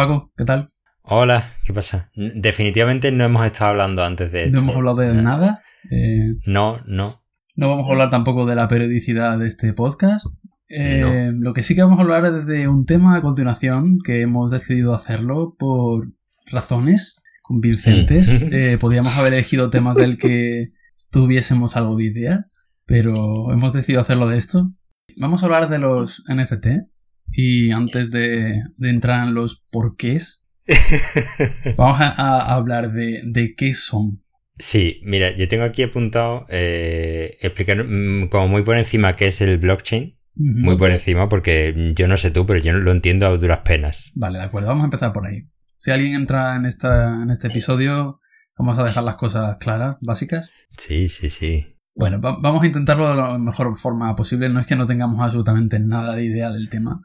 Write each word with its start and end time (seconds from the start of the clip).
Paco, 0.00 0.32
¿qué 0.34 0.46
tal? 0.46 0.70
Hola, 1.02 1.56
¿qué 1.62 1.74
pasa? 1.74 2.10
Definitivamente 2.14 3.12
no 3.12 3.22
hemos 3.22 3.44
estado 3.44 3.72
hablando 3.72 4.02
antes 4.02 4.32
de 4.32 4.44
esto. 4.44 4.56
No 4.56 4.62
hemos 4.62 4.76
hablado 4.76 4.96
de 4.96 5.12
nada. 5.12 5.62
Eh, 5.90 6.38
no, 6.46 6.80
no. 6.86 7.22
No 7.54 7.68
vamos 7.68 7.86
a 7.86 7.92
hablar 7.92 8.08
tampoco 8.08 8.46
de 8.46 8.54
la 8.54 8.66
periodicidad 8.66 9.38
de 9.38 9.46
este 9.46 9.74
podcast. 9.74 10.24
Eh, 10.70 11.32
lo 11.34 11.52
que 11.52 11.62
sí 11.62 11.74
que 11.74 11.82
vamos 11.82 11.98
a 11.98 12.02
hablar 12.02 12.24
es 12.24 12.46
de 12.46 12.66
un 12.66 12.86
tema 12.86 13.14
a 13.14 13.20
continuación 13.20 13.98
que 14.02 14.22
hemos 14.22 14.50
decidido 14.50 14.94
hacerlo 14.94 15.54
por 15.58 16.08
razones 16.46 17.20
convincentes. 17.42 18.26
Mm. 18.26 18.54
Eh, 18.54 18.78
podríamos 18.80 19.18
haber 19.18 19.34
elegido 19.34 19.68
temas 19.68 19.96
del 19.96 20.16
que 20.16 20.70
tuviésemos 21.10 21.76
algo 21.76 21.96
de 21.96 22.04
idea, 22.04 22.46
pero 22.86 23.52
hemos 23.52 23.74
decidido 23.74 24.00
hacerlo 24.00 24.30
de 24.30 24.38
esto. 24.38 24.72
Vamos 25.18 25.42
a 25.42 25.44
hablar 25.44 25.68
de 25.68 25.78
los 25.78 26.24
NFT 26.26 26.88
y 27.32 27.70
antes 27.70 28.10
de, 28.10 28.62
entrar 28.80 29.26
en 29.26 29.34
los 29.34 29.62
porqués, 29.70 30.44
vamos 31.76 32.00
a, 32.00 32.54
hablar 32.54 32.92
de, 32.92 33.54
qué 33.56 33.74
son. 33.74 34.22
Sí, 34.58 35.00
mira, 35.04 35.34
yo 35.34 35.48
tengo 35.48 35.64
aquí 35.64 35.82
apuntado 35.82 36.46
eh, 36.50 37.38
explicar 37.40 37.84
mm, 37.84 38.28
como 38.28 38.48
muy 38.48 38.62
por 38.62 38.76
encima 38.76 39.16
qué 39.16 39.28
es 39.28 39.40
el 39.40 39.58
blockchain. 39.58 40.16
Muy 40.36 40.78
por 40.78 40.90
encima, 40.90 41.28
porque 41.28 41.92
yo 41.94 42.08
no 42.08 42.16
sé 42.16 42.30
tú, 42.30 42.46
pero 42.46 42.60
yo 42.60 42.72
no 42.72 42.78
lo 42.78 42.92
entiendo 42.92 43.26
a 43.26 43.36
duras 43.36 43.60
penas. 43.60 44.10
Vale, 44.14 44.38
de 44.38 44.44
acuerdo, 44.44 44.68
vamos 44.68 44.82
a 44.82 44.86
empezar 44.86 45.12
por 45.12 45.26
ahí. 45.26 45.48
Si 45.76 45.90
alguien 45.90 46.14
entra 46.14 46.56
en, 46.56 46.66
esta, 46.66 47.22
en 47.22 47.30
este 47.30 47.48
episodio, 47.48 48.20
vamos 48.56 48.78
a 48.78 48.84
dejar 48.84 49.04
las 49.04 49.16
cosas 49.16 49.56
claras, 49.58 49.96
básicas. 50.00 50.50
Sí, 50.78 51.08
sí, 51.08 51.30
sí. 51.30 51.76
Bueno, 51.94 52.20
vamos 52.20 52.62
a 52.62 52.66
intentarlo 52.66 53.08
de 53.10 53.16
la 53.16 53.38
mejor 53.38 53.76
forma 53.76 54.14
posible. 54.16 54.48
No 54.48 54.60
es 54.60 54.66
que 54.66 54.76
no 54.76 54.86
tengamos 54.86 55.20
absolutamente 55.20 55.78
nada 55.78 56.14
de 56.14 56.24
idea 56.24 56.50
del 56.50 56.70
tema, 56.70 57.02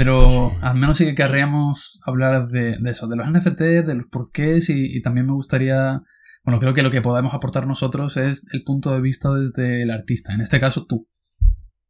pero 0.00 0.56
al 0.62 0.76
menos 0.76 0.96
sí 0.96 1.04
que 1.04 1.14
querríamos 1.14 2.00
hablar 2.06 2.48
de, 2.48 2.78
eso, 2.86 3.06
de 3.06 3.16
los 3.16 3.30
NFT, 3.30 3.60
de 3.60 3.94
los 3.94 4.06
porqués 4.06 4.70
y, 4.70 4.96
y 4.96 5.02
también 5.02 5.26
me 5.26 5.34
gustaría, 5.34 6.00
bueno, 6.42 6.58
creo 6.58 6.72
que 6.72 6.82
lo 6.82 6.90
que 6.90 7.02
podemos 7.02 7.34
aportar 7.34 7.66
nosotros 7.66 8.16
es 8.16 8.46
el 8.50 8.62
punto 8.62 8.94
de 8.94 9.02
vista 9.02 9.28
desde 9.28 9.82
el 9.82 9.90
artista, 9.90 10.32
en 10.32 10.40
este 10.40 10.58
caso 10.58 10.86
tú. 10.86 11.06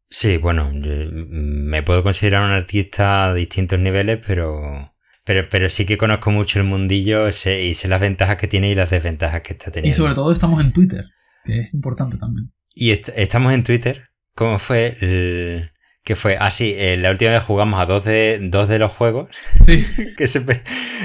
Sí, 0.08 0.38
bueno, 0.38 0.72
me 0.72 1.84
puedo 1.84 2.02
considerar 2.02 2.44
un 2.44 2.50
artista 2.50 3.26
a 3.26 3.34
distintos 3.34 3.78
niveles, 3.78 4.18
pero, 4.26 4.92
pero, 5.24 5.48
pero 5.48 5.68
sí 5.68 5.86
que 5.86 5.96
conozco 5.96 6.32
mucho 6.32 6.58
el 6.58 6.64
mundillo 6.64 7.28
y 7.28 7.32
sé 7.32 7.86
las 7.86 8.00
ventajas 8.00 8.38
que 8.38 8.48
tiene 8.48 8.72
y 8.72 8.74
las 8.74 8.90
desventajas 8.90 9.42
que 9.42 9.52
está 9.52 9.70
teniendo. 9.70 9.94
Y 9.94 9.96
sobre 9.96 10.16
todo 10.16 10.32
estamos 10.32 10.60
en 10.60 10.72
Twitter, 10.72 11.04
que 11.44 11.60
es 11.60 11.72
importante 11.74 12.16
también. 12.16 12.50
Y 12.74 12.90
estamos 12.90 13.52
en 13.52 13.62
Twitter. 13.62 14.08
¿Cómo 14.34 14.58
fue? 14.58 14.96
El, 15.00 15.70
que 16.04 16.16
fue 16.16 16.36
así, 16.36 16.74
ah, 16.76 16.82
eh, 16.82 16.96
la 16.96 17.10
última 17.10 17.32
vez 17.32 17.42
jugamos 17.42 17.80
a 17.80 17.86
dos 17.86 18.04
de, 18.04 18.38
dos 18.42 18.68
de 18.68 18.78
los 18.78 18.92
juegos. 18.92 19.30
Sí. 19.64 19.86
que 20.16 20.26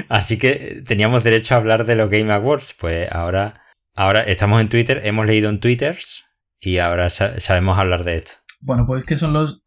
así 0.08 0.38
que 0.38 0.82
teníamos 0.86 1.24
derecho 1.24 1.54
a 1.54 1.58
hablar 1.58 1.86
de 1.86 1.96
los 1.96 2.10
Game 2.10 2.32
Awards. 2.32 2.74
Pues 2.78 3.10
ahora, 3.12 3.62
ahora 3.94 4.20
estamos 4.20 4.60
en 4.60 4.68
Twitter, 4.68 5.02
hemos 5.04 5.26
leído 5.26 5.50
en 5.50 5.60
Twitters 5.60 6.24
y 6.58 6.78
ahora 6.78 7.10
sabemos 7.10 7.78
hablar 7.78 8.04
de 8.04 8.16
esto. 8.16 8.32
Bueno, 8.60 8.86
pues 8.86 9.04
¿qué 9.04 9.16
son 9.16 9.32
los 9.32 9.62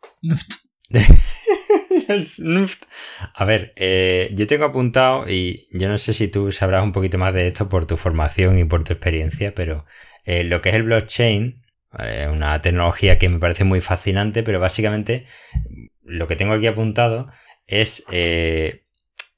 A 3.35 3.45
ver, 3.45 3.73
eh, 3.75 4.31
yo 4.33 4.47
tengo 4.47 4.65
apuntado 4.65 5.29
y 5.29 5.67
yo 5.71 5.87
no 5.87 5.99
sé 5.99 6.13
si 6.13 6.27
tú 6.27 6.51
sabrás 6.51 6.83
un 6.83 6.91
poquito 6.91 7.19
más 7.19 7.33
de 7.33 7.47
esto 7.47 7.69
por 7.69 7.85
tu 7.85 7.97
formación 7.97 8.57
y 8.57 8.65
por 8.65 8.83
tu 8.83 8.93
experiencia, 8.93 9.53
pero 9.53 9.85
eh, 10.25 10.43
lo 10.43 10.61
que 10.61 10.69
es 10.69 10.75
el 10.75 10.83
blockchain 10.83 11.61
una 12.31 12.61
tecnología 12.61 13.17
que 13.17 13.29
me 13.29 13.39
parece 13.39 13.63
muy 13.63 13.81
fascinante, 13.81 14.43
pero 14.43 14.59
básicamente 14.59 15.25
lo 16.03 16.27
que 16.27 16.35
tengo 16.35 16.53
aquí 16.53 16.67
apuntado 16.67 17.29
es 17.67 18.03
eh, 18.11 18.83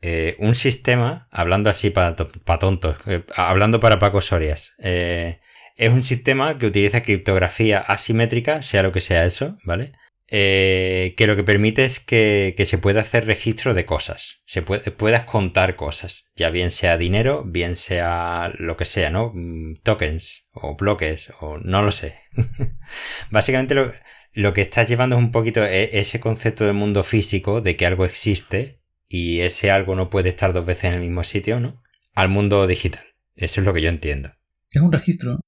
eh, 0.02 0.36
un 0.40 0.56
sistema, 0.56 1.28
hablando 1.32 1.70
así 1.70 1.90
para 1.90 2.16
tontos, 2.16 2.98
eh, 3.06 3.24
hablando 3.36 3.80
para 3.80 4.00
Paco 4.00 4.22
Sorias, 4.22 4.74
es 4.80 5.92
un 5.92 6.04
sistema 6.04 6.58
que 6.58 6.68
utiliza 6.68 7.02
criptografía 7.02 7.80
asimétrica, 7.80 8.62
sea 8.62 8.84
lo 8.84 8.92
que 8.92 9.02
sea 9.02 9.26
eso, 9.26 9.58
¿vale? 9.64 9.94
Eh, 10.34 11.14
que 11.18 11.28
lo 11.28 11.36
que 11.36 11.44
permite 11.44 11.84
es 11.84 12.00
que, 12.00 12.56
se 12.66 12.78
pueda 12.78 13.02
hacer 13.02 13.26
registro 13.26 13.74
de 13.74 13.86
cosas, 13.86 14.42
se 14.46 14.62
puedas 14.62 15.24
contar 15.24 15.76
cosas, 15.76 16.32
ya 16.38 16.50
bien 16.50 16.72
sea 16.72 16.98
dinero, 16.98 17.44
bien 17.46 17.76
sea 17.76 18.54
lo 18.58 18.78
que 18.78 18.86
sea, 18.86 19.10
¿no? 19.10 19.34
Mm, 19.36 19.82
tokens 19.84 20.48
o 20.54 20.78
bloques 20.78 21.34
o 21.42 21.58
no 21.58 21.82
lo 21.82 21.92
sé. 21.92 22.16
Básicamente 23.30 23.76
lo, 23.76 23.92
lo, 24.32 24.54
que 24.54 24.62
estás 24.62 24.88
llevando 24.88 25.18
es 25.18 25.22
un 25.22 25.34
poquito 25.34 25.66
e, 25.66 26.00
ese 26.00 26.22
concepto 26.22 26.64
del 26.64 26.76
mundo 26.76 27.04
físico 27.04 27.60
de 27.60 27.76
que 27.76 27.86
algo 27.86 28.06
existe 28.06 28.80
y 29.10 29.42
ese 29.42 29.70
algo 29.70 29.96
no 29.98 30.10
puede 30.10 30.30
estar 30.30 30.54
dos 30.54 30.66
veces 30.66 30.86
en 30.86 30.94
el 30.94 31.02
mismo 31.02 31.26
sitio, 31.26 31.60
¿no? 31.60 31.84
Al 32.14 32.30
mundo 32.30 32.68
digital. 32.68 33.04
Eso 33.36 33.60
es 33.60 33.68
lo 33.68 33.74
que 33.74 33.82
yo 33.82 33.90
entiendo. 33.90 34.32
Es 34.70 34.82
un 34.82 34.94
registro. 34.94 35.42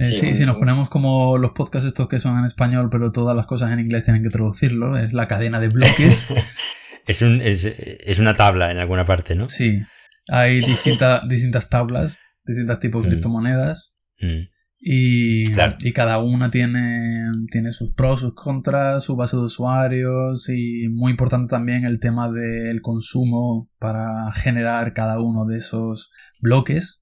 Eh, 0.00 0.16
sí, 0.16 0.34
si 0.34 0.46
nos 0.46 0.56
ponemos 0.56 0.88
como 0.88 1.38
los 1.38 1.52
podcasts 1.52 1.86
estos 1.86 2.08
que 2.08 2.20
son 2.20 2.38
en 2.38 2.44
español, 2.44 2.88
pero 2.90 3.12
todas 3.12 3.36
las 3.36 3.46
cosas 3.46 3.72
en 3.72 3.80
inglés 3.80 4.04
tienen 4.04 4.22
que 4.22 4.30
traducirlo, 4.30 4.96
es 4.96 5.12
la 5.12 5.28
cadena 5.28 5.60
de 5.60 5.68
bloques. 5.68 6.28
es, 7.06 7.22
un, 7.22 7.40
es, 7.40 8.18
una 8.18 8.34
tabla 8.34 8.70
en 8.70 8.78
alguna 8.78 9.04
parte, 9.04 9.34
¿no? 9.34 9.48
Sí. 9.48 9.80
Hay 10.28 10.60
distintas 10.60 11.28
distintas 11.28 11.68
tablas, 11.68 12.16
distintos 12.44 12.80
tipos 12.80 13.02
de 13.02 13.08
mm. 13.08 13.12
criptomonedas. 13.12 13.92
Mm. 14.20 14.48
Y, 14.84 15.44
y, 15.52 15.92
cada 15.92 16.18
una 16.18 16.50
tiene, 16.50 17.30
tiene 17.52 17.72
sus 17.72 17.92
pros, 17.94 18.20
sus 18.20 18.34
contras, 18.34 19.04
su 19.04 19.14
base 19.14 19.36
de 19.36 19.44
usuarios 19.44 20.48
y 20.48 20.88
muy 20.88 21.12
importante 21.12 21.50
también 21.50 21.84
el 21.84 22.00
tema 22.00 22.28
del 22.32 22.82
consumo 22.82 23.70
para 23.78 24.32
generar 24.32 24.92
cada 24.92 25.20
uno 25.20 25.44
de 25.44 25.58
esos 25.58 26.10
bloques 26.40 27.01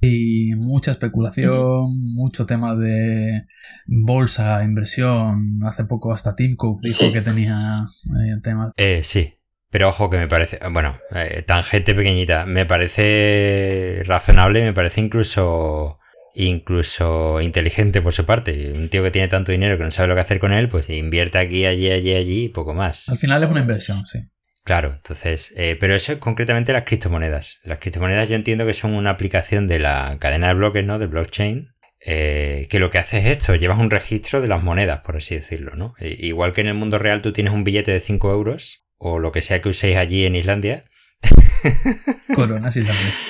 y 0.00 0.54
mucha 0.56 0.92
especulación, 0.92 2.14
mucho 2.14 2.46
tema 2.46 2.74
de 2.74 3.44
bolsa, 3.86 4.62
inversión. 4.64 5.60
Hace 5.66 5.84
poco 5.84 6.12
hasta 6.12 6.34
Tim 6.34 6.56
Cook 6.56 6.80
dijo 6.82 7.12
que 7.12 7.20
tenía 7.20 7.86
eh, 8.06 8.40
temas. 8.42 8.72
Eh, 8.76 9.02
sí, 9.04 9.34
pero 9.70 9.88
ojo 9.88 10.10
que 10.10 10.18
me 10.18 10.28
parece, 10.28 10.58
bueno, 10.70 10.98
eh, 11.14 11.42
tangente 11.46 11.94
pequeñita, 11.94 12.46
me 12.46 12.66
parece 12.66 14.02
razonable, 14.06 14.64
me 14.64 14.72
parece 14.72 15.00
incluso 15.00 15.98
incluso 16.34 17.40
inteligente 17.40 18.00
por 18.00 18.12
su 18.12 18.24
parte. 18.24 18.72
Un 18.72 18.88
tío 18.88 19.02
que 19.02 19.10
tiene 19.10 19.28
tanto 19.28 19.52
dinero 19.52 19.76
que 19.78 19.84
no 19.84 19.90
sabe 19.90 20.08
lo 20.08 20.14
que 20.14 20.20
hacer 20.20 20.38
con 20.38 20.52
él, 20.52 20.68
pues 20.68 20.88
invierte 20.90 21.38
aquí, 21.38 21.66
allí, 21.66 21.90
allí, 21.90 22.14
allí 22.14 22.44
y 22.44 22.48
poco 22.48 22.74
más. 22.74 23.08
Al 23.08 23.18
final 23.18 23.42
es 23.42 23.50
una 23.50 23.60
inversión, 23.60 24.06
sí. 24.06 24.20
Claro, 24.64 24.92
entonces, 24.94 25.52
eh, 25.56 25.76
pero 25.78 25.96
eso 25.96 26.12
es 26.12 26.18
concretamente 26.18 26.72
las 26.72 26.84
criptomonedas. 26.84 27.58
Las 27.64 27.78
criptomonedas 27.78 28.28
yo 28.28 28.36
entiendo 28.36 28.64
que 28.64 28.74
son 28.74 28.94
una 28.94 29.10
aplicación 29.10 29.66
de 29.66 29.80
la 29.80 30.18
cadena 30.20 30.48
de 30.48 30.54
bloques, 30.54 30.84
¿no? 30.84 31.00
De 31.00 31.06
blockchain, 31.06 31.72
eh, 32.04 32.68
que 32.70 32.78
lo 32.78 32.90
que 32.90 32.98
hace 32.98 33.18
es 33.18 33.26
esto, 33.26 33.56
llevas 33.56 33.78
un 33.78 33.90
registro 33.90 34.40
de 34.40 34.48
las 34.48 34.62
monedas, 34.62 35.00
por 35.00 35.16
así 35.16 35.34
decirlo, 35.34 35.74
¿no? 35.74 35.94
E, 35.98 36.16
igual 36.26 36.52
que 36.52 36.60
en 36.60 36.68
el 36.68 36.74
mundo 36.74 36.98
real 36.98 37.22
tú 37.22 37.32
tienes 37.32 37.52
un 37.52 37.64
billete 37.64 37.90
de 37.90 38.00
5 38.00 38.32
euros, 38.32 38.84
o 38.98 39.18
lo 39.18 39.32
que 39.32 39.42
sea 39.42 39.60
que 39.60 39.68
uséis 39.68 39.96
allí 39.96 40.26
en 40.26 40.36
Islandia. 40.36 40.84
Coronas 42.34 42.76
islandesas. 42.76 43.20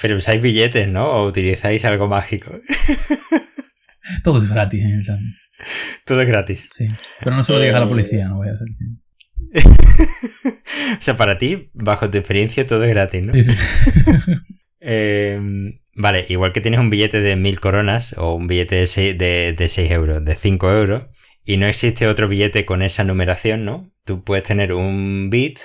Pero 0.00 0.16
usáis 0.16 0.40
billetes, 0.40 0.88
¿no? 0.88 1.04
O 1.04 1.26
utilizáis 1.26 1.84
algo 1.84 2.08
mágico. 2.08 2.52
Todo 4.24 4.42
es 4.42 4.50
gratis 4.50 4.80
en 4.80 5.00
Islandia. 5.00 5.34
Todo 6.06 6.22
es 6.22 6.28
gratis. 6.28 6.70
Sí. 6.72 6.88
Pero 7.20 7.36
no 7.36 7.44
se 7.44 7.52
lo 7.52 7.60
digas 7.60 7.76
a 7.76 7.80
la 7.80 7.88
policía, 7.88 8.26
no 8.28 8.36
voy 8.36 8.48
a 8.48 8.52
hacer. 8.52 8.68
o 10.98 11.00
sea, 11.00 11.16
para 11.16 11.38
ti, 11.38 11.70
bajo 11.74 12.10
tu 12.10 12.18
experiencia, 12.18 12.66
todo 12.66 12.84
es 12.84 12.90
gratis, 12.90 13.22
¿no? 13.22 13.32
Em, 14.84 15.78
vale, 15.94 16.26
igual 16.28 16.52
que 16.52 16.60
tienes 16.60 16.80
un 16.80 16.90
billete 16.90 17.20
de 17.20 17.36
mil 17.36 17.60
coronas 17.60 18.16
o 18.18 18.34
un 18.34 18.48
billete 18.48 18.74
de 18.74 18.86
6, 18.88 19.16
de, 19.16 19.54
euros, 19.90 20.24
de 20.24 20.34
5 20.34 20.72
euros, 20.72 21.04
y 21.44 21.56
no 21.56 21.66
existe 21.66 22.08
otro 22.08 22.26
billete 22.26 22.66
con 22.66 22.82
esa 22.82 23.04
numeración, 23.04 23.64
¿no? 23.64 23.92
Tú 24.04 24.24
puedes 24.24 24.42
tener 24.42 24.72
un 24.72 25.30
bit, 25.30 25.60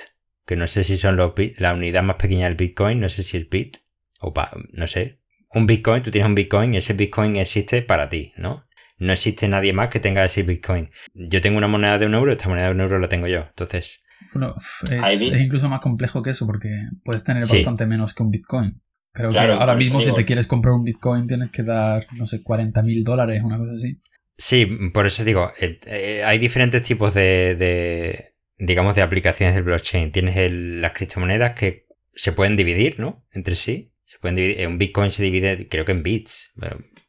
que 0.46 0.54
no 0.54 0.68
sé 0.68 0.84
si 0.84 0.98
son 0.98 1.16
los 1.16 1.32
la 1.56 1.74
unidad 1.74 2.04
más 2.04 2.14
pequeña 2.14 2.44
del 2.44 2.54
Bitcoin, 2.54 3.00
no 3.00 3.08
sé 3.08 3.24
si 3.24 3.38
es 3.38 3.50
bit, 3.50 3.78
o 4.20 4.32
no 4.70 4.86
sé. 4.86 5.18
Un 5.52 5.66
Bitcoin, 5.66 6.04
tú 6.04 6.12
tienes 6.12 6.28
un 6.28 6.36
Bitcoin 6.36 6.74
y 6.74 6.76
ese 6.76 6.92
Bitcoin 6.92 7.34
existe 7.34 7.82
para 7.82 8.08
ti, 8.08 8.32
¿no? 8.36 8.67
No 8.98 9.12
existe 9.12 9.48
nadie 9.48 9.72
más 9.72 9.88
que 9.88 10.00
tenga 10.00 10.24
ese 10.24 10.42
Bitcoin. 10.42 10.90
Yo 11.14 11.40
tengo 11.40 11.58
una 11.58 11.68
moneda 11.68 11.98
de 11.98 12.06
un 12.06 12.14
euro, 12.14 12.32
esta 12.32 12.48
moneda 12.48 12.66
de 12.66 12.72
un 12.72 12.80
euro 12.80 12.98
la 12.98 13.08
tengo 13.08 13.26
yo. 13.26 13.40
Entonces. 13.40 14.04
Bueno, 14.34 14.56
es, 14.90 15.40
incluso 15.40 15.68
más 15.68 15.80
complejo 15.80 16.22
que 16.22 16.30
eso 16.30 16.46
porque 16.46 16.68
puedes 17.04 17.24
tener 17.24 17.46
bastante 17.46 17.86
menos 17.86 18.14
que 18.14 18.22
un 18.22 18.30
Bitcoin. 18.30 18.80
Creo 19.12 19.30
que 19.30 19.38
ahora 19.38 19.74
mismo 19.74 20.00
si 20.00 20.12
te 20.12 20.24
quieres 20.24 20.46
comprar 20.46 20.74
un 20.74 20.84
Bitcoin 20.84 21.26
tienes 21.26 21.50
que 21.50 21.62
dar, 21.62 22.06
no 22.16 22.26
sé, 22.26 22.42
40 22.42 22.82
mil 22.82 23.04
dólares, 23.04 23.42
una 23.42 23.58
cosa 23.58 23.72
así. 23.72 24.00
Sí, 24.36 24.66
por 24.92 25.06
eso 25.06 25.24
digo, 25.24 25.50
eh, 25.60 25.80
eh, 25.86 26.22
hay 26.24 26.38
diferentes 26.38 26.82
tipos 26.82 27.14
de, 27.14 28.34
digamos, 28.56 28.94
de 28.94 29.02
aplicaciones 29.02 29.54
del 29.54 29.64
blockchain. 29.64 30.12
Tienes 30.12 30.52
las 30.52 30.92
criptomonedas 30.92 31.52
que 31.52 31.86
se 32.14 32.32
pueden 32.32 32.56
dividir, 32.56 33.00
¿no? 33.00 33.24
Entre 33.32 33.56
sí. 33.56 33.92
Se 34.04 34.18
pueden 34.18 34.36
dividir. 34.36 34.66
Un 34.68 34.78
Bitcoin 34.78 35.10
se 35.10 35.22
divide, 35.22 35.68
creo 35.68 35.84
que 35.84 35.92
en 35.92 36.02
bits. 36.02 36.52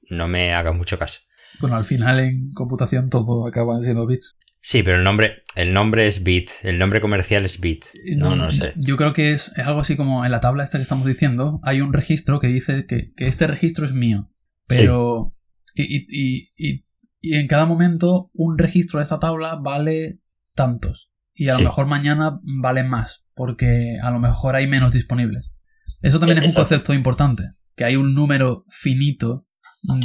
No 0.10 0.28
me 0.28 0.54
hagas 0.54 0.76
mucho 0.76 0.98
caso. 0.98 1.22
Bueno, 1.60 1.76
al 1.76 1.86
final 1.86 2.20
en 2.20 2.54
computación 2.54 3.10
todo 3.10 3.48
acaba 3.48 3.82
siendo 3.82 4.06
bits. 4.06 4.38
Sí, 4.62 4.84
pero 4.84 4.98
el 4.98 5.04
nombre, 5.04 5.44
el 5.56 5.74
nombre 5.74 6.08
es 6.08 6.24
Bit, 6.24 6.50
el 6.64 6.78
nombre 6.80 7.00
comercial 7.00 7.46
es 7.46 7.60
Bit. 7.60 7.86
No, 8.18 8.36
no, 8.36 8.52
sé. 8.52 8.74
Yo 8.76 8.98
creo 8.98 9.14
que 9.14 9.32
es, 9.32 9.52
algo 9.58 9.80
así 9.80 9.96
como 9.96 10.26
en 10.26 10.32
la 10.32 10.42
tabla 10.42 10.64
esta 10.64 10.78
que 10.78 10.84
estamos 10.84 11.08
diciendo, 11.08 11.62
hay 11.64 11.82
un 11.82 11.94
registro 11.94 12.40
que 12.40 12.48
dice 12.48 12.86
que, 12.86 13.14
este 13.18 13.48
registro 13.48 13.86
es 13.86 13.94
mío. 13.94 14.30
Pero. 14.68 15.34
Y, 15.76 16.86
en 17.22 17.48
cada 17.48 17.66
momento 17.66 18.32
un 18.34 18.58
registro 18.58 19.00
de 19.00 19.04
esta 19.04 19.20
tabla 19.20 19.56
vale 19.56 20.20
tantos. 20.56 21.12
Y 21.34 21.50
a 21.50 21.58
lo 21.58 21.66
mejor 21.66 21.86
mañana 21.86 22.40
vale 22.44 22.84
más, 22.84 23.26
porque 23.34 23.98
a 24.02 24.12
lo 24.12 24.20
mejor 24.20 24.56
hay 24.56 24.68
menos 24.68 24.92
disponibles. 24.92 25.54
Eso 26.02 26.20
también 26.20 26.44
es 26.44 26.50
un 26.50 26.56
concepto 26.56 26.94
importante, 26.94 27.44
que 27.76 27.86
hay 27.86 27.96
un 27.96 28.14
número 28.14 28.66
finito 28.70 29.48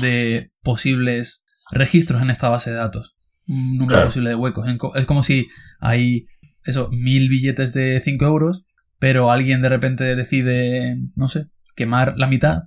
de 0.01 0.53
posibles 0.63 1.44
registros 1.71 2.23
en 2.23 2.31
esta 2.31 2.49
base 2.49 2.71
de 2.71 2.77
datos 2.77 3.15
un 3.47 3.77
número 3.77 4.05
posible 4.05 4.31
de 4.31 4.35
huecos. 4.35 4.67
Es 4.95 5.07
como 5.07 5.23
si 5.23 5.49
hay 5.81 6.27
eso, 6.65 6.89
mil 6.91 7.29
billetes 7.29 7.73
de 7.73 8.01
5 8.01 8.25
euros, 8.25 8.65
pero 8.99 9.31
alguien 9.31 9.63
de 9.63 9.69
repente 9.69 10.17
decide, 10.17 10.97
no 11.15 11.29
sé, 11.29 11.47
quemar 11.77 12.15
la 12.17 12.27
mitad. 12.27 12.65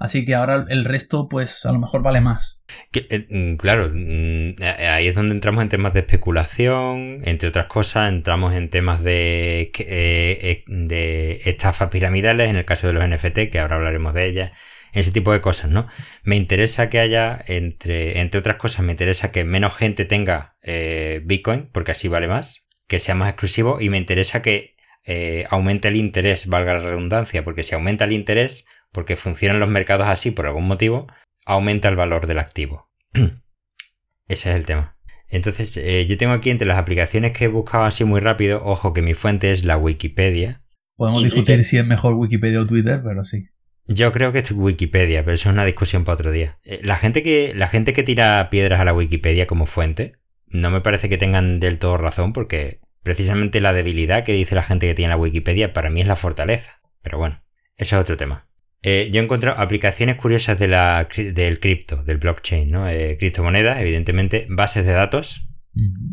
Así 0.00 0.24
que 0.24 0.34
ahora 0.34 0.66
el 0.68 0.84
resto, 0.84 1.28
pues 1.28 1.64
a 1.64 1.72
lo 1.72 1.78
mejor 1.80 2.02
vale 2.02 2.20
más. 2.20 2.60
Eh, 2.92 3.26
mm, 3.28 3.56
claro, 3.56 3.90
mm, 3.92 4.62
ahí 4.62 5.08
es 5.08 5.14
donde 5.14 5.32
entramos 5.34 5.62
en 5.62 5.70
temas 5.70 5.94
de 5.94 6.00
especulación, 6.00 7.20
entre 7.24 7.48
otras 7.48 7.66
cosas, 7.66 8.12
entramos 8.12 8.54
en 8.54 8.68
temas 8.68 9.02
de, 9.02 9.62
eh, 9.62 9.72
eh, 9.78 10.64
de 10.66 11.40
estafas 11.46 11.88
piramidales, 11.88 12.50
en 12.50 12.56
el 12.56 12.64
caso 12.64 12.86
de 12.86 12.92
los 12.92 13.02
NFT, 13.02 13.48
que 13.50 13.58
ahora 13.58 13.76
hablaremos 13.76 14.14
de 14.14 14.28
ellas 14.28 14.52
ese 14.92 15.12
tipo 15.12 15.32
de 15.32 15.40
cosas, 15.40 15.70
¿no? 15.70 15.86
Me 16.22 16.36
interesa 16.36 16.88
que 16.88 17.00
haya, 17.00 17.42
entre, 17.46 18.20
entre 18.20 18.40
otras 18.40 18.56
cosas, 18.56 18.84
me 18.84 18.92
interesa 18.92 19.32
que 19.32 19.44
menos 19.44 19.74
gente 19.76 20.04
tenga 20.04 20.56
eh, 20.62 21.20
Bitcoin, 21.24 21.68
porque 21.72 21.92
así 21.92 22.08
vale 22.08 22.28
más, 22.28 22.66
que 22.86 22.98
sea 22.98 23.14
más 23.14 23.28
exclusivo, 23.28 23.80
y 23.80 23.88
me 23.88 23.98
interesa 23.98 24.42
que 24.42 24.76
eh, 25.04 25.46
aumente 25.50 25.88
el 25.88 25.96
interés, 25.96 26.46
valga 26.46 26.74
la 26.74 26.80
redundancia, 26.80 27.44
porque 27.44 27.62
si 27.62 27.74
aumenta 27.74 28.04
el 28.04 28.12
interés, 28.12 28.66
porque 28.92 29.16
funcionan 29.16 29.60
los 29.60 29.68
mercados 29.68 30.08
así 30.08 30.30
por 30.30 30.46
algún 30.46 30.66
motivo, 30.66 31.06
aumenta 31.46 31.88
el 31.88 31.96
valor 31.96 32.26
del 32.26 32.38
activo. 32.38 32.90
Ese 34.28 34.50
es 34.50 34.56
el 34.56 34.66
tema. 34.66 34.96
Entonces, 35.30 35.76
eh, 35.76 36.06
yo 36.06 36.16
tengo 36.16 36.32
aquí 36.32 36.50
entre 36.50 36.66
las 36.66 36.78
aplicaciones 36.78 37.32
que 37.32 37.44
he 37.44 37.48
buscado 37.48 37.84
así 37.84 38.04
muy 38.04 38.20
rápido, 38.20 38.62
ojo 38.64 38.92
que 38.92 39.02
mi 39.02 39.14
fuente 39.14 39.50
es 39.50 39.64
la 39.64 39.76
Wikipedia. 39.76 40.62
Podemos 40.96 41.22
discutir 41.22 41.64
si 41.64 41.78
es 41.78 41.86
mejor 41.86 42.14
Wikipedia 42.14 42.60
o 42.60 42.66
Twitter, 42.66 43.00
pero 43.04 43.24
sí. 43.24 43.48
Yo 43.88 44.12
creo 44.12 44.32
que 44.32 44.40
es 44.40 44.52
Wikipedia, 44.52 45.24
pero 45.24 45.34
eso 45.34 45.48
es 45.48 45.52
una 45.52 45.64
discusión 45.64 46.04
para 46.04 46.14
otro 46.14 46.30
día. 46.30 46.58
Eh, 46.62 46.80
la 46.82 46.96
gente 46.96 47.22
que, 47.22 47.54
la 47.56 47.68
gente 47.68 47.94
que 47.94 48.02
tira 48.02 48.48
piedras 48.50 48.80
a 48.80 48.84
la 48.84 48.92
Wikipedia 48.92 49.46
como 49.46 49.64
fuente, 49.64 50.16
no 50.46 50.70
me 50.70 50.82
parece 50.82 51.08
que 51.08 51.16
tengan 51.16 51.58
del 51.58 51.78
todo 51.78 51.96
razón, 51.96 52.34
porque 52.34 52.80
precisamente 53.02 53.62
la 53.62 53.72
debilidad 53.72 54.24
que 54.24 54.34
dice 54.34 54.54
la 54.54 54.62
gente 54.62 54.86
que 54.86 54.94
tiene 54.94 55.08
la 55.08 55.16
Wikipedia 55.16 55.72
para 55.72 55.88
mí 55.88 56.02
es 56.02 56.06
la 56.06 56.16
fortaleza. 56.16 56.80
Pero 57.02 57.16
bueno, 57.16 57.42
eso 57.76 57.96
es 57.96 58.02
otro 58.02 58.18
tema. 58.18 58.46
Eh, 58.82 59.08
yo 59.10 59.20
he 59.20 59.24
encontrado 59.24 59.58
aplicaciones 59.58 60.16
curiosas 60.16 60.58
de 60.58 60.68
la, 60.68 61.08
del 61.16 61.58
cripto, 61.58 62.04
del 62.04 62.18
blockchain, 62.18 62.70
¿no? 62.70 62.88
Eh, 62.88 63.16
criptomonedas, 63.18 63.80
evidentemente, 63.80 64.46
bases 64.50 64.84
de 64.84 64.92
datos. 64.92 65.48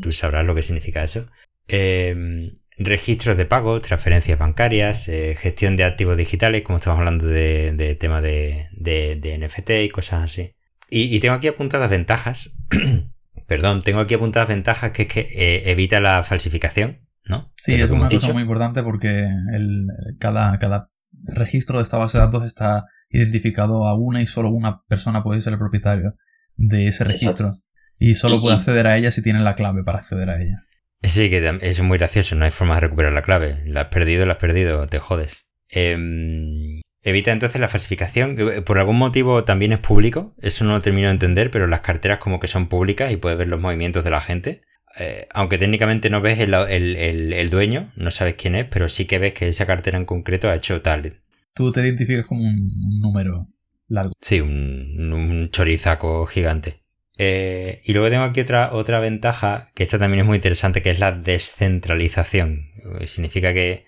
Tú 0.02 0.12
sabrás 0.12 0.46
lo 0.46 0.56
que 0.56 0.64
significa 0.64 1.04
eso. 1.04 1.28
Eh, 1.68 2.54
registros 2.78 3.38
de 3.38 3.46
pago, 3.46 3.80
transferencias 3.82 4.38
bancarias, 4.38 5.08
eh, 5.08 5.36
gestión 5.40 5.76
de 5.76 5.84
activos 5.84 6.18
digitales, 6.18 6.64
como 6.64 6.80
estamos 6.80 7.00
hablando 7.00 7.26
de, 7.26 7.74
de 7.74 7.96
tema 7.96 8.22
de, 8.22 8.68
de, 8.72 9.38
NFT 9.40 9.70
y 9.86 9.90
cosas 9.90 10.24
así. 10.24 10.52
Y, 10.90 11.20
tengo 11.20 11.36
aquí 11.36 11.48
apuntadas 11.48 11.90
ventajas. 11.90 12.56
Perdón, 13.48 13.82
tengo 13.82 14.00
aquí 14.00 14.14
apuntadas 14.14 14.50
ventajas 14.50 14.92
que 14.92 15.04
es 15.04 15.08
que 15.08 15.20
eh, 15.22 15.72
evita 15.72 16.00
la 16.00 16.24
falsificación, 16.24 17.02
¿no? 17.26 17.52
Sí, 17.58 17.74
es 17.74 17.90
una 17.90 18.10
cosa 18.10 18.34
muy 18.34 18.42
importante 18.42 18.82
porque 18.84 19.28
el, 19.54 19.88
cada, 20.20 20.58
cada 20.60 20.90
registro 21.24 21.78
de 21.78 21.84
esta 21.84 21.98
base 21.98 22.18
de 22.18 22.26
datos 22.26 22.46
está 22.46 22.86
identificado 23.10 23.88
a 23.88 23.96
una 23.96 24.22
y 24.22 24.28
solo 24.28 24.50
una 24.50 24.84
persona 24.88 25.24
puede 25.24 25.42
ser 25.42 25.54
el 25.54 25.60
propietario 25.60 26.16
de 26.56 26.88
ese 26.88 27.04
registro. 27.04 27.54
Y 27.98 28.16
solo 28.16 28.42
puede 28.42 28.58
acceder 28.58 28.88
a 28.88 28.98
ella 28.98 29.12
si 29.12 29.22
tiene 29.22 29.40
la 29.40 29.56
clave 29.56 29.84
para 29.84 30.00
acceder 30.00 30.30
a 30.30 30.42
ella. 30.42 30.64
Sí, 31.04 31.30
que 31.30 31.58
es 31.62 31.82
muy 31.82 31.98
gracioso, 31.98 32.36
no 32.36 32.46
hay 32.46 32.52
forma 32.52 32.76
de 32.76 32.82
recuperar 32.82 33.14
la 33.14 33.22
clave. 33.22 33.62
La 33.66 33.82
has 33.82 33.88
perdido, 33.88 34.26
la 34.26 34.34
has 34.34 34.40
perdido, 34.40 34.88
te 34.88 35.00
jodes. 35.00 35.48
Em, 35.70 36.82
evita 37.04 37.32
entonces 37.32 37.62
la 37.62 37.70
falsificación. 37.70 38.36
Por 38.66 38.80
algún 38.80 38.98
motivo 38.98 39.44
también 39.44 39.72
es 39.72 39.80
público, 39.80 40.34
eso 40.42 40.66
no 40.66 40.72
lo 40.72 40.82
termino 40.82 41.08
de 41.08 41.14
entender, 41.14 41.52
pero 41.52 41.68
las 41.68 41.82
carteras 41.82 42.20
como 42.20 42.40
que 42.40 42.48
son 42.48 42.68
públicas 42.68 43.12
y 43.12 43.18
puedes 43.18 43.38
ver 43.38 43.48
los 43.48 43.62
movimientos 43.62 44.04
de 44.04 44.10
la 44.10 44.22
gente. 44.22 44.62
Eh, 44.98 45.28
aunque 45.32 45.58
técnicamente 45.58 46.10
no 46.10 46.22
ves 46.22 46.40
el, 46.40 47.50
dueño, 47.50 47.92
no 47.96 48.12
sabes 48.12 48.36
quién 48.36 48.56
es, 48.56 48.66
pero 48.70 48.88
sí 48.88 49.06
que 49.06 49.20
ves 49.20 49.34
que 49.34 49.50
esa 49.50 49.66
cartera 49.66 49.98
en 49.98 50.06
concreto 50.06 50.50
ha 50.50 50.56
hecho 50.56 50.82
tal. 50.82 51.20
Tú 51.54 51.72
te 51.72 51.82
identificas 51.82 52.26
como 52.26 52.44
un 52.44 53.00
número 53.02 53.48
largo. 53.88 54.14
Sí, 54.22 54.40
un, 54.40 55.12
un 55.14 55.50
chorizaco 55.52 56.26
gigante. 56.26 56.85
Eh, 57.18 57.82
y 57.86 57.94
luego 57.94 58.10
tengo 58.10 58.24
aquí 58.24 58.42
otra, 58.42 58.74
otra 58.74 59.00
ventaja, 59.00 59.70
que 59.74 59.84
esta 59.84 60.00
también 60.00 60.22
es 60.22 60.26
muy 60.26 60.36
interesante, 60.36 60.82
que 60.82 60.92
es 60.92 61.00
la 61.00 61.12
descentralización. 61.12 62.72
Eh, 63.00 63.08
significa 63.08 63.54
que, 63.54 63.86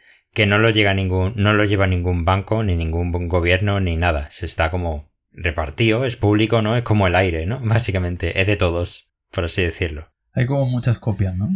no, 0.47 0.57
lo 0.57 0.69
llega 0.69 0.93
ningún, 0.93 1.33
no 1.35 1.53
lo 1.53 1.65
lleva 1.65 1.87
ningún 1.87 2.25
banco, 2.25 2.63
ni 2.63 2.75
ningún 2.75 3.11
gobierno, 3.27 3.79
ni 3.79 3.97
nada. 3.97 4.29
Se 4.31 4.45
está 4.45 4.71
como 4.71 5.11
repartido, 5.31 6.05
es 6.05 6.15
público, 6.15 6.61
¿no? 6.61 6.77
Es 6.77 6.83
como 6.83 7.07
el 7.07 7.15
aire, 7.15 7.45
¿no? 7.45 7.59
Básicamente, 7.63 8.39
es 8.39 8.47
de 8.47 8.57
todos, 8.57 9.09
por 9.31 9.45
así 9.45 9.61
decirlo. 9.61 10.09
Hay 10.33 10.45
como 10.45 10.65
muchas 10.65 10.99
copias, 10.99 11.35
¿no? 11.35 11.49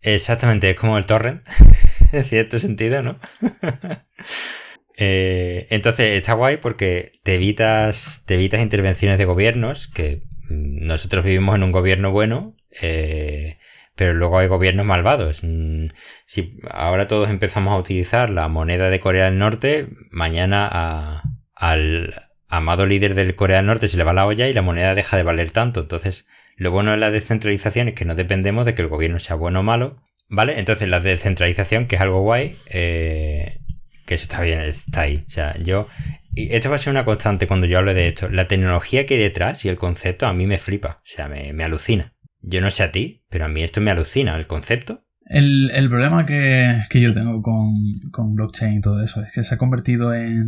Exactamente, 0.00 0.70
es 0.70 0.76
como 0.76 0.96
el 0.96 1.06
torrent, 1.06 1.46
en 2.12 2.24
cierto 2.24 2.58
sentido, 2.58 3.02
¿no? 3.02 3.18
Eh, 5.00 5.68
entonces 5.70 6.18
está 6.18 6.32
guay 6.32 6.56
porque 6.56 7.12
te 7.22 7.36
evitas, 7.36 8.24
te 8.26 8.34
evitas 8.34 8.60
intervenciones 8.60 9.16
de 9.16 9.26
gobiernos 9.26 9.86
que 9.86 10.24
nosotros 10.48 11.24
vivimos 11.24 11.54
en 11.56 11.62
un 11.62 11.72
gobierno 11.72 12.10
bueno, 12.10 12.54
eh, 12.80 13.58
pero 13.94 14.14
luego 14.14 14.38
hay 14.38 14.46
gobiernos 14.46 14.86
malvados. 14.86 15.40
Mm, 15.42 15.86
si 16.26 16.58
ahora 16.70 17.08
todos 17.08 17.30
empezamos 17.30 17.74
a 17.74 17.78
utilizar 17.78 18.30
la 18.30 18.48
moneda 18.48 18.90
de 18.90 19.00
Corea 19.00 19.26
del 19.26 19.38
Norte, 19.38 19.88
mañana 20.10 21.22
al 21.54 22.28
amado 22.48 22.86
líder 22.86 23.14
del 23.14 23.34
Corea 23.34 23.58
del 23.58 23.66
Norte 23.66 23.88
se 23.88 23.96
le 23.96 24.04
va 24.04 24.12
la 24.12 24.26
olla 24.26 24.48
y 24.48 24.52
la 24.52 24.62
moneda 24.62 24.94
deja 24.94 25.16
de 25.16 25.22
valer 25.22 25.50
tanto. 25.50 25.80
Entonces, 25.80 26.26
lo 26.56 26.70
bueno 26.70 26.92
de 26.92 26.96
la 26.96 27.10
descentralización 27.10 27.88
es 27.88 27.94
que 27.94 28.04
no 28.04 28.14
dependemos 28.14 28.66
de 28.66 28.74
que 28.74 28.82
el 28.82 28.88
gobierno 28.88 29.20
sea 29.20 29.36
bueno 29.36 29.60
o 29.60 29.62
malo. 29.62 30.02
¿Vale? 30.30 30.58
Entonces 30.58 30.88
la 30.88 31.00
descentralización, 31.00 31.86
que 31.86 31.96
es 31.96 32.02
algo 32.02 32.20
guay, 32.20 32.58
eh, 32.66 33.60
que 34.04 34.14
está 34.14 34.42
bien, 34.42 34.60
está 34.60 35.02
ahí. 35.02 35.24
O 35.26 35.30
sea, 35.30 35.56
yo 35.58 35.88
y 36.38 36.54
esto 36.54 36.70
va 36.70 36.76
a 36.76 36.78
ser 36.78 36.92
una 36.92 37.04
constante 37.04 37.46
cuando 37.46 37.66
yo 37.66 37.78
hable 37.78 37.94
de 37.94 38.08
esto. 38.08 38.28
La 38.28 38.46
tecnología 38.46 39.06
que 39.06 39.14
hay 39.14 39.20
detrás 39.20 39.64
y 39.64 39.68
el 39.68 39.76
concepto 39.76 40.26
a 40.26 40.32
mí 40.32 40.46
me 40.46 40.58
flipa, 40.58 41.00
o 41.02 41.06
sea, 41.06 41.28
me, 41.28 41.64
alucina. 41.64 42.14
Yo 42.40 42.60
no 42.60 42.70
sé 42.70 42.84
a 42.84 42.92
ti, 42.92 43.24
pero 43.28 43.46
a 43.46 43.48
mí 43.48 43.62
esto 43.62 43.80
me 43.80 43.90
alucina, 43.90 44.36
el 44.36 44.46
concepto. 44.46 45.04
El, 45.24 45.70
problema 45.90 46.24
que, 46.24 46.80
yo 46.92 47.12
tengo 47.12 47.42
con, 47.42 48.34
blockchain 48.34 48.78
y 48.78 48.80
todo 48.80 49.02
eso 49.02 49.22
es 49.22 49.32
que 49.32 49.42
se 49.42 49.54
ha 49.54 49.58
convertido 49.58 50.14
en, 50.14 50.46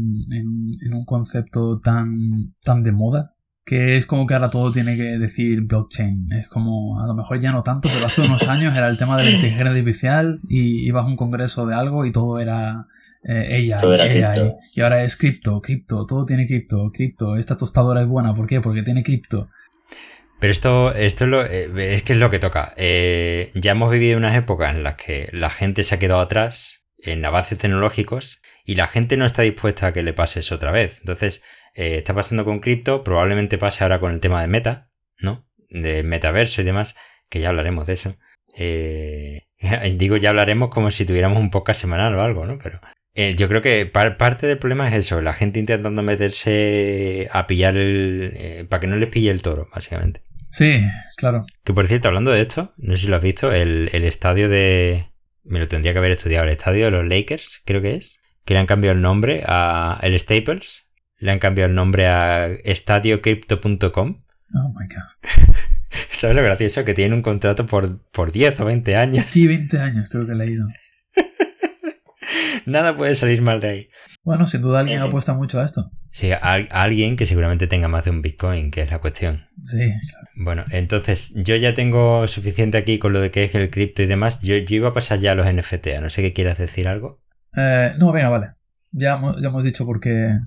un 0.93 1.05
concepto 1.05 1.81
tan, 1.81 2.55
tan 2.63 2.83
de 2.83 2.93
moda 2.93 3.35
que 3.71 3.97
es 3.97 4.05
como 4.05 4.27
que 4.27 4.35
ahora 4.35 4.51
todo 4.51 4.73
tiene 4.73 4.97
que 4.97 5.17
decir 5.19 5.61
blockchain. 5.61 6.33
Es 6.33 6.49
como, 6.49 7.01
a 7.01 7.07
lo 7.07 7.15
mejor 7.15 7.41
ya 7.41 7.53
no 7.53 7.63
tanto, 7.63 7.89
pero 7.93 8.07
hace 8.07 8.23
unos 8.23 8.49
años 8.49 8.77
era 8.77 8.89
el 8.89 8.99
tema 8.99 9.17
de 9.17 9.25
la 9.25 9.31
inteligencia 9.31 9.71
artificial 9.71 10.41
y 10.49 10.89
ibas 10.89 11.05
a 11.05 11.09
un 11.09 11.17
congreso 11.17 11.67
de 11.67 11.75
algo 11.75 12.05
y 12.05 12.11
todo 12.11 12.41
era 12.41 12.87
ella, 13.23 13.77
eh, 13.83 14.55
y 14.75 14.81
ahora 14.81 15.05
es 15.05 15.17
cripto, 15.17 15.61
cripto, 15.61 16.07
todo 16.07 16.25
tiene 16.25 16.47
cripto, 16.47 16.91
cripto, 16.93 17.37
esta 17.37 17.59
tostadora 17.59 18.00
es 18.00 18.09
buena, 18.09 18.35
¿por 18.35 18.47
qué? 18.47 18.61
Porque 18.61 18.83
tiene 18.83 19.03
cripto. 19.03 19.50
Pero 20.39 20.50
esto, 20.50 20.95
esto 20.95 21.25
es, 21.25 21.31
lo, 21.31 21.45
eh, 21.45 21.95
es 21.95 22.03
que 22.03 22.15
es 22.15 22.19
lo 22.19 22.31
que 22.31 22.39
toca. 22.39 22.73
Eh, 22.77 23.50
ya 23.55 23.73
hemos 23.73 23.91
vivido 23.91 24.17
unas 24.17 24.35
épocas 24.37 24.75
en 24.75 24.83
las 24.83 24.95
que 24.95 25.29
la 25.33 25.50
gente 25.50 25.85
se 25.85 25.95
ha 25.95 25.99
quedado 25.99 26.21
atrás 26.21 26.83
en 26.97 27.23
avances 27.25 27.59
tecnológicos 27.59 28.41
y 28.65 28.75
la 28.77 28.87
gente 28.87 29.19
no 29.19 29.27
está 29.27 29.43
dispuesta 29.43 29.89
a 29.89 29.93
que 29.93 30.03
le 30.03 30.15
pase 30.15 30.41
eso 30.41 30.55
otra 30.55 30.71
vez. 30.71 31.00
Entonces, 31.00 31.43
está 31.75 32.15
pasando 32.15 32.47
con 32.47 32.61
cripto, 32.61 33.05
probablemente 33.05 33.59
pase 33.59 33.85
ahora 33.85 34.00
con 34.00 34.12
el 34.12 34.21
tema 34.21 34.41
de 34.41 34.49
meta, 34.49 34.91
¿no? 35.19 35.47
De 35.69 36.03
metaverso 36.03 36.62
y 36.62 36.65
demás, 36.65 36.95
que 37.29 37.41
ya 37.41 37.50
hablaremos 37.50 37.87
de 37.87 37.93
eso. 37.93 38.17
digo, 39.99 40.17
ya 40.17 40.31
hablaremos 40.31 40.71
como 40.71 40.91
si 40.91 41.05
tuviéramos 41.05 41.39
un 41.39 41.50
podcast 41.50 41.83
semanal 41.83 42.15
o 42.15 42.23
algo, 42.23 42.47
¿no? 42.47 42.59
Pero 42.62 42.81
eh, 43.14 43.35
yo 43.37 43.49
creo 43.49 43.61
que 43.61 43.87
parte 43.87 44.47
del 44.47 44.59
problema 44.59 44.88
es 44.88 44.95
eso, 44.95 45.21
la 45.21 45.33
gente 45.33 45.59
intentando 45.59 46.02
meterse 46.02 47.29
a 47.33 47.47
pillar 47.47 47.76
el... 47.76 48.33
Eh, 48.37 48.67
para 48.69 48.81
que 48.81 48.87
no 48.87 48.97
les 48.97 49.09
pille 49.09 49.31
el 49.31 49.43
toro, 49.43 49.69
básicamente. 49.75 50.23
Sí, 50.50 50.83
claro. 51.17 51.45
Que 51.64 51.73
por 51.73 51.87
cierto, 51.87 52.09
hablando 52.09 52.31
de 52.31 52.40
esto, 52.40 52.73
no 52.76 52.95
sé 52.97 53.02
si 53.02 53.09
lo 53.09 53.17
has 53.17 53.23
visto, 53.23 53.52
el, 53.52 53.88
estadio 53.93 54.49
de... 54.49 55.07
Me 55.43 55.59
lo 55.59 55.69
tendría 55.69 55.93
que 55.93 55.99
haber 55.99 56.12
estudiado, 56.12 56.45
el 56.45 56.52
estadio 56.52 56.85
de 56.85 56.90
los 56.90 57.07
Lakers, 57.07 57.62
creo 57.64 57.81
que 57.81 57.97
es, 57.97 58.21
que 58.45 58.55
le 58.55 58.61
han 58.61 58.67
cambiado 58.67 58.95
el 58.95 59.02
nombre 59.02 59.43
a 59.47 59.99
el 60.02 60.19
Staples, 60.19 60.90
le 61.19 61.33
han 61.33 61.38
cambiado 61.38 61.69
el 61.69 61.75
nombre 61.75 62.07
a 62.07 62.47
estadiocrypto.com. 62.47 64.23
Oh 64.55 64.69
my 64.69 64.87
god. 64.87 65.55
¿Sabes 66.11 66.37
lo 66.37 66.43
gracioso? 66.43 66.85
Que 66.85 66.95
tiene 66.95 67.14
un 67.14 67.23
contrato 67.23 67.67
por, 67.67 68.02
por 68.11 68.33
10 68.33 68.61
o 68.61 68.64
20 68.64 68.97
años. 68.97 69.26
Sí, 69.29 69.47
20 69.47 69.79
años 69.79 70.09
creo 70.11 70.26
que 70.26 70.33
he 70.33 70.37
leído. 70.37 70.67
Nada 72.67 72.97
puede 72.97 73.15
salir 73.15 73.43
mal 73.43 73.61
de 73.61 73.69
ahí. 73.69 73.89
Bueno, 74.23 74.47
sin 74.47 74.63
duda 74.63 74.81
alguien 74.81 75.01
apuesta 75.01 75.35
mucho 75.35 75.61
a 75.61 75.65
esto. 75.65 75.91
Sí, 76.11 76.31
alguien 76.33 77.17
que 77.17 77.27
seguramente 77.27 77.67
tenga 77.67 77.89
más 77.89 78.05
de 78.05 78.11
un 78.11 78.23
Bitcoin, 78.23 78.71
que 78.71 78.83
es 78.83 78.91
la 78.91 78.99
cuestión. 78.99 79.47
Sí, 79.63 79.93
Bueno, 80.35 80.65
entonces 80.71 81.33
yo 81.37 81.57
ya 81.57 81.75
tengo 81.75 82.27
suficiente 82.27 82.79
aquí 82.79 82.99
con 82.99 83.13
lo 83.13 83.21
de 83.21 83.31
que 83.31 83.45
es 83.45 83.55
el 83.55 83.71
cripto 83.71 84.03
y 84.03 84.07
demás. 84.07 84.41
Yo, 84.41 84.57
yo 84.57 84.77
iba 84.77 84.89
a 84.89 84.95
pasar 84.95 85.21
ya 85.21 85.33
a 85.33 85.35
los 85.35 85.47
NFT. 85.47 85.87
A 85.99 86.01
no 86.01 86.11
sé 86.11 86.23
qué 86.23 86.33
quieras 86.33 86.59
decir 86.59 86.89
algo. 86.89 87.23
Eh, 87.57 87.95
no, 87.99 88.13
venga, 88.13 88.29
vale. 88.29 88.49
Ya, 88.93 89.21
ya 89.41 89.49
hemos 89.49 89.65
dicho 89.65 89.87
por 89.87 90.01
qué, 90.01 90.39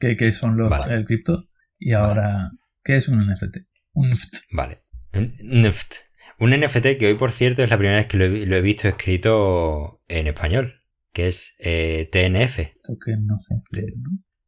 qué, 0.00 0.32
son 0.32 0.56
los, 0.56 0.72
el 0.88 1.04
cripto. 1.04 1.44
Y 1.78 1.92
ahora, 1.92 2.50
¿qué 2.82 2.96
es 2.96 3.08
un 3.08 3.18
NFT? 3.18 3.58
Un 3.94 4.10
NFT. 4.10 4.36
Vale. 4.52 4.82
Un 5.14 5.34
NFT. 5.42 5.94
Un 6.38 6.50
NFT 6.50 6.98
que 6.98 7.06
hoy, 7.06 7.14
por 7.14 7.30
cierto, 7.30 7.62
es 7.62 7.70
la 7.70 7.76
primera 7.76 7.98
vez 7.98 8.06
que 8.06 8.16
lo 8.16 8.24
he, 8.56 8.60
visto 8.62 8.88
escrito 8.88 10.02
en 10.08 10.26
español, 10.26 10.81
que 11.12 11.28
es 11.28 11.54
eh, 11.58 12.08
TNF. 12.10 12.58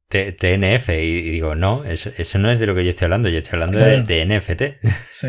TNF. 0.09 0.89
Y, 0.91 1.31
digo, 1.31 1.55
no, 1.55 1.85
eso, 1.85 2.39
no 2.39 2.51
es 2.51 2.59
de 2.59 2.67
lo 2.67 2.75
que 2.75 2.85
yo 2.85 2.91
estoy 2.91 3.07
hablando, 3.07 3.29
yo 3.29 3.39
estoy 3.39 3.61
hablando 3.61 3.79
de, 3.79 4.27
NFT. 4.27 4.87
Sí. 5.11 5.29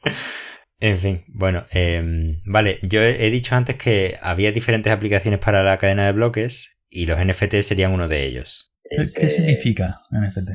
en 0.80 0.98
fin, 0.98 1.24
bueno, 1.28 1.64
em, 1.70 2.40
vale, 2.44 2.78
yo 2.82 3.00
he, 3.02 3.30
dicho 3.30 3.54
antes 3.54 3.76
que 3.76 4.18
había 4.22 4.52
diferentes 4.52 4.92
aplicaciones 4.92 5.40
para 5.40 5.62
la 5.62 5.78
cadena 5.78 6.06
de 6.06 6.12
bloques 6.12 6.78
y 6.88 7.06
los 7.06 7.18
NFT 7.24 7.60
serían 7.62 7.92
uno 7.92 8.08
de 8.08 8.24
ellos. 8.26 8.72
¿Qué, 8.90 9.28
significa 9.28 10.00
NFT? 10.10 10.50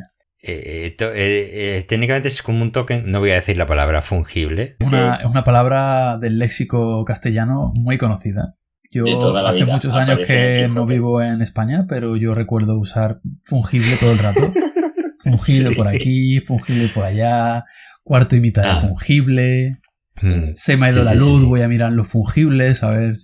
Eh, 0.47 0.95
eh, 0.99 1.77
eh, 1.77 1.83
técnicamente 1.87 2.27
es 2.27 2.43
como 2.43 2.61
un 2.61 2.71
token, 2.71 3.09
no 3.09 3.19
voy 3.19 3.31
a 3.31 3.35
decir 3.35 3.57
la 3.57 3.65
palabra 3.65 4.03
fungible. 4.03 4.75
Es 4.79 4.87
una, 4.87 5.43
palabra 5.43 6.19
del 6.19 6.37
léxico 6.37 7.03
castellano 7.05 7.71
muy 7.75 7.97
conocida. 7.97 8.55
Yo 8.91 9.35
hace 9.45 9.65
muchos 9.65 9.95
años 9.95 10.19
que 10.25 10.67
no 10.69 10.85
vivo 10.85 11.21
en 11.21 11.41
España, 11.41 11.85
pero 11.87 12.15
yo 12.15 12.33
recuerdo 12.33 12.77
usar 12.77 13.19
fungible 13.43 13.95
todo 13.99 14.11
el 14.11 14.19
rato. 14.19 14.53
Fungible 15.23 15.75
por 15.75 15.87
aquí, 15.87 16.39
fungible 16.41 16.87
por 16.89 17.03
allá, 17.03 17.65
cuarto 18.03 18.35
y 18.35 18.41
mitad 18.41 18.61
de 18.61 18.69
ah. 18.69 18.81
fungible. 18.81 19.79
Mm. 20.21 20.51
Se 20.53 20.77
me 20.77 20.85
ha 20.85 20.91
ido 20.91 21.01
la 21.03 21.15
luz, 21.15 21.45
voy 21.45 21.63
a 21.63 21.67
mirar 21.67 21.91
los 21.93 22.07
fungibles, 22.07 22.83
a 22.83 22.91
ver. 22.91 23.15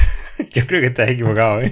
Yo 0.52 0.66
creo 0.66 0.80
que 0.80 0.86
estás 0.86 1.10
equivocado, 1.10 1.60
¿eh? 1.60 1.70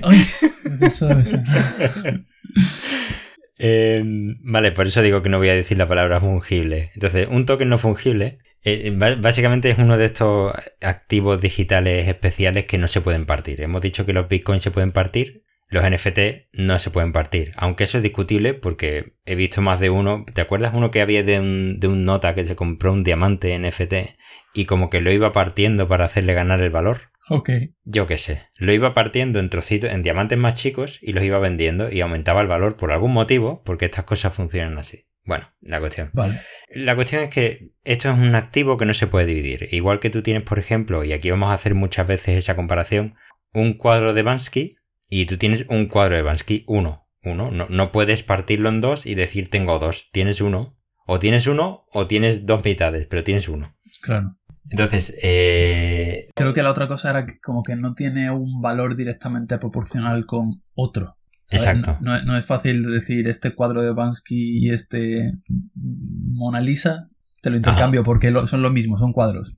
vale, 4.45 4.73
por 4.73 4.87
eso 4.87 5.01
digo 5.01 5.23
que 5.23 5.31
no 5.31 5.39
voy 5.39 5.49
a 5.49 5.55
decir 5.55 5.79
la 5.79 5.89
palabra 5.89 6.21
fungible. 6.21 6.91
Entonces, 6.93 7.27
un 7.31 7.47
token 7.47 7.71
no 7.71 7.79
fungible 7.79 8.41
eh, 8.63 8.97
básicamente 9.21 9.71
es 9.71 9.79
uno 9.79 9.97
de 9.97 10.07
estos 10.07 10.53
activos 10.81 11.41
digitales 11.41 12.09
especiales 12.09 12.65
que 12.65 12.79
no 12.79 12.89
se 12.89 13.01
pueden 13.01 13.27
partir. 13.27 13.61
Hemos 13.61 13.83
dicho 13.83 14.05
que 14.05 14.13
los 14.13 14.29
bitcoins 14.29 14.63
se 14.63 14.71
pueden 14.71 14.93
partir, 14.93 15.43
los 15.69 15.89
NFT 15.89 16.51
no 16.53 16.79
se 16.79 16.91
pueden 16.91 17.13
partir. 17.13 17.53
Aunque 17.57 17.85
eso 17.85 17.99
es 17.99 18.03
discutible 18.03 18.55
porque 18.55 19.15
he 19.27 19.35
visto 19.35 19.61
más 19.61 19.81
de 19.81 19.91
uno. 19.91 20.25
¿Te 20.33 20.41
acuerdas 20.41 20.75
uno 20.75 20.91
que 20.91 21.03
había 21.03 21.23
de 21.23 21.39
un, 21.39 21.79
de 21.79 21.89
un 21.89 22.05
nota 22.05 22.35
que 22.35 22.45
se 22.45 22.57
compró 22.57 22.93
un 22.93 23.05
diamante 23.05 23.59
NFT 23.59 24.17
y 24.55 24.65
como 24.65 24.91
que 24.91 25.01
lo 25.01 25.13
iba 25.13 25.33
partiendo 25.33 25.87
para 25.89 26.07
hacerle 26.07 26.35
ganar 26.35 26.61
el 26.61 26.71
valor? 26.71 27.11
Ok. 27.31 27.51
Yo 27.85 28.07
qué 28.07 28.17
sé. 28.17 28.47
Lo 28.57 28.73
iba 28.73 28.95
partiendo 28.95 29.39
en 29.39 29.51
trocitos, 29.51 29.91
en 29.91 30.03
diamantes 30.03 30.39
más 30.39 30.55
chicos 30.55 30.99
y 31.03 31.13
los 31.13 31.25
iba 31.25 31.39
vendiendo 31.39 31.93
y 31.93 32.01
aumentaba 32.01 32.41
el 32.41 32.49
valor 32.49 32.77
por 32.77 32.91
algún 32.91 33.13
motivo, 33.13 33.63
porque 33.65 33.85
estas 33.85 34.05
cosas 34.05 34.35
funcionan 34.35 34.79
así. 34.79 35.05
Bueno, 35.29 35.47
la 35.61 35.79
cuestión. 35.79 36.09
Vale. 36.15 36.41
La 36.75 36.95
cuestión 36.95 37.23
es 37.23 37.29
que 37.29 37.73
esto 37.85 38.09
es 38.09 38.19
un 38.19 38.35
activo 38.35 38.79
que 38.79 38.87
no 38.87 38.95
se 38.95 39.07
puede 39.07 39.27
dividir. 39.27 39.69
Igual 39.73 40.01
que 40.01 40.09
tú 40.09 40.23
tienes, 40.23 40.43
por 40.43 40.59
ejemplo, 40.59 41.05
y 41.05 41.13
aquí 41.13 41.31
vamos 41.31 41.51
a 41.51 41.53
hacer 41.53 41.75
muchas 41.75 42.09
veces 42.09 42.39
esa 42.39 42.57
comparación, 42.57 43.15
un 43.53 43.75
cuadro 43.75 44.15
de 44.15 44.23
Bansky 44.23 44.77
y 45.11 45.27
tú 45.27 45.37
tienes 45.37 45.67
un 45.69 45.89
cuadro 45.89 46.17
de 46.17 46.23
Bansky, 46.23 46.65
uno. 46.67 47.07
Uno. 47.23 47.51
No, 47.51 47.67
no 47.69 47.93
puedes 47.93 48.23
partirlo 48.23 48.71
en 48.71 48.81
dos 48.81 49.05
y 49.05 49.15
decir 49.17 49.51
tengo 49.51 49.79
dos. 49.79 50.09
Tienes 50.13 50.41
uno. 50.41 50.79
O 51.07 51.19
tienes 51.19 51.47
uno 51.47 51.85
o 51.93 52.07
tienes 52.07 52.47
dos 52.47 52.65
mitades, 52.65 53.07
pero 53.07 53.23
tienes 53.23 53.51
uno. 53.51 53.77
Claro. 54.01 54.35
Entonces, 54.71 55.15
eh... 55.23 56.29
creo 56.35 56.55
que 56.55 56.63
la 56.63 56.71
otra 56.71 56.89
cosa 56.89 57.11
era 57.11 57.27
que 57.27 57.39
como 57.39 57.63
que 57.63 57.77
no 57.77 57.93
tiene 57.93 58.31
un 58.31 58.63
valor 58.63 58.97
directamente 58.97 59.59
proporcional 59.59 60.25
con 60.25 60.63
otro. 60.75 61.18
Exacto. 61.51 61.99
No, 62.01 62.37
es 62.37 62.45
fácil 62.45 62.83
decir 62.83 63.27
este 63.29 63.55
cuadro 63.55 63.83
de 63.83 63.93
Bansky 63.93 64.59
y 64.59 64.71
este 64.71 65.33
Mona 65.75 66.61
Lisa, 66.61 67.09
te 67.41 67.51
lo 67.51 67.57
intercambio 67.57 68.05
porque 68.05 68.33
son 68.47 68.63
lo 68.63 68.71
mismo, 68.71 68.99
son 68.99 69.13
cuadros. 69.13 69.57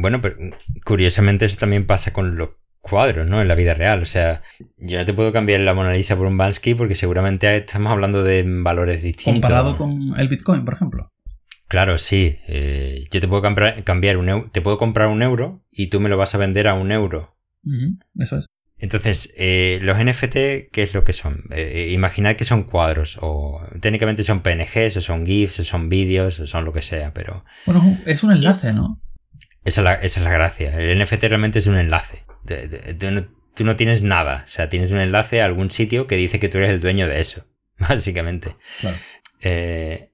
Bueno, 0.00 0.20
pero 0.20 0.36
curiosamente 0.84 1.46
eso 1.46 1.56
también 1.56 1.86
pasa 1.86 2.12
con 2.12 2.36
los 2.36 2.50
cuadros, 2.82 3.26
¿no? 3.26 3.40
En 3.40 3.48
la 3.48 3.54
vida 3.54 3.72
real. 3.72 4.02
O 4.02 4.06
sea, 4.06 4.42
yo 4.76 4.98
no 4.98 5.04
te 5.06 5.14
puedo 5.14 5.32
cambiar 5.32 5.60
la 5.60 5.72
Mona 5.72 5.92
Lisa 5.92 6.16
por 6.16 6.26
un 6.26 6.36
Bansky 6.36 6.74
porque 6.74 6.94
seguramente 6.94 7.56
estamos 7.56 7.90
hablando 7.90 8.22
de 8.22 8.44
valores 8.46 9.02
distintos. 9.02 9.40
Comparado 9.40 9.76
con 9.76 10.14
el 10.18 10.28
Bitcoin, 10.28 10.64
por 10.64 10.74
ejemplo. 10.74 11.08
Claro, 11.68 11.96
sí. 11.96 12.36
Eh, 12.48 13.06
yo 13.10 13.20
te 13.20 13.28
puedo 13.28 13.40
cambiar, 13.40 13.82
cambiar 13.84 14.18
un 14.18 14.28
euro, 14.28 14.50
te 14.52 14.60
puedo 14.60 14.76
comprar 14.76 15.08
un 15.08 15.22
euro 15.22 15.62
y 15.70 15.86
tú 15.86 16.00
me 16.00 16.10
lo 16.10 16.18
vas 16.18 16.34
a 16.34 16.38
vender 16.38 16.68
a 16.68 16.74
un 16.74 16.92
euro. 16.92 17.34
eso 18.18 18.38
es. 18.38 18.46
Entonces, 18.82 19.32
eh, 19.36 19.78
los 19.80 19.96
NFT, 19.96 20.34
¿qué 20.72 20.82
es 20.82 20.92
lo 20.92 21.04
que 21.04 21.12
son? 21.12 21.44
Eh, 21.52 21.90
imaginad 21.92 22.34
que 22.34 22.44
son 22.44 22.64
cuadros, 22.64 23.16
o 23.20 23.62
técnicamente 23.80 24.24
son 24.24 24.42
PNGs, 24.42 24.96
o 24.96 25.00
son 25.00 25.24
GIFs, 25.24 25.60
o 25.60 25.64
son 25.64 25.88
vídeos, 25.88 26.40
o 26.40 26.48
son 26.48 26.64
lo 26.64 26.72
que 26.72 26.82
sea, 26.82 27.14
pero... 27.14 27.44
Bueno, 27.64 28.00
es 28.06 28.24
un 28.24 28.32
enlace, 28.32 28.72
¿no? 28.72 29.00
Esa 29.64 29.94
es 30.02 30.18
la, 30.18 30.32
gracia. 30.32 30.76
El 30.76 31.00
NFT 31.00 31.22
realmente 31.22 31.60
es 31.60 31.68
un 31.68 31.78
enlace. 31.78 32.24
tú, 33.54 33.64
no, 33.64 33.76
tienes 33.76 34.02
nada. 34.02 34.42
O 34.44 34.48
sea, 34.48 34.68
tienes 34.68 34.90
un 34.90 34.98
enlace 34.98 35.40
a 35.40 35.44
algún 35.44 35.70
sitio 35.70 36.08
que 36.08 36.16
dice 36.16 36.40
que 36.40 36.48
tú 36.48 36.58
eres 36.58 36.70
el 36.70 36.80
dueño 36.80 37.06
de 37.06 37.20
eso, 37.20 37.46
básicamente. 37.78 38.56
Claro. 38.80 38.96
Eh, 39.42 40.10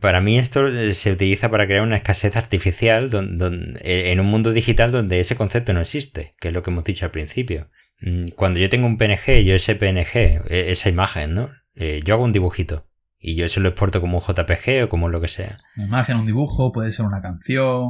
para 0.00 0.20
mí 0.20 0.36
esto 0.36 0.62
se 0.94 1.12
utiliza 1.12 1.48
para 1.48 1.66
crear 1.66 1.82
una 1.82 1.96
escasez 1.96 2.34
artificial 2.34 3.08
en 3.12 4.20
un 4.20 4.26
mundo 4.26 4.52
digital 4.52 4.90
donde 4.90 5.20
ese 5.20 5.36
concepto 5.36 5.72
no 5.72 5.80
existe, 5.80 6.34
que 6.40 6.48
es 6.48 6.54
lo 6.54 6.64
que 6.64 6.70
hemos 6.70 6.82
dicho 6.82 7.04
al 7.04 7.12
principio. 7.12 7.68
Mm, 8.00 8.28
cuando 8.36 8.60
yo 8.60 8.68
tengo 8.68 8.86
un 8.86 8.96
PNG, 8.96 9.44
yo 9.44 9.54
ese 9.54 9.74
PNG, 9.74 10.42
e, 10.48 10.70
esa 10.70 10.88
imagen, 10.88 11.34
¿no? 11.34 11.50
Eh, 11.74 12.00
yo 12.04 12.14
hago 12.14 12.24
un 12.24 12.32
dibujito 12.32 12.86
y 13.18 13.36
yo 13.36 13.44
eso 13.44 13.60
lo 13.60 13.68
exporto 13.68 14.00
como 14.00 14.18
un 14.18 14.24
JPG 14.24 14.84
o 14.84 14.88
como 14.88 15.08
lo 15.08 15.20
que 15.20 15.28
sea. 15.28 15.58
Una 15.76 15.86
imagen, 15.86 16.16
un 16.16 16.26
dibujo, 16.26 16.72
puede 16.72 16.92
ser 16.92 17.06
una 17.06 17.20
canción. 17.20 17.88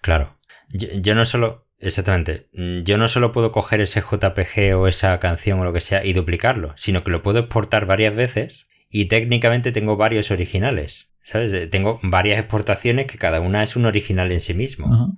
Claro. 0.00 0.38
Yo, 0.70 1.14
no 1.14 1.24
solo, 1.24 1.66
exactamente, 1.78 2.48
mm, 2.52 2.82
yo 2.82 2.98
no 2.98 3.08
solo 3.08 3.32
puedo 3.32 3.52
coger 3.52 3.80
ese 3.80 4.00
JPG 4.00 4.74
o 4.76 4.88
esa 4.88 5.18
canción 5.20 5.60
o 5.60 5.64
lo 5.64 5.72
que 5.72 5.80
sea 5.80 6.04
y 6.04 6.12
duplicarlo, 6.12 6.74
sino 6.76 7.04
que 7.04 7.10
lo 7.10 7.22
puedo 7.22 7.40
exportar 7.40 7.86
varias 7.86 8.14
veces 8.16 8.68
y 8.88 9.06
técnicamente 9.06 9.72
tengo 9.72 9.96
varios 9.96 10.30
originales. 10.30 11.12
¿Sabes? 11.20 11.52
Eh, 11.52 11.66
tengo 11.66 11.98
varias 12.04 12.38
exportaciones 12.38 13.06
que 13.06 13.18
cada 13.18 13.40
una 13.40 13.64
es 13.64 13.74
un 13.74 13.84
original 13.84 14.30
en 14.30 14.38
sí 14.38 14.54
mismo. 14.54 15.16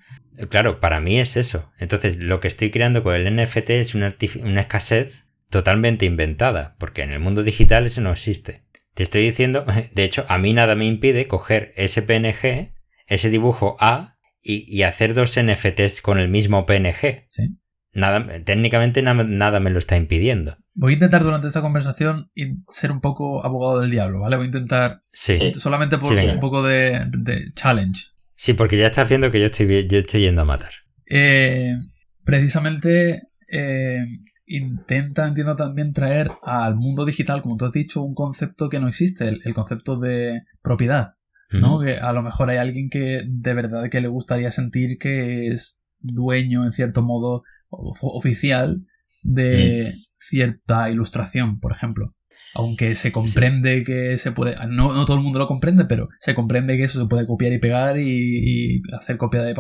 Claro, 0.51 0.81
para 0.81 1.01
mí 1.01 1.19
es 1.19 1.37
eso. 1.37 1.73
Entonces, 1.79 2.17
lo 2.17 2.41
que 2.41 2.49
estoy 2.49 2.71
creando 2.71 3.03
con 3.03 3.15
el 3.15 3.35
NFT 3.35 3.71
es 3.71 3.95
una, 3.95 4.15
escasez 4.61 5.27
totalmente 5.51 6.07
inventada, 6.07 6.77
porque 6.79 7.03
en 7.03 7.11
el 7.11 7.21
mundo 7.21 7.43
digital 7.43 7.87
eso 7.87 8.01
no 8.01 8.13
existe. 8.13 8.65
Te 8.95 9.03
estoy 9.03 9.23
diciendo, 9.23 9.65
de 9.95 10.05
hecho, 10.05 10.25
a 10.29 10.39
mí 10.39 10.53
nada 10.53 10.75
me 10.75 10.87
impide 10.87 11.27
coger 11.27 11.73
ese 11.77 12.03
PNG, 12.03 12.75
ese 13.07 13.31
dibujo 13.31 13.77
A, 13.81 14.17
y, 14.41 14.83
hacer 14.83 15.13
dos 15.13 15.39
NFTs 15.39 16.01
con 16.01 16.19
el 16.19 16.29
mismo 16.29 16.65
PNG. 16.65 17.27
¿Sí? 17.29 17.59
Nada, 17.93 18.25
técnicamente 18.45 19.03
nada, 19.03 19.61
me 19.61 19.71
lo 19.71 19.79
está 19.79 19.97
impidiendo. 19.97 20.57
Voy 20.75 20.93
a 20.93 20.95
intentar 20.95 21.23
durante 21.23 21.49
esta 21.49 21.61
conversación 21.61 22.31
ser 22.69 22.93
un 22.93 23.01
poco 23.01 23.45
abogado 23.45 23.81
del 23.81 23.91
diablo, 23.91 24.21
¿vale? 24.21 24.37
Voy 24.37 24.45
a 24.45 24.47
intentar 24.47 25.03
sí. 25.13 25.53
solamente 25.55 25.99
por 25.99 26.13
un 26.13 26.41
poco 26.41 26.63
de, 26.63 27.05
de 27.11 27.53
challenge. 27.55 28.13
Sí, 28.39 28.53
porque 28.53 28.79
ya 28.79 28.87
estás 28.87 29.09
viendo 29.09 29.33
que 29.33 29.41
yo 29.41 29.47
estoy, 29.47 29.89
yo 29.89 29.99
estoy 29.99 30.21
yendo 30.21 30.43
a 30.43 30.45
matar. 30.45 30.71
Eh, 31.11 31.75
precisamente 32.23 33.25
eh, 33.49 34.07
intenta, 34.47 35.27
entiendo 35.27 35.57
también, 35.57 35.93
traer 35.93 36.31
al 36.45 36.77
mundo 36.77 37.05
digital, 37.05 37.43
como 37.43 37.57
tú 37.57 37.65
has 37.65 37.73
dicho, 37.73 38.01
un 38.01 38.15
concepto 38.15 38.69
que 38.69 38.79
no 38.79 38.87
existe, 38.87 39.27
el, 39.27 39.55
concepto 39.55 39.99
de 39.99 40.43
propiedad. 40.63 41.15
¿no? 41.51 41.81
Que 41.81 41.97
a 41.97 42.13
lo 42.13 42.23
mejor 42.23 42.49
hay 42.51 42.59
alguien 42.59 42.91
que 42.91 43.23
de 43.27 43.55
verdad 43.55 43.91
que 43.91 44.01
le 44.01 44.09
gustaría 44.09 44.53
sentir 44.53 44.99
que 44.99 45.49
es 45.49 45.77
dueño, 45.99 46.65
en 46.65 46.73
cierto 46.73 47.03
modo, 47.03 47.43
oficial 47.71 48.87
de 49.25 49.95
cierta 50.17 50.91
ilustración, 50.91 51.59
por 51.59 51.73
ejemplo 51.73 52.15
aunque 52.55 52.95
se 52.95 53.13
comprende 53.13 53.85
que 53.85 54.19
se 54.19 54.33
puede, 54.33 54.57
no, 54.69 54.93
no, 54.93 55.05
todo 55.05 55.17
el 55.17 55.23
mundo 55.23 55.39
lo 55.39 55.47
comprende, 55.47 55.85
pero 55.85 56.09
se 56.21 56.35
comprende 56.35 56.77
que 56.77 56.85
eso 56.85 57.01
se 57.01 57.09
puede 57.09 57.27
copiar 57.27 57.53
y 57.53 57.59
pegar 57.59 57.99
y, 57.99 58.83
hacer 58.99 59.17
copia 59.17 59.43
de 59.43 59.55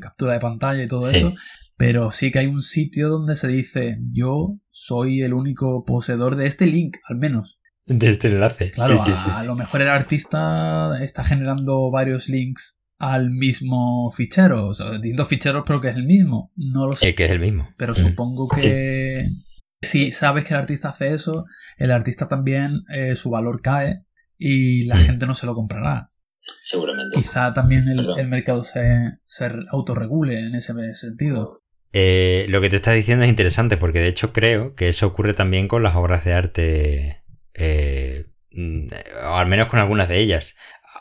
captura 0.00 0.34
de 0.34 0.40
pantalla 0.40 0.82
y 0.82 0.86
todo 0.86 1.08
eso, 1.08 1.34
pero 1.76 2.12
sí 2.12 2.30
que 2.30 2.40
hay 2.40 2.46
un 2.46 2.62
sitio 2.62 3.08
donde 3.08 3.36
se 3.36 3.48
dice 3.48 3.98
yo 4.12 4.58
soy 4.70 5.22
el 5.22 5.34
único 5.34 5.84
poseedor 5.84 6.36
de 6.36 6.46
este 6.46 6.66
link, 6.66 6.96
al 7.08 7.16
menos. 7.16 7.58
De 7.86 8.08
este 8.08 8.28
enlace. 8.28 8.70
Claro, 8.70 8.96
sí, 8.96 9.12
sí, 9.14 9.30
sí, 9.30 9.30
a, 9.34 9.44
lo 9.44 9.56
mejor 9.56 9.82
el 9.82 9.88
artista 9.88 11.02
está 11.02 11.22
generando 11.22 11.90
varios 11.90 12.28
links 12.28 12.78
al 12.98 13.30
mismo 13.30 14.10
fichero. 14.12 14.68
O 14.68 14.74
sea, 14.74 14.92
distintos 14.92 15.28
ficheros, 15.28 15.64
pero 15.66 15.80
que 15.80 15.88
es 15.88 15.96
el 15.96 16.06
mismo. 16.06 16.50
No 16.56 16.86
lo 16.86 16.94
sé. 16.94 17.14
que 17.14 17.26
es 17.26 17.30
el 17.30 17.40
mismo. 17.40 17.68
Pero 17.76 17.92
mm. 17.92 17.96
supongo 17.96 18.48
que 18.48 19.28
si 19.84 20.10
sabes 20.10 20.44
que 20.44 20.54
el 20.54 20.60
artista 20.60 20.90
hace 20.90 21.14
eso, 21.14 21.46
el 21.76 21.90
artista 21.90 22.28
también 22.28 22.82
eh, 22.92 23.16
su 23.16 23.30
valor 23.30 23.62
cae 23.62 24.04
y 24.38 24.84
la 24.84 24.96
mm. 24.96 25.00
gente 25.00 25.26
no 25.26 25.34
se 25.34 25.46
lo 25.46 25.54
comprará. 25.54 26.10
Seguramente. 26.62 27.16
Quizá 27.16 27.54
también 27.54 27.88
el, 27.88 28.28
mercado 28.28 28.64
se, 28.64 29.18
se, 29.26 29.48
autorregule 29.70 30.38
en 30.40 30.54
ese 30.54 30.74
sentido. 30.94 31.62
Eh, 31.92 32.46
lo 32.48 32.60
que 32.60 32.68
te 32.68 32.76
estás 32.76 32.94
diciendo 32.94 33.24
es 33.24 33.30
interesante 33.30 33.76
porque 33.76 34.00
de 34.00 34.08
hecho 34.08 34.32
creo 34.32 34.74
que 34.74 34.88
eso 34.88 35.06
ocurre 35.06 35.32
también 35.32 35.68
con 35.68 35.82
las 35.82 35.94
obras 35.94 36.24
de 36.24 36.32
arte, 36.32 37.22
eh, 37.54 38.26
mm, 38.50 38.88
o 39.26 39.36
al 39.36 39.46
menos 39.46 39.68
con 39.68 39.78
algunas 39.78 40.08
de 40.08 40.18
ellas. 40.20 40.56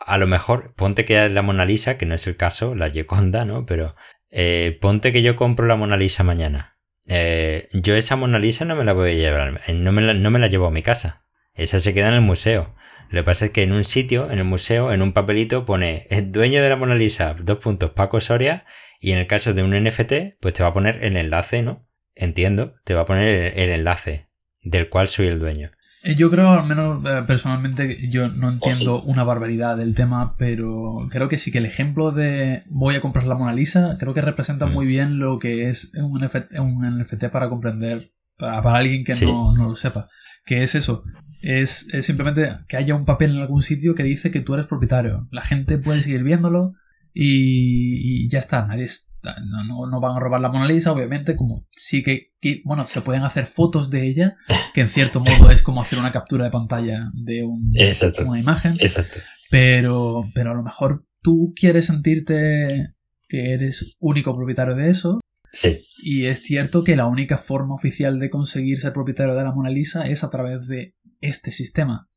A 0.05 0.17
lo 0.17 0.27
mejor, 0.27 0.73
ponte 0.75 1.05
que 1.05 1.25
es 1.25 1.31
la 1.31 1.41
Mona 1.41 1.65
Lisa, 1.65 1.97
que 1.97 2.05
no 2.05 2.15
es 2.15 2.27
el 2.27 2.37
caso, 2.37 2.75
la 2.75 2.89
Gioconda, 2.89 3.43
¿no? 3.43 3.65
Pero 3.65 3.95
eh, 4.29 4.77
ponte 4.81 5.11
que 5.11 5.21
yo 5.21 5.35
compro 5.35 5.65
la 5.65 5.75
Mona 5.75 5.97
Lisa 5.97 6.23
mañana. 6.23 6.77
Yo 7.07 7.95
esa 7.95 8.15
Mona 8.15 8.39
Lisa 8.39 8.65
no 8.65 8.75
me 8.75 8.85
la 8.85 8.93
voy 8.93 9.11
a 9.11 9.13
llevar, 9.13 9.61
no 9.73 9.91
me 9.91 10.01
la, 10.01 10.13
no 10.13 10.31
me 10.31 10.39
la 10.39 10.47
llevo 10.47 10.67
a 10.67 10.71
mi 10.71 10.81
casa. 10.81 11.25
Esa 11.53 11.79
se 11.79 11.93
queda 11.93 12.07
en 12.09 12.15
el 12.15 12.21
museo. 12.21 12.75
Lo 13.09 13.21
que 13.21 13.25
pasa 13.25 13.45
es 13.45 13.51
que 13.51 13.61
en 13.61 13.73
un 13.73 13.83
sitio, 13.83 14.31
en 14.31 14.39
el 14.39 14.45
museo, 14.45 14.91
en 14.91 15.03
un 15.03 15.13
papelito 15.13 15.65
pone 15.65 16.07
el 16.09 16.31
dueño 16.31 16.63
de 16.63 16.69
la 16.69 16.75
Mona 16.75 16.95
Lisa, 16.95 17.35
dos 17.39 17.59
puntos, 17.59 17.91
Paco 17.91 18.19
Soria, 18.19 18.65
y 18.99 19.11
en 19.11 19.19
el 19.19 19.27
caso 19.27 19.53
de 19.53 19.61
un 19.61 19.71
NFT, 19.71 20.39
pues 20.39 20.55
te 20.55 20.63
va 20.63 20.69
a 20.69 20.73
poner 20.73 21.03
el 21.03 21.15
enlace, 21.15 21.61
¿no? 21.61 21.87
Entiendo, 22.15 22.75
te 22.85 22.93
va 22.93 23.01
a 23.01 23.05
poner 23.05 23.57
el, 23.57 23.69
enlace 23.69 24.29
del 24.61 24.89
cual 24.89 25.09
soy 25.09 25.27
el 25.27 25.39
dueño. 25.39 25.71
Eh, 26.03 26.15
yo 26.15 26.29
creo, 26.29 26.49
al 26.49 26.67
menos 26.67 27.03
eh, 27.05 27.23
personalmente, 27.25 28.09
yo 28.09 28.27
no 28.27 28.51
entiendo 28.51 29.01
una 29.01 29.23
barbaridad 29.23 29.77
del 29.77 29.95
tema, 29.95 30.35
pero 30.37 31.07
creo 31.09 31.29
que 31.29 31.37
sí 31.37 31.49
que 31.49 31.59
el 31.59 31.65
ejemplo 31.65 32.11
de 32.11 32.63
voy 32.67 32.95
a 32.95 33.01
comprar 33.01 33.25
la 33.25 33.35
Mona 33.35 33.53
Lisa, 33.53 33.95
creo 33.97 34.13
que 34.13 34.21
representa 34.21 34.65
mm. 34.65 34.73
muy 34.73 34.85
bien 34.85 35.17
lo 35.17 35.39
que 35.39 35.69
es 35.69 35.91
un 35.95 36.21
NFT, 36.21 36.59
un 36.59 36.99
NFT 36.99 37.29
para 37.31 37.47
comprender, 37.47 38.11
para, 38.37 38.59
alguien 38.75 39.05
que 39.05 39.13
no, 39.25 39.55
lo 39.55 39.75
sepa. 39.77 40.09
Que 40.45 40.63
es 40.63 40.75
eso, 40.75 41.05
es, 41.41 41.87
simplemente 42.01 42.57
que 42.67 42.75
haya 42.75 42.95
un 42.95 43.05
papel 43.05 43.31
en 43.31 43.41
algún 43.41 43.61
sitio 43.61 43.95
que 43.95 44.03
dice 44.03 44.29
que 44.29 44.41
tú 44.41 44.55
eres 44.55 44.67
propietario. 44.67 45.29
La 45.31 45.41
gente 45.41 45.77
puede 45.77 46.01
seguir 46.01 46.23
viéndolo, 46.23 46.73
y, 47.13 48.27
ya 48.29 48.39
está, 48.39 48.65
nadie 48.65 48.87
no, 49.23 49.87
no, 49.87 49.99
van 49.99 50.17
a 50.17 50.19
robar 50.19 50.41
la 50.41 50.49
Mona 50.49 50.67
Lisa, 50.67 50.91
obviamente, 50.91 51.35
como 51.35 51.65
sí 51.71 52.03
que, 52.03 52.31
bueno, 52.63 52.83
se 52.83 53.01
pueden 53.01 53.23
hacer 53.23 53.47
fotos 53.47 53.89
de 53.89 54.07
ella, 54.07 54.35
que 54.73 54.81
en 54.81 54.89
cierto 54.89 55.19
modo 55.19 55.49
es 55.49 55.63
como 55.63 55.81
hacer 55.81 55.99
una 55.99 56.11
captura 56.11 56.45
de 56.45 56.51
pantalla 56.51 57.09
de 57.13 57.43
una 57.43 58.39
imagen. 58.39 58.75
Exacto. 58.79 59.19
Pero, 59.49 60.29
pero 60.33 60.51
a 60.51 60.55
lo 60.55 60.63
mejor 60.63 61.05
tú 61.21 61.53
quieres 61.55 61.85
sentirte 61.85 62.93
que 63.27 63.53
eres 63.53 63.95
único 63.99 64.35
propietario 64.35 64.75
de 64.75 64.89
eso. 64.89 65.19
Sí. 65.51 65.79
Y 66.01 66.25
es 66.25 66.41
cierto 66.41 66.83
que 66.83 66.95
la 66.95 67.05
única 67.05 67.37
forma 67.37 67.75
oficial 67.75 68.19
de 68.19 68.29
conseguir 68.29 68.79
ser 68.79 68.93
propietario 68.93 69.35
de 69.35 69.43
la 69.43 69.51
Mona 69.51 69.69
Lisa 69.69 70.03
es 70.07 70.23
a 70.23 70.29
través 70.29 70.67
de 70.67 70.95
este 71.21 71.51
sistema. 71.51 72.09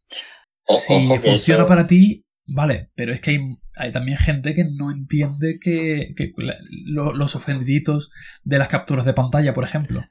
si 0.67 1.19
funciona 1.19 1.67
para 1.67 1.87
ti, 1.87 2.25
Vale, 2.49 2.91
pero 2.95 3.12
es 3.12 3.21
que 3.21 3.33
hay, 3.33 3.41
hay 3.76 3.93
también 3.93 4.19
gente 4.19 4.55
que 4.55 4.65
no 4.65 4.93
entiende 4.93 5.59
que, 5.61 6.15
los 6.85 7.35
ofendiditos 7.35 8.11
de 8.45 8.59
las 8.59 8.69
capturas 8.69 9.05
de 9.05 9.15
pantalla, 9.15 9.53
por 9.53 9.65
ejemplo, 9.65 10.05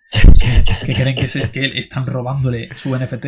que, 0.85 0.93
creen 0.93 1.15
que, 1.15 1.29
se, 1.29 1.49
que 1.51 1.79
están 1.79 2.05
robándole 2.05 2.69
su 2.75 2.95
NFT. 2.95 3.25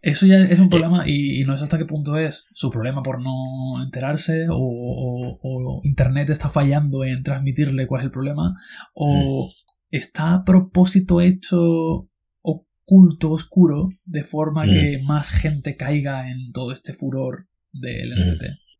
Eso 0.00 0.26
ya 0.26 0.38
es 0.38 0.58
un 0.58 0.70
problema 0.70 1.06
y, 1.06 1.44
no 1.44 1.56
sé 1.56 1.64
hasta 1.64 1.78
qué 1.78 1.84
punto 1.84 2.16
es 2.16 2.46
su 2.52 2.70
problema 2.70 3.02
por 3.02 3.20
no 3.20 3.82
enterarse 3.84 4.46
o, 4.50 5.38
o, 5.40 5.80
Internet 5.84 6.30
está 6.30 6.48
fallando 6.48 7.04
en 7.04 7.22
transmitirle 7.22 7.86
cuál 7.86 8.00
es 8.00 8.06
el 8.06 8.10
problema 8.10 8.56
o 8.94 9.46
mm. 9.46 9.50
está 9.90 10.34
a 10.34 10.44
propósito 10.44 11.20
hecho 11.20 12.08
oculto, 12.40 13.30
oscuro, 13.30 13.90
de 14.04 14.24
forma 14.24 14.64
que 14.64 14.98
mm. 15.00 15.06
más 15.06 15.30
gente 15.30 15.76
caiga 15.76 16.30
en 16.30 16.52
todo 16.52 16.72
este 16.72 16.94
furor 16.94 17.46
del 17.72 18.10
NFT. 18.14 18.72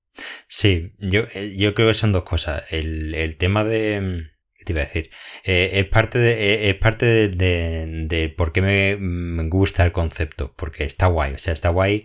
Sí, 0.48 0.92
yo, 0.98 1.24
eh, 1.34 1.54
yo 1.56 1.74
creo 1.74 1.88
que 1.88 1.94
son 1.94 2.12
dos 2.12 2.24
cosas. 2.24 2.64
El, 2.70 3.36
tema 3.38 3.64
de. 3.64 4.00
Mm, 4.00 4.30
¿Qué 4.58 4.64
te 4.64 4.72
iba 4.72 4.82
a 4.82 4.84
decir? 4.84 5.10
Eh, 5.44 5.70
es 5.74 5.86
parte 5.86 6.18
de. 6.18 6.32
Eh, 6.32 6.70
es 6.70 6.76
parte 6.76 7.28
de, 7.28 8.34
por 8.36 8.52
qué 8.52 8.62
me, 8.62 9.48
gusta 9.48 9.84
el 9.84 9.92
concepto. 9.92 10.54
Porque 10.56 10.84
está 10.84 11.06
guay. 11.06 11.34
O 11.34 11.38
sea, 11.38 11.54
está 11.54 11.70
guay. 11.70 12.04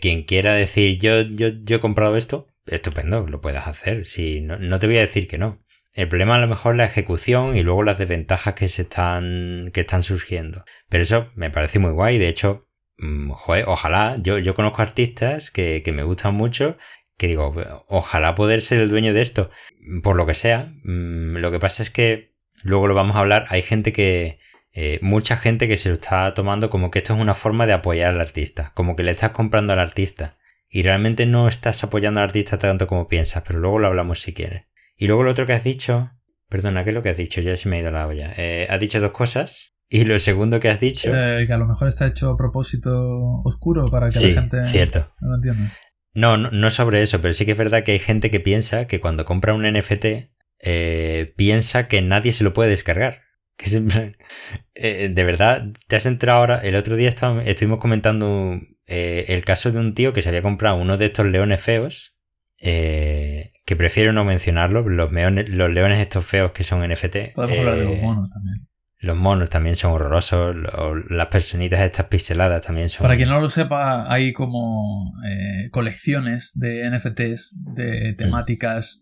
quien 0.00 0.24
quiera 0.24 0.54
decir 0.54 0.98
yo, 0.98 1.22
yo, 1.22 1.48
yo 1.64 1.76
he 1.76 1.80
comprado 1.80 2.16
esto, 2.16 2.48
estupendo, 2.66 3.26
lo 3.26 3.40
puedas 3.40 3.66
hacer. 3.66 4.06
Si, 4.06 4.40
no, 4.40 4.58
no 4.58 4.78
te 4.78 4.86
voy 4.86 4.98
a 4.98 5.02
decir 5.02 5.28
que 5.28 5.38
no. 5.38 5.64
El 5.94 6.08
problema 6.08 6.36
a 6.36 6.38
lo 6.38 6.46
mejor 6.46 6.74
es 6.74 6.78
la 6.78 6.84
ejecución 6.84 7.56
y 7.56 7.62
luego 7.62 7.82
las 7.82 7.98
desventajas 7.98 8.54
que 8.54 8.68
se 8.68 8.82
están. 8.82 9.70
que 9.72 9.80
están 9.80 10.02
surgiendo. 10.02 10.64
Pero 10.88 11.02
eso 11.02 11.30
me 11.34 11.50
parece 11.50 11.78
muy 11.78 11.92
guay. 11.92 12.18
De 12.18 12.28
hecho, 12.28 12.67
Mm, 12.98 13.30
ojalá, 13.30 14.16
yo, 14.20 14.38
yo 14.38 14.54
conozco 14.54 14.82
artistas 14.82 15.50
que, 15.50 15.82
me 15.94 16.02
gustan 16.02 16.34
mucho, 16.34 16.76
que 17.16 17.28
digo, 17.28 17.54
ojalá 17.88 18.34
poder 18.34 18.60
ser 18.60 18.80
el 18.80 18.90
dueño 18.90 19.14
de 19.14 19.22
esto, 19.22 19.50
por 20.02 20.16
lo 20.16 20.26
que 20.26 20.34
sea. 20.34 20.72
Mm, 20.84 21.36
lo 21.38 21.50
que 21.50 21.58
pasa 21.58 21.82
es 21.82 21.90
que, 21.90 22.34
luego 22.62 22.88
lo 22.88 22.94
vamos 22.94 23.16
a 23.16 23.20
hablar, 23.20 23.46
hay 23.50 23.62
gente 23.62 23.92
que, 23.92 24.40
eh, 24.72 24.98
mucha 25.02 25.36
gente 25.36 25.66
que 25.66 25.76
se 25.76 25.88
lo 25.88 25.94
está 25.94 26.34
tomando 26.34 26.70
como 26.70 26.90
que 26.90 27.00
esto 27.00 27.14
es 27.14 27.20
una 27.20 27.34
forma 27.34 27.66
de 27.66 27.72
apoyar 27.72 28.10
al 28.14 28.20
artista, 28.20 28.72
como 28.74 28.96
que 28.96 29.02
le 29.02 29.12
estás 29.12 29.30
comprando 29.30 29.72
al 29.72 29.80
artista. 29.80 30.36
Y 30.70 30.82
realmente 30.82 31.24
no 31.24 31.48
estás 31.48 31.82
apoyando 31.82 32.20
al 32.20 32.24
artista 32.24 32.58
tanto 32.58 32.86
como 32.86 33.08
piensas, 33.08 33.42
pero 33.46 33.58
luego 33.58 33.78
lo 33.78 33.86
hablamos 33.86 34.20
si 34.20 34.34
quieres. 34.34 34.66
Y 34.96 35.06
luego 35.06 35.22
lo 35.22 35.30
otro 35.30 35.46
que 35.46 35.54
has 35.54 35.64
dicho, 35.64 36.10
perdona, 36.48 36.84
¿qué 36.84 36.90
es 36.90 36.94
lo 36.94 37.02
que 37.02 37.08
has 37.08 37.16
dicho? 37.16 37.40
Ya 37.40 37.56
se 37.56 37.68
me 37.68 37.76
ha 37.76 37.80
ido 37.80 37.90
la 37.90 38.06
olla. 38.06 38.34
Eh, 38.36 38.66
has 38.68 38.80
dicho 38.80 39.00
dos 39.00 39.12
cosas. 39.12 39.77
Y 39.90 40.04
lo 40.04 40.18
segundo 40.18 40.60
que 40.60 40.68
has 40.68 40.80
dicho. 40.80 41.10
Eh, 41.14 41.46
que 41.46 41.52
a 41.52 41.58
lo 41.58 41.66
mejor 41.66 41.88
está 41.88 42.06
hecho 42.06 42.30
a 42.30 42.36
propósito 42.36 43.42
oscuro 43.44 43.86
para 43.86 44.10
que 44.10 44.20
la 44.20 44.42
gente 44.42 44.64
cierto. 44.66 45.10
no 45.20 45.28
lo 45.30 45.36
entienda. 45.36 45.72
No, 46.14 46.36
no, 46.36 46.50
no 46.50 46.70
sobre 46.70 47.02
eso, 47.02 47.20
pero 47.20 47.32
sí 47.32 47.46
que 47.46 47.52
es 47.52 47.58
verdad 47.58 47.84
que 47.84 47.92
hay 47.92 47.98
gente 47.98 48.30
que 48.30 48.40
piensa 48.40 48.86
que 48.86 49.00
cuando 49.00 49.24
compra 49.24 49.54
un 49.54 49.62
NFT 49.62 50.30
eh, 50.60 51.32
piensa 51.36 51.88
que 51.88 52.02
nadie 52.02 52.32
se 52.32 52.44
lo 52.44 52.52
puede 52.52 52.70
descargar. 52.70 53.22
Que 53.58 53.70
siempre, 53.70 54.16
eh, 54.76 55.10
de 55.12 55.24
verdad, 55.24 55.72
te 55.88 55.96
has 55.96 56.06
entrado 56.06 56.38
ahora. 56.38 56.60
El 56.60 56.76
otro 56.76 56.94
día 56.94 57.08
estuvimos 57.08 57.80
comentando 57.80 58.56
el 58.86 59.44
caso 59.44 59.72
de 59.72 59.80
un 59.80 59.94
tío 59.94 60.12
que 60.12 60.22
se 60.22 60.28
había 60.28 60.42
comprado 60.42 60.76
uno 60.76 60.96
de 60.96 61.06
estos 61.06 61.26
leones 61.26 61.60
feos. 61.60 62.16
que 62.56 63.76
prefiero 63.76 64.12
no 64.12 64.24
mencionarlo, 64.24 64.88
los, 64.88 65.10
los 65.10 65.72
leones 65.72 65.98
estos 65.98 66.24
feos 66.24 66.52
que 66.52 66.62
son 66.62 66.88
NFT. 66.88 67.34
Podemos 67.34 67.58
hablar 67.58 67.78
de 67.78 67.84
los 67.86 68.00
monos 68.00 68.30
también. 68.30 68.68
Los 69.00 69.16
monos 69.16 69.48
también 69.48 69.76
son 69.76 69.92
horrorosos, 69.92 70.56
las 71.08 71.26
personitas 71.28 71.80
estas 71.80 72.06
pixeladas 72.06 72.66
también 72.66 72.88
son... 72.88 73.04
Para 73.04 73.16
quien 73.16 73.28
no 73.28 73.40
lo 73.40 73.48
sepa, 73.48 74.12
hay 74.12 74.32
como 74.32 75.12
eh, 75.24 75.70
colecciones 75.70 76.50
de 76.54 76.90
NFTs 76.90 77.54
de 77.74 78.14
temáticas, 78.14 79.00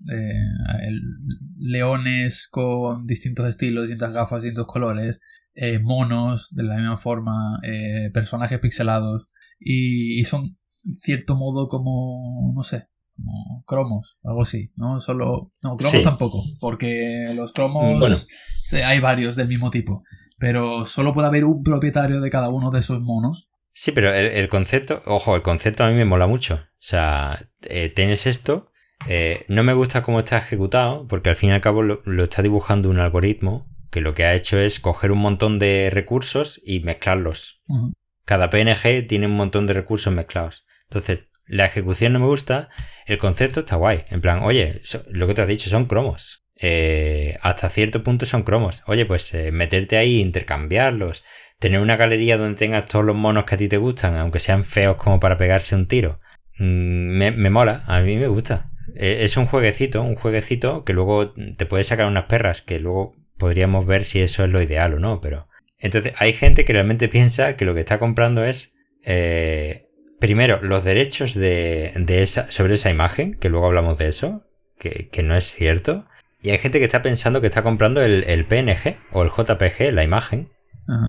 leones 1.59 2.49
con 2.51 3.07
distintos 3.07 3.49
estilos, 3.49 3.85
distintas 3.85 4.13
gafas, 4.13 4.43
distintos 4.43 4.67
colores, 4.67 5.19
eh, 5.55 5.79
monos 5.79 6.49
de 6.51 6.65
la 6.65 6.77
misma 6.77 6.99
forma, 6.99 7.59
eh, 7.63 8.11
personajes 8.13 8.59
pixelados 8.61 9.27
y, 9.59 10.21
y 10.21 10.25
son 10.25 10.59
cierto 11.01 11.35
modo 11.35 11.69
como, 11.69 12.53
no 12.55 12.63
sé, 12.63 12.89
como 13.17 13.65
cromos, 13.67 14.19
algo 14.23 14.43
así, 14.43 14.71
¿no? 14.77 15.01
Solo. 15.01 15.51
No, 15.63 15.77
cromos 15.77 16.03
tampoco, 16.03 16.43
porque 16.61 17.33
los 17.35 17.53
cromos. 17.53 17.99
Bueno. 17.99 18.17
hay 18.85 19.01
varios 19.01 19.37
del 19.37 19.49
mismo 19.49 19.71
tipo. 19.71 20.03
Pero 20.39 20.85
solo 20.85 21.15
puede 21.15 21.29
haber 21.29 21.45
un 21.45 21.63
propietario 21.63 22.21
de 22.21 22.31
cada 22.31 22.51
uno 22.51 22.71
de 22.71 22.81
esos 22.81 23.01
monos. 23.01 23.49
Sí, 23.73 23.93
pero 23.93 24.13
el, 24.15 24.49
concepto, 24.49 25.03
ojo, 25.05 25.37
el 25.37 25.43
concepto 25.43 25.85
a 25.85 25.89
mí 25.89 25.95
me 25.95 26.05
mola 26.05 26.27
mucho. 26.27 26.55
O 26.55 26.61
sea, 26.79 27.49
eh, 27.63 27.91
tienes 27.95 28.27
esto, 28.27 28.71
eh, 29.07 29.45
no 29.49 29.63
me 29.63 29.75
gusta 29.75 30.03
cómo 30.03 30.21
está 30.21 30.39
ejecutado, 30.39 31.07
porque 31.07 31.29
al 31.29 31.37
fin 31.37 31.51
y 31.51 31.53
al 31.53 31.61
cabo 31.61 31.83
lo, 31.83 32.23
está 32.23 32.43
dibujando 32.43 32.89
un 32.89 32.99
algoritmo 32.99 33.69
que 33.91 34.01
lo 34.01 34.15
que 34.15 34.25
ha 34.25 34.35
hecho 34.35 34.59
es 34.59 34.81
coger 34.81 35.13
un 35.13 35.19
montón 35.19 35.59
de 35.59 35.91
recursos 35.93 36.61
y 36.65 36.81
mezclarlos. 36.81 37.63
Cada 38.25 38.51
PNG 38.51 39.07
tiene 39.07 39.27
un 39.27 39.37
montón 39.37 39.67
de 39.67 39.75
recursos 39.75 40.13
mezclados. 40.13 40.67
Entonces, 40.89 41.21
la 41.47 41.67
ejecución 41.67 42.13
no 42.13 42.21
me 42.21 42.27
gusta, 42.27 42.69
el 43.07 43.19
concepto 43.19 43.61
está 43.61 43.77
guay. 43.77 44.05
En 44.11 44.21
plan, 44.21 44.43
oye, 44.43 44.81
lo 45.09 45.27
que 45.27 45.35
te 45.35 45.43
has 45.43 45.49
dicho 45.49 45.71
son 45.71 45.87
cromos. 45.87 46.47
Eh, 46.59 47.37
hasta 47.43 47.69
cierto 47.69 48.03
punto 48.03 48.27
son 48.27 48.43
cromos. 48.43 48.83
Oye, 48.87 49.07
pues 49.07 49.33
eh, 49.35 49.53
meterte 49.53 49.97
ahí, 49.97 50.21
intercambiarlos, 50.21 51.23
tener 51.59 51.81
una 51.81 51.97
galería 51.97 52.39
donde 52.39 52.59
tengas 52.59 52.87
todos 52.87 53.05
los 53.05 53.17
monos 53.17 53.45
que 53.45 53.55
a 53.55 53.59
ti 53.59 53.69
te 53.69 53.77
gustan, 53.77 54.17
aunque 54.17 54.41
sean 54.41 54.65
feos 54.65 54.97
como 54.97 55.21
para 55.21 55.37
pegarse 55.37 55.75
un 55.75 55.87
tiro. 55.87 56.21
Mm, 56.59 57.35
me, 57.37 57.51
mola, 57.51 57.85
a 57.87 58.01
mí 58.01 58.17
me 58.17 58.29
gusta. 58.29 58.71
Eh, 58.95 59.19
es 59.23 59.37
un 59.37 59.47
jueguecito, 59.47 60.03
un 60.03 60.17
jueguecito 60.17 60.85
que 60.85 60.95
luego 60.95 61.35
te 61.57 61.67
puede 61.67 61.85
sacar 61.85 62.07
unas 62.07 62.25
perras, 62.25 62.63
que 62.63 62.81
luego 62.81 63.15
podríamos 63.39 63.87
ver 63.87 64.05
si 64.05 64.21
eso 64.21 64.45
es 64.45 64.51
lo 64.51 64.63
ideal 64.63 64.95
o 64.95 64.99
no, 64.99 65.21
pero... 65.21 65.49
Entonces 65.79 66.15
hay 66.17 66.33
gente 66.33 66.65
que 66.65 66.73
realmente 66.73 67.09
piensa 67.11 67.57
que 67.57 67.67
lo 67.67 67.75
que 67.75 67.81
está 67.81 67.99
comprando 67.99 68.45
es 68.45 68.75
primero, 70.19 70.61
los 70.63 70.85
derechos 70.85 71.35
de, 71.35 71.93
esa, 72.09 72.51
sobre 72.51 72.75
esa 72.75 72.91
imagen, 72.91 73.35
que 73.35 73.49
luego 73.49 73.67
hablamos 73.67 73.99
de 73.99 74.09
eso, 74.09 74.45
que, 74.79 75.23
no 75.23 75.35
es 75.35 75.53
cierto. 75.53 76.07
Y 76.41 76.51
hay 76.51 76.59
gente 76.59 76.79
que 76.79 76.85
está 76.85 77.03
pensando 77.03 77.41
que 77.41 77.47
está 77.47 77.63
comprando 77.63 78.03
el, 78.03 78.47
PNG 78.47 78.99
o 79.13 79.23
el 79.23 79.31
JPG, 79.31 79.93
la 79.93 80.05
imagen, 80.05 80.51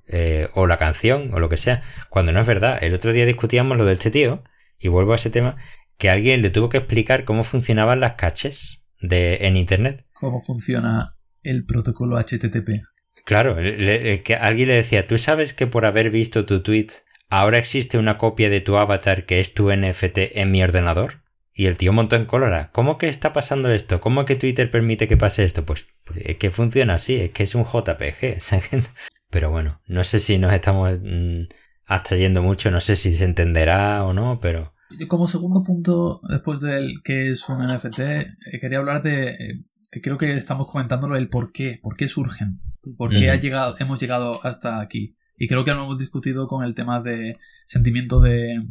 eh, 0.08 0.48
o 0.54 0.66
la 0.66 0.76
canción, 0.76 1.32
o 1.32 1.38
lo 1.38 1.48
que 1.48 1.56
sea, 1.56 1.82
cuando 2.08 2.32
no 2.32 2.40
es 2.40 2.46
verdad. 2.46 2.82
El 2.82 2.94
otro 2.94 3.12
día 3.12 3.26
discutíamos 3.26 3.76
lo 3.76 3.84
de 3.84 3.92
este 3.92 4.10
tío, 4.10 4.44
y 4.78 4.88
vuelvo 4.88 5.12
a 5.12 5.16
ese 5.16 5.30
tema, 5.30 5.56
que 5.96 6.10
alguien 6.10 6.42
le 6.42 6.50
tuvo 6.50 6.68
que 6.68 6.78
explicar 6.78 7.24
cómo 7.24 7.44
funcionaban 7.44 8.00
las 8.00 8.14
caches 8.14 8.86
de, 9.00 9.46
en 9.46 9.56
Internet. 9.56 10.06
¿Cómo 10.12 10.42
funciona 10.42 11.16
el 11.42 11.64
protocolo 11.64 12.18
HTTP? 12.18 12.84
Claro, 13.24 13.56
que 13.56 14.38
alguien 14.40 14.68
le 14.68 14.74
decía, 14.74 15.06
¿tú 15.06 15.18
sabes 15.18 15.52
que 15.52 15.66
por 15.66 15.84
haber 15.84 16.10
visto 16.10 16.46
tu 16.46 16.62
tweet 16.62 16.88
ahora 17.28 17.58
existe 17.58 17.98
una 17.98 18.18
copia 18.18 18.50
de 18.50 18.60
tu 18.60 18.76
avatar 18.76 19.26
que 19.26 19.40
es 19.40 19.54
tu 19.54 19.70
NFT 19.70 20.36
en 20.36 20.50
mi 20.50 20.62
ordenador? 20.62 21.22
Y 21.52 21.66
el 21.66 21.76
tío 21.76 21.92
montó 21.92 22.14
en 22.14 22.26
cólera. 22.26 22.70
¿Cómo 22.70 22.98
que 22.98 23.08
está 23.08 23.32
pasando 23.32 23.68
esto? 23.70 24.00
¿Cómo 24.00 24.24
que 24.24 24.36
Twitter 24.36 24.70
permite 24.70 25.08
que 25.08 25.16
pase 25.16 25.42
esto? 25.44 25.66
Pues, 25.66 25.86
pues 26.04 26.20
es 26.24 26.36
que 26.36 26.50
funciona 26.50 26.94
así, 26.94 27.16
es 27.16 27.30
que 27.30 27.42
es 27.42 27.54
un 27.56 27.64
JPG. 27.64 28.38
Pero 29.30 29.50
bueno, 29.50 29.80
no 29.86 30.04
sé 30.04 30.20
si 30.20 30.38
nos 30.38 30.52
estamos 30.52 30.98
mm, 31.02 31.42
abstrayendo 31.84 32.42
mucho, 32.42 32.70
no 32.70 32.80
sé 32.80 32.96
si 32.96 33.12
se 33.12 33.24
entenderá 33.24 34.04
o 34.04 34.12
no, 34.12 34.40
pero... 34.40 34.74
Como 35.08 35.26
segundo 35.26 35.62
punto, 35.62 36.20
después 36.28 36.60
del 36.60 37.02
que 37.04 37.30
es 37.30 37.46
un 37.48 37.66
NFT, 37.66 37.98
eh, 37.98 38.34
quería 38.58 38.78
hablar 38.78 39.02
de 39.02 39.30
eh, 39.30 39.64
que 39.90 40.00
creo 40.00 40.16
que 40.16 40.34
estamos 40.36 40.70
comentándolo 40.70 41.16
el 41.16 41.28
por 41.28 41.52
qué, 41.52 41.78
por 41.82 41.96
qué 41.96 42.08
surgen, 42.08 42.60
por 42.96 43.10
qué 43.10 43.30
ha 43.30 43.36
llegado, 43.36 43.76
hemos 43.78 44.00
llegado 44.00 44.40
hasta 44.46 44.80
aquí. 44.80 45.17
Y 45.38 45.48
creo 45.48 45.64
que 45.64 45.72
lo 45.72 45.84
hemos 45.84 45.98
discutido 45.98 46.48
con 46.48 46.64
el 46.64 46.74
tema 46.74 47.00
de 47.00 47.38
sentimiento 47.66 48.20
de, 48.20 48.66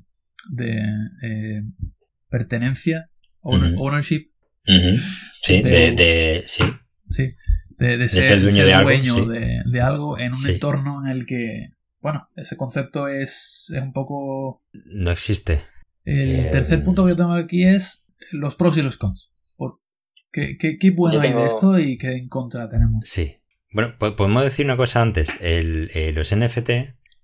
de 0.50 0.82
eh, 1.24 1.64
pertenencia, 2.30 3.10
ownership. 3.42 4.32
Sí, 5.42 5.62
de, 5.62 6.44
sí. 6.46 6.64
Sí, 7.10 7.36
de, 7.78 8.10
ser, 8.10 8.42
dueño, 8.42 8.66
de, 8.66 8.74
algo, 8.74 8.90
de, 9.30 9.82
algo 9.82 10.20
en 10.20 10.34
un 10.34 10.46
entorno 10.46 11.06
en 11.06 11.12
el 11.12 11.26
que, 11.26 11.70
bueno, 12.02 12.28
ese 12.36 12.58
concepto 12.58 13.08
es, 13.08 13.72
un 13.82 13.94
poco... 13.94 14.62
No 14.74 15.12
existe. 15.12 15.62
El 16.04 16.52
tercer 16.52 16.84
punto 16.84 17.06
que 17.06 17.12
yo 17.12 17.16
tengo 17.16 17.34
aquí 17.34 17.64
es 17.64 18.06
los 18.32 18.56
pros 18.56 18.78
y 18.78 18.82
los 18.82 18.98
cons. 18.98 19.32
¿Qué, 20.32 20.58
qué, 20.58 20.78
qué 20.78 20.92
bueno 20.92 21.22
hay 21.22 21.34
de 21.34 21.46
esto 21.46 21.80
y 21.80 21.98
qué 21.98 22.12
en 22.12 22.28
contra 22.28 22.70
tenemos? 22.70 23.06
Sí. 23.06 23.37
Bueno, 23.72 23.96
podemos 23.98 24.44
decir 24.44 24.66
una 24.66 24.78
cosa 24.78 25.02
antes. 25.02 25.38
El, 25.42 25.92
eh, 25.94 26.12
los 26.14 26.36
NFT 26.36 26.70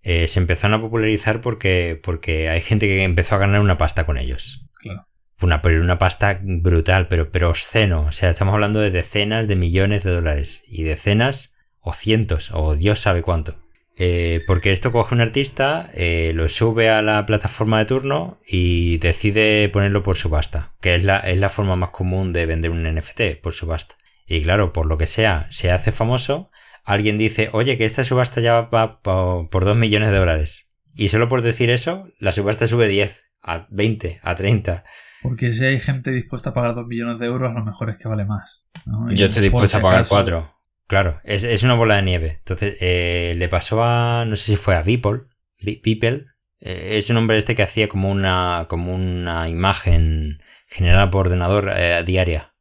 eh, 0.02 0.28
se 0.28 0.40
empezaron 0.40 0.80
a 0.80 0.82
popularizar 0.82 1.42
porque, 1.42 2.00
porque 2.02 2.50
hay 2.50 2.62
gente 2.62 2.88
que 2.88 3.04
empezó 3.04 3.36
a 3.36 3.40
ganar 3.40 3.62
una 3.62 3.78
pasta 3.78 4.06
con 4.06 4.18
ellos. 4.18 4.66
Claro. 4.82 5.08
Una, 5.42 5.62
una 5.64 5.98
pasta 5.98 6.40
brutal, 6.42 7.08
pero, 7.08 7.32
pero 7.32 7.50
obsceno. 7.50 8.06
O 8.08 8.12
sea, 8.12 8.30
estamos 8.30 8.54
hablando 8.54 8.80
de 8.80 8.92
decenas 8.92 9.48
de 9.48 9.56
millones 9.56 10.04
de 10.04 10.12
dólares. 10.12 10.64
Y 10.68 10.84
decenas 10.84 11.54
o 11.80 11.94
cientos 11.94 12.52
o 12.54 12.76
Dios 12.76 13.00
sabe 13.00 13.22
cuánto. 13.22 13.64
Eh, 13.96 14.42
porque 14.48 14.72
esto 14.72 14.92
coge 14.92 15.14
un 15.14 15.22
artista, 15.22 15.92
eh, 15.94 16.32
lo 16.34 16.50
sube 16.50 16.90
a 16.90 17.02
la 17.04 17.26
plataforma 17.26 17.78
de 17.80 17.86
turno 17.86 18.40
y 18.46 18.98
decide 18.98 19.70
ponerlo 19.70 20.02
por 20.02 20.18
subasta, 20.18 20.74
que 20.82 20.96
es 20.96 21.04
la, 21.04 21.20
es 21.20 21.38
la 21.38 21.50
forma 21.50 21.76
más 21.76 21.90
común 21.90 22.34
de 22.34 22.48
vender 22.48 22.72
un 22.72 22.84
NFT, 22.84 23.40
por 23.42 23.54
subasta. 23.54 23.96
Y 24.26 24.44
claro, 24.44 24.74
por 24.74 24.86
lo 24.86 24.98
que 24.98 25.08
sea, 25.08 25.48
se 25.50 25.72
hace 25.72 25.92
famoso, 25.92 26.50
alguien 26.84 27.18
dice, 27.18 27.50
oye, 27.52 27.78
que 27.78 27.86
esta 27.86 28.04
subasta 28.04 28.42
ya 28.42 28.62
va 28.62 29.02
por, 29.02 29.66
2 29.66 29.76
millones 29.76 30.12
de 30.12 30.18
dólares. 30.18 30.70
Y 30.94 31.10
solo 31.10 31.28
por 31.28 31.42
decir 31.42 31.70
eso, 31.70 32.08
la 32.20 32.32
subasta 32.32 32.68
sube 32.68 32.88
10, 32.88 33.26
a 33.42 33.68
20, 33.70 34.20
a 34.22 34.36
30. 34.36 34.84
Porque 35.22 35.54
si 35.54 35.66
hay 35.66 35.80
gente 35.80 36.12
dispuesta 36.12 36.52
a 36.52 36.54
pagar 36.54 36.76
2 36.76 36.88
millones 36.88 37.20
de 37.20 37.26
euros, 37.26 37.52
a 37.52 37.54
lo 37.54 37.66
mejor 37.66 37.90
es 37.90 37.98
que 37.98 38.08
vale 38.08 38.26
más. 38.26 38.68
Yo 39.12 39.26
estoy 39.26 39.44
dispuesto 39.44 39.78
a 39.78 39.82
pagar 39.82 40.06
4. 40.08 40.54
Claro, 40.88 41.22
es, 41.24 41.64
una 41.64 41.76
bola 41.76 41.96
de 41.96 42.04
nieve. 42.04 42.36
Entonces, 42.40 42.78
eh, 42.80 43.34
le 43.38 43.48
pasó 43.48 43.84
a, 43.84 44.26
no 44.26 44.36
sé 44.36 44.52
si 44.52 44.56
fue 44.58 44.76
a 44.76 44.84
Beeple, 44.84 45.22
Beeple, 45.60 46.26
eh, 46.60 46.98
es 46.98 47.10
un 47.10 47.18
hombre 47.18 47.38
este 47.38 47.56
que 47.56 47.64
hacía 47.64 47.88
como 47.88 48.12
una, 48.12 48.68
como 48.70 48.94
una 48.94 49.50
imagen 49.50 50.42
generada 50.68 51.10
por 51.10 51.28
ordenador 51.28 51.72
eh, 51.76 52.04
diaria. 52.06 52.54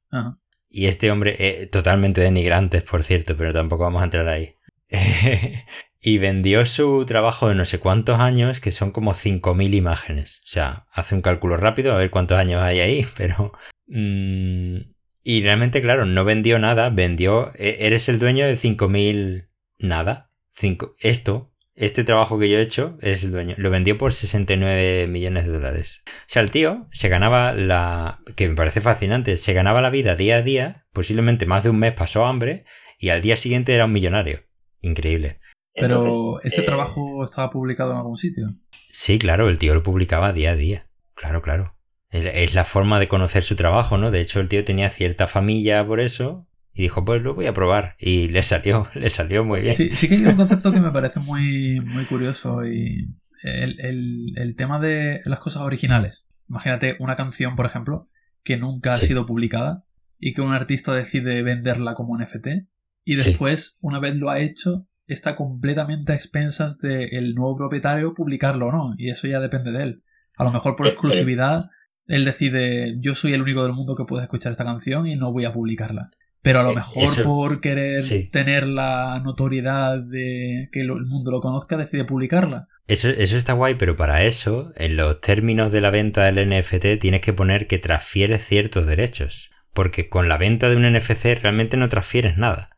Y 0.75 0.87
este 0.87 1.11
hombre, 1.11 1.69
totalmente 1.71 2.23
denigrantes, 2.23 2.83
por 2.83 3.05
cierto, 3.05 3.37
pero 3.37 3.53
tampoco 3.53 3.83
vamos 3.83 4.01
a 4.01 4.07
entrar 4.07 4.27
ahí. 4.27 4.57
y 6.01 6.19
vendió 6.19 6.65
su 6.65 7.05
trabajo 7.07 7.49
de 7.49 7.55
no 7.55 7.67
sé 7.67 7.79
cuántos 7.79 8.19
años, 8.19 8.59
que 8.59 8.73
son 8.73 8.91
como 8.91 9.13
5.000 9.13 9.75
imágenes. 9.75 10.41
O 10.47 10.49
sea, 10.49 10.87
hace 10.91 11.15
un 11.15 11.21
cálculo 11.21 11.59
rápido 11.59 11.93
a 11.93 11.99
ver 11.99 12.11
cuántos 12.11 12.39
años 12.39 12.63
hay 12.63 12.81
ahí, 12.81 13.07
pero... 13.17 13.53
Mm, 13.87 14.79
y 15.25 15.43
realmente, 15.43 15.83
claro, 15.83 16.07
no 16.07 16.25
vendió 16.25 16.59
nada, 16.59 16.89
vendió, 16.89 17.53
e, 17.55 17.87
eres 17.87 18.09
el 18.09 18.19
dueño 18.19 18.47
de 18.47 18.57
5.000 18.57 19.49
nada. 19.79 20.31
Cinco, 20.55 20.97
esto, 21.01 21.52
este 21.75 22.05
trabajo 22.05 22.39
que 22.39 22.49
yo 22.49 22.59
he 22.59 22.63
hecho, 22.63 22.99
eres 23.01 23.25
el 23.25 23.33
dueño. 23.33 23.55
Lo 23.59 23.71
vendió 23.71 23.97
por 23.97 24.13
69 24.13 25.07
millones 25.07 25.47
de 25.47 25.53
dólares. 25.53 26.03
O 26.07 26.11
sea, 26.27 26.43
el 26.43 26.51
tío 26.51 26.87
se 26.93 27.09
ganaba 27.09 27.53
la, 27.53 28.21
que 28.37 28.49
me 28.49 28.55
parece 28.55 28.81
fascinante, 28.81 29.39
se 29.39 29.53
ganaba 29.53 29.81
la 29.81 29.91
vida 29.91 30.15
día 30.15 30.37
a 30.37 30.43
día, 30.43 30.87
posiblemente 30.93 31.47
más 31.47 31.65
de 31.65 31.71
un 31.71 31.79
mes 31.79 31.93
pasó 31.93 32.27
hambre 32.27 32.65
y 32.99 33.09
al 33.09 33.23
día 33.23 33.37
siguiente 33.37 33.75
era 33.75 33.87
un 33.87 33.93
millonario. 33.93 34.41
Increíble. 34.81 35.41
Pero, 35.75 36.41
¿este 36.43 36.61
eh, 36.61 36.65
trabajo 36.65 37.25
estaba 37.25 37.51
publicado 37.51 37.93
en 37.93 37.97
algún 37.97 38.19
sitio? 38.19 38.55
Sí, 38.89 39.19
claro, 39.19 39.49
el 39.49 39.59
tío 39.59 39.75
lo 39.75 39.83
publicaba 39.83 40.33
día 40.35 40.51
a 40.51 40.57
día. 40.57 40.89
Claro, 41.15 41.41
claro. 41.41 41.77
Es 42.11 42.53
la 42.53 42.67
forma 42.67 43.01
de 43.01 43.09
conocer 43.09 43.43
su 43.43 43.57
trabajo, 43.57 43.97
¿no? 43.97 44.11
De 44.11 44.21
hecho, 44.21 44.41
el 44.41 44.51
tío 44.51 44.65
tenía 44.65 44.91
cierta 44.91 45.29
familia 45.29 45.87
por 45.87 45.99
eso 45.99 46.47
y 46.75 46.83
dijo, 46.83 47.05
pues 47.05 47.23
lo 47.23 47.35
voy 47.35 47.47
a 47.47 47.53
probar. 47.53 47.97
Y 47.99 48.29
le 48.29 48.43
salió, 48.43 48.89
le 48.95 49.11
salió 49.11 49.45
muy 49.45 49.61
bien. 49.61 49.75
Sí, 49.75 49.91
sí 49.95 50.09
que 50.09 50.17
hay 50.17 50.27
un 50.27 50.37
concepto 50.37 50.73
que 50.73 50.81
me 50.81 50.91
parece 50.91 51.21
muy, 51.21 51.81
muy 51.81 52.05
curioso 52.05 52.65
y 52.67 53.15
el, 53.43 54.55
tema 54.57 54.79
de 54.81 55.21
las 55.25 55.41
cosas 55.41 55.63
originales. 55.63 56.27
Imagínate 56.49 56.97
una 57.01 57.17
canción, 57.17 57.57
por 57.57 57.67
ejemplo, 57.67 58.09
que 58.45 58.57
nunca 58.57 58.91
ha 58.91 58.95
sido 58.95 59.27
publicada 59.27 59.85
y 60.19 60.35
que 60.35 60.43
un 60.43 60.53
artista 60.53 60.95
decide 60.95 61.43
venderla 61.43 61.95
como 61.95 62.17
NFT 62.19 62.69
y 63.05 63.17
después, 63.17 63.79
una 63.81 63.99
vez 63.99 64.17
lo 64.17 64.31
ha 64.31 64.39
hecho, 64.39 64.87
está 65.07 65.35
completamente 65.35 66.13
a 66.13 66.15
expensas 66.15 66.79
del 66.79 67.35
nuevo 67.35 67.57
propietario 67.57 68.15
publicarlo 68.15 68.69
o 68.69 68.73
no. 68.73 68.95
Y 68.97 69.11
eso 69.11 69.27
ya 69.27 69.41
depende 69.41 69.73
de 69.73 69.83
él. 69.83 70.03
A 70.37 70.45
lo 70.45 70.53
mejor 70.53 70.77
por 70.77 70.87
eh, 70.87 70.91
eh, 70.91 70.93
exclusividad 70.93 71.71
él 72.07 72.25
decide, 72.25 72.97
yo 72.99 73.15
soy 73.15 73.33
el 73.33 73.43
único 73.43 73.63
del 73.63 73.73
mundo 73.73 73.95
que 73.95 74.05
puede 74.05 74.25
escuchar 74.25 74.53
esta 74.53 74.65
canción 74.65 75.07
y 75.07 75.17
no 75.17 75.33
voy 75.33 75.45
a 75.45 75.53
publicarla. 75.53 76.11
Pero 76.43 76.61
a 76.61 76.63
lo 76.65 76.73
eh, 76.73 76.77
mejor 76.77 77.23
por 77.23 77.61
querer 77.61 78.01
tener 78.31 78.67
la 78.67 79.21
notoriedad 79.25 79.99
de 79.99 80.69
que 80.73 80.81
el 80.81 80.91
mundo 81.05 81.31
lo 81.31 81.41
conozca, 81.41 81.77
decide 81.77 82.05
publicarla. 82.05 82.69
Eso, 82.89 83.09
eso 83.09 83.37
está 83.37 83.53
guay, 83.53 83.77
pero 83.77 83.95
para 83.95 84.25
eso, 84.25 84.73
en 84.77 84.97
los 84.97 85.21
términos 85.21 85.71
de 85.71 85.81
la 85.81 85.91
venta 85.91 86.25
del 86.25 86.49
NFT, 86.49 87.01
tienes 87.01 87.21
que 87.21 87.33
poner 87.33 87.69
que 87.69 87.79
transfieres 87.79 88.45
ciertos 88.45 88.87
derechos. 88.87 89.51
Porque 89.73 90.09
con 90.09 90.29
la 90.29 90.37
venta 90.37 90.69
de 90.69 90.77
un 90.77 90.83
NFC 90.83 91.39
realmente 91.41 91.77
no 91.77 91.89
transfieres 91.89 92.37
nada. 92.37 92.77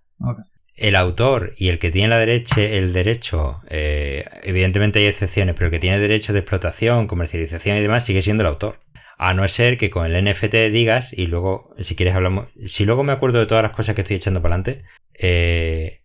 El 0.77 0.95
autor 0.95 1.55
y 1.57 1.69
el 1.69 1.79
que 1.79 1.91
tiene 1.91 2.09
la 2.09 2.19
derecha, 2.19 2.61
el 2.61 2.93
derecho, 2.93 3.63
eh, 3.69 4.25
evidentemente 4.43 4.99
hay 4.99 5.07
excepciones, 5.07 5.55
pero 5.55 5.67
el 5.67 5.71
que 5.71 5.79
tiene 5.79 5.99
derecho 5.99 6.33
de 6.33 6.41
explotación, 6.41 7.07
comercialización 7.07 7.79
y 7.79 7.81
demás 7.81 8.05
sigue 8.05 8.23
siendo 8.23 8.43
el 8.43 8.49
autor. 8.49 8.84
A 9.27 9.33
no 9.33 9.49
ser 9.49 9.79
que 9.79 9.89
con 9.89 10.05
el 10.05 10.23
NFT 10.23 10.71
digas, 10.71 11.15
y 11.15 11.29
luego, 11.29 11.75
si 11.81 11.97
quieres, 11.97 12.15
hablamos. 12.15 12.49
Si 12.67 12.85
luego 12.85 13.05
me 13.05 13.13
acuerdo 13.15 13.39
de 13.39 13.47
todas 13.47 13.63
las 13.63 13.73
cosas 13.73 13.95
que 13.95 14.03
estoy 14.03 14.17
echando 14.17 14.43
para 14.43 14.57
adelante, 14.57 14.85
eh, 15.19 16.03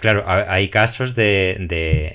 claro, 0.00 0.24
hay 0.26 0.68
casos 0.68 1.14
de, 1.14 1.56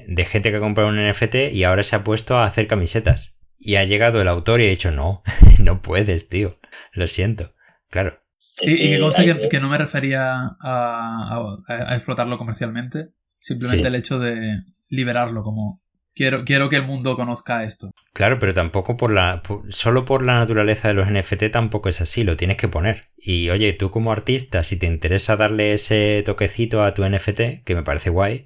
de, 0.05 0.25
gente 0.25 0.51
que 0.51 0.57
ha 0.57 0.59
comprado 0.59 0.89
un 0.89 0.97
NFT 0.97 1.53
y 1.53 1.63
ahora 1.63 1.83
se 1.83 1.95
ha 1.95 2.03
puesto 2.03 2.37
a 2.37 2.45
hacer 2.45 2.67
camisetas. 2.67 3.37
Y 3.57 3.77
ha 3.77 3.85
llegado 3.85 4.19
el 4.21 4.27
autor 4.27 4.59
y 4.59 4.67
ha 4.67 4.69
dicho, 4.69 4.91
no, 4.91 5.23
no 5.59 5.81
puedes, 5.81 6.27
tío. 6.27 6.59
Lo 6.91 7.07
siento. 7.07 7.53
Claro. 7.89 8.21
Y, 8.61 8.89
que 8.89 8.99
conste 8.99 9.49
que, 9.49 9.59
no 9.61 9.69
me 9.69 9.77
refería 9.77 10.57
a, 10.59 11.55
explotarlo 11.91 12.37
comercialmente, 12.37 13.11
simplemente 13.39 13.87
el 13.87 13.95
hecho 13.95 14.19
de 14.19 14.61
liberarlo 14.89 15.41
como 15.43 15.80
Quiero, 16.13 16.43
quiero 16.43 16.69
que 16.69 16.75
el 16.75 16.83
mundo 16.83 17.15
conozca 17.15 17.63
esto. 17.63 17.91
Claro, 18.13 18.37
pero 18.37 18.53
tampoco 18.53 18.97
por 18.97 19.11
la. 19.11 19.41
solo 19.69 20.03
por 20.03 20.25
la 20.25 20.39
naturaleza 20.39 20.89
de 20.89 20.93
los 20.93 21.09
NFT 21.09 21.51
tampoco 21.51 21.87
es 21.87 22.01
así, 22.01 22.23
lo 22.23 22.35
tienes 22.35 22.57
que 22.57 22.67
poner. 22.67 23.09
Y 23.17 23.49
oye, 23.49 23.71
tú 23.73 23.91
como 23.91 24.11
artista, 24.11 24.63
si 24.63 24.75
te 24.77 24.87
interesa 24.87 25.37
darle 25.37 25.73
ese 25.73 26.21
toquecito 26.25 26.83
a 26.83 26.93
tu 26.93 27.07
NFT, 27.07 27.63
que 27.63 27.75
me 27.75 27.83
parece 27.83 28.09
guay. 28.09 28.45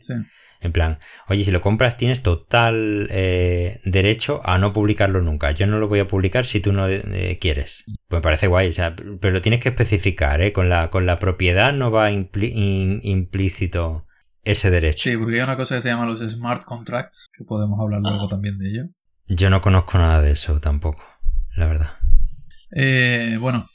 En 0.62 0.72
plan, 0.72 1.00
oye, 1.28 1.44
si 1.44 1.52
lo 1.52 1.62
compras 1.62 1.98
tienes 1.98 2.24
total 2.24 3.08
eh, 3.12 3.82
derecho 3.84 4.42
a 4.44 4.58
no 4.58 4.74
publicarlo 4.74 5.22
nunca. 5.22 5.52
Yo 5.52 5.68
no 5.68 5.80
lo 5.80 5.88
voy 5.88 6.00
a 6.00 6.08
publicar 6.08 6.46
si 6.46 6.60
tú 6.60 6.72
no 6.72 6.88
eh, 6.88 7.38
quieres. 7.40 7.84
Pues 8.08 8.20
me 8.20 8.22
parece 8.22 8.48
guay, 8.48 8.70
o 8.70 8.74
sea, 8.74 8.96
pero 8.96 9.34
lo 9.34 9.42
tienes 9.42 9.60
que 9.60 9.70
especificar, 9.70 10.42
¿eh? 10.42 10.54
Con 10.54 10.70
la, 10.70 10.90
con 10.90 11.06
la 11.06 11.20
propiedad 11.20 11.74
no 11.74 11.92
va 11.92 12.12
implícito 12.12 14.06
ese 14.46 14.70
derecho. 14.70 15.10
Sí, 15.10 15.18
porque 15.18 15.36
hay 15.36 15.42
una 15.42 15.58
cosa 15.58 15.76
que 15.76 15.82
se 15.82 15.90
llama 15.90 16.06
los 16.06 16.20
smart 16.22 16.64
contracts, 16.64 17.28
que 17.38 17.44
podemos 17.44 17.80
hablar 17.80 18.02
luego 18.02 18.28
también 18.28 18.58
de 18.58 18.70
ello. 18.70 18.84
Yo 19.28 19.50
no 19.50 19.60
conozco 19.62 19.98
nada 19.98 20.22
de 20.22 20.32
eso 20.32 20.60
tampoco, 20.60 21.04
la 21.56 21.66
verdad. 21.68 21.90
Eh, 22.72 23.38
bueno, 23.40 23.68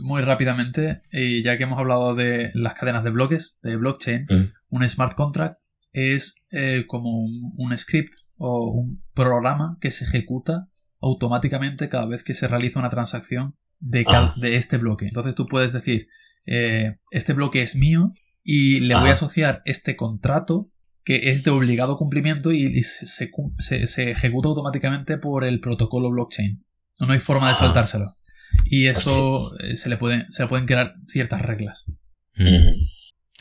muy 0.00 0.22
rápidamente, 0.22 1.02
y 1.12 1.42
ya 1.42 1.56
que 1.56 1.64
hemos 1.64 1.78
hablado 1.78 2.14
de 2.14 2.50
las 2.54 2.74
cadenas 2.74 3.04
de 3.04 3.10
bloques, 3.10 3.56
de 3.62 3.76
blockchain, 3.76 4.26
Mm. 4.28 4.52
un 4.70 4.88
smart 4.88 5.14
contract 5.14 5.58
es 5.92 6.34
eh, 6.52 6.84
como 6.86 7.20
un, 7.20 7.52
un 7.56 7.76
script 7.78 8.12
o 8.36 8.70
un 8.70 9.02
programa 9.14 9.76
que 9.80 9.90
se 9.90 10.04
ejecuta 10.04 10.68
automáticamente 11.00 11.88
cada 11.88 12.06
vez 12.06 12.22
que 12.22 12.34
se 12.34 12.46
realiza 12.48 12.78
una 12.78 12.90
transacción 12.90 13.54
de, 13.78 14.04
Ah. 14.06 14.34
de 14.36 14.56
este 14.56 14.76
bloque. 14.76 15.06
Entonces 15.06 15.34
tú 15.34 15.46
puedes 15.46 15.72
decir, 15.72 16.08
eh, 16.46 16.96
este 17.10 17.32
bloque 17.32 17.62
es 17.62 17.74
mío 17.74 18.12
y 18.42 18.80
le 18.80 18.94
voy 18.94 19.10
a 19.10 19.14
asociar 19.14 19.62
este 19.64 19.96
contrato 19.96 20.68
que 21.04 21.30
es 21.30 21.44
de 21.44 21.50
obligado 21.50 21.96
cumplimiento 21.96 22.52
y, 22.52 22.64
y 22.66 22.82
se, 22.82 23.06
se 23.06 23.30
cum- 23.30 23.54
se- 23.58 23.86
se 23.86 24.10
ejecuta 24.10 24.48
automáticamente 24.48 25.16
por 25.18 25.44
el 25.44 25.60
protocolo 25.60 26.10
blockchain. 26.10 26.64
No 26.98 27.12
hay 27.12 27.18
forma 27.20 27.46
de 27.46 27.52
Ajá. 27.52 27.64
saltárselo. 27.66 28.16
Y 28.66 28.86
eso 28.86 29.56
eh, 29.60 29.76
se 29.76 29.88
le, 29.88 29.96
pueden, 29.96 30.30
se 30.32 30.42
le 30.42 30.48
pueden 30.48 30.66
crear 30.66 30.94
ciertas 31.06 31.40
reglas. 31.42 31.84
Mm. 32.36 32.68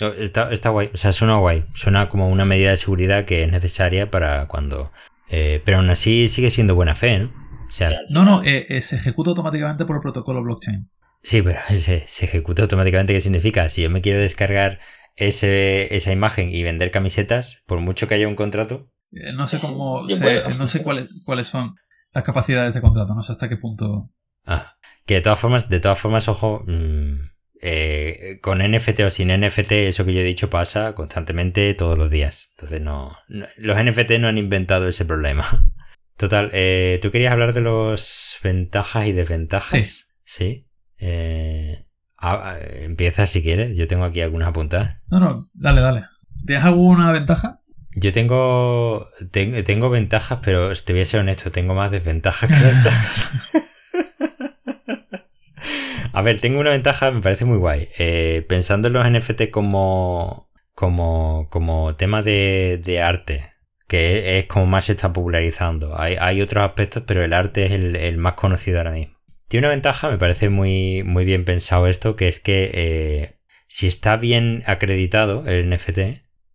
Oh, 0.01 0.05
Está, 0.17 0.51
está 0.53 0.69
guay, 0.69 0.89
o 0.93 0.97
sea, 0.97 1.12
suena 1.12 1.35
guay. 1.38 1.65
Suena 1.73 2.07
como 2.07 2.29
una 2.29 2.45
medida 2.45 2.69
de 2.69 2.77
seguridad 2.77 3.25
que 3.25 3.43
es 3.43 3.51
necesaria 3.51 4.09
para 4.09 4.47
cuando. 4.47 4.91
eh, 5.29 5.62
pero 5.65 5.77
aún 5.79 5.89
así 5.89 6.27
sigue 6.29 6.49
siendo 6.51 6.73
buena 6.75 6.95
fe, 6.95 7.19
¿no? 7.19 7.25
O 7.67 7.71
sea, 7.71 7.91
No, 8.12 8.23
no, 8.23 8.41
eh, 8.43 8.65
eh, 8.69 8.81
se 8.81 8.95
ejecuta 8.95 9.31
automáticamente 9.31 9.83
por 9.85 9.97
el 9.97 10.01
protocolo 10.01 10.41
blockchain. 10.41 10.89
Sí, 11.23 11.41
pero 11.41 11.60
se, 11.69 12.03
se 12.08 12.25
ejecuta 12.25 12.62
automáticamente. 12.63 13.13
¿Qué 13.13 13.21
significa? 13.21 13.69
Si 13.69 13.82
yo 13.82 13.89
me 13.89 14.01
quiero 14.01 14.19
descargar 14.19 14.79
ese, 15.15 15.93
esa 15.95 16.12
imagen 16.12 16.49
y 16.49 16.63
vender 16.63 16.91
camisetas, 16.91 17.63
por 17.65 17.79
mucho 17.79 18.08
que 18.08 18.15
haya 18.15 18.27
un 18.27 18.36
contrato, 18.36 18.89
Eh, 19.12 19.34
no 19.34 19.47
sé 19.47 19.60
cómo, 19.60 20.05
puedo. 20.21 20.49
no 20.55 20.67
sé 20.67 20.82
cuáles, 20.84 21.10
cuáles 21.25 21.47
son 21.47 21.75
las 22.13 22.23
capacidades 22.23 22.73
de 22.73 22.82
contrato, 22.82 23.13
no 23.15 23.21
sé 23.23 23.32
hasta 23.34 23.49
qué 23.49 23.58
punto. 23.58 24.10
Ah, 24.45 24.75
que 25.05 25.15
de 25.15 25.21
todas 25.21 25.39
formas, 25.39 25.69
de 25.69 25.79
todas 25.79 25.99
formas, 25.99 26.27
ojo, 26.27 26.63
mm, 26.65 27.19
eh, 27.62 28.39
con 28.41 28.60
NFT 28.62 29.01
o 29.03 29.10
sin 29.10 29.29
NFT, 29.29 29.89
eso 29.89 30.05
que 30.05 30.13
yo 30.13 30.21
he 30.21 30.23
dicho 30.23 30.49
pasa 30.49 30.93
constantemente 30.95 31.73
todos 31.73 31.97
los 31.97 32.10
días. 32.10 32.51
Entonces 32.55 32.82
no, 32.82 33.15
no- 33.27 33.47
los 33.58 33.77
NFT 33.77 34.17
no 34.19 34.27
han 34.29 34.38
inventado 34.38 34.88
ese 34.88 35.03
problema. 35.05 35.45
Total, 36.17 36.49
eh, 36.53 36.99
tú 37.01 37.12
querías 37.12 37.34
hablar 37.34 37.53
de 37.53 37.62
los 37.62 38.38
ventajas 38.43 39.08
y 39.08 39.12
desventajas. 39.12 40.13
Sí. 40.23 40.65
Eh, 40.99 41.85
ah, 42.17 42.53
ah, 42.53 42.57
empieza 42.81 43.25
si 43.25 43.41
quieres. 43.41 43.75
Yo 43.77 43.88
tengo 43.88 44.03
aquí 44.05 44.21
algunas 44.21 44.49
apuntadas. 44.49 44.97
No, 45.09 45.19
no, 45.19 45.45
dale, 45.53 45.81
dale. 45.81 46.03
¿Tienes 46.45 46.65
alguna 46.65 47.12
ventaja? 47.12 47.59
Yo 47.95 48.12
tengo, 48.13 49.07
ten- 49.31 49.63
tengo 49.63 49.89
ventajas, 49.89 50.39
pero 50.43 50.73
te 50.73 50.93
voy 50.93 51.01
a 51.01 51.05
ser 51.05 51.19
honesto, 51.21 51.51
tengo 51.51 51.73
más 51.73 51.91
desventajas 51.91 52.49
que 52.49 52.63
ventajas. 52.65 53.29
a 56.13 56.21
ver, 56.21 56.39
tengo 56.41 56.59
una 56.59 56.71
ventaja, 56.71 57.12
me 57.12 57.21
parece 57.21 57.45
muy 57.45 57.57
guay. 57.57 57.89
Eh, 57.97 58.45
pensando 58.47 58.88
en 58.88 58.93
los 58.93 59.09
NFT 59.09 59.49
como, 59.51 60.49
como, 60.73 61.47
como 61.49 61.95
tema 61.95 62.21
de, 62.21 62.81
de 62.83 63.01
arte, 63.01 63.53
que 63.88 64.39
es, 64.39 64.45
como 64.45 64.65
más 64.65 64.85
se 64.85 64.93
está 64.93 65.12
popularizando. 65.12 65.99
Hay, 65.99 66.15
hay 66.19 66.41
otros 66.41 66.63
aspectos, 66.63 67.03
pero 67.05 67.23
el 67.23 67.33
arte 67.33 67.65
es 67.65 67.71
el, 67.71 67.95
el 67.95 68.17
más 68.17 68.33
conocido 68.33 68.77
ahora 68.77 68.91
mismo. 68.91 69.15
Tiene 69.49 69.65
una 69.65 69.73
ventaja, 69.73 70.12
me 70.12 70.19
parece 70.19 70.49
muy, 70.49 71.01
muy 71.03 71.25
bien 71.25 71.43
pensado 71.43 71.88
esto, 71.88 72.15
que 72.15 72.27
es 72.27 72.39
que 72.39 72.69
eh, 72.71 73.39
si 73.67 73.88
está 73.88 74.15
bien 74.15 74.62
acreditado 74.67 75.43
el 75.47 75.67
NFT, 75.67 75.97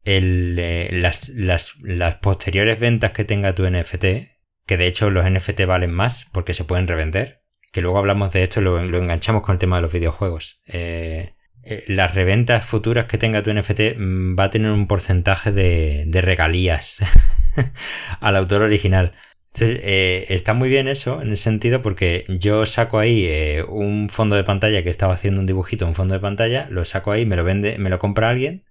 el, 0.04 0.56
eh, 0.58 0.88
las, 0.92 1.28
las, 1.30 1.74
las 1.82 2.16
posteriores 2.16 2.78
ventas 2.78 3.10
que 3.10 3.24
tenga 3.24 3.52
tu 3.52 3.68
NFT, 3.68 4.04
que 4.66 4.76
de 4.76 4.86
hecho 4.86 5.10
los 5.10 5.28
NFT 5.28 5.66
valen 5.66 5.90
más 5.90 6.28
porque 6.32 6.54
se 6.54 6.62
pueden 6.62 6.86
revender, 6.86 7.42
que 7.72 7.82
luego 7.82 7.98
hablamos 7.98 8.32
de 8.32 8.44
esto, 8.44 8.60
lo, 8.60 8.84
lo 8.84 8.98
enganchamos 8.98 9.42
con 9.42 9.54
el 9.54 9.58
tema 9.58 9.76
de 9.76 9.82
los 9.82 9.92
videojuegos. 9.92 10.60
Eh, 10.64 11.34
las 11.88 12.14
reventas 12.14 12.64
futuras 12.64 13.06
que 13.06 13.18
tenga 13.18 13.42
tu 13.42 13.52
NFT 13.52 13.98
mm, 13.98 14.38
va 14.38 14.44
a 14.44 14.50
tener 14.50 14.70
un 14.70 14.86
porcentaje 14.86 15.50
de 15.50 16.20
regalías 16.20 17.00
al 18.20 18.36
autor 18.36 18.62
original. 18.62 19.14
Entonces, 19.54 19.80
eh, 19.84 20.26
está 20.30 20.52
muy 20.52 20.68
bien 20.68 20.88
eso 20.88 21.22
en 21.22 21.30
ese 21.32 21.44
sentido 21.44 21.80
porque 21.80 22.24
yo 22.40 22.66
saco 22.66 22.98
ahí 22.98 23.24
eh, 23.24 23.64
un 23.68 24.08
fondo 24.08 24.34
de 24.34 24.42
pantalla 24.42 24.82
que 24.82 24.90
estaba 24.90 25.14
haciendo 25.14 25.40
un 25.40 25.46
dibujito, 25.46 25.86
un 25.86 25.94
fondo 25.94 26.14
de 26.14 26.20
pantalla, 26.20 26.66
lo 26.70 26.84
saco 26.84 27.12
ahí, 27.12 27.24
me 27.24 27.36
lo 27.36 27.44
vende, 27.44 27.78
me 27.78 27.88
lo 27.88 28.00
compra 28.00 28.30
alguien, 28.30 28.64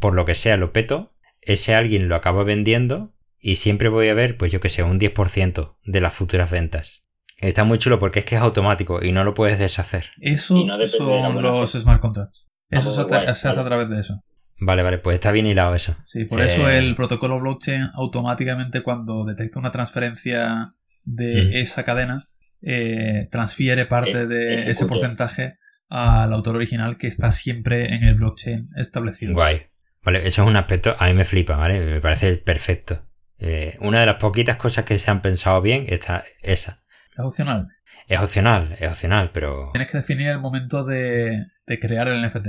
por 0.00 0.14
lo 0.14 0.24
que 0.24 0.34
sea 0.34 0.56
lo 0.56 0.72
peto, 0.72 1.12
ese 1.40 1.76
alguien 1.76 2.08
lo 2.08 2.16
acaba 2.16 2.42
vendiendo 2.42 3.12
y 3.38 3.56
siempre 3.56 3.88
voy 3.88 4.08
a 4.08 4.14
ver, 4.14 4.36
pues 4.36 4.50
yo 4.50 4.58
que 4.58 4.68
sé, 4.68 4.82
un 4.82 4.98
10% 4.98 5.76
de 5.84 6.00
las 6.00 6.12
futuras 6.12 6.50
ventas. 6.50 7.04
Está 7.38 7.62
muy 7.62 7.78
chulo 7.78 7.98
porque 8.00 8.18
es 8.18 8.24
que 8.24 8.34
es 8.34 8.42
automático 8.42 9.02
y 9.04 9.12
no 9.12 9.22
lo 9.22 9.32
puedes 9.32 9.58
deshacer. 9.60 10.10
Eso 10.20 10.54
no 10.66 10.76
son 10.86 11.40
los 11.42 11.70
smart 11.72 12.00
contracts. 12.00 12.48
Ah, 12.72 12.78
Eso 12.78 12.92
se, 12.92 13.00
hace- 13.16 13.48
a 13.48 13.64
través 13.64 13.88
de 13.88 14.00
eso. 14.00 14.20
Vale, 14.60 14.82
vale, 14.82 14.98
pues 14.98 15.14
está 15.14 15.30
bien 15.32 15.46
hilado 15.46 15.74
eso. 15.74 15.96
Sí, 16.04 16.24
por 16.24 16.42
eso 16.42 16.68
Eh, 16.68 16.78
el 16.78 16.94
protocolo 16.94 17.40
blockchain 17.40 17.90
automáticamente 17.94 18.82
cuando 18.82 19.24
detecta 19.24 19.58
una 19.58 19.70
transferencia 19.70 20.74
de 21.04 21.44
Mm. 21.44 21.56
esa 21.56 21.84
cadena, 21.84 22.26
eh, 22.62 23.28
transfiere 23.30 23.86
parte 23.86 24.22
Eh, 24.22 24.26
de 24.26 24.70
ese 24.70 24.84
porcentaje 24.86 25.56
al 25.88 26.32
autor 26.32 26.56
original 26.56 26.98
que 26.98 27.06
está 27.08 27.32
siempre 27.32 27.94
en 27.94 28.04
el 28.04 28.14
blockchain 28.16 28.68
establecido. 28.76 29.32
Guay. 29.32 29.62
Vale, 30.02 30.26
eso 30.26 30.42
es 30.42 30.48
un 30.48 30.56
aspecto, 30.56 30.94
a 30.98 31.06
mí 31.08 31.14
me 31.14 31.24
flipa, 31.24 31.56
¿vale? 31.56 31.80
Me 31.80 32.00
parece 32.00 32.36
perfecto. 32.36 33.06
Eh, 33.38 33.76
una 33.80 34.00
de 34.00 34.06
las 34.06 34.16
poquitas 34.16 34.56
cosas 34.56 34.84
que 34.84 34.98
se 34.98 35.10
han 35.10 35.20
pensado 35.22 35.60
bien 35.62 35.86
está 35.88 36.24
esa. 36.42 36.82
Es 37.12 37.18
opcional. 37.20 37.68
Es 38.06 38.18
opcional, 38.20 38.76
es 38.78 38.88
opcional, 38.88 39.30
pero 39.32 39.70
Tienes 39.72 39.90
que 39.90 39.98
definir 39.98 40.28
el 40.28 40.38
momento 40.40 40.84
de, 40.84 41.46
de 41.66 41.78
crear 41.78 42.08
el 42.08 42.20
NFT. 42.22 42.46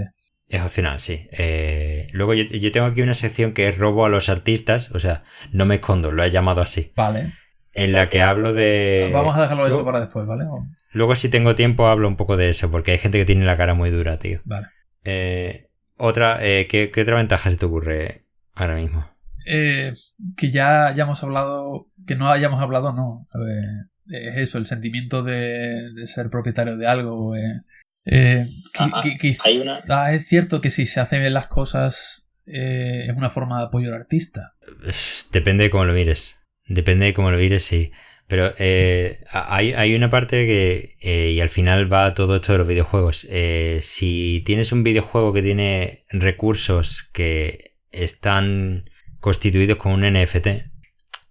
Es 0.52 0.62
opcional, 0.62 1.00
sí. 1.00 1.28
Eh, 1.32 2.08
luego 2.12 2.34
yo, 2.34 2.44
yo 2.44 2.72
tengo 2.72 2.86
aquí 2.88 3.02
una 3.02 3.14
sección 3.14 3.54
que 3.54 3.68
es 3.68 3.78
robo 3.78 4.06
a 4.06 4.10
los 4.10 4.30
artistas, 4.30 4.92
o 4.92 5.00
sea, 5.00 5.24
no 5.52 5.66
me 5.66 5.76
escondo, 5.76 6.12
lo 6.12 6.24
he 6.24 6.32
llamado 6.32 6.62
así. 6.62 6.92
Vale. 6.96 7.34
En 7.74 7.94
la 7.94 8.10
que 8.10 8.22
hablo 8.22 8.54
de... 8.54 9.10
Vamos 9.14 9.36
a 9.38 9.42
dejarlo 9.44 9.66
eso 9.66 9.86
para 9.86 10.02
después, 10.02 10.28
¿vale? 10.28 10.44
O- 10.46 10.68
Luego 10.94 11.16
si 11.16 11.30
tengo 11.30 11.56
tiempo 11.56 11.88
hablo 11.88 12.08
un 12.10 12.18
poco 12.18 12.36
de 12.36 12.50
eso, 12.50 12.70
porque 12.70 12.92
hay 12.92 12.98
gente 12.98 13.18
que 13.18 13.24
tiene 13.26 13.46
la 13.46 13.56
cara 13.56 13.74
muy 13.74 13.90
dura, 13.92 14.20
tío. 14.20 14.42
Vale. 14.44 14.68
Eh, 15.06 15.70
otra, 15.96 16.40
eh, 16.46 16.68
¿qué, 16.68 16.92
qué 16.92 17.02
otra 17.02 17.16
ventaja 17.16 17.50
se 17.50 17.56
te 17.56 17.66
ocurre 17.66 18.26
ahora 18.56 18.76
mismo? 18.76 19.10
Eh, 19.48 19.94
que 20.36 20.52
ya, 20.52 20.94
ya 20.94 21.04
hemos 21.04 21.24
hablado, 21.24 21.88
que 22.06 22.16
no 22.16 22.30
hayamos 22.30 22.62
hablado, 22.62 22.92
no. 22.92 23.26
Eh, 23.48 24.28
es 24.32 24.38
eso, 24.50 24.58
el 24.58 24.66
sentimiento 24.66 25.24
de, 25.24 25.94
de 25.94 26.08
ser 26.08 26.30
propietario 26.30 26.76
de 26.76 26.88
algo. 26.88 27.34
Eh. 28.06 28.48
Que- 28.74 28.84
Ah, 28.94 29.02
que- 29.04 29.18
que- 29.18 29.38
Hay 29.44 29.60
una. 29.60 29.82
ah, 29.90 30.14
es 30.14 30.28
cierto 30.28 30.62
que 30.62 30.70
si 30.70 30.86
se 30.86 31.00
hacen 31.00 31.22
bien 31.22 31.34
las 31.34 31.48
cosas 31.48 32.28
eh, 32.48 33.06
es 33.08 33.16
una 33.16 33.30
forma 33.30 33.60
de 33.60 33.66
apoyo 33.66 33.90
al 33.90 34.02
artista. 34.02 34.54
Es- 34.86 35.28
Depende 35.32 35.66
de 35.66 35.70
cómo 35.70 35.86
lo 35.86 35.94
mires. 35.94 36.38
Depende 36.66 37.06
de 37.08 37.14
cómo 37.14 37.32
lo 37.32 37.38
mires, 37.38 37.64
sí. 37.64 37.92
Pero 38.28 38.54
eh, 38.60 39.24
hay, 39.32 39.74
hay 39.74 39.94
una 39.94 40.10
parte 40.10 40.46
que, 40.46 40.96
eh, 41.02 41.32
y 41.32 41.42
al 41.42 41.50
final 41.50 41.92
va 41.92 42.14
todo 42.14 42.38
esto 42.38 42.54
de 42.54 42.58
los 42.60 42.68
videojuegos. 42.68 43.28
Eh, 43.30 43.80
si 43.84 44.42
tienes 44.46 44.72
un 44.72 44.84
videojuego 44.84 45.34
que 45.34 45.42
tiene 45.44 46.06
recursos 46.10 47.10
que 47.14 47.76
están 47.92 48.90
constituidos 49.20 49.78
con 49.78 49.92
un 49.92 50.04
NFT, 50.06 50.72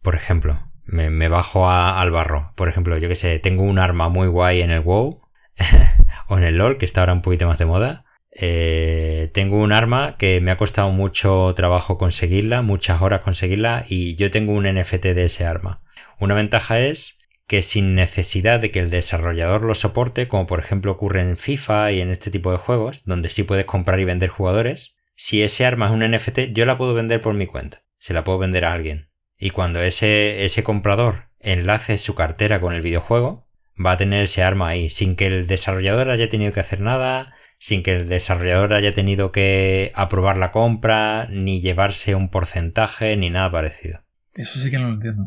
por 0.02 0.14
ejemplo, 0.14 0.70
me, 0.84 1.08
me 1.10 1.28
bajo 1.28 1.68
a- 1.70 2.00
al 2.00 2.10
barro. 2.10 2.52
Por 2.54 2.68
ejemplo, 2.68 2.98
yo 2.98 3.08
que 3.08 3.16
sé, 3.16 3.38
tengo 3.38 3.62
un 3.62 3.78
arma 3.78 4.08
muy 4.10 4.28
guay 4.28 4.60
en 4.60 4.70
el 4.70 4.80
WoW 4.80 5.22
o 6.30 6.38
en 6.38 6.44
el 6.44 6.56
LOL, 6.56 6.78
que 6.78 6.86
está 6.86 7.00
ahora 7.00 7.12
un 7.12 7.22
poquito 7.22 7.46
más 7.46 7.58
de 7.58 7.66
moda. 7.66 8.04
Eh, 8.30 9.30
tengo 9.34 9.58
un 9.60 9.72
arma 9.72 10.16
que 10.16 10.40
me 10.40 10.52
ha 10.52 10.56
costado 10.56 10.90
mucho 10.90 11.52
trabajo 11.56 11.98
conseguirla, 11.98 12.62
muchas 12.62 13.02
horas 13.02 13.22
conseguirla, 13.22 13.84
y 13.88 14.14
yo 14.14 14.30
tengo 14.30 14.52
un 14.52 14.64
NFT 14.64 15.06
de 15.06 15.24
ese 15.24 15.44
arma. 15.44 15.82
Una 16.20 16.36
ventaja 16.36 16.78
es 16.78 17.18
que 17.48 17.62
sin 17.62 17.96
necesidad 17.96 18.60
de 18.60 18.70
que 18.70 18.78
el 18.78 18.90
desarrollador 18.90 19.64
lo 19.64 19.74
soporte, 19.74 20.28
como 20.28 20.46
por 20.46 20.60
ejemplo 20.60 20.92
ocurre 20.92 21.20
en 21.20 21.36
FIFA 21.36 21.90
y 21.90 22.00
en 22.00 22.10
este 22.10 22.30
tipo 22.30 22.52
de 22.52 22.58
juegos, 22.58 23.02
donde 23.04 23.28
sí 23.28 23.42
puedes 23.42 23.64
comprar 23.64 23.98
y 23.98 24.04
vender 24.04 24.28
jugadores, 24.28 24.94
si 25.16 25.42
ese 25.42 25.66
arma 25.66 25.86
es 25.86 25.92
un 25.92 26.08
NFT, 26.08 26.52
yo 26.52 26.64
la 26.64 26.78
puedo 26.78 26.94
vender 26.94 27.20
por 27.20 27.34
mi 27.34 27.46
cuenta. 27.46 27.82
Se 27.98 28.14
la 28.14 28.22
puedo 28.22 28.38
vender 28.38 28.64
a 28.64 28.72
alguien. 28.72 29.10
Y 29.36 29.50
cuando 29.50 29.82
ese, 29.82 30.44
ese 30.44 30.62
comprador 30.62 31.24
enlace 31.40 31.98
su 31.98 32.14
cartera 32.14 32.60
con 32.60 32.72
el 32.72 32.82
videojuego, 32.82 33.49
va 33.78 33.92
a 33.92 33.96
tener 33.96 34.22
ese 34.24 34.42
arma 34.42 34.68
ahí, 34.68 34.90
sin 34.90 35.16
que 35.16 35.26
el 35.26 35.46
desarrollador 35.46 36.10
haya 36.10 36.28
tenido 36.28 36.52
que 36.52 36.60
hacer 36.60 36.80
nada, 36.80 37.32
sin 37.58 37.82
que 37.82 37.92
el 37.96 38.08
desarrollador 38.08 38.74
haya 38.74 38.92
tenido 38.92 39.32
que 39.32 39.92
aprobar 39.94 40.36
la 40.38 40.50
compra, 40.50 41.26
ni 41.30 41.60
llevarse 41.60 42.14
un 42.14 42.30
porcentaje, 42.30 43.16
ni 43.16 43.30
nada 43.30 43.50
parecido. 43.50 44.00
Eso 44.34 44.58
sí 44.58 44.70
que 44.70 44.78
no 44.78 44.88
lo 44.88 44.94
entiendo. 44.94 45.24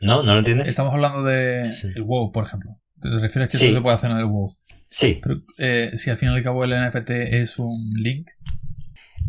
¿No? 0.00 0.22
¿No 0.22 0.32
lo 0.32 0.38
entiendes? 0.40 0.68
Estamos 0.68 0.92
hablando 0.92 1.22
de 1.22 1.72
Sí. 1.72 1.88
el 1.94 2.02
WoW, 2.02 2.30
por 2.32 2.44
ejemplo. 2.44 2.70
¿Te 3.00 3.08
refieres 3.20 3.50
que 3.50 3.58
Sí. 3.58 3.66
eso 3.66 3.74
se 3.76 3.80
puede 3.80 3.96
hacer 3.96 4.10
en 4.10 4.18
el 4.18 4.26
WoW? 4.26 4.56
Sí, 4.88 5.20
Pero 5.22 5.40
eh, 5.58 5.92
si 5.96 6.10
al 6.10 6.18
fin 6.18 6.28
y 6.28 6.32
al 6.32 6.42
cabo 6.42 6.64
el 6.64 6.72
NFT 6.72 7.40
es 7.40 7.58
un 7.58 7.92
link, 7.96 8.28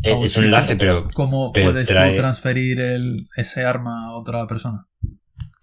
es, 0.03 0.13
Ah, 0.13 0.19
es 0.23 0.33
sí, 0.33 0.39
un 0.39 0.45
enlace, 0.45 0.75
pero 0.75 1.09
¿cómo 1.13 1.51
Pero 1.51 1.71
puedes 1.71 1.89
trae- 1.89 2.11
tú 2.11 2.17
transferir 2.17 2.79
el, 2.79 3.27
ese 3.35 3.63
arma 3.63 4.07
a 4.09 4.15
otra 4.15 4.45
persona? 4.47 4.85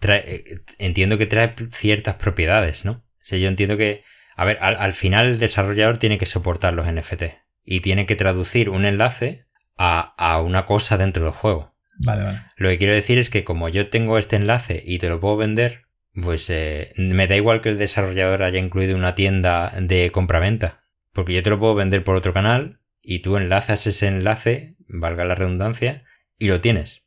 Trae- 0.02 0.62
entiendo 0.78 1.16
que 1.16 1.26
trae 1.26 1.54
ciertas 1.70 2.16
propiedades, 2.16 2.84
¿no? 2.84 2.92
O 2.92 3.24
sea, 3.24 3.38
yo 3.38 3.48
entiendo 3.48 3.76
que 3.78 4.04
A 4.36 4.44
ver, 4.44 4.58
al, 4.60 4.92
final 4.92 5.26
el 5.26 5.38
desarrollador 5.38 5.98
tiene 5.98 6.18
que 6.18 6.26
soportar 6.26 6.74
los 6.74 6.86
NFT 6.86 7.24
y 7.64 7.80
tiene 7.80 8.06
que 8.06 8.16
traducir 8.16 8.68
un 8.70 8.84
enlace 8.84 9.46
a, 9.78 10.40
una 10.44 10.64
cosa 10.66 10.96
dentro 10.98 11.24
del 11.24 11.32
juego. 11.32 11.74
Vale, 11.98 12.22
vale. 12.24 12.38
Lo 12.56 12.68
que 12.68 12.78
quiero 12.78 12.94
decir 12.94 13.18
es 13.18 13.30
que 13.30 13.44
como 13.44 13.68
yo 13.68 13.88
tengo 13.88 14.18
este 14.18 14.36
enlace 14.36 14.82
y 14.84 14.98
te 14.98 15.08
lo 15.08 15.20
puedo 15.20 15.36
vender, 15.36 15.82
pues 16.14 16.48
eh, 16.50 16.92
me 16.96 17.26
da 17.26 17.36
igual 17.36 17.60
que 17.60 17.70
el 17.70 17.78
desarrollador 17.78 18.42
haya 18.42 18.58
incluido 18.58 18.96
una 18.96 19.14
tienda 19.14 19.72
de 19.80 20.10
compraventa. 20.10 20.82
Porque 21.12 21.34
yo 21.34 21.42
te 21.42 21.50
lo 21.50 21.58
puedo 21.58 21.74
vender 21.74 22.04
por 22.04 22.16
otro 22.16 22.32
canal 22.32 22.80
y 23.02 23.20
tú 23.20 23.36
enlazas 23.36 23.86
ese 23.86 24.06
enlace, 24.06 24.76
valga 24.88 25.24
la 25.24 25.34
redundancia, 25.34 26.04
y 26.38 26.48
lo 26.48 26.60
tienes. 26.60 27.04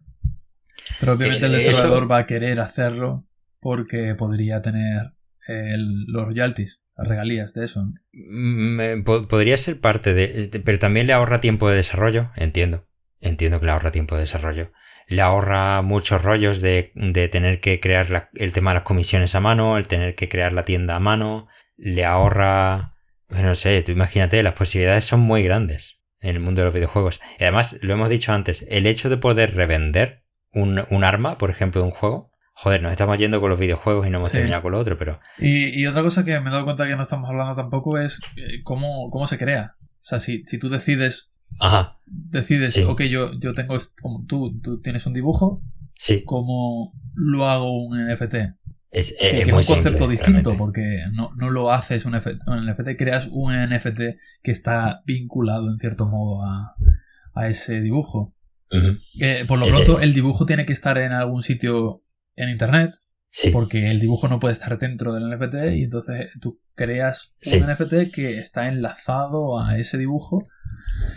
Pero 1.00 1.14
obviamente 1.14 1.46
el 1.46 1.56
eh, 1.56 1.58
desarrollador 1.58 2.12
va 2.12 2.20
a 2.20 2.26
querer 2.26 2.60
hacerlo 2.60 3.28
porque 3.60 4.16
podría 4.16 4.62
tener 4.62 5.14
los 6.08 6.26
royalties, 6.26 6.82
las 6.98 7.08
regalías 7.08 7.54
de 7.54 7.66
eso. 7.66 7.86
Mm, 8.14 9.04
podría 9.04 9.58
ser 9.58 9.80
parte 9.80 10.14
de... 10.14 10.62
Pero 10.64 10.80
también 10.80 11.08
le 11.08 11.14
ahorra 11.14 11.42
tiempo 11.42 11.70
de 11.70 11.78
desarrollo, 11.78 12.32
entiendo. 12.36 12.88
Entiendo 13.22 13.60
que 13.60 13.66
le 13.66 13.72
ahorra 13.72 13.92
tiempo 13.92 14.16
de 14.16 14.22
desarrollo. 14.22 14.72
Le 15.08 15.22
ahorra 15.22 15.82
muchos 15.82 16.24
rollos 16.24 16.62
de, 16.62 16.92
tener 17.32 17.60
que 17.60 17.80
crear 17.80 18.30
el 18.34 18.54
tema 18.54 18.72
de 18.72 18.76
las 18.76 18.84
comisiones 18.84 19.36
a 19.36 19.40
mano, 19.40 19.78
el 19.78 19.88
tener 19.88 20.16
que 20.16 20.30
crear 20.30 20.54
la 20.54 20.66
tienda 20.66 20.96
a 20.96 21.00
mano. 21.00 21.48
Le 21.78 22.06
ahorra... 22.06 22.94
No 23.30 23.56
sé, 23.56 23.82
tú 23.82 23.92
imagínate, 23.92 24.44
las 24.44 24.54
posibilidades 24.54 25.06
son 25.06 25.20
muy 25.22 25.44
grandes 25.44 26.04
en 26.22 26.36
el 26.36 26.40
mundo 26.40 26.62
de 26.62 26.66
los 26.66 26.74
videojuegos. 26.74 27.20
Y 27.40 27.44
además, 27.44 27.78
lo 27.82 27.94
hemos 27.94 28.10
dicho 28.10 28.32
antes, 28.32 28.66
el 28.70 28.86
hecho 28.86 29.10
de 29.10 29.18
poder 29.18 29.56
revender 29.56 30.25
un, 30.56 30.84
un 30.90 31.04
arma, 31.04 31.38
por 31.38 31.52
ejemplo, 31.52 31.82
de 31.82 31.88
un 31.88 31.94
juego, 31.94 32.32
Joder, 32.58 32.82
nos 32.82 32.94
estamos 32.94 33.18
yendo 33.18 33.42
con 33.42 33.50
los 33.50 33.60
videojuegos 33.60 34.08
y 34.08 34.10
no 34.10 34.20
hemos 34.20 34.32
terminado 34.32 34.62
con 34.62 34.72
lo 34.72 34.80
otro, 34.80 34.98
pero. 34.98 35.20
Y, 35.38 35.86
otra 35.88 36.02
cosa 36.04 36.24
que 36.24 36.40
me 36.40 36.50
he 36.50 36.54
dado 36.54 36.64
cuenta 36.64 36.88
que 36.88 36.96
no 36.96 37.04
estamos 37.04 37.30
hablando 37.30 37.54
tampoco 37.54 38.00
es 38.00 38.22
eh, 38.38 38.64
cómo, 38.64 39.10
cómo 39.12 39.28
se 39.28 39.38
crea. 39.38 39.76
O 39.82 40.06
sea, 40.06 40.22
si, 40.22 40.44
si 40.48 40.58
tú 40.58 40.70
decides. 40.70 41.32
Ajá. 41.60 42.00
Decides, 42.06 42.78
ok, 42.78 43.02
yo, 43.04 43.38
yo 43.40 43.54
tengo. 43.54 43.78
Como 44.02 44.26
tú, 44.26 44.58
tú 44.62 44.80
tienes 44.80 45.06
un 45.06 45.14
dibujo. 45.14 45.62
Sí. 45.96 46.24
¿Cómo 46.24 46.94
lo 47.14 47.50
hago 47.50 47.86
un 47.86 48.08
NFT? 48.08 48.36
Es, 48.90 49.14
que, 49.20 49.42
es, 49.42 49.48
un 49.48 49.76
concepto 49.76 50.08
distinto, 50.08 50.56
porque 50.56 51.04
no, 51.12 51.50
lo 51.50 51.74
haces 51.74 52.06
un, 52.06 52.14
NFT, 52.16 52.98
creas 52.98 53.28
un 53.30 53.54
NFT 53.54 54.00
que 54.42 54.52
está 54.52 55.02
vinculado 55.06 55.70
en 55.70 55.78
cierto 55.78 56.06
modo 56.06 56.42
a, 56.46 56.76
a 57.34 57.48
ese 57.50 57.82
dibujo. 57.82 58.34
Eh, 58.72 59.46
por 59.48 59.60
lo 59.60 59.68
pronto, 59.68 60.00
el 60.00 60.14
dibujo 60.14 60.46
tiene 60.46 60.66
que 60.66 60.74
estar 60.74 60.98
en 60.98 61.12
algún 61.12 61.44
sitio 61.44 62.04
en 62.36 62.50
internet. 62.50 62.92
Porque 63.52 63.92
el 63.92 64.00
dibujo 64.00 64.30
no 64.30 64.40
puede 64.40 64.54
estar 64.54 64.80
dentro 64.80 65.14
del 65.14 65.30
NFT 65.30 65.76
y 65.76 65.84
entonces 65.84 66.30
tú 66.40 66.62
creas 66.74 67.34
un 67.46 67.70
NFT 67.70 68.14
que 68.14 68.40
está 68.40 68.70
enlazado 68.70 69.60
a 69.60 69.78
ese 69.78 69.98
dibujo. 69.98 70.48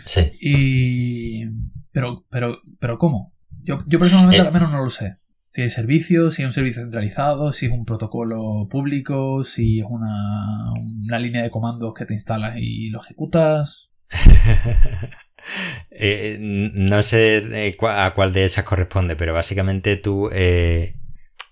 Sí. 0.03 0.31
Y. 0.41 1.45
Pero, 1.91 2.25
pero, 2.29 2.57
pero 2.79 2.97
¿cómo? 2.97 3.33
Yo, 3.63 3.83
yo 3.87 3.99
personalmente 3.99 4.43
eh. 4.43 4.47
al 4.47 4.53
menos 4.53 4.71
no 4.71 4.83
lo 4.83 4.89
sé. 4.89 5.17
Si 5.47 5.61
hay 5.61 5.69
servicios, 5.69 6.35
si 6.35 6.43
es 6.43 6.45
un 6.45 6.51
servicio 6.51 6.81
centralizado, 6.81 7.53
si 7.53 7.67
es 7.67 7.71
un 7.71 7.85
protocolo 7.85 8.67
público, 8.69 9.43
si 9.43 9.79
es 9.79 9.85
una, 9.89 10.73
una 10.75 11.19
línea 11.19 11.41
de 11.41 11.49
comandos 11.49 11.93
que 11.93 12.05
te 12.05 12.13
instalas 12.13 12.57
y 12.57 12.89
lo 12.89 12.99
ejecutas. 12.99 13.89
Eh, 15.91 16.37
no 16.39 17.03
sé 17.03 17.37
eh, 17.37 17.77
a 17.81 18.13
cuál 18.13 18.33
de 18.33 18.45
esas 18.45 18.63
corresponde, 18.63 19.15
pero 19.15 19.33
básicamente 19.33 19.95
tú 19.97 20.29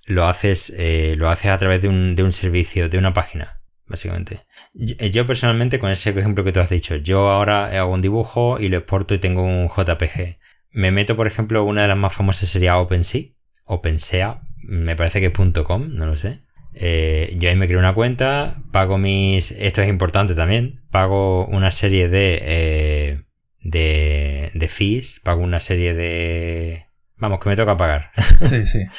lo 0.08 0.26
haces, 0.26 0.74
eh, 0.76 1.16
lo 1.18 1.30
haces 1.30 1.52
a 1.52 1.58
través 1.58 1.82
de 1.82 1.90
un, 1.90 2.16
de 2.16 2.24
un, 2.24 2.32
servicio, 2.32 2.90
de 2.90 2.98
una 2.98 3.14
página, 3.14 3.62
básicamente. 3.86 4.46
Eh, 4.74 5.12
yo, 5.12 5.28
personalmente, 5.28 5.80
con 5.80 5.92
ese 5.92 6.10
ejemplo 6.10 6.44
que 6.44 6.54
tú 6.54 6.62
has 6.62 6.70
dicho, 6.70 6.96
yo 6.96 7.30
ahora 7.30 7.66
hago 7.78 7.94
un 7.94 8.02
dibujo 8.02 8.58
y 8.60 8.70
lo 8.70 8.78
exporto 8.78 9.14
y 9.14 9.20
tengo 9.20 9.44
un 9.44 9.68
JPG. 9.68 10.40
Me 10.72 10.92
meto, 10.92 11.16
por 11.16 11.28
ejemplo, 11.28 11.64
una 11.66 11.82
de 11.82 11.90
las 11.90 11.98
más 11.98 12.14
famosas 12.14 12.50
sería 12.50 12.78
OpenSea, 12.78 13.34
OpenSea, 13.66 14.42
me 14.64 14.96
parece 14.96 15.20
que 15.20 15.28
es 15.28 15.64
.com, 15.66 15.90
no 15.94 16.06
lo 16.06 16.16
sé. 16.16 16.42
Eh, 16.74 17.36
yo 17.38 17.50
ahí 17.50 17.56
me 17.56 17.68
creo 17.68 17.80
una 17.80 17.94
cuenta, 17.94 18.62
pago 18.72 18.98
mis... 18.98 19.52
Esto 19.52 19.82
es 19.82 19.90
importante 19.90 20.36
también, 20.36 20.82
pago 20.90 21.46
una 21.48 21.72
serie 21.72 22.08
de... 22.08 23.26
de, 23.68 24.50
de 24.54 24.70
fees, 24.70 25.20
pago 25.24 25.42
una 25.42 25.60
serie 25.60 25.94
de... 25.94 26.86
Vamos, 27.18 27.40
que 27.40 27.50
me 27.50 27.56
toca 27.56 27.76
pagar. 27.78 28.12
Sí, 28.50 28.66
sí. 28.66 28.80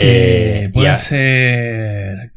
Eh, 0.00 0.70
puede 0.72 0.96
ser 0.96 2.30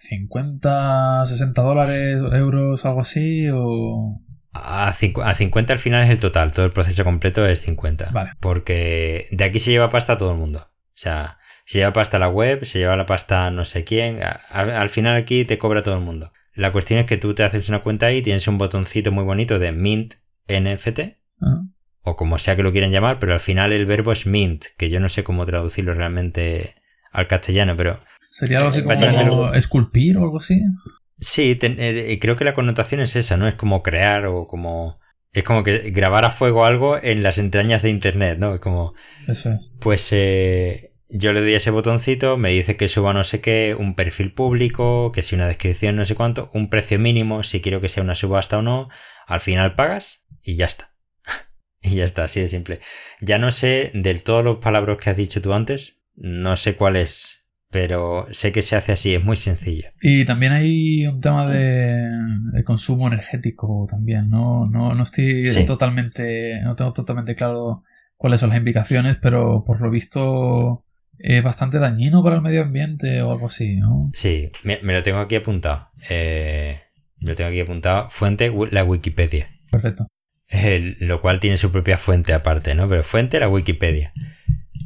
50, 0.00 1.22
eh, 1.22 1.26
60 1.26 1.62
dólares, 1.62 2.20
euros, 2.34 2.84
algo 2.84 3.00
así, 3.00 3.46
o... 3.50 4.20
A, 4.52 4.92
50 4.92 5.72
al 5.72 5.78
final 5.78 6.04
es 6.04 6.10
el 6.10 6.20
total, 6.20 6.52
todo 6.52 6.66
el 6.66 6.72
proceso 6.72 7.04
completo 7.04 7.46
es 7.46 7.60
50. 7.60 8.10
Vale. 8.12 8.32
Porque 8.38 9.28
de 9.30 9.44
aquí 9.44 9.60
se 9.60 9.70
lleva 9.70 9.88
pasta 9.88 10.18
todo 10.18 10.32
el 10.32 10.36
mundo. 10.36 10.58
O 10.58 10.98
sea, 10.98 11.38
se 11.64 11.78
lleva 11.78 11.94
pasta 11.94 12.18
la 12.18 12.28
web, 12.28 12.66
se 12.66 12.80
lleva 12.80 12.96
la 12.96 13.06
pasta 13.06 13.50
no 13.50 13.64
sé 13.64 13.84
quién. 13.84 14.20
al 14.50 14.90
final 14.90 15.16
aquí 15.16 15.46
te 15.46 15.56
cobra 15.56 15.82
todo 15.82 15.94
el 15.94 16.02
mundo. 16.02 16.32
La 16.52 16.70
cuestión 16.70 17.00
es 17.00 17.06
que 17.06 17.16
tú 17.16 17.34
te 17.34 17.44
haces 17.44 17.70
una 17.70 17.80
cuenta 17.80 18.06
ahí, 18.06 18.20
tienes 18.20 18.46
un 18.46 18.58
botoncito 18.58 19.10
muy 19.10 19.24
bonito 19.24 19.58
de 19.58 19.72
Mint 19.72 20.16
NFT. 20.48 21.00
Ah. 21.40 21.62
O 22.02 22.16
como 22.16 22.38
sea 22.38 22.56
que 22.56 22.62
lo 22.62 22.72
quieran 22.72 22.92
llamar, 22.92 23.18
pero 23.18 23.32
al 23.32 23.40
final 23.40 23.72
el 23.72 23.86
verbo 23.86 24.12
es 24.12 24.26
mint, 24.26 24.66
que 24.78 24.90
yo 24.90 25.00
no 25.00 25.08
sé 25.08 25.24
cómo 25.24 25.44
traducirlo 25.44 25.92
realmente 25.92 26.76
al 27.10 27.26
castellano, 27.26 27.76
pero... 27.76 27.98
¿Sería 28.30 28.58
algo 28.58 28.70
así 28.70 28.82
como 28.82 29.52
esculpir 29.54 30.16
o 30.18 30.22
algo 30.22 30.38
así? 30.38 30.60
Sí, 31.18 31.58
eh, 31.60 32.18
creo 32.20 32.36
que 32.36 32.44
la 32.44 32.54
connotación 32.54 33.00
es 33.00 33.16
esa, 33.16 33.36
¿no? 33.36 33.48
Es 33.48 33.54
como 33.54 33.82
crear 33.82 34.26
o 34.26 34.46
como... 34.46 35.00
Es 35.32 35.42
como 35.44 35.64
que 35.64 35.90
grabar 35.90 36.24
a 36.24 36.30
fuego 36.30 36.64
algo 36.64 36.96
en 37.02 37.22
las 37.22 37.38
entrañas 37.38 37.82
de 37.82 37.90
Internet, 37.90 38.38
¿no? 38.38 38.54
Es 38.54 38.60
como... 38.60 38.94
Eso 39.26 39.52
es. 39.52 39.70
Pues 39.80 40.08
eh, 40.12 40.96
yo 41.08 41.32
le 41.32 41.40
doy 41.40 41.54
ese 41.54 41.70
botoncito, 41.70 42.36
me 42.36 42.50
dice 42.50 42.76
que 42.76 42.88
suba 42.88 43.12
no 43.12 43.24
sé 43.24 43.40
qué, 43.40 43.76
un 43.78 43.94
perfil 43.94 44.32
público, 44.32 45.12
que 45.12 45.22
si 45.22 45.34
una 45.34 45.46
descripción 45.46 45.96
no 45.96 46.04
sé 46.04 46.14
cuánto, 46.14 46.50
un 46.52 46.68
precio 46.68 46.98
mínimo, 46.98 47.42
si 47.42 47.60
quiero 47.60 47.80
que 47.80 47.88
sea 47.88 48.02
una 48.02 48.14
subasta 48.14 48.58
o 48.58 48.62
no, 48.62 48.88
al 49.26 49.40
final 49.40 49.74
pagas 49.74 50.25
y 50.46 50.56
ya 50.56 50.66
está. 50.66 50.92
y 51.82 51.96
ya 51.96 52.04
está, 52.04 52.24
así 52.24 52.40
de 52.40 52.48
simple. 52.48 52.80
Ya 53.20 53.38
no 53.38 53.50
sé 53.50 53.90
del 53.92 54.22
todos 54.22 54.44
los 54.44 54.58
palabras 54.58 54.96
que 54.98 55.10
has 55.10 55.16
dicho 55.16 55.42
tú 55.42 55.52
antes, 55.52 56.00
no 56.14 56.56
sé 56.56 56.76
cuál 56.76 56.96
es, 56.96 57.44
pero 57.70 58.26
sé 58.30 58.52
que 58.52 58.62
se 58.62 58.76
hace 58.76 58.92
así, 58.92 59.14
es 59.14 59.22
muy 59.22 59.36
sencillo. 59.36 59.88
Y 60.00 60.24
también 60.24 60.52
hay 60.52 61.06
un 61.06 61.20
tema 61.20 61.46
de, 61.50 62.62
consumo 62.64 63.08
energético 63.08 63.86
también, 63.90 64.30
¿no? 64.30 64.64
No, 64.64 64.94
no 64.94 65.02
estoy 65.02 65.44
totalmente, 65.66 66.60
no 66.62 66.76
tengo 66.76 66.92
totalmente 66.92 67.34
claro 67.34 67.82
cuáles 68.16 68.40
son 68.40 68.50
las 68.50 68.58
implicaciones, 68.58 69.18
pero 69.20 69.64
por 69.64 69.80
lo 69.80 69.90
visto 69.90 70.84
es 71.18 71.42
bastante 71.42 71.78
dañino 71.78 72.22
para 72.22 72.36
el 72.36 72.42
medio 72.42 72.62
ambiente 72.62 73.20
o 73.22 73.32
algo 73.32 73.46
así, 73.46 73.76
¿no? 73.76 74.10
Sí, 74.14 74.50
me, 74.62 74.78
lo 74.80 75.02
tengo 75.02 75.18
aquí 75.18 75.36
apuntado. 75.36 75.90
Eh, 76.08 76.78
me 77.20 77.30
lo 77.30 77.34
tengo 77.34 77.50
aquí 77.50 77.60
apuntado. 77.60 78.08
Fuente, 78.10 78.52
la 78.70 78.84
Wikipedia. 78.84 79.50
Perfecto. 79.70 80.06
Lo 80.50 81.20
cual 81.20 81.40
tiene 81.40 81.56
su 81.56 81.72
propia 81.72 81.98
fuente 81.98 82.32
aparte, 82.32 82.74
¿no? 82.74 82.88
Pero 82.88 83.02
fuente, 83.02 83.40
la 83.40 83.48
Wikipedia. 83.48 84.12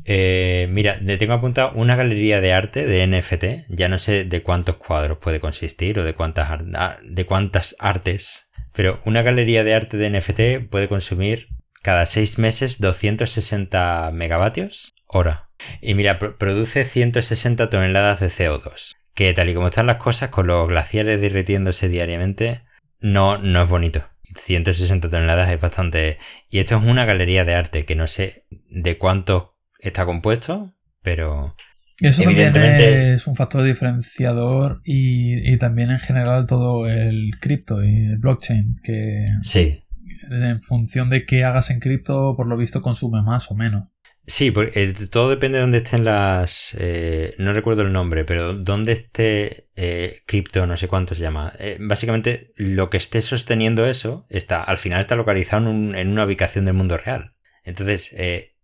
Eh, 0.05 0.66
mira, 0.70 0.99
le 1.01 1.18
tengo 1.18 1.35
apuntado 1.35 1.73
una 1.75 1.96
galería 1.96 2.40
de 2.40 2.53
arte 2.53 2.87
de 2.87 3.07
NFT. 3.07 3.66
Ya 3.68 3.88
no 3.88 3.99
sé 3.99 4.25
de 4.25 4.42
cuántos 4.42 4.77
cuadros 4.77 5.18
puede 5.18 5.40
consistir 5.40 5.99
o 5.99 6.05
de 6.05 6.14
cuántas, 6.14 6.51
ah, 6.75 6.99
de 7.03 7.27
cuántas 7.27 7.77
artes. 7.79 8.49
Pero 8.73 9.01
una 9.05 9.23
galería 9.23 9.64
de 9.64 9.75
arte 9.75 9.96
de 9.96 10.11
NFT 10.11 10.68
puede 10.68 10.88
consumir 10.88 11.49
cada 11.83 12.07
seis 12.07 12.38
meses 12.38 12.79
260 12.81 14.11
megavatios 14.12 14.95
hora. 15.07 15.49
Y 15.80 15.95
mira, 15.95 16.18
produce 16.18 16.84
160 16.84 17.68
toneladas 17.70 18.20
de 18.20 18.28
CO2. 18.28 18.97
Que 19.14 19.32
tal 19.34 19.49
y 19.49 19.55
como 19.55 19.68
están 19.68 19.87
las 19.87 19.97
cosas, 19.97 20.30
con 20.30 20.47
los 20.47 20.68
glaciares 20.68 21.20
derritiéndose 21.20 21.89
diariamente, 21.89 22.62
no, 23.01 23.39
no 23.39 23.62
es 23.62 23.68
bonito. 23.68 24.09
160 24.37 25.09
toneladas 25.09 25.51
es 25.51 25.61
bastante. 25.61 26.18
Y 26.49 26.59
esto 26.59 26.76
es 26.76 26.85
una 26.85 27.05
galería 27.05 27.45
de 27.45 27.55
arte 27.55 27.85
que 27.85 27.97
no 27.97 28.07
sé 28.07 28.47
de 28.70 28.99
cuántos 28.99 29.51
está 29.78 30.05
compuesto, 30.07 30.74
pero... 31.03 31.57
Eso 32.01 32.22
evidentemente... 32.22 33.14
es 33.14 33.26
un 33.26 33.37
factor 33.37 33.62
diferenciador 33.62 34.81
y, 34.85 35.59
también 35.59 35.91
en 35.91 35.99
general 35.99 36.47
todo 36.47 36.87
el 36.87 37.33
cripto 37.41 37.85
y 37.85 38.07
el 38.07 38.18
blockchain, 38.18 38.76
que 38.83 39.26
sí. 39.43 39.85
en 40.31 40.62
función 40.62 41.11
de 41.11 41.26
qué 41.26 41.45
hagas 41.45 41.68
en 41.68 41.81
cripto, 41.81 42.35
por 42.37 42.47
lo 42.47 42.57
visto 42.57 42.81
consume 42.81 43.20
más 43.20 43.51
o 43.51 43.55
menos. 43.55 43.89
Sí, 44.31 44.51
porque 44.51 44.83
eh, 44.83 44.95
todo 45.11 45.28
depende 45.28 45.59
de 45.59 45.62
dónde 45.62 45.78
estén 45.78 46.05
las... 46.05 46.76
Eh, 46.78 47.35
no 47.39 47.53
recuerdo 47.53 47.83
el 47.83 47.93
nombre, 47.93 48.24
pero 48.24 48.55
dónde 48.55 48.93
esté 48.93 49.68
eh, 49.76 50.20
cripto, 50.26 50.66
no 50.66 50.76
sé 50.76 50.89
cuánto 50.89 51.14
se 51.14 51.22
llama. 51.22 51.53
básicamente, 51.81 52.53
lo 52.57 52.91
que 52.91 52.97
esté 52.97 53.22
sosteniendo 53.22 53.87
eso, 53.87 54.26
está 54.28 54.62
al 54.62 54.78
final 54.78 55.01
está 55.01 55.16
localizado 55.16 55.68
en, 55.68 55.95
en 55.95 56.09
una 56.09 56.24
ubicación 56.24 56.64
del 56.64 56.74
mundo 56.74 56.97
real. 56.97 57.35
Entonces, 57.64 58.14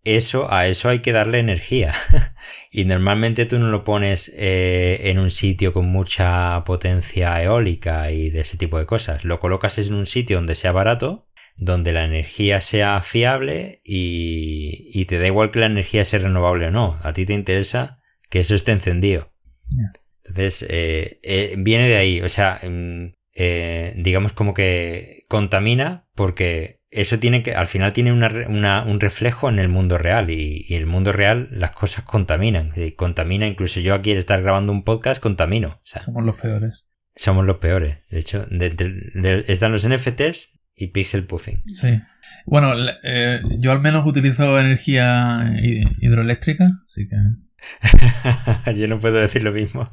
eso, 0.06 0.52
a 0.52 0.68
eso 0.68 0.88
hay 0.88 1.00
que 1.00 1.12
darle 1.12 1.40
energía. 1.40 1.92
y 2.70 2.84
normalmente 2.84 3.44
tú 3.44 3.58
no 3.58 3.70
lo 3.70 3.82
pones 3.82 4.32
eh, 4.36 5.00
en 5.10 5.18
un 5.18 5.30
sitio 5.30 5.72
con 5.72 5.86
mucha 5.86 6.62
potencia 6.64 7.42
eólica 7.42 8.10
y 8.12 8.30
de 8.30 8.40
ese 8.40 8.56
tipo 8.56 8.78
de 8.78 8.86
cosas. 8.86 9.24
Lo 9.24 9.40
colocas 9.40 9.78
en 9.78 9.94
un 9.94 10.06
sitio 10.06 10.36
donde 10.36 10.54
sea 10.54 10.72
barato, 10.72 11.26
donde 11.56 11.92
la 11.92 12.04
energía 12.04 12.60
sea 12.60 13.00
fiable 13.00 13.80
y, 13.84 15.04
te 15.06 15.18
da 15.18 15.26
igual 15.26 15.50
que 15.50 15.60
la 15.60 15.66
energía 15.66 16.04
sea 16.04 16.18
renovable 16.18 16.66
o 16.66 16.70
no. 16.70 16.98
A 17.02 17.12
ti 17.12 17.26
te 17.26 17.32
interesa 17.32 18.00
que 18.28 18.40
eso 18.40 18.54
esté 18.54 18.72
encendido. 18.72 19.32
Entonces, 20.24 20.66
eh, 20.68 21.20
eh, 21.22 21.54
viene 21.58 21.88
de 21.88 21.96
ahí. 21.96 22.20
O 22.20 22.28
sea, 22.28 22.60
mm, 22.62 23.12
digamos 24.02 24.32
como 24.32 24.54
que 24.54 25.24
contamina 25.28 26.08
porque 26.14 26.80
eso 26.90 27.18
tiene 27.18 27.42
que, 27.42 27.54
al 27.54 27.66
final 27.66 27.92
tiene 27.92 28.12
un 28.12 29.00
reflejo 29.00 29.48
en 29.48 29.58
el 29.58 29.68
mundo 29.68 29.98
real 29.98 30.30
y, 30.30 30.66
el 30.74 30.86
mundo 30.86 31.12
real 31.12 31.48
las 31.50 31.72
cosas 31.72 32.04
contaminan. 32.04 32.72
Y 32.74 32.92
contamina, 32.92 33.46
incluso 33.46 33.80
yo 33.80 33.94
aquí 33.94 34.12
al 34.12 34.18
estar 34.18 34.42
grabando 34.42 34.72
un 34.72 34.84
podcast 34.84 35.22
contamino. 35.22 35.80
somos 35.84 36.24
los 36.24 36.36
peores. 36.36 36.86
Somos 37.14 37.44
los 37.44 37.58
peores. 37.58 37.98
De 38.10 38.18
hecho, 38.18 38.46
están 38.50 39.72
los 39.72 39.88
NFTs 39.88 40.55
y 40.76 40.88
pixel 40.88 41.26
puffing. 41.26 41.62
Sí. 41.74 42.00
Bueno, 42.44 42.74
eh, 43.02 43.40
yo 43.58 43.72
al 43.72 43.80
menos 43.80 44.06
utilizo 44.06 44.58
energía 44.58 45.52
hidroeléctrica, 46.00 46.68
así 46.86 47.08
que... 47.08 47.16
yo 48.76 48.86
no 48.86 49.00
puedo 49.00 49.16
decir 49.16 49.42
lo 49.42 49.52
mismo. 49.52 49.90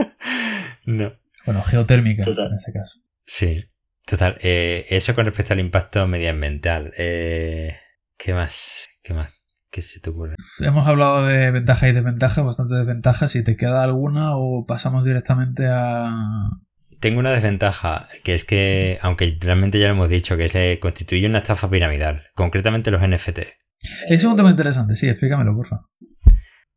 no. 0.86 1.14
Bueno, 1.44 1.62
geotérmica 1.64 2.24
en 2.24 2.54
este 2.56 2.72
caso. 2.72 3.00
Sí. 3.24 3.64
Total, 4.06 4.36
eh, 4.40 4.86
eso 4.90 5.16
con 5.16 5.24
respecto 5.24 5.52
al 5.52 5.58
impacto 5.58 6.06
medioambiental. 6.06 6.92
Eh, 6.96 7.76
¿Qué 8.16 8.34
más? 8.34 8.86
¿Qué 9.02 9.14
más? 9.14 9.32
¿Qué 9.68 9.82
se 9.82 9.98
te 9.98 10.10
ocurre? 10.10 10.36
Hemos 10.60 10.86
hablado 10.86 11.26
de 11.26 11.50
ventajas 11.50 11.90
y 11.90 11.92
desventajas, 11.92 12.44
bastante 12.44 12.76
desventajas. 12.76 13.32
Si 13.32 13.42
te 13.42 13.56
queda 13.56 13.82
alguna 13.82 14.36
o 14.36 14.64
pasamos 14.64 15.04
directamente 15.04 15.66
a... 15.66 16.50
Tengo 17.00 17.20
una 17.20 17.30
desventaja, 17.30 18.08
que 18.24 18.34
es 18.34 18.44
que, 18.44 18.98
aunque 19.02 19.36
realmente 19.40 19.78
ya 19.78 19.86
lo 19.86 19.94
hemos 19.94 20.08
dicho, 20.08 20.36
que 20.36 20.48
se 20.48 20.78
constituye 20.80 21.26
una 21.26 21.38
estafa 21.38 21.68
piramidal, 21.68 22.24
concretamente 22.34 22.90
los 22.90 23.06
NFT. 23.06 23.40
Es 24.08 24.24
un 24.24 24.36
tema 24.36 24.50
interesante, 24.50 24.96
sí, 24.96 25.08
explícamelo, 25.08 25.54
por 25.54 25.68
favor. 25.68 25.86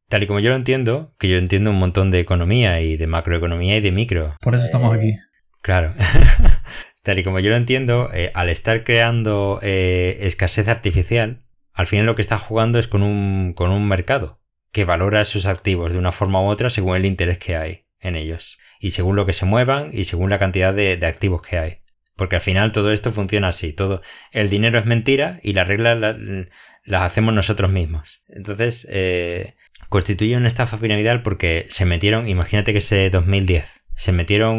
Tal 0.10 0.24
y 0.24 0.28
como 0.28 0.40
yo 0.40 0.50
lo 0.50 0.56
entiendo, 0.56 1.14
que 1.20 1.30
yo 1.30 1.38
entiendo 1.38 1.70
un 1.70 1.78
montón 1.78 2.10
de 2.10 2.20
economía 2.20 2.82
y 2.82 2.98
de 2.98 3.08
macroeconomía 3.08 3.78
y 3.78 3.82
de 3.82 3.92
micro. 3.92 4.36
Por 4.42 4.56
eso 4.56 4.66
estamos 4.66 4.96
aquí. 4.96 5.16
Claro. 5.62 5.94
Tal 7.04 7.20
y 7.20 7.24
como 7.24 7.40
yo 7.40 7.52
lo 7.52 7.56
entiendo, 7.56 8.10
eh, 8.14 8.32
al 8.34 8.50
estar 8.50 8.84
creando 8.84 9.60
eh, 9.62 10.18
escasez 10.22 10.68
artificial, 10.68 11.44
al 11.74 11.88
final 11.88 12.08
lo 12.08 12.16
que 12.16 12.24
está 12.24 12.38
jugando 12.38 12.80
es 12.80 12.88
con 12.88 13.04
un, 13.04 13.54
con 13.54 13.72
un 13.72 13.88
mercado 13.88 14.42
que 14.72 14.84
valora 14.84 15.26
sus 15.26 15.46
activos 15.46 15.92
de 15.92 15.98
una 15.98 16.12
forma 16.12 16.42
u 16.42 16.48
otra 16.48 16.70
según 16.70 16.98
el 16.98 17.06
interés 17.06 17.38
que 17.38 17.56
hay 17.56 17.86
en 18.00 18.16
ellos. 18.16 18.58
Y 18.80 18.92
según 18.92 19.16
lo 19.16 19.26
que 19.26 19.34
se 19.34 19.46
muevan 19.46 19.90
y 19.94 20.06
según 20.06 20.30
la 20.30 20.40
cantidad 20.40 20.74
de, 20.74 20.98
activos 21.06 21.42
que 21.42 21.58
hay. 21.58 21.78
Porque 22.16 22.38
al 22.38 22.42
final 22.42 22.72
todo 22.72 22.92
esto 22.92 23.12
funciona 23.12 23.50
así. 23.50 23.74
Todo, 23.74 24.02
el 24.32 24.50
dinero 24.50 24.80
es 24.80 24.86
mentira 24.86 25.40
y 25.44 25.54
las 25.54 25.68
reglas 25.68 25.98
las 26.84 27.02
hacemos 27.02 27.34
nosotros 27.34 27.72
mismos. 27.72 28.24
Entonces, 28.28 28.88
eh, 28.90 29.56
constituye 29.90 30.36
una 30.38 30.48
estafa 30.48 30.78
piramidal 30.78 31.22
porque 31.22 31.66
se 31.70 31.86
metieron, 31.86 32.28
imagínate 32.28 32.72
que 32.72 32.80
ese 32.80 33.10
2010 33.10 33.80
se 34.00 34.14
metieron 34.14 34.56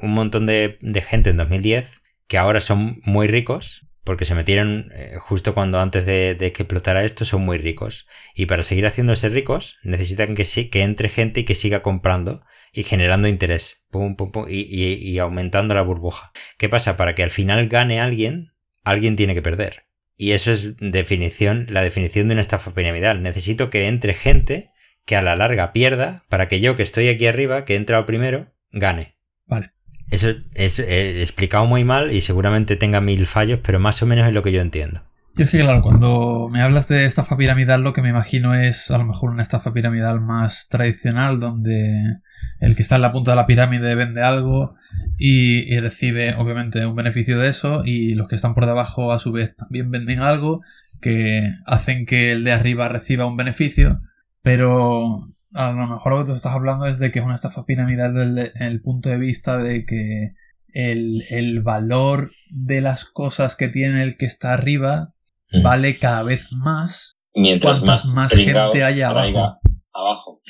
un 0.00 0.10
montón 0.14 0.46
de, 0.46 0.78
gente 1.08 1.30
en 1.30 1.38
2010 1.38 2.02
que 2.28 2.38
ahora 2.38 2.60
son 2.60 3.00
muy 3.02 3.26
ricos, 3.26 3.88
porque 4.04 4.24
se 4.24 4.36
metieron 4.36 4.92
eh, 4.94 5.16
justo 5.18 5.54
cuando 5.54 5.80
antes 5.80 6.06
de, 6.06 6.36
que 6.38 6.62
explotara 6.62 7.04
esto, 7.04 7.24
son 7.24 7.42
muy 7.42 7.58
ricos. 7.58 8.06
Y 8.32 8.46
para 8.46 8.62
seguir 8.62 8.86
haciéndose 8.86 9.28
ricos, 9.28 9.76
necesitan 9.82 10.36
que, 10.36 10.44
que 10.70 10.82
entre 10.82 11.08
gente 11.08 11.40
y 11.40 11.44
que 11.44 11.56
siga 11.56 11.82
comprando 11.82 12.44
y 12.76 12.82
generando 12.82 13.26
interés, 13.26 13.86
pum, 13.90 14.16
pum, 14.16 14.30
pum, 14.30 14.44
y, 14.50 14.60
y 14.60 15.18
aumentando 15.18 15.74
la 15.74 15.80
burbuja. 15.80 16.30
¿Qué 16.58 16.68
pasa? 16.68 16.98
Para 16.98 17.14
que 17.14 17.22
al 17.22 17.30
final 17.30 17.68
gane 17.68 18.02
alguien, 18.02 18.52
alguien 18.84 19.16
tiene 19.16 19.32
que 19.32 19.40
perder. 19.40 19.84
Y 20.14 20.32
eso 20.32 20.52
es 20.52 20.76
definición, 20.78 21.68
la 21.70 21.82
definición 21.82 22.28
de 22.28 22.32
una 22.32 22.42
estafa 22.42 22.74
piramidal. 22.74 23.22
Necesito 23.22 23.70
que 23.70 23.88
entre 23.88 24.12
gente 24.12 24.72
que 25.06 25.16
a 25.16 25.22
la 25.22 25.36
larga 25.36 25.72
pierda 25.72 26.24
para 26.28 26.48
que 26.48 26.60
yo 26.60 26.76
que 26.76 26.82
estoy 26.82 27.08
aquí 27.08 27.26
arriba, 27.26 27.64
que 27.64 27.72
he 27.72 27.76
entrado 27.76 28.04
primero, 28.04 28.52
gane. 28.72 29.16
Vale. 29.46 29.70
Eso 30.10 30.34
es 30.54 30.78
eh, 30.78 31.22
explicado 31.22 31.64
muy 31.64 31.82
mal 31.82 32.12
y 32.12 32.20
seguramente 32.20 32.76
tenga 32.76 33.00
mil 33.00 33.26
fallos, 33.26 33.60
pero 33.64 33.80
más 33.80 34.02
o 34.02 34.06
menos 34.06 34.28
es 34.28 34.34
lo 34.34 34.42
que 34.42 34.52
yo 34.52 34.60
entiendo. 34.60 35.02
Yo 35.34 35.44
es 35.44 35.50
que, 35.50 35.60
claro, 35.60 35.80
cuando 35.80 36.50
me 36.50 36.60
hablas 36.60 36.88
de 36.88 37.06
estafa 37.06 37.38
piramidal, 37.38 37.80
lo 37.80 37.94
que 37.94 38.02
me 38.02 38.10
imagino 38.10 38.54
es 38.54 38.90
a 38.90 38.98
lo 38.98 39.04
mejor 39.04 39.30
una 39.30 39.42
estafa 39.42 39.72
piramidal 39.72 40.20
más 40.20 40.68
tradicional, 40.68 41.40
donde 41.40 42.20
el 42.60 42.74
que 42.74 42.82
está 42.82 42.96
en 42.96 43.02
la 43.02 43.12
punta 43.12 43.32
de 43.32 43.36
la 43.36 43.46
pirámide 43.46 43.94
vende 43.94 44.22
algo 44.22 44.76
y, 45.18 45.78
recibe, 45.78 46.34
obviamente, 46.34 46.84
un 46.86 46.94
beneficio 46.94 47.38
de 47.38 47.48
eso, 47.48 47.82
y 47.84 48.14
los 48.14 48.28
que 48.28 48.36
están 48.36 48.54
por 48.54 48.66
debajo, 48.66 49.12
a 49.12 49.18
su 49.18 49.32
vez, 49.32 49.54
también 49.56 49.90
venden 49.90 50.20
algo 50.20 50.62
que 51.00 51.52
hacen 51.66 52.06
que 52.06 52.32
el 52.32 52.44
de 52.44 52.52
arriba 52.52 52.88
reciba 52.88 53.26
un 53.26 53.36
beneficio, 53.36 54.00
pero 54.42 55.28
a 55.52 55.72
lo 55.72 55.86
mejor 55.86 56.12
lo 56.12 56.18
que 56.20 56.30
tú 56.30 56.32
estás 56.32 56.54
hablando 56.54 56.86
es 56.86 56.98
de 56.98 57.10
que 57.10 57.18
es 57.18 57.24
una 57.24 57.34
estafa 57.34 57.64
piramidal 57.64 58.14
desde 58.14 58.52
el 58.66 58.80
punto 58.80 59.08
de 59.08 59.18
vista 59.18 59.58
de 59.58 59.84
que 59.84 60.32
el, 60.72 61.62
valor 61.62 62.32
de 62.50 62.80
las 62.80 63.04
cosas 63.04 63.56
que 63.56 63.68
tiene 63.68 64.02
el 64.02 64.16
que 64.16 64.26
está 64.26 64.52
arriba 64.52 65.14
vale 65.62 65.96
cada 65.96 66.22
vez 66.22 66.52
más 66.52 67.16
mientras 67.34 67.82
más, 67.82 68.14
más 68.14 68.32
gente 68.32 68.84
haya 68.84 69.08
abajo. 69.08 69.58
Abajo 69.96 70.40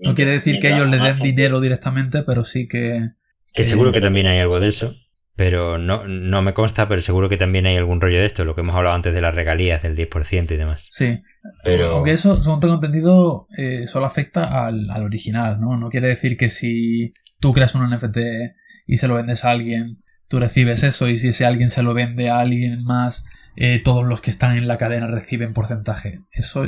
no 0.00 0.14
quiere 0.14 0.32
decir 0.32 0.58
que 0.60 0.72
ellos 0.72 0.88
le 0.88 0.98
den 0.98 1.18
dinero 1.18 1.60
directamente, 1.60 2.22
pero 2.22 2.44
sí 2.44 2.68
que... 2.68 3.10
Que 3.52 3.64
seguro 3.64 3.92
que 3.92 4.00
también 4.00 4.26
hay 4.26 4.38
algo 4.38 4.60
de 4.60 4.68
eso. 4.68 4.94
Pero 5.36 5.76
no, 5.76 6.06
no 6.06 6.40
me 6.40 6.54
consta, 6.54 6.88
pero 6.88 7.02
seguro 7.02 7.28
que 7.28 7.36
también 7.36 7.66
hay 7.66 7.76
algún 7.76 8.00
rollo 8.00 8.18
de 8.18 8.24
esto, 8.24 8.46
lo 8.46 8.54
que 8.54 8.62
hemos 8.62 8.74
hablado 8.74 8.96
antes 8.96 9.12
de 9.12 9.20
las 9.20 9.34
regalías 9.34 9.82
del 9.82 9.94
10% 9.94 10.50
y 10.50 10.56
demás. 10.56 10.88
Sí, 10.90 11.20
pero... 11.62 11.90
Aunque 11.90 12.12
eso, 12.12 12.42
según 12.42 12.60
tengo 12.60 12.74
entendido, 12.74 13.46
eh, 13.58 13.86
solo 13.86 14.06
afecta 14.06 14.66
al, 14.66 14.88
original, 15.02 15.60
¿no? 15.60 15.76
No 15.76 15.90
quiere 15.90 16.08
decir 16.08 16.38
que 16.38 16.48
si 16.48 17.12
tú 17.38 17.52
creas 17.52 17.74
un 17.74 17.86
NFT 17.90 18.16
y 18.86 18.96
se 18.96 19.08
lo 19.08 19.16
vendes 19.16 19.44
a 19.44 19.50
alguien, 19.50 19.98
tú 20.28 20.40
recibes 20.40 20.82
eso 20.82 21.06
y 21.06 21.18
si 21.18 21.28
ese 21.28 21.44
alguien 21.44 21.68
se 21.68 21.82
lo 21.82 21.92
vende 21.92 22.30
a 22.30 22.38
alguien 22.38 22.82
más, 22.82 23.22
eh, 23.56 23.82
todos 23.84 24.06
los 24.06 24.22
que 24.22 24.30
están 24.30 24.56
en 24.56 24.66
la 24.66 24.78
cadena 24.78 25.06
reciben 25.06 25.52
porcentaje. 25.52 26.20
Eso 26.32 26.64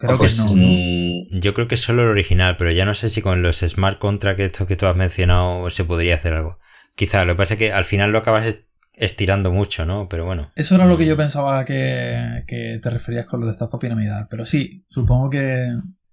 creo 0.00 0.12
que 0.12 0.18
pues, 0.18 0.38
no, 0.38 0.54
mm, 0.56 1.40
Yo 1.40 1.52
creo 1.52 1.68
que 1.68 1.74
es 1.74 1.82
solo 1.82 2.02
el 2.02 2.08
original, 2.08 2.56
pero 2.56 2.72
ya 2.72 2.84
no 2.84 2.94
sé 2.94 3.10
si 3.10 3.20
con 3.20 3.42
los 3.42 3.58
smart 3.58 3.98
contracts 3.98 4.42
estos 4.42 4.66
que 4.66 4.76
tú 4.76 4.86
has 4.86 4.96
mencionado 4.96 5.68
se 5.70 5.84
podría 5.84 6.14
hacer 6.14 6.32
algo. 6.32 6.58
Quizá, 6.94 7.24
lo 7.24 7.34
que 7.34 7.38
pasa 7.38 7.54
es 7.54 7.58
que 7.58 7.72
al 7.72 7.84
final 7.84 8.10
lo 8.10 8.18
acabas 8.18 8.56
estirando 8.94 9.50
mucho, 9.50 9.84
¿no? 9.84 10.08
Pero 10.08 10.24
bueno. 10.24 10.52
Eso 10.56 10.74
era 10.74 10.86
lo 10.86 10.96
que 10.96 11.06
yo 11.06 11.14
mm. 11.14 11.18
pensaba 11.18 11.64
que, 11.64 12.44
te 12.82 12.90
referías 12.90 13.26
con 13.26 13.40
lo 13.40 13.46
de 13.46 13.52
estafa 13.52 13.78
piramidal. 13.78 14.26
Pero 14.30 14.46
sí, 14.46 14.84
supongo 14.88 15.28
que, 15.28 15.68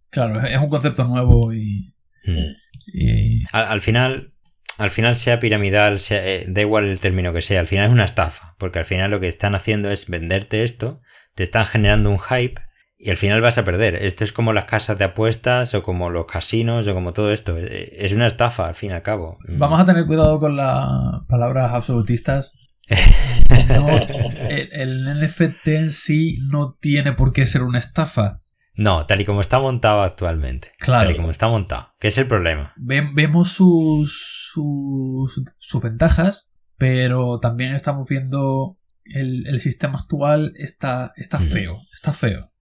claro, 0.10 0.42
es 0.46 0.58
un 0.58 0.70
concepto 0.70 1.06
nuevo 1.06 1.54
y... 1.54 1.94
Mm. 2.26 3.46
Al, 3.54 3.80
final, 3.80 4.34
al 4.78 4.92
final 4.92 5.16
sea 5.16 5.40
piramidal, 5.40 6.00
sea, 6.00 6.26
eh, 6.28 6.46
da 6.48 6.62
igual 6.62 6.86
el 6.86 7.00
término 7.00 7.32
que 7.32 7.42
sea, 7.42 7.62
al 7.62 7.68
final 7.68 7.86
es 7.86 7.92
una 7.92 8.06
estafa, 8.06 8.56
porque 8.58 8.80
al 8.80 8.86
final 8.86 9.12
lo 9.12 9.22
que 9.22 9.30
están 9.30 9.56
haciendo 9.56 9.92
es 9.92 10.08
venderte 10.08 10.64
esto, 10.64 11.02
te 11.36 11.44
están 11.44 11.66
generando 11.66 12.10
un 12.10 12.20
hype 12.20 12.62
y 13.00 13.12
al 13.12 13.18
final 13.18 13.42
vas 13.42 13.58
a 13.58 13.64
perder. 13.64 13.96
Esto 13.96 14.24
es 14.24 14.32
como 14.32 14.54
las 14.54 14.66
casas 14.66 14.98
de 14.98 15.06
apuestas 15.06 15.74
o 15.76 15.84
como 15.84 16.10
los 16.10 16.26
casinos 16.26 16.88
o 16.88 16.94
como 16.94 17.14
todo 17.14 17.32
esto. 17.32 17.56
Eh, 17.58 17.94
es 17.98 18.14
una 18.14 18.28
estafa, 18.28 18.68
al 18.68 18.76
fin 18.76 18.92
y 18.92 18.94
al 18.94 19.04
cabo. 19.04 19.38
Mm. 19.48 19.60
Vamos 19.60 19.80
a 19.80 19.86
tener 19.86 20.06
cuidado 20.08 20.40
con 20.40 20.58
las 20.58 21.24
palabras 21.28 21.74
absolutistas. 21.74 22.54
el, 24.50 25.20
NFT 25.22 25.68
en 25.68 25.92
sí 25.92 26.40
no 26.50 26.78
tiene 26.80 27.14
por 27.14 27.34
qué 27.34 27.46
ser 27.46 27.62
una 27.64 27.80
estafa. 27.80 28.42
No, 28.74 29.06
tal 29.06 29.22
y 29.22 29.26
como 29.26 29.42
está 29.42 29.60
montado 29.60 30.02
actualmente. 30.02 30.72
Claro. 30.80 31.04
Tal 31.04 31.14
y 31.14 31.18
como 31.18 31.32
está 31.32 31.48
montado. 31.48 31.94
¿Qué 32.00 32.08
es 32.08 32.18
el 32.18 32.28
problema? 32.28 32.74
vemos 32.78 33.50
sus, 33.50 34.52
sus, 34.54 35.82
ventajas, 35.82 36.50
pero 36.78 37.40
también 37.40 37.76
estamos 37.76 38.08
viendo 38.08 38.78
el, 39.04 39.60
sistema 39.60 40.00
actual 40.00 40.54
está, 40.56 41.14
está 41.16 41.40
feo. 41.40 41.82
Está 41.92 42.14
feo. 42.14 42.52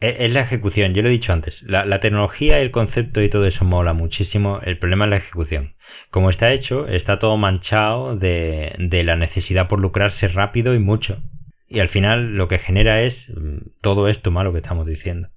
Es 0.00 0.32
la 0.32 0.40
ejecución, 0.40 0.92
yo 0.92 1.02
lo 1.02 1.08
he 1.08 1.12
dicho 1.12 1.32
antes. 1.32 1.62
La, 1.62 2.00
tecnología, 2.00 2.58
el 2.58 2.70
concepto 2.70 3.22
y 3.22 3.30
todo 3.30 3.46
eso 3.46 3.64
mola 3.64 3.94
muchísimo. 3.94 4.58
El 4.62 4.78
problema 4.78 5.04
es 5.04 5.10
la 5.10 5.16
ejecución. 5.16 5.76
Como 6.10 6.30
está 6.30 6.52
hecho, 6.52 6.86
está 6.88 7.18
todo 7.18 7.36
manchado 7.36 8.16
de, 8.16 9.02
la 9.04 9.16
necesidad 9.16 9.68
por 9.68 9.80
lucrarse 9.80 10.28
rápido 10.28 10.74
y 10.74 10.78
mucho. 10.78 11.22
Y 11.68 11.78
al 11.78 11.88
final 11.88 12.36
lo 12.36 12.48
que 12.48 12.58
genera 12.58 13.02
es 13.02 13.32
mm, 13.34 13.70
todo 13.80 14.08
esto 14.08 14.30
malo 14.30 14.52
que 14.52 14.58
estamos 14.58 14.86
diciendo. 14.86 15.28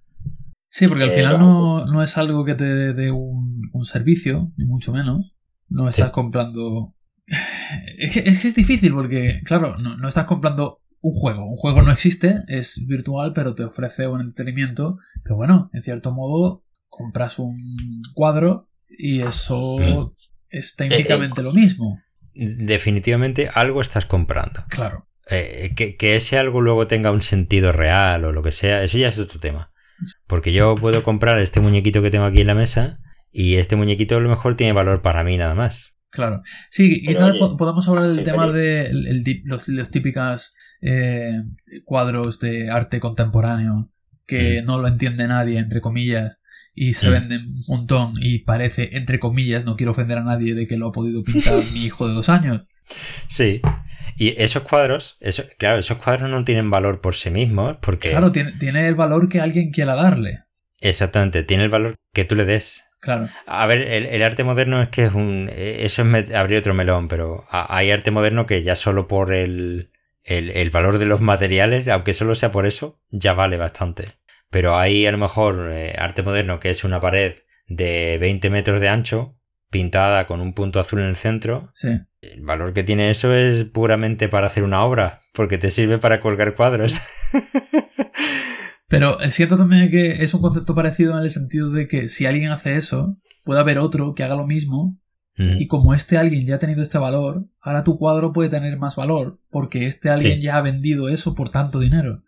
Sí, 0.70 0.86
porque 0.88 1.06
al 1.06 1.12
final 1.12 1.40
no, 1.40 2.04
es 2.04 2.18
algo 2.18 2.44
que 2.44 2.56
te 2.56 2.94
dé 2.94 3.12
un, 3.12 3.72
servicio, 3.84 4.52
ni 4.58 4.66
mucho 4.66 4.92
menos. 4.92 5.34
No 5.70 5.88
estás 5.88 6.12
comprando. 6.12 6.94
Es 7.98 8.14
que, 8.14 8.20
es 8.20 8.56
difícil 8.56 8.94
porque, 8.94 9.42
claro, 9.44 9.78
no, 9.78 9.98
no 9.98 10.08
estás 10.08 10.24
comprando 10.24 10.80
un 11.02 11.14
juego. 11.14 11.46
Un 11.46 11.56
juego 11.56 11.82
no 11.82 11.92
existe, 11.92 12.44
es 12.48 12.82
virtual, 12.86 13.34
pero 13.34 13.56
te 13.56 13.64
ofrece 13.64 14.08
un 14.08 14.22
entretenimiento. 14.22 14.98
Pero 15.24 15.36
bueno, 15.36 15.70
en 15.74 15.84
cierto 15.84 16.12
modo, 16.12 16.64
compras 16.88 17.40
un 17.40 18.02
cuadro 18.14 18.70
y 18.90 19.22
eso 19.22 20.14
es 20.50 20.76
técnicamente 20.76 21.44
lo 21.44 21.54
mismo. 21.54 22.00
Definitivamente 22.34 23.50
algo 23.54 23.82
estás 23.82 24.06
comprando. 24.06 24.64
Claro. 24.70 25.08
Eh, 25.30 25.74
que, 25.76 25.98
que, 25.98 26.16
ese 26.16 26.38
algo 26.38 26.62
luego 26.62 26.88
tenga 26.88 27.12
un 27.12 27.22
sentido 27.22 27.74
real 27.74 28.24
o 28.24 28.32
lo 28.32 28.44
que 28.44 28.54
sea, 28.54 28.84
eso 28.84 28.98
ya 28.98 29.10
es 29.10 29.20
otro 29.20 29.40
tema. 29.40 29.72
Porque 30.28 30.54
yo 30.54 30.76
puedo 30.76 31.04
comprar 31.04 31.40
este 31.40 31.60
muñequito 31.60 32.02
que 32.02 32.12
tengo 32.12 32.26
aquí 32.26 32.42
en 32.42 32.48
la 32.48 32.56
mesa 32.56 33.00
y 33.32 33.56
este 33.56 33.76
muñequito 33.76 34.16
a 34.18 34.20
lo 34.20 34.30
mejor 34.30 34.56
tiene 34.56 34.74
valor 34.74 35.02
para 35.02 35.24
mí 35.24 35.38
nada 35.38 35.56
más. 35.56 35.96
Claro. 36.10 36.42
Sí, 36.70 37.02
quizás 37.02 37.34
podamos 37.58 37.88
hablar 37.88 38.12
del 38.12 38.24
tema 38.24 38.52
de 38.52 38.90
los, 39.44 39.90
típicos 39.90 40.54
eh, 40.82 41.44
cuadros 41.86 42.40
de 42.40 42.70
arte 42.70 43.00
contemporáneo 43.00 43.90
que 44.26 44.62
mm. 44.62 44.66
no 44.66 44.80
lo 44.80 44.88
entiende 44.88 45.28
nadie, 45.28 45.58
entre 45.58 45.82
comillas, 45.82 46.40
y 46.76 46.94
se 46.94 47.10
mm. 47.10 47.12
venden 47.12 47.42
un 47.48 47.64
montón 47.68 48.14
y 48.20 48.40
parece, 48.40 48.98
entre 48.98 49.20
comillas, 49.20 49.66
no 49.66 49.76
quiero 49.76 49.94
ofender 49.94 50.20
a 50.20 50.24
nadie 50.24 50.54
de 50.54 50.68
que 50.68 50.78
lo 50.78 50.90
ha 50.90 50.92
podido 50.92 51.24
pintar 51.24 51.56
mi 51.74 51.86
hijo 51.86 52.08
de 52.08 52.14
dos 52.14 52.30
años. 52.30 52.64
Sí. 53.28 53.62
Y 54.16 54.42
esos 54.42 54.64
cuadros, 54.64 55.18
eso, 55.20 55.44
claro, 55.58 55.80
esos 55.80 55.98
cuadros 55.98 56.30
no 56.30 56.44
tienen 56.44 56.70
valor 56.70 57.02
por 57.02 57.16
sí 57.16 57.30
mismos 57.30 57.78
porque... 57.82 58.10
Claro, 58.10 58.32
tiene, 58.32 58.54
tiene 58.54 58.88
el 58.88 58.96
valor 58.96 59.30
que 59.30 59.42
alguien 59.42 59.72
quiera 59.72 59.96
darle. 59.96 60.44
Exactamente, 60.80 61.44
tiene 61.44 61.64
el 61.64 61.70
valor 61.70 61.96
que 62.14 62.26
tú 62.26 62.36
le 62.36 62.46
des. 62.46 62.84
Claro. 63.00 63.30
A 63.46 63.66
ver, 63.68 63.82
el, 63.82 64.24
arte 64.24 64.44
moderno 64.44 64.82
es 64.82 64.90
que 64.90 65.06
es 65.06 65.14
un. 65.14 65.50
Eso 65.54 66.04
es 66.04 66.32
abrir 66.34 66.58
otro 66.58 66.74
melón, 66.74 67.08
pero 67.08 67.46
hay 67.50 67.92
arte 67.92 68.12
moderno 68.12 68.46
que 68.46 68.64
ya 68.64 68.76
solo 68.76 69.08
por 69.08 69.34
el, 69.34 69.92
el, 70.28 70.70
valor 70.70 71.00
de 71.00 71.06
los 71.06 71.22
materiales, 71.22 71.88
aunque 71.88 72.14
solo 72.14 72.36
sea 72.36 72.52
por 72.52 72.66
eso, 72.66 73.00
ya 73.10 73.34
vale 73.34 73.58
bastante. 73.58 74.14
Pero 74.50 74.78
hay 74.78 75.06
a 75.06 75.12
lo 75.12 75.18
mejor 75.18 75.70
eh, 75.72 75.96
arte 75.98 76.22
moderno 76.22 76.60
que 76.60 76.70
es 76.70 76.84
una 76.84 77.00
pared 77.00 77.36
de 77.68 78.18
20 78.20 78.50
metros 78.50 78.82
de 78.82 78.90
ancho, 78.90 79.38
pintada 79.70 80.26
con 80.28 80.42
un 80.42 80.54
punto 80.54 80.80
azul 80.80 81.00
en 81.00 81.08
el 81.08 81.16
centro. 81.16 81.72
Sí. 81.76 81.90
El 82.22 82.42
valor 82.42 82.74
que 82.74 82.84
tiene 82.84 83.10
eso 83.10 83.34
es 83.34 83.64
puramente 83.64 84.28
para 84.28 84.48
hacer 84.48 84.64
una 84.64 84.84
obra, 84.84 85.22
porque 85.34 85.58
te 85.58 85.72
sirve 85.72 85.98
para 85.98 86.20
colgar 86.20 86.56
cuadros. 86.56 87.00
Pero 88.90 89.20
es 89.20 89.36
cierto 89.36 89.58
también 89.58 89.90
que 89.90 90.24
es 90.24 90.34
un 90.34 90.42
concepto 90.42 90.74
parecido 90.74 91.14
en 91.14 91.24
el 91.24 91.30
sentido 91.30 91.72
de 91.72 91.88
que 91.88 92.08
si 92.10 92.26
alguien 92.26 92.52
hace 92.52 92.78
eso, 92.78 93.18
puede 93.44 93.60
haber 93.60 93.80
otro 93.80 94.14
que 94.14 94.24
haga 94.24 94.36
lo 94.36 94.48
mismo. 94.48 94.98
Y 95.38 95.68
como 95.68 95.94
este 95.94 96.18
alguien 96.18 96.48
ya 96.48 96.56
ha 96.56 96.60
tenido 96.60 96.82
este 96.82 96.98
valor, 96.98 97.46
ahora 97.62 97.84
tu 97.84 98.00
cuadro 98.00 98.34
puede 98.34 98.50
tener 98.50 98.78
más 98.78 98.96
valor, 98.96 99.40
porque 99.52 99.86
este 99.86 100.10
alguien 100.10 100.42
ya 100.42 100.58
ha 100.58 100.62
vendido 100.62 101.10
eso 101.10 101.36
por 101.36 101.50
tanto 101.52 101.80
dinero. 101.80 102.24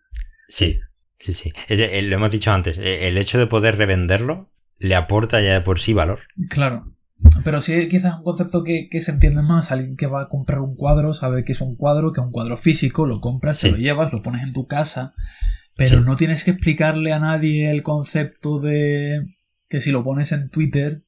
Sí, 0.48 0.78
sí, 1.18 1.32
sí. 1.32 1.52
Eh, 1.68 2.02
lo 2.02 2.14
hemos 2.14 2.30
dicho 2.30 2.52
antes, 2.52 2.78
eh, 2.78 3.08
el 3.08 3.18
hecho 3.18 3.38
de 3.38 3.48
poder 3.48 3.76
revenderlo 3.76 4.52
le 4.78 4.94
aporta 4.94 5.40
ya 5.40 5.54
de 5.54 5.60
por 5.60 5.80
sí 5.80 5.92
valor. 5.92 6.20
Claro. 6.48 6.94
Pero 7.44 7.60
sí, 7.60 7.88
quizás 7.88 8.18
un 8.18 8.24
concepto 8.24 8.62
que, 8.62 8.88
se 9.00 9.10
entiende 9.10 9.42
más. 9.42 9.72
Alguien 9.72 9.96
que 9.96 10.06
va 10.06 10.22
a 10.22 10.28
comprar 10.28 10.60
un 10.60 10.76
cuadro 10.76 11.12
sabe 11.12 11.44
que 11.44 11.52
es 11.52 11.60
un 11.60 11.76
cuadro, 11.76 12.12
que 12.12 12.20
es 12.20 12.26
un 12.26 12.32
cuadro 12.32 12.56
físico, 12.56 13.06
lo 13.06 13.20
compras, 13.20 13.58
se 13.58 13.70
lo 13.72 13.76
llevas, 13.76 14.12
lo 14.12 14.22
pones 14.22 14.42
en 14.42 14.52
tu 14.52 14.66
casa 14.66 15.14
pero 15.80 16.00
no 16.00 16.16
tienes 16.16 16.44
que 16.44 16.50
explicarle 16.50 17.12
a 17.12 17.18
nadie 17.18 17.70
el 17.70 17.82
concepto 17.82 18.60
de 18.60 19.34
que 19.68 19.80
si 19.80 19.90
lo 19.90 20.04
pones 20.04 20.30
en 20.32 20.50
Twitter, 20.50 21.04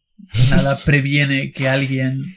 nada 0.51 0.79
previene 0.85 1.53
que 1.53 1.69
alguien 1.69 2.37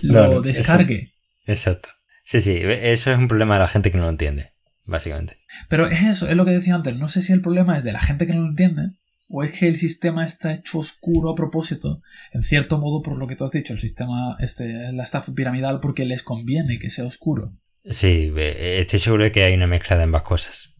lo 0.00 0.42
descargue. 0.42 1.12
Exacto. 1.46 1.90
Sí, 2.24 2.40
sí, 2.40 2.58
eso 2.60 3.12
es 3.12 3.18
un 3.18 3.28
problema 3.28 3.54
de 3.54 3.60
la 3.60 3.68
gente 3.68 3.90
que 3.90 3.98
no 3.98 4.04
lo 4.04 4.10
entiende, 4.10 4.52
básicamente. 4.84 5.38
Pero 5.68 5.86
es 5.86 6.02
eso, 6.02 6.28
es 6.28 6.36
lo 6.36 6.44
que 6.44 6.50
decía 6.50 6.74
antes. 6.74 6.96
No 6.96 7.08
sé 7.08 7.22
si 7.22 7.32
el 7.32 7.40
problema 7.40 7.78
es 7.78 7.84
de 7.84 7.92
la 7.92 8.00
gente 8.00 8.26
que 8.26 8.32
no 8.32 8.42
lo 8.42 8.48
entiende 8.48 8.96
o 9.28 9.42
es 9.42 9.52
que 9.52 9.68
el 9.68 9.76
sistema 9.76 10.24
está 10.24 10.52
hecho 10.54 10.78
oscuro 10.78 11.30
a 11.30 11.34
propósito, 11.34 12.00
en 12.32 12.42
cierto 12.42 12.78
modo 12.78 13.02
por 13.02 13.16
lo 13.16 13.26
que 13.26 13.34
tú 13.34 13.44
has 13.44 13.50
dicho, 13.50 13.72
el 13.72 13.80
sistema, 13.80 14.36
este, 14.38 14.92
la 14.92 15.02
estafa 15.02 15.32
piramidal 15.34 15.80
porque 15.80 16.04
les 16.04 16.22
conviene 16.22 16.78
que 16.78 16.90
sea 16.90 17.06
oscuro. 17.06 17.50
Sí, 17.84 18.32
estoy 18.36 18.98
seguro 18.98 19.24
de 19.24 19.32
que 19.32 19.44
hay 19.44 19.54
una 19.54 19.66
mezcla 19.66 19.96
de 19.96 20.04
ambas 20.04 20.22
cosas. 20.22 20.74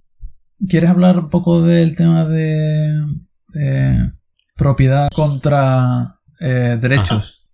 ¿Quieres 0.69 0.91
hablar 0.91 1.19
un 1.19 1.29
poco 1.29 1.63
del 1.63 1.97
tema 1.97 2.25
de 2.25 2.93
propiedad 4.57 5.09
contra 5.15 6.16
eh, 6.41 6.77
derechos? 6.81 7.47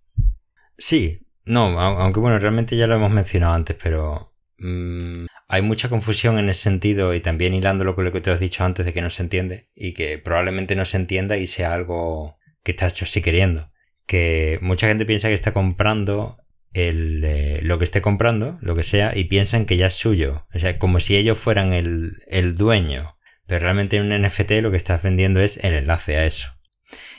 Sí, 0.77 1.27
no, 1.45 1.79
aunque 1.79 2.19
bueno, 2.19 2.39
realmente 2.39 2.77
ya 2.77 2.87
lo 2.87 2.95
hemos 2.95 3.11
mencionado 3.11 3.53
antes, 3.53 3.75
pero 3.81 4.33
mm, 4.57 5.25
hay 5.47 5.61
mucha 5.61 5.89
confusión 5.89 6.37
en 6.37 6.49
ese 6.49 6.61
sentido 6.61 7.13
y 7.13 7.19
también 7.19 7.53
hilándolo 7.53 7.95
con 7.95 8.05
lo 8.05 8.11
que 8.11 8.21
te 8.21 8.31
has 8.31 8.39
dicho 8.39 8.63
antes 8.63 8.85
de 8.85 8.93
que 8.93 9.01
no 9.01 9.09
se 9.09 9.23
entiende 9.23 9.69
y 9.75 9.93
que 9.93 10.17
probablemente 10.17 10.75
no 10.75 10.85
se 10.85 10.97
entienda 10.97 11.37
y 11.37 11.47
sea 11.47 11.73
algo 11.73 12.37
que 12.63 12.71
está 12.71 12.87
hecho 12.87 13.05
así 13.05 13.21
queriendo. 13.21 13.71
Que 14.05 14.59
mucha 14.61 14.87
gente 14.87 15.05
piensa 15.05 15.27
que 15.27 15.33
está 15.33 15.53
comprando 15.53 16.37
el, 16.73 17.23
eh, 17.23 17.59
lo 17.61 17.77
que 17.77 17.85
esté 17.85 18.01
comprando, 18.01 18.57
lo 18.61 18.75
que 18.75 18.83
sea, 18.83 19.15
y 19.15 19.25
piensan 19.25 19.65
que 19.65 19.77
ya 19.77 19.87
es 19.87 19.93
suyo. 19.93 20.47
O 20.53 20.59
sea, 20.59 20.77
como 20.79 20.99
si 20.99 21.15
ellos 21.15 21.37
fueran 21.37 21.73
el, 21.73 22.23
el 22.27 22.55
dueño. 22.55 23.17
Pero 23.45 23.61
realmente 23.61 23.97
en 23.97 24.11
un 24.11 24.21
NFT 24.21 24.51
lo 24.61 24.71
que 24.71 24.77
estás 24.77 25.03
vendiendo 25.03 25.41
es 25.41 25.57
el 25.57 25.73
enlace 25.73 26.17
a 26.17 26.25
eso. 26.25 26.52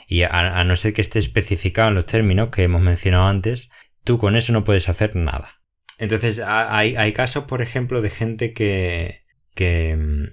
Y 0.07 0.23
a, 0.23 0.63
no 0.63 0.75
ser 0.75 0.93
que 0.93 1.01
esté 1.01 1.19
especificado 1.19 1.89
en 1.89 1.95
los 1.95 2.05
términos 2.05 2.49
que 2.49 2.63
hemos 2.63 2.81
mencionado 2.81 3.27
antes, 3.27 3.69
tú 4.03 4.17
con 4.17 4.35
eso 4.35 4.53
no 4.53 4.63
puedes 4.63 4.89
hacer 4.89 5.15
nada. 5.15 5.61
Entonces, 5.97 6.39
hay, 6.39 6.95
hay 6.95 7.13
casos, 7.13 7.45
por 7.45 7.61
ejemplo, 7.61 8.01
de 8.01 8.09
gente 8.09 8.53
que. 8.53 9.23
que 9.55 9.95
mm, 9.95 10.23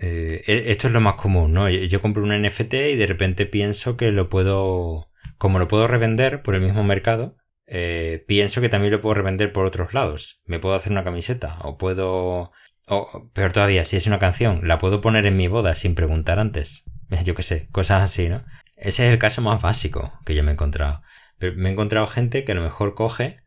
eh, 0.00 0.42
e, 0.46 0.72
esto 0.72 0.86
es 0.86 0.92
lo 0.92 1.00
más 1.00 1.14
común, 1.14 1.52
¿no? 1.52 1.68
Yo, 1.68 2.00
compro 2.00 2.22
un 2.22 2.30
NFT 2.30 2.74
y 2.74 2.96
de 2.96 3.06
repente 3.06 3.46
pienso 3.46 3.96
que 3.96 4.10
lo 4.12 4.28
puedo. 4.28 5.10
Como 5.36 5.58
lo 5.58 5.68
puedo 5.68 5.86
revender 5.86 6.42
por 6.42 6.54
el 6.54 6.62
mismo 6.62 6.82
mercado, 6.82 7.36
eh, 7.66 8.24
pienso 8.26 8.60
que 8.60 8.68
también 8.68 8.92
lo 8.92 9.00
puedo 9.00 9.14
revender 9.14 9.52
por 9.52 9.66
otros 9.66 9.92
lados. 9.92 10.40
Me 10.46 10.58
puedo 10.58 10.74
hacer 10.74 10.90
una 10.92 11.04
camiseta 11.04 11.58
o 11.62 11.76
puedo... 11.76 12.52
O, 12.88 13.30
peor 13.34 13.52
todavía, 13.52 13.84
si 13.84 13.96
es 13.96 14.06
una 14.06 14.18
canción, 14.18 14.66
la 14.66 14.78
puedo 14.78 15.00
poner 15.00 15.26
en 15.26 15.36
mi 15.36 15.46
boda 15.46 15.74
sin 15.74 15.94
preguntar 15.94 16.38
antes. 16.38 16.84
Yo 17.24 17.34
qué 17.34 17.42
sé, 17.42 17.68
cosas 17.70 18.02
así, 18.02 18.28
¿no? 18.28 18.44
Ese 18.80 19.06
es 19.06 19.12
el 19.12 19.18
caso 19.18 19.42
más 19.42 19.62
básico 19.62 20.12
que 20.24 20.34
yo 20.34 20.42
me 20.42 20.50
he 20.50 20.54
encontrado. 20.54 21.02
Pero 21.38 21.54
me 21.56 21.68
he 21.68 21.72
encontrado 21.72 22.06
gente 22.06 22.44
que 22.44 22.52
a 22.52 22.54
lo 22.54 22.62
mejor 22.62 22.94
coge 22.94 23.40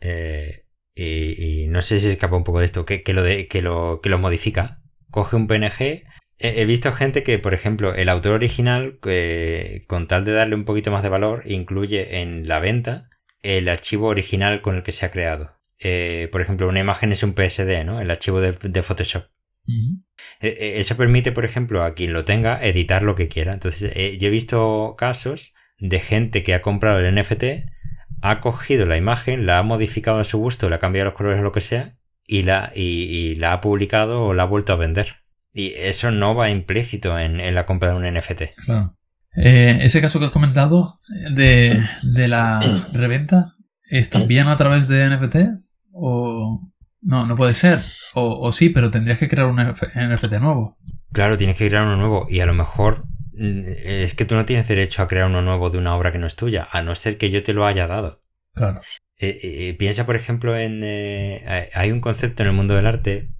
eh, 0.00 0.66
y, 0.94 1.66
no 1.68 1.82
sé 1.82 2.00
si 2.00 2.08
escapa 2.08 2.36
un 2.36 2.44
poco 2.44 2.60
de 2.60 2.64
esto, 2.64 2.86
que, 2.86 3.02
lo, 3.12 3.22
de, 3.22 3.48
que, 3.48 3.62
lo, 3.62 4.00
que 4.02 4.08
lo 4.08 4.18
modifica. 4.18 4.82
Coge 5.10 5.36
un 5.36 5.46
PNG. 5.46 6.04
He, 6.38 6.64
visto 6.64 6.92
gente 6.92 7.22
que, 7.22 7.38
por 7.38 7.54
ejemplo, 7.54 7.94
el 7.94 8.08
autor 8.08 8.32
original, 8.32 8.98
eh, 9.06 9.84
con 9.86 10.06
tal 10.06 10.24
de 10.24 10.32
darle 10.32 10.54
un 10.54 10.64
poquito 10.64 10.90
más 10.90 11.02
de 11.02 11.08
valor, 11.08 11.42
incluye 11.46 12.20
en 12.20 12.48
la 12.48 12.60
venta 12.60 13.08
el 13.42 13.68
archivo 13.68 14.08
original 14.08 14.60
con 14.60 14.76
el 14.76 14.82
que 14.82 14.92
se 14.92 15.06
ha 15.06 15.10
creado. 15.10 15.56
Eh, 15.78 16.28
por 16.32 16.40
ejemplo, 16.40 16.68
una 16.68 16.80
imagen 16.80 17.12
es 17.12 17.22
un 17.22 17.34
PSD, 17.34 17.84
¿no? 17.84 18.00
El 18.00 18.10
archivo 18.10 18.40
de, 18.40 18.82
Photoshop. 18.82 19.26
E, 20.40 20.78
eso 20.78 20.96
permite, 20.96 21.32
por 21.32 21.44
ejemplo, 21.44 21.84
a 21.84 21.94
quien 21.94 22.12
lo 22.12 22.24
tenga 22.24 22.64
editar 22.64 23.02
lo 23.02 23.14
que 23.14 23.28
quiera. 23.28 23.52
Entonces, 23.52 23.92
eh, 23.94 24.18
yo 24.18 24.28
he 24.28 24.30
visto 24.30 24.94
casos 24.98 25.54
de 25.78 26.00
gente 26.00 26.42
que 26.42 26.54
ha 26.54 26.62
comprado 26.62 27.00
el 27.00 27.14
NFT, 27.14 27.44
ha 28.22 28.40
cogido 28.40 28.86
la 28.86 28.96
imagen, 28.96 29.46
la 29.46 29.58
ha 29.58 29.62
modificado 29.62 30.18
a 30.18 30.24
su 30.24 30.38
gusto, 30.38 30.68
le 30.68 30.76
ha 30.76 30.80
cambiado 30.80 31.06
los 31.06 31.14
colores 31.14 31.40
o 31.40 31.42
lo 31.42 31.52
que 31.52 31.60
sea, 31.60 31.96
y 32.26 32.42
la, 32.42 32.72
y, 32.74 33.34
la 33.36 33.52
ha 33.52 33.60
publicado 33.60 34.24
o 34.24 34.34
la 34.34 34.44
ha 34.44 34.46
vuelto 34.46 34.72
a 34.72 34.76
vender. 34.76 35.16
Y 35.52 35.72
eso 35.76 36.10
no 36.10 36.34
va 36.34 36.50
implícito 36.50 37.18
en, 37.18 37.40
en 37.40 37.54
la 37.54 37.66
compra 37.66 37.90
de 37.90 37.96
un 37.96 38.14
NFT. 38.14 38.54
Claro. 38.64 38.96
Eh, 39.36 39.80
ese 39.82 40.00
caso 40.00 40.18
que 40.18 40.26
has 40.26 40.30
comentado 40.30 40.98
de, 41.34 41.82
la 42.14 42.60
reventa 42.92 43.54
es 43.84 44.08
también 44.08 44.48
a 44.48 44.56
través 44.56 44.88
de 44.88 45.08
NFT 45.10 45.36
o 45.92 46.72
no, 47.06 47.24
no 47.24 47.36
puede 47.36 47.54
ser. 47.54 47.80
O, 48.14 48.50
sí, 48.52 48.70
pero 48.70 48.90
tendrías 48.90 49.18
que 49.18 49.28
crear 49.28 49.46
un 49.46 49.56
NFT 49.56 50.32
nuevo. 50.40 50.76
Claro, 51.12 51.36
tienes 51.36 51.56
que 51.56 51.68
crear 51.68 51.84
uno 51.84 51.96
nuevo 51.96 52.26
y 52.28 52.40
a 52.40 52.46
lo 52.46 52.54
mejor 52.54 53.04
mm, 53.34 53.62
es 53.64 54.14
que 54.14 54.24
tú 54.24 54.34
no 54.34 54.44
tienes 54.44 54.66
derecho 54.66 55.02
a 55.02 55.08
crear 55.08 55.26
uno 55.26 55.40
nuevo 55.40 55.70
de 55.70 55.78
una 55.78 55.94
obra 55.94 56.12
que 56.12 56.18
no 56.18 56.26
es 56.26 56.34
tuya, 56.34 56.66
a 56.70 56.82
no 56.82 56.94
ser 56.94 57.16
que 57.16 57.30
yo 57.30 57.42
te 57.42 57.52
lo 57.52 57.64
haya 57.64 57.86
dado. 57.86 58.22
Claro. 58.54 58.80
Eh, 59.18 59.38
eh, 59.42 59.74
piensa, 59.78 60.04
por 60.04 60.16
ejemplo, 60.16 60.56
en... 60.56 60.82
hay 60.82 61.92
un 61.92 62.00
concepto 62.00 62.42
en 62.42 62.48
el 62.48 62.54
mundo 62.54 62.74
del 62.74 62.86
arte 62.86 63.30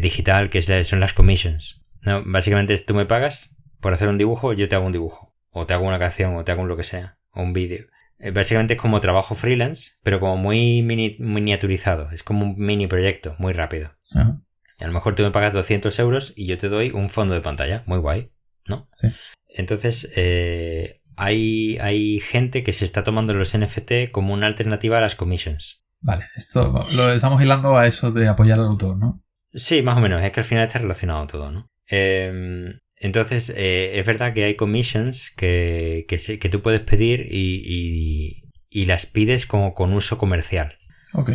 digital 0.00 0.50
que 0.50 0.62
son 0.84 1.00
las 1.00 1.12
commissions. 1.12 1.82
¿no? 2.02 2.22
Básicamente 2.24 2.74
es 2.74 2.86
tú 2.86 2.94
me 2.94 3.06
pagas 3.06 3.56
por 3.80 3.94
hacer 3.94 4.08
un 4.08 4.18
dibujo, 4.18 4.52
yo 4.52 4.68
te 4.68 4.76
hago 4.76 4.86
un 4.86 4.92
dibujo. 4.92 5.34
O 5.50 5.66
te 5.66 5.74
hago 5.74 5.86
una 5.86 5.98
canción, 5.98 6.36
o 6.36 6.44
te 6.44 6.52
hago 6.52 6.62
un 6.62 6.68
lo 6.68 6.76
que 6.76 6.84
sea. 6.84 7.18
O 7.32 7.42
un 7.42 7.52
vídeo. 7.52 7.86
Eh, 8.22 8.30
básicamente 8.30 8.74
es 8.74 8.80
como 8.80 9.00
trabajo 9.00 9.34
freelance, 9.34 9.92
pero 10.04 10.20
como 10.20 10.36
muy 10.36 10.82
miniaturizado. 10.82 12.08
Es 12.12 12.22
como 12.22 12.46
un 12.46 12.54
mini 12.56 12.86
proyecto, 12.86 13.34
muy 13.38 13.52
rápido. 13.52 13.90
a 14.14 14.86
lo 14.86 14.92
mejor 14.92 15.14
tú 15.14 15.24
me 15.24 15.32
pagas 15.32 15.52
200 15.52 15.98
euros 15.98 16.32
y 16.36 16.46
yo 16.46 16.56
te 16.56 16.68
doy 16.68 16.90
un 16.90 17.10
fondo 17.10 17.34
de 17.34 17.40
pantalla. 17.40 17.82
Muy 17.86 17.98
guay, 17.98 18.30
¿no? 18.66 18.88
Sí. 18.94 19.08
Entonces, 19.48 20.08
eh, 20.16 21.00
hay, 21.16 21.78
hay 21.80 22.20
gente 22.20 22.62
que 22.62 22.72
se 22.72 22.84
está 22.84 23.02
tomando 23.02 23.34
los 23.34 23.56
NFT 23.56 24.12
como 24.12 24.32
una 24.32 24.46
alternativa 24.46 24.98
a 24.98 25.00
las 25.00 25.16
commissions. 25.16 25.82
Vale, 26.00 26.26
esto 26.36 26.86
lo 26.92 27.12
estamos 27.12 27.42
hilando 27.42 27.76
a 27.76 27.86
eso 27.86 28.12
de 28.12 28.28
apoyar 28.28 28.58
al 28.60 28.66
autor, 28.66 28.96
¿no? 28.96 29.22
Sí, 29.52 29.82
más 29.82 29.98
o 29.98 30.00
menos. 30.00 30.22
Es 30.22 30.30
que 30.30 30.40
al 30.40 30.46
final 30.46 30.66
está 30.66 30.78
relacionado 30.78 31.26
todo, 31.26 31.50
¿no? 31.50 31.70
Em, 31.86 32.78
entonces, 33.02 33.52
eh, 33.56 33.98
es 33.98 34.06
verdad 34.06 34.32
que 34.32 34.44
hay 34.44 34.54
commissions 34.54 35.32
que, 35.36 36.06
que, 36.08 36.48
tú 36.48 36.62
puedes 36.62 36.80
pedir 36.80 37.26
y, 37.28 38.44
y, 38.70 38.84
las 38.84 39.06
pides 39.06 39.44
como 39.44 39.74
con 39.74 39.92
uso 39.92 40.18
comercial. 40.18 40.78
Ok. 41.12 41.32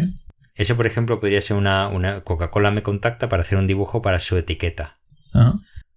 Eso, 0.55 0.77
por 0.77 0.87
ejemplo, 0.87 1.19
podría 1.19 1.41
ser 1.41 1.57
una, 1.57 1.89
una 1.89 2.21
Coca-Cola 2.21 2.71
me 2.71 2.83
contacta 2.83 3.27
para 3.27 3.41
hacer 3.41 3.57
un 3.57 3.67
dibujo 3.67 4.01
para 4.01 4.21
su 4.21 4.37
etiqueta. 4.37 4.99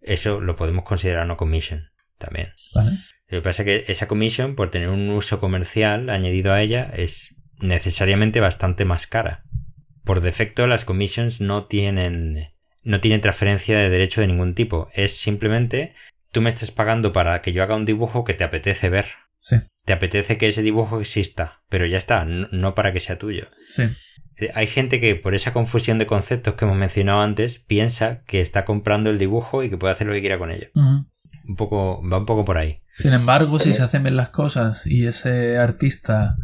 Eso 0.00 0.40
lo 0.40 0.56
podemos 0.56 0.84
considerar 0.84 1.24
una 1.24 1.36
commission 1.36 1.90
también. 2.18 2.48
Vale. 2.74 2.90
Lo 3.28 3.38
que 3.38 3.42
pasa 3.42 3.62
es 3.62 3.66
que 3.66 3.92
esa 3.92 4.08
commission, 4.08 4.56
por 4.56 4.72
tener 4.72 4.88
un 4.88 5.08
uso 5.10 5.38
comercial 5.38 6.10
añadido 6.10 6.52
a 6.52 6.60
ella, 6.62 6.90
es 6.92 7.36
necesariamente 7.60 8.40
bastante 8.40 8.84
más 8.84 9.06
cara. 9.06 9.44
Por 10.02 10.20
defecto, 10.20 10.66
las 10.66 10.84
commissions 10.84 11.40
no 11.40 11.66
tienen, 11.66 12.48
no 12.82 13.00
tienen 13.00 13.20
transferencia 13.20 13.78
de 13.78 13.88
derecho 13.88 14.20
de 14.20 14.26
ningún 14.26 14.54
tipo. 14.54 14.88
Es 14.94 15.16
simplemente 15.16 15.94
tú 16.32 16.40
me 16.40 16.50
estás 16.50 16.70
pagando 16.70 17.12
para 17.12 17.42
que 17.42 17.52
yo 17.52 17.62
haga 17.62 17.76
un 17.76 17.84
dibujo 17.84 18.24
que 18.24 18.34
te 18.34 18.44
apetece 18.44 18.88
ver. 18.88 19.06
Sí. 19.40 19.56
Te 19.84 19.92
apetece 19.92 20.38
que 20.38 20.48
ese 20.48 20.62
dibujo 20.62 21.00
exista, 21.00 21.62
pero 21.68 21.86
ya 21.86 21.98
está, 21.98 22.24
no, 22.24 22.74
para 22.74 22.92
que 22.92 23.00
sea 23.00 23.18
tuyo. 23.18 23.48
Sí. 23.74 23.84
Eh, 24.36 24.50
hay 24.54 24.66
gente 24.66 25.00
que 25.00 25.16
por 25.16 25.34
esa 25.34 25.52
confusión 25.52 25.98
de 25.98 26.06
conceptos 26.06 26.54
que 26.54 26.64
hemos 26.64 26.76
mencionado 26.76 27.20
antes 27.20 27.58
piensa 27.58 28.22
que 28.26 28.40
está 28.40 28.64
comprando 28.64 29.10
el 29.10 29.18
dibujo 29.18 29.62
y 29.62 29.70
que 29.70 29.78
puede 29.78 29.92
hacer 29.92 30.06
lo 30.06 30.12
que 30.12 30.20
quiera 30.20 30.38
con 30.38 30.50
ello. 30.50 30.68
Un 30.74 31.56
poco, 31.56 32.02
va 32.06 32.18
un 32.18 32.26
poco 32.26 32.44
por 32.44 32.58
ahí. 32.58 32.82
Sin 32.92 33.12
embargo, 33.12 33.58
si 33.58 33.72
se 33.72 33.82
hacen 33.82 34.02
bien 34.02 34.16
las 34.16 34.30
cosas 34.30 34.86
y 34.86 35.06
ese 35.06 35.56
artista 35.56 36.36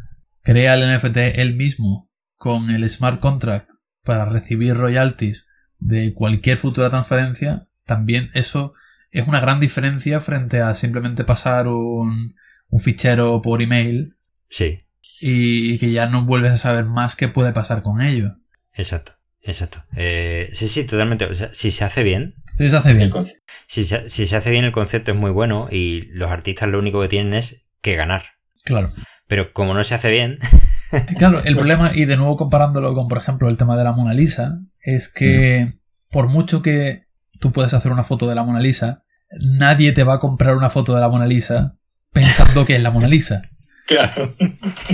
crea 0.42 0.74
el 0.74 0.96
NFT 0.96 1.16
él 1.38 1.54
mismo 1.54 2.10
con 2.34 2.70
el 2.70 2.88
smart 2.88 3.20
contract 3.20 3.70
para 4.02 4.24
recibir 4.24 4.74
royalties 4.74 5.46
de 5.78 6.14
cualquier 6.14 6.58
futura 6.58 6.90
transferencia, 6.90 7.66
también 7.84 8.30
eso 8.34 8.74
es 9.10 9.26
una 9.28 9.40
gran 9.40 9.60
diferencia 9.60 10.20
frente 10.20 10.60
a 10.60 10.74
simplemente 10.74 11.24
pasar 11.24 11.68
un, 11.68 12.34
un 12.68 12.80
fichero 12.80 13.40
por 13.42 13.62
email. 13.62 14.14
Sí. 14.48 14.82
Y 15.20 15.78
que 15.78 15.92
ya 15.92 16.06
no 16.06 16.24
vuelves 16.24 16.52
a 16.52 16.56
saber 16.56 16.84
más 16.84 17.16
qué 17.16 17.28
puede 17.28 17.52
pasar 17.52 17.82
con 17.82 18.02
ello. 18.02 18.36
Exacto, 18.74 19.12
exacto. 19.42 19.84
Eh, 19.96 20.50
sí, 20.52 20.68
sí, 20.68 20.84
totalmente. 20.84 21.28
si 21.54 21.70
se 21.70 21.84
hace 21.84 22.02
bien. 22.02 22.34
Si 22.58 22.68
se 22.68 22.76
hace 22.76 22.94
bien. 22.94 23.12
Si 23.66 23.84
se, 23.84 24.10
si 24.10 24.26
se 24.26 24.36
hace 24.36 24.50
bien, 24.50 24.64
el 24.64 24.72
concepto 24.72 25.12
es 25.12 25.16
muy 25.16 25.30
bueno 25.30 25.68
y 25.70 26.02
los 26.12 26.30
artistas 26.30 26.68
lo 26.68 26.78
único 26.78 27.00
que 27.00 27.08
tienen 27.08 27.34
es 27.34 27.66
que 27.80 27.96
ganar. 27.96 28.24
Claro. 28.64 28.92
Pero 29.26 29.52
como 29.52 29.74
no 29.74 29.82
se 29.84 29.94
hace 29.94 30.10
bien. 30.10 30.38
Claro, 31.18 31.42
el 31.42 31.56
problema, 31.56 31.90
y 31.92 32.04
de 32.04 32.16
nuevo 32.16 32.36
comparándolo 32.36 32.94
con, 32.94 33.08
por 33.08 33.18
ejemplo, 33.18 33.48
el 33.48 33.56
tema 33.56 33.76
de 33.76 33.82
la 33.82 33.90
Mona 33.90 34.14
Lisa, 34.14 34.60
es 34.86 35.12
que 35.12 35.72
por 36.10 36.28
mucho 36.28 36.62
que 36.62 37.06
tú 37.40 37.52
puedas 37.52 37.74
hacer 37.74 37.90
una 37.92 38.04
foto 38.04 38.28
de 38.28 38.36
la 38.36 38.44
Mona 38.44 38.60
Lisa, 38.60 39.02
nadie 39.40 39.92
te 39.92 40.04
va 40.04 40.14
a 40.14 40.20
comprar 40.20 40.56
una 40.56 40.70
foto 40.70 40.94
de 40.94 41.00
la 41.00 41.08
Mona 41.08 41.26
Lisa 41.26 41.76
pensando 42.12 42.64
que 42.64 42.76
es 42.76 42.82
la 42.82 42.90
Mona 42.90 43.08
Lisa. 43.08 43.42
Claro. 43.86 44.34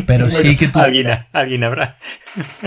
Pero 0.06 0.28
sí 0.28 0.54
que 0.54 0.68
tú. 0.68 0.78
Alguien, 0.78 1.08
alguien 1.32 1.64
habrá. 1.64 1.96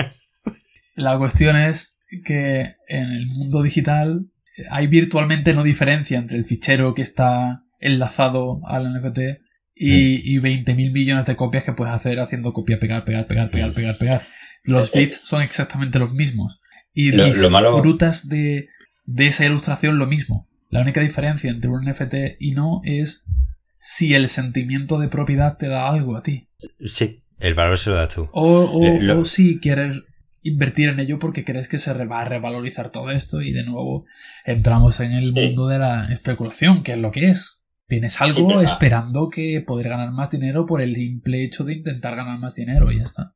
La 0.96 1.20
cuestión 1.20 1.56
es 1.56 2.00
que 2.26 2.78
en 2.88 3.12
el 3.12 3.28
mundo 3.28 3.62
digital 3.62 4.26
hay 4.72 4.88
virtualmente 4.88 5.54
no 5.54 5.62
diferencia 5.62 6.18
entre 6.18 6.40
el 6.40 6.46
fichero 6.46 6.96
que 6.96 7.04
está 7.04 7.62
enlazado 7.80 8.62
al 8.66 8.92
NFT 8.92 9.20
y, 9.76 10.36
y 10.36 10.40
20.000 10.40 10.92
millones 10.94 11.26
de 11.28 11.36
copias 11.36 11.64
que 11.64 11.74
puedes 11.74 11.94
hacer 11.94 12.20
haciendo 12.20 12.54
copia, 12.54 12.80
pegar, 12.80 13.06
pegar, 13.06 13.28
pegar, 13.28 13.52
pegar, 13.52 13.74
pegar, 13.74 13.96
pegar. 14.00 14.22
Los 14.64 14.96
eh, 14.96 15.02
bits 15.02 15.22
son 15.24 15.44
exactamente 15.44 16.00
los 16.00 16.12
mismos. 16.12 16.60
Y 16.96 17.12
frutas 17.12 18.28
de, 18.28 18.70
de 19.04 19.28
esa 19.28 19.46
ilustración 19.46 20.00
lo 20.00 20.08
mismo. 20.08 20.48
La 20.70 20.82
única 20.82 21.02
diferencia 21.02 21.52
entre 21.52 21.70
un 21.70 21.86
NFT 21.86 22.38
y 22.40 22.52
no 22.52 22.82
es 22.84 23.24
si 23.78 24.16
el 24.16 24.30
sentimiento 24.30 24.98
de 24.98 25.10
propiedad 25.10 25.58
te 25.58 25.68
da 25.68 25.88
algo 25.90 26.18
a 26.18 26.24
ti. 26.24 26.48
Sí, 26.86 27.22
el 27.40 27.54
valor 27.54 27.78
se 27.78 27.92
lo 27.92 27.98
das 27.98 28.16
tú. 28.16 28.30
O, 28.32 29.20
o, 29.20 29.26
si 29.26 29.60
quieres 29.60 30.02
invertir 30.42 30.90
en 30.90 31.00
ello 31.00 31.20
porque 31.20 31.44
crees 31.44 31.68
que 31.68 31.78
se 31.78 31.94
va 32.06 32.22
a 32.22 32.26
revalorizar 32.26 32.92
todo 32.92 33.12
esto 33.12 33.42
y 33.42 33.52
de 33.52 33.64
nuevo 33.64 34.06
entramos 34.46 35.00
en 35.00 35.12
el 35.12 35.34
mundo 35.34 35.68
de 35.68 35.80
la 35.80 36.12
especulación, 36.12 36.84
que 36.84 36.94
es 36.94 36.98
lo 36.98 37.12
que 37.12 37.30
es. 37.30 37.62
Tienes 37.88 38.20
algo 38.20 38.62
esperando 38.62 39.30
que 39.30 39.64
poder 39.66 39.90
ganar 39.90 40.12
más 40.12 40.32
dinero 40.32 40.66
por 40.66 40.82
el 40.82 40.96
simple 40.96 41.44
hecho 41.44 41.64
de 41.64 41.74
intentar 41.74 42.16
ganar 42.16 42.40
más 42.40 42.56
dinero 42.56 42.92
y 42.92 42.98
ya 42.98 43.04
está. 43.04 43.36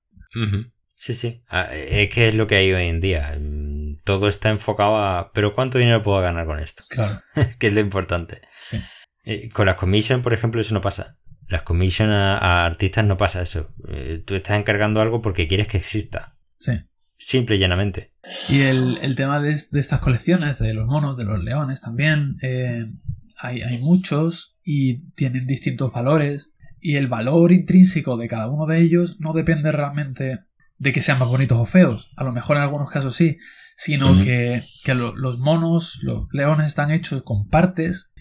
Sí, 0.99 1.13
sí. 1.13 1.41
Ah, 1.47 1.69
es 1.73 2.09
que 2.13 2.27
es 2.27 2.35
lo 2.35 2.45
que 2.45 2.55
hay 2.55 2.73
hoy 2.73 2.87
en 2.87 2.99
día. 2.99 3.33
Mm, 3.39 3.99
todo 4.03 4.27
está 4.27 4.49
enfocado 4.49 4.97
a. 4.97 5.31
¿Pero 5.33 5.55
cuánto 5.55 5.77
dinero 5.77 6.03
puedo 6.03 6.19
ganar 6.19 6.45
con 6.45 6.59
esto? 6.59 6.83
Claro. 6.89 7.21
que 7.57 7.67
es 7.67 7.73
lo 7.73 7.79
importante. 7.79 8.41
Sí. 8.69 8.77
Eh, 9.23 9.49
con 9.49 9.65
las 9.65 9.77
commissions, 9.77 10.21
por 10.21 10.33
ejemplo, 10.33 10.59
eso 10.59 10.73
no 10.73 10.81
pasa. 10.81 11.17
Las 11.47 11.63
commissions 11.63 12.11
a, 12.11 12.65
artistas 12.65 13.05
no 13.05 13.15
pasa 13.15 13.41
eso. 13.41 13.73
Eh, 13.87 14.21
tú 14.25 14.35
estás 14.35 14.59
encargando 14.59 14.99
algo 14.99 15.21
porque 15.21 15.47
quieres 15.47 15.69
que 15.69 15.77
exista. 15.77 16.37
Sí. 16.57 16.73
Simple 17.17 17.55
y 17.55 17.59
llanamente. 17.59 18.11
Y 18.49 18.61
el, 18.61 19.15
tema 19.15 19.39
de, 19.39 19.53
estas 19.53 20.01
colecciones, 20.01 20.59
de 20.59 20.73
los 20.73 20.85
monos, 20.85 21.15
de 21.15 21.23
los 21.23 21.41
leones 21.41 21.79
también, 21.79 22.35
eh, 22.41 22.91
hay, 23.37 23.77
muchos 23.77 24.57
y 24.65 25.09
tienen 25.13 25.47
distintos 25.47 25.93
valores. 25.93 26.49
Y 26.81 26.97
el 26.97 27.07
valor 27.07 27.53
intrínseco 27.53 28.17
de 28.17 28.27
cada 28.27 28.49
uno 28.49 28.65
de 28.65 28.81
ellos 28.81 29.17
no 29.19 29.31
depende 29.31 29.71
realmente 29.71 30.48
de 30.79 30.93
que 30.93 31.01
sean 31.01 31.19
más 31.19 31.27
bonitos 31.27 31.59
o 31.59 31.65
feos. 31.65 32.09
A 32.15 32.23
lo 32.23 32.31
mejor 32.31 32.57
en 32.57 32.63
algunos 32.63 32.89
casos 32.89 33.15
sí. 33.15 33.37
Sino 33.77 34.21
que, 34.21 34.61
los 34.93 35.37
monos, 35.37 35.99
los 36.01 36.27
leones 36.33 36.67
están 36.67 36.91
hechos 36.91 37.21
con 37.23 37.47
partes 37.47 38.11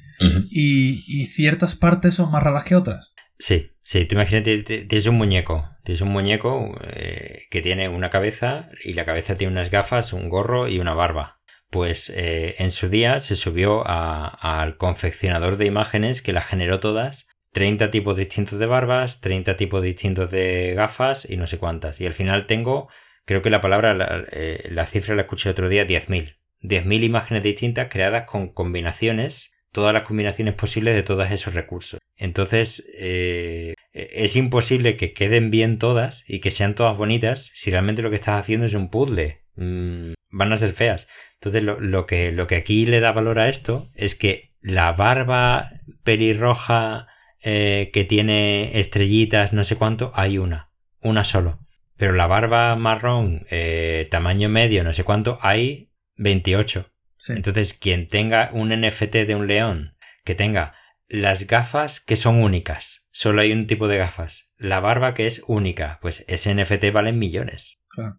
y, 0.50 1.26
ciertas 1.26 1.74
partes 1.74 2.14
son 2.14 2.30
más 2.30 2.44
raras 2.44 2.62
que 2.62 2.76
otras. 2.76 3.12
Sí, 3.40 3.72
sí, 3.82 4.04
tú 4.04 4.14
imagínate, 4.14 4.58
tienes 4.62 5.06
un 5.06 5.16
muñeco, 5.16 5.68
tienes 5.82 6.00
un 6.00 6.10
muñeco 6.10 6.78
eh, 6.92 7.42
que 7.50 7.60
tiene 7.60 7.88
una 7.88 8.10
cabeza 8.10 8.68
y 8.84 8.92
la 8.92 9.04
cabeza 9.04 9.34
tiene 9.34 9.52
unas 9.52 9.70
gafas, 9.70 10.12
un 10.12 10.28
gorro 10.28 10.68
y 10.68 10.78
una 10.78 10.94
barba. 10.94 11.40
Pues 11.70 12.08
eh, 12.14 12.54
en 12.58 12.70
su 12.70 12.88
día 12.88 13.18
se 13.18 13.34
subió 13.34 13.82
al 13.84 14.76
confeccionador 14.76 15.56
de 15.56 15.66
imágenes 15.66 16.22
que 16.22 16.32
las 16.32 16.46
generó 16.46 16.78
todas 16.78 17.26
30 17.58 17.90
tipos 17.90 18.16
distintos 18.16 18.60
de 18.60 18.66
barbas, 18.66 19.20
30 19.20 19.56
tipos 19.56 19.82
distintos 19.82 20.30
de 20.30 20.74
gafas 20.76 21.28
y 21.28 21.36
no 21.36 21.48
sé 21.48 21.58
cuántas. 21.58 22.00
Y 22.00 22.06
al 22.06 22.12
final 22.12 22.46
tengo, 22.46 22.88
creo 23.24 23.42
que 23.42 23.50
la 23.50 23.60
palabra, 23.60 23.94
la, 23.94 24.24
eh, 24.30 24.86
cifra 24.86 25.16
la 25.16 25.22
escuché 25.22 25.50
otro 25.50 25.68
día, 25.68 25.84
10.000. 25.84 26.36
10.000 26.62 27.02
imágenes 27.02 27.42
distintas 27.42 27.88
creadas 27.90 28.26
con 28.30 28.52
combinaciones 28.52 29.50
todas 29.72 29.92
las 29.92 30.04
combinaciones 30.04 30.54
posibles 30.54 30.94
de 30.94 31.02
todos 31.02 31.28
esos 31.32 31.52
recursos. 31.52 31.98
Entonces, 32.16 32.88
eh, 32.96 33.74
es 33.92 34.36
imposible 34.36 34.96
que 34.96 35.12
queden 35.12 35.50
bien 35.50 35.80
todas 35.80 36.22
y 36.28 36.38
que 36.38 36.52
sean 36.52 36.76
todas 36.76 36.96
bonitas 36.96 37.50
si 37.54 37.72
realmente 37.72 38.02
lo 38.02 38.10
que 38.10 38.16
estás 38.16 38.38
haciendo 38.38 38.66
es 38.66 38.74
un 38.74 38.88
puzzle. 38.88 39.42
Mm, 39.56 40.12
van 40.30 40.52
a 40.52 40.56
ser 40.58 40.74
feas. 40.74 41.08
Entonces, 41.34 41.64
lo, 41.64 42.06
que, 42.06 42.30
lo 42.30 42.46
que 42.46 42.54
aquí 42.54 42.86
le 42.86 43.00
da 43.00 43.10
valor 43.10 43.40
a 43.40 43.48
esto 43.48 43.90
es 43.96 44.14
que 44.14 44.52
la 44.60 44.92
barba 44.92 45.72
pelirroja 46.04 47.08
eh, 47.40 47.90
que 47.92 48.04
tiene 48.04 48.78
estrellitas, 48.78 49.52
no 49.52 49.64
sé 49.64 49.76
cuánto, 49.76 50.12
hay 50.14 50.38
una. 50.38 50.70
Una 51.00 51.24
solo. 51.24 51.60
Pero 51.96 52.12
la 52.12 52.26
barba 52.26 52.74
marrón, 52.76 53.46
eh, 53.50 54.06
tamaño 54.10 54.48
medio, 54.48 54.84
no 54.84 54.92
sé 54.92 55.04
cuánto, 55.04 55.38
hay 55.42 55.90
28. 56.16 56.90
Entonces, 57.28 57.74
quien 57.74 58.08
tenga 58.08 58.50
un 58.52 58.68
NFT 58.68 59.26
de 59.26 59.34
un 59.34 59.46
león 59.46 59.96
que 60.24 60.34
tenga 60.34 60.74
las 61.08 61.46
gafas 61.46 62.00
que 62.00 62.16
son 62.16 62.42
únicas, 62.42 63.08
solo 63.10 63.40
hay 63.40 63.52
un 63.52 63.66
tipo 63.66 63.88
de 63.88 63.98
gafas, 63.98 64.52
la 64.56 64.80
barba 64.80 65.14
que 65.14 65.26
es 65.26 65.42
única, 65.46 65.98
pues 66.00 66.24
ese 66.28 66.54
NFT 66.54 66.92
vale 66.92 67.12
millones. 67.12 67.80
Claro. 67.88 68.18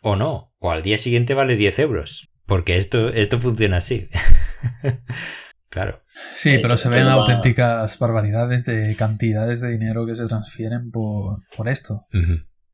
O 0.00 0.16
no, 0.16 0.54
o 0.58 0.70
al 0.70 0.82
día 0.82 0.98
siguiente 0.98 1.34
vale 1.34 1.56
10 1.56 1.78
euros, 1.80 2.30
porque 2.46 2.76
esto, 2.76 3.08
esto 3.08 3.40
funciona 3.40 3.78
así. 3.78 4.08
claro. 5.72 6.02
Sí, 6.36 6.58
pero 6.60 6.76
se 6.76 6.90
ven 6.90 7.08
auténticas 7.08 7.98
barbaridades 7.98 8.64
de 8.64 8.94
cantidades 8.96 9.60
de 9.60 9.70
dinero 9.70 10.06
que 10.06 10.14
se 10.14 10.26
transfieren 10.26 10.90
por, 10.90 11.40
esto. 11.66 12.06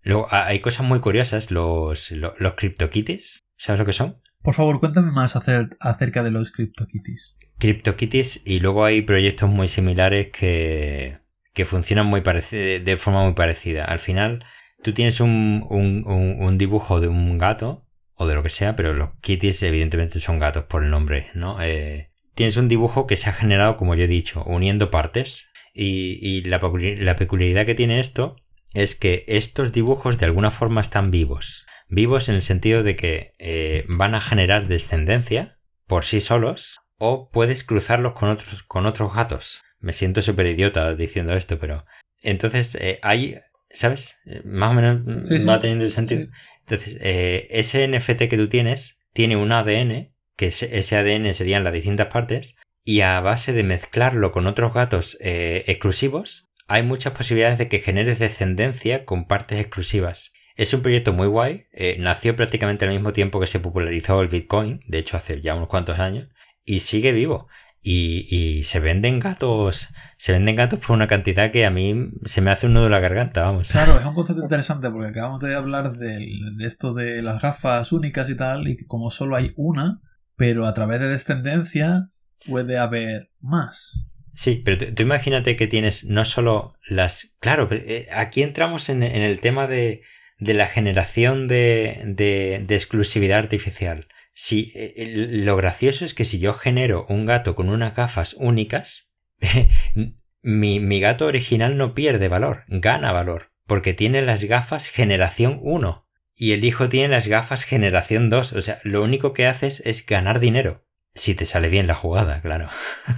Luego 0.03 0.27
hay 0.31 0.61
cosas 0.61 0.85
muy 0.85 1.01
curiosas, 1.01 1.51
los, 1.51 2.11
los, 2.11 2.33
los 2.39 2.55
CryptoKitties, 2.55 3.47
¿sabes 3.57 3.79
lo 3.79 3.87
que 3.87 3.93
son? 3.93 4.21
Por 4.43 4.55
favor, 4.55 4.81
cuéntame 4.81 5.13
más 5.13 5.37
acerca 5.37 6.23
de 6.23 6.31
los 6.31 6.51
CryptoKitties. 6.51 7.37
CryptoKitties 7.59 8.43
y 8.45 8.61
luego 8.61 8.85
hay 8.85 9.03
proyectos 9.03 9.49
muy 9.49 9.69
similares 9.69 10.29
que, 10.29 11.19
que 11.55 11.67
funcionan 11.67 12.07
muy 12.07 12.21
de 12.21 12.97
forma 12.99 13.25
muy 13.25 13.35
parecida. 13.35 13.85
Al 13.85 14.01
final, 14.01 14.45
tú 14.83 14.93
tienes 14.93 15.21
un, 15.21 15.65
un, 15.69 16.59
dibujo 16.59 17.01
de 17.01 17.09
un 17.09 17.39
gato 17.39 17.87
o 18.15 18.27
de 18.27 18.35
lo 18.35 18.43
que 18.43 18.49
sea, 18.49 18.77
pero 18.77 18.95
los 18.95 19.11
kitties 19.21 19.63
evidentemente 19.63 20.21
son 20.21 20.39
gatos 20.39 20.65
por 20.65 20.85
el 20.85 20.91
nombre, 20.91 21.29
¿no? 21.35 21.61
Eh, 21.61 22.11
tienes 22.39 22.57
un 22.57 22.69
dibujo 22.69 23.09
que 23.09 23.17
se 23.17 23.29
ha 23.29 23.33
generado, 23.33 23.77
como 23.77 23.97
yo 23.97 24.05
he 24.05 24.07
dicho, 24.07 24.45
uniendo 24.45 24.93
partes. 24.93 25.49
Y, 25.75 26.21
y 26.23 26.43
la, 26.43 26.61
la 26.99 27.17
peculiaridad 27.17 27.67
que 27.67 27.75
tiene 27.75 27.99
esto 27.99 28.37
es 28.75 28.95
que 28.95 29.25
estos 29.27 29.73
dibujos 29.73 30.19
de 30.19 30.27
alguna 30.27 30.53
forma 30.53 30.81
están 30.81 31.11
vivos. 31.11 31.67
Vivos 31.89 32.29
en 32.29 32.37
el 32.37 32.43
sentido 32.43 32.85
de 32.85 32.95
que 32.95 33.33
eh, 33.41 33.85
van 33.89 34.15
a 34.15 34.21
generar 34.21 34.69
descendencia 34.69 35.59
por 35.89 36.05
sí 36.05 36.21
solos 36.21 36.79
o 36.97 37.29
puedes 37.29 37.65
cruzarlos 37.65 38.13
con 38.13 38.29
otros, 38.29 38.63
con 38.63 38.87
otros 38.87 39.13
gatos. 39.13 39.61
Me 39.81 39.93
siento 39.93 40.23
súper 40.23 40.47
idiota 40.47 40.95
diciendo 40.95 41.35
esto, 41.35 41.59
pero 41.59 41.87
entonces 42.23 42.77
eh, 42.77 43.01
hay, 43.03 43.41
¿sabes? 43.69 44.21
Más 44.45 44.71
o 44.71 44.75
menos 44.75 45.49
va 45.49 45.59
teniendo 45.59 45.85
el 45.85 45.91
sentido. 45.91 46.29
Entonces, 46.61 46.99
ese 47.01 47.89
NFT 47.89 48.29
que 48.29 48.37
tú 48.37 48.49
tienes 48.49 49.01
tiene 49.13 49.37
un 49.37 49.51
ADN, 49.51 50.13
que 50.39 50.47
ese 50.47 50.97
ADN 50.97 51.35
serían 51.35 51.65
las 51.65 51.75
distintas 51.75 52.07
partes, 52.07 52.57
y 52.83 53.03
a 53.03 53.21
base 53.21 53.53
de 53.53 53.65
mezclarlo 53.65 54.33
con 54.33 54.47
otros 54.47 54.73
gatos 54.73 55.19
exclusivos, 55.21 56.49
hay 56.69 56.83
muchas 56.83 57.15
posibilidades 57.15 57.59
de 57.59 57.69
que 57.69 57.81
generes 57.81 58.19
descendencia 58.19 59.05
con 59.05 59.27
partes 59.27 59.59
exclusivas. 59.59 60.33
Es 60.55 60.75
un 60.75 60.83
proyecto 60.83 61.13
muy 61.13 61.27
guay, 61.27 61.67
eh, 61.73 61.97
nació 61.99 62.37
prácticamente 62.37 62.85
al 62.85 62.91
mismo 62.91 63.13
tiempo 63.13 63.41
que 63.41 63.47
se 63.47 63.59
popularizó 63.59 64.21
el 64.21 64.29
Bitcoin, 64.29 64.81
de 64.87 64.99
hecho 64.99 65.17
hace 65.17 65.41
ya 65.41 65.55
unos 65.55 65.69
cuantos 65.69 65.99
años, 65.99 66.29
y 66.65 66.81
sigue 66.81 67.13
vivo. 67.13 67.49
Y, 67.81 68.65
se 68.65 68.81
venden 68.81 69.19
gatos, 69.19 69.89
se 70.19 70.33
venden 70.33 70.57
gatos 70.57 70.79
por 70.81 70.95
una 70.95 71.07
cantidad 71.07 71.51
que 71.51 71.65
a 71.65 71.71
mí 71.71 72.11
se 72.27 72.43
me 72.43 72.51
hace 72.51 72.67
un 72.67 72.75
nudo 72.75 72.87
en 72.87 72.91
la 72.91 73.01
garganta, 73.01 73.43
vamos. 73.43 73.71
Claro, 73.71 73.99
es 73.99 74.05
un 74.05 74.13
concepto 74.13 74.43
interesante 74.43 74.91
porque 74.91 75.09
acabamos 75.09 75.41
de 75.41 75.55
hablar 75.55 75.97
de 75.97 76.27
esto 76.61 76.93
de 76.93 77.23
las 77.23 77.41
gafas 77.41 77.91
únicas 77.93 78.29
y 78.29 78.37
tal, 78.37 78.69
y 78.69 78.85
como 78.85 79.11
solo 79.11 79.37
hay 79.37 79.55
una, 79.57 80.03
pero 80.39 80.67
a 80.67 80.73
través 80.73 81.01
de 81.01 81.09
descendencia 81.09 82.11
puede 82.47 82.79
haber 82.79 83.31
más. 83.41 83.99
Sí, 84.35 84.63
pero 84.65 84.95
tú, 84.95 85.03
imagínate 85.03 85.57
que 85.57 85.67
tienes 85.67 86.05
no 86.05 86.25
solo 86.25 86.75
las... 86.87 87.35
Claro, 87.41 87.69
eh, 87.73 88.07
aquí 88.13 88.43
entramos 88.43 88.89
en, 88.89 89.03
el 89.03 89.41
tema 89.41 89.67
de, 89.67 90.03
la 90.39 90.67
generación 90.67 91.49
de, 91.49 92.65
exclusividad 92.69 93.41
artificial. 93.41 94.07
Si, 94.33 94.71
eh, 94.77 95.29
lo 95.29 95.57
gracioso 95.57 96.05
es 96.05 96.15
que 96.15 96.25
si 96.25 96.39
yo 96.39 96.55
genero 96.55 97.05
un 97.09 97.27
gato 97.27 97.57
con 97.57 97.69
unas 97.69 97.97
gafas 97.97 98.35
únicas, 98.35 99.13
mi, 100.43 100.79
mi 100.79 101.01
gato 101.01 101.27
original 101.27 101.77
no 101.77 101.95
pierde 101.95 102.29
valor, 102.29 102.63
gana 102.69 103.11
valor, 103.11 103.51
porque 103.67 103.93
tiene 103.93 104.23
las 104.23 104.45
gafas 104.45 104.87
generación 104.87 105.59
1 105.63 106.08
y 106.41 106.53
el 106.53 106.65
hijo 106.65 106.89
tiene 106.89 107.09
las 107.09 107.27
gafas 107.27 107.65
generación 107.65 108.31
2. 108.31 108.53
O 108.53 108.63
sea, 108.63 108.79
lo 108.85 109.03
único 109.03 109.33
que 109.33 109.47
haces 109.47 109.83
es 109.85 110.07
ganar 110.07 110.39
dinero. 110.39 110.87
Si 111.15 111.35
te 111.35 111.45
sale 111.45 111.69
bien 111.69 111.89
la 111.89 111.95
jugada, 111.95 112.41
claro. 112.41 112.71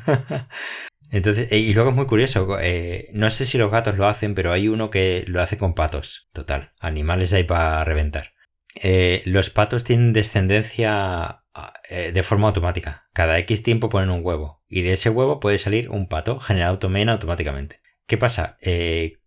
Entonces, 1.11 1.49
eh, 1.53 1.59
y 1.59 1.75
luego 1.75 1.91
es 1.91 1.97
muy 1.97 2.07
curioso, 2.07 2.59
eh, 2.61 3.11
no 3.13 3.29
sé 3.31 3.45
si 3.45 3.59
los 3.59 3.71
gatos 3.71 3.99
lo 3.99 4.09
hacen, 4.09 4.35
pero 4.35 4.53
hay 4.53 4.69
uno 4.69 4.91
que 4.91 5.25
lo 5.27 5.43
hace 5.43 5.59
con 5.59 5.75
patos, 5.75 6.29
total, 6.33 6.73
animales 6.79 7.33
hay 7.33 7.45
para 7.45 7.85
reventar. 7.85 8.33
Eh, 8.81 9.23
los 9.27 9.51
patos 9.51 9.85
tienen 9.85 10.13
descendencia 10.13 11.45
de 11.91 12.23
forma 12.23 12.47
automática, 12.47 13.09
cada 13.13 13.37
X 13.41 13.65
tiempo 13.65 13.89
ponen 13.89 14.11
un 14.11 14.25
huevo, 14.25 14.63
y 14.69 14.83
de 14.83 14.93
ese 14.93 15.11
huevo 15.11 15.41
puede 15.41 15.59
salir 15.59 15.91
un 15.91 16.09
pato 16.09 16.39
generado 16.39 16.79
también 16.79 17.09
automáticamente. 17.09 17.81
¿Qué 18.07 18.17
pasa? 18.17 18.57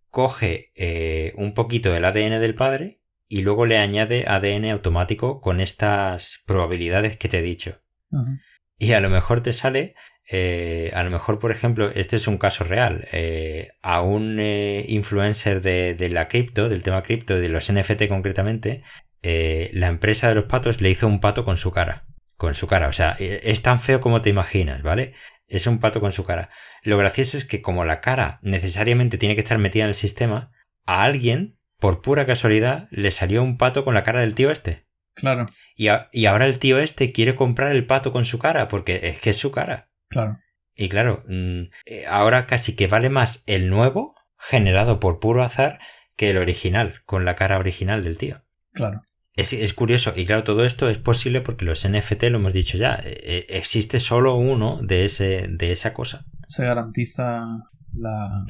coge 0.08 0.72
un 1.36 1.52
poquito 1.52 1.92
del 1.92 2.06
ADN 2.06 2.40
del 2.40 2.54
padre 2.54 3.02
y 3.34 3.42
luego 3.42 3.66
le 3.66 3.78
añade 3.78 4.26
ADN 4.28 4.70
automático 4.70 5.40
con 5.40 5.60
estas 5.60 6.44
probabilidades 6.46 7.16
que 7.16 7.28
te 7.28 7.40
he 7.40 7.42
dicho. 7.42 7.80
Y 8.78 8.92
a 8.92 9.00
lo 9.00 9.10
mejor 9.10 9.42
te 9.42 9.52
sale 9.52 9.96
eh, 10.30 10.92
a 10.94 11.02
lo 11.02 11.10
mejor, 11.10 11.40
por 11.40 11.50
ejemplo, 11.50 11.90
este 11.90 12.14
es 12.14 12.28
un 12.28 12.38
caso 12.38 12.62
real. 12.62 13.08
Eh, 13.10 13.72
a 13.82 14.02
un 14.02 14.38
eh, 14.38 14.84
influencer 14.86 15.62
de, 15.62 16.08
la 16.10 16.28
cripto, 16.28 16.68
del 16.68 16.84
tema 16.84 17.02
cripto, 17.02 17.36
de 17.36 17.48
los 17.48 17.72
NFT 17.72 18.06
concretamente, 18.08 18.84
la 19.20 19.88
empresa 19.88 20.28
de 20.28 20.36
los 20.36 20.44
patos 20.44 20.80
le 20.80 20.90
hizo 20.90 21.08
un 21.08 21.20
pato 21.20 21.44
con 21.44 21.56
su 21.56 21.72
cara. 21.72 22.06
Con 22.36 22.54
su 22.54 22.68
cara. 22.68 22.86
O 22.86 22.92
sea, 22.92 23.16
es 23.18 23.62
tan 23.62 23.80
feo 23.80 24.00
como 24.00 24.22
te 24.22 24.30
imaginas, 24.30 24.82
¿vale? 24.82 25.14
Es 25.48 25.66
un 25.66 25.80
pato 25.80 26.00
con 26.00 26.12
su 26.12 26.24
cara. 26.24 26.50
Lo 26.84 26.98
gracioso 26.98 27.36
es 27.36 27.44
que 27.44 27.62
como 27.62 27.84
la 27.84 28.00
cara 28.00 28.38
necesariamente 28.42 29.18
tiene 29.18 29.34
que 29.34 29.40
estar 29.40 29.58
metida 29.58 29.82
en 29.82 29.88
el 29.88 29.96
sistema, 29.96 30.52
a 30.86 31.02
alguien, 31.02 31.58
por 31.84 32.00
pura 32.00 32.24
casualidad, 32.24 32.88
le 32.92 33.10
salió 33.10 33.42
un 33.42 33.58
pato 33.58 33.84
con 33.84 33.92
la 33.92 34.04
cara 34.04 34.20
del 34.20 34.34
tío 34.34 34.50
este. 34.50 34.86
Claro. 35.12 35.44
Y, 35.76 35.88
y 36.12 36.24
ahora 36.24 36.46
el 36.46 36.58
tío 36.58 36.78
este 36.78 37.12
quiere 37.12 37.34
comprar 37.34 37.72
el 37.72 37.84
pato 37.84 38.10
con 38.10 38.24
su 38.24 38.38
cara, 38.38 38.68
porque 38.68 39.00
es 39.02 39.20
que 39.20 39.28
es 39.28 39.36
su 39.36 39.52
cara. 39.52 39.90
Claro. 40.08 40.38
Y 40.74 40.88
claro, 40.88 41.24
mm, 41.28 41.64
eh, 41.84 42.06
ahora 42.08 42.46
casi 42.46 42.74
que 42.74 42.86
vale 42.86 43.10
más 43.10 43.44
el 43.46 43.68
nuevo, 43.68 44.14
generado 44.38 44.98
por 44.98 45.20
puro 45.20 45.42
azar, 45.42 45.78
que 46.16 46.30
el 46.30 46.38
original, 46.38 47.02
con 47.04 47.26
la 47.26 47.36
cara 47.36 47.58
original 47.58 48.02
del 48.02 48.16
tío. 48.16 48.40
Claro. 48.72 49.02
Es, 49.34 49.74
curioso, 49.74 50.14
y 50.16 50.24
claro, 50.24 50.42
todo 50.42 50.64
esto 50.64 50.88
es 50.88 50.96
posible 50.96 51.42
porque 51.42 51.66
los 51.66 51.86
NFT, 51.86 52.22
lo 52.30 52.38
hemos 52.38 52.54
dicho 52.54 52.78
ya, 52.78 52.94
eh, 52.94 53.20
eh, 53.24 53.46
existe 53.50 54.00
solo 54.00 54.36
uno 54.36 54.80
de, 54.80 55.04
ese, 55.04 55.48
de 55.50 55.70
esa 55.70 55.92
cosa. 55.92 56.24
Se 56.46 56.64
garantiza 56.64 57.44
la... 57.92 58.46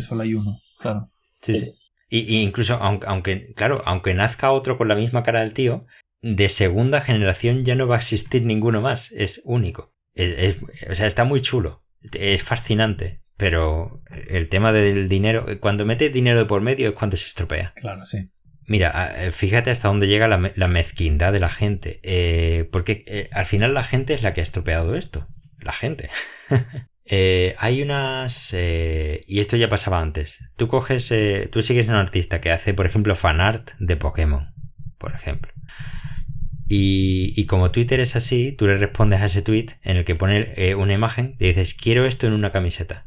Solo 0.00 0.22
hay 0.22 0.34
uno, 0.34 0.56
claro. 0.80 1.12
Sí, 1.42 1.56
sí. 1.56 1.79
Y, 2.10 2.42
incluso, 2.42 2.74
aunque, 2.74 3.06
aunque, 3.06 3.54
claro, 3.54 3.82
aunque 3.86 4.14
nazca 4.14 4.50
otro 4.50 4.76
con 4.76 4.88
la 4.88 4.96
misma 4.96 5.22
cara 5.22 5.40
del 5.40 5.54
tío, 5.54 5.86
de 6.20 6.48
segunda 6.48 7.00
generación 7.00 7.64
ya 7.64 7.76
no 7.76 7.86
va 7.86 7.96
a 7.96 7.98
existir 8.00 8.42
ninguno 8.42 8.82
más, 8.82 9.10
es 9.12 9.40
único 9.44 9.94
o 10.88 10.94
sea, 10.94 11.06
está 11.06 11.24
muy 11.24 11.40
chulo. 11.42 11.84
Es 12.12 12.42
fascinante. 12.42 13.20
Pero 13.36 14.02
el 14.28 14.48
tema 14.48 14.72
del 14.72 15.08
dinero, 15.08 15.46
cuando 15.60 15.86
metes 15.86 16.12
dinero 16.12 16.40
de 16.40 16.44
por 16.44 16.60
medio 16.60 16.90
es 16.90 16.94
cuando 16.94 17.16
se 17.16 17.26
estropea. 17.26 17.72
Claro, 17.76 18.04
sí. 18.04 18.30
Mira, 18.66 19.14
eh, 19.16 19.32
fíjate 19.32 19.70
hasta 19.70 19.88
dónde 19.88 20.06
llega 20.06 20.28
la, 20.28 20.68
mezquindad 20.68 21.32
de 21.32 21.40
la 21.40 21.48
gente. 21.48 22.00
Eh, 22.02 22.68
porque 22.70 23.04
eh, 23.06 23.30
al 23.32 23.46
final 23.46 23.72
la 23.72 23.82
gente 23.82 24.12
es 24.14 24.22
la 24.22 24.34
que 24.34 24.40
ha 24.40 24.44
estropeado 24.44 24.94
esto. 24.94 25.26
La 25.58 25.72
gente. 25.72 26.10
hay 27.58 27.82
unas... 27.82 28.52
y 28.52 29.40
esto 29.40 29.56
ya 29.56 29.68
pasaba 29.68 30.00
antes. 30.00 30.38
Tú 30.56 30.68
coges... 30.68 31.12
tú 31.50 31.62
sigues 31.62 31.88
a 31.88 31.92
un 31.92 31.98
artista 31.98 32.40
que 32.40 32.50
hace, 32.50 32.74
por 32.74 32.86
ejemplo, 32.86 33.16
fanart 33.16 33.72
de 33.78 33.96
Pokémon. 33.96 34.54
Por 34.98 35.14
ejemplo. 35.14 35.52
Y, 36.72 37.46
como 37.46 37.72
Twitter 37.72 37.98
es 37.98 38.14
así, 38.14 38.52
tú 38.52 38.68
le 38.68 38.78
respondes 38.78 39.20
a 39.20 39.24
ese 39.24 39.42
tweet 39.42 39.70
en 39.82 39.96
el 39.96 40.04
que 40.04 40.14
pone 40.14 40.52
eh, 40.54 40.76
una 40.76 40.92
imagen 40.92 41.34
y 41.40 41.48
dices, 41.48 41.74
quiero 41.74 42.06
esto 42.06 42.28
en 42.28 42.32
una 42.32 42.52
camiseta. 42.52 43.04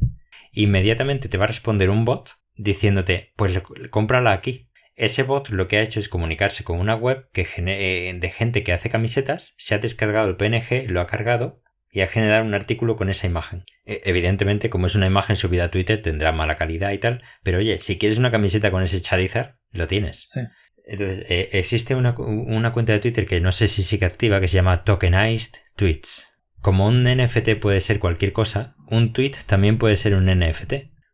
Inmediatamente 0.51 1.29
te 1.29 1.37
va 1.37 1.45
a 1.45 1.47
responder 1.47 1.89
un 1.89 2.03
bot 2.03 2.31
diciéndote, 2.55 3.31
pues 3.37 3.57
cómprala 3.89 4.33
aquí. 4.33 4.69
Ese 4.95 5.23
bot 5.23 5.47
lo 5.47 5.69
que 5.69 5.77
ha 5.77 5.81
hecho 5.81 6.01
es 6.01 6.09
comunicarse 6.09 6.65
con 6.65 6.77
una 6.77 6.95
web 6.95 7.29
que 7.31 7.47
eh, 7.55 8.13
de 8.13 8.29
gente 8.31 8.63
que 8.63 8.73
hace 8.73 8.89
camisetas, 8.89 9.55
se 9.57 9.75
ha 9.75 9.79
descargado 9.79 10.27
el 10.27 10.35
PNG, 10.35 10.89
lo 10.89 10.99
ha 10.99 11.07
cargado 11.07 11.62
y 11.93 12.01
ha 12.01 12.07
generado 12.07 12.43
un 12.43 12.55
artículo 12.55 12.95
con 12.95 13.11
esa 13.11 13.27
imagen. 13.27 13.65
E, 13.85 14.01
evidentemente, 14.05 14.71
como 14.71 14.87
es 14.87 14.95
una 14.95 15.05
imagen 15.05 15.35
subida 15.35 15.65
a 15.65 15.71
Twitter, 15.71 16.01
tendrá 16.01 16.31
mala 16.31 16.57
calidad 16.57 16.91
y 16.91 16.97
tal, 16.97 17.21
pero 17.43 17.59
oye, 17.59 17.79
si 17.81 17.99
quieres 17.99 18.17
una 18.17 18.31
camiseta 18.31 18.71
con 18.71 18.81
ese 18.81 18.99
Charizard, 18.99 19.57
lo 19.71 19.87
tienes. 19.87 20.25
Sí. 20.29 20.41
Entonces, 20.85 21.25
eh, 21.29 21.49
existe 21.53 21.93
una, 21.95 22.15
cuenta 22.15 22.93
de 22.93 22.99
Twitter 22.99 23.27
que 23.27 23.39
no 23.39 23.51
sé 23.51 23.67
si 23.67 23.83
sigue 23.83 24.07
activa 24.07 24.41
que 24.41 24.47
se 24.47 24.55
llama 24.55 24.83
Tokenized 24.83 25.53
Tweets. 25.75 26.29
Como 26.61 26.87
un 26.87 27.03
NFT 27.03 27.59
puede 27.61 27.79
ser 27.79 27.99
cualquier 27.99 28.33
cosa, 28.33 28.75
un 28.87 29.13
tweet 29.13 29.33
también 29.45 29.77
puede 29.77 29.95
ser 29.95 30.15
un 30.15 30.25
NFT. 30.25 30.73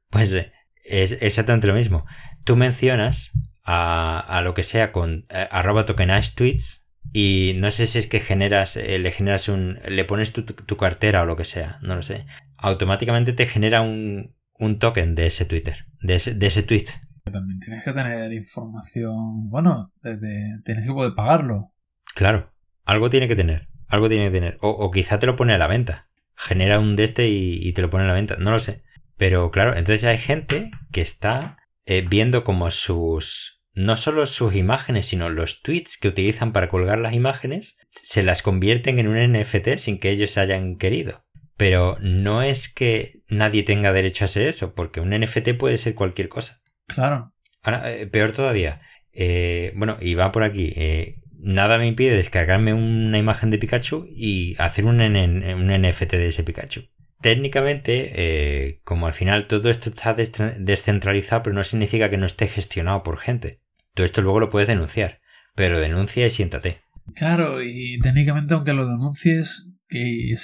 Pues 0.09 0.31
eh, 0.33 0.53
es 0.85 1.11
exactamente 1.21 1.67
lo 1.67 1.73
mismo. 1.73 2.05
Tú 2.45 2.55
mencionas 2.55 3.31
a, 3.63 4.41
lo 4.43 4.53
que 4.53 4.63
sea 4.63 4.93
con 4.93 5.25
eh, 5.29 5.47
arroba 5.51 5.85
tokenized 5.85 6.35
tweets 6.35 6.78
y 7.11 7.53
no 7.57 7.71
sé 7.71 7.85
si 7.85 7.97
es 7.99 8.07
que 8.07 8.19
generas, 8.19 8.75
le 8.75 9.11
generas 9.11 9.49
un, 9.49 9.79
le 9.87 10.05
pones 10.05 10.31
tu, 10.31 10.77
cartera 10.77 11.23
o 11.23 11.25
lo 11.25 11.35
que 11.35 11.45
sea, 11.45 11.79
no 11.81 11.95
lo 11.95 12.01
sé. 12.01 12.25
Automáticamente 12.57 13.33
te 13.33 13.45
genera 13.45 13.81
un, 13.81 14.35
token 14.79 15.15
de 15.15 15.27
ese 15.27 15.45
Twitter, 15.45 15.85
de 16.01 16.15
ese, 16.15 16.33
de 16.33 16.47
ese 16.47 16.63
tweet. 16.63 16.85
También 17.31 17.59
tienes 17.59 17.83
que 17.83 17.93
tener 17.93 18.31
información. 18.33 19.49
Bueno, 19.49 19.91
tienes 20.01 20.85
que 20.85 20.91
poder 20.91 21.13
pagarlo. 21.15 21.71
Claro, 22.15 22.51
algo 22.85 23.09
tiene 23.09 23.27
que 23.27 23.35
tener. 23.35 23.67
Algo 23.87 24.07
tiene 24.07 24.25
que 24.25 24.31
tener. 24.31 24.57
O, 24.61 24.89
quizá 24.91 25.19
te 25.19 25.25
lo 25.25 25.35
pone 25.35 25.53
a 25.53 25.57
la 25.57 25.67
venta. 25.67 26.07
Genera 26.35 26.79
un 26.79 26.95
de 26.95 27.03
este 27.03 27.27
y, 27.27 27.73
te 27.73 27.81
lo 27.81 27.89
pone 27.89 28.03
a 28.05 28.07
la 28.07 28.13
venta. 28.13 28.37
No 28.37 28.51
lo 28.51 28.59
sé. 28.59 28.83
Pero 29.17 29.51
claro, 29.51 29.75
entonces 29.75 30.05
hay 30.05 30.17
gente 30.17 30.71
que 30.91 31.01
está 31.01 31.57
eh, 31.85 32.05
viendo 32.07 32.43
como 32.43 32.71
sus. 32.71 33.58
No 33.79 33.95
solo 33.95 34.25
sus 34.25 34.55
imágenes, 34.55 35.05
sino 35.05 35.29
los 35.29 35.61
tweets 35.61 35.97
que 35.97 36.09
utilizan 36.09 36.51
para 36.51 36.67
colgar 36.67 36.99
las 36.99 37.13
imágenes, 37.13 37.77
se 38.01 38.23
las 38.23 38.41
convierten 38.41 38.99
en 38.99 39.07
un 39.07 39.31
NFT 39.31 39.77
sin 39.77 39.99
que 39.99 40.09
ellos 40.09 40.37
hayan 40.37 40.75
querido. 40.75 41.23
Pero 41.55 41.95
no 42.01 42.41
es 42.41 42.67
que 42.67 43.21
nadie 43.29 43.63
tenga 43.63 43.93
derecho 43.93 44.25
a 44.25 44.27
hacer 44.27 44.49
eso, 44.49 44.75
porque 44.75 44.99
un 44.99 45.17
NFT 45.17 45.53
puede 45.57 45.77
ser 45.77 45.95
cualquier 45.95 46.27
cosa. 46.27 46.61
Claro. 46.87 47.31
Ahora, 47.61 47.89
eh, 47.89 48.05
peor 48.05 48.33
todavía. 48.33 48.81
Eh, 49.13 49.71
bueno, 49.77 49.95
y 50.01 50.13
va 50.13 50.33
por 50.33 50.43
aquí. 50.43 50.73
Eh, 50.75 51.15
nada 51.37 51.77
me 51.77 51.87
impide 51.87 52.17
descargarme 52.17 52.73
una 52.73 53.17
imagen 53.17 53.49
de 53.49 53.59
Pikachu 53.59 54.07
y 54.09 54.57
hacer 54.59 54.83
un, 54.83 54.99
un 54.99 55.67
NFT 55.67 56.15
de 56.15 56.27
ese 56.27 56.43
Pikachu. 56.43 56.89
Técnicamente, 57.21 58.81
como 58.83 59.07
al 59.07 59.13
final 59.13 59.47
todo 59.47 59.69
esto 59.69 59.89
está 59.89 60.13
descentralizado, 60.13 61.43
pero 61.43 61.55
no 61.55 61.63
significa 61.63 62.09
que 62.09 62.17
no 62.17 62.25
esté 62.25 62.47
gestionado 62.47 63.03
por 63.03 63.19
gente. 63.19 63.61
Esto 64.03 64.21
luego 64.21 64.39
lo 64.39 64.49
puedes 64.49 64.67
denunciar. 64.67 65.19
pero 65.55 65.79
denuncia 65.79 66.25
y 66.25 66.29
siéntate. 66.29 66.77
Claro, 67.15 67.61
y 67.61 67.99
técnicamente 67.99 68.53
aunque 68.53 68.73
lo 68.73 68.85
denuncies, 68.87 69.67
que 69.89 70.35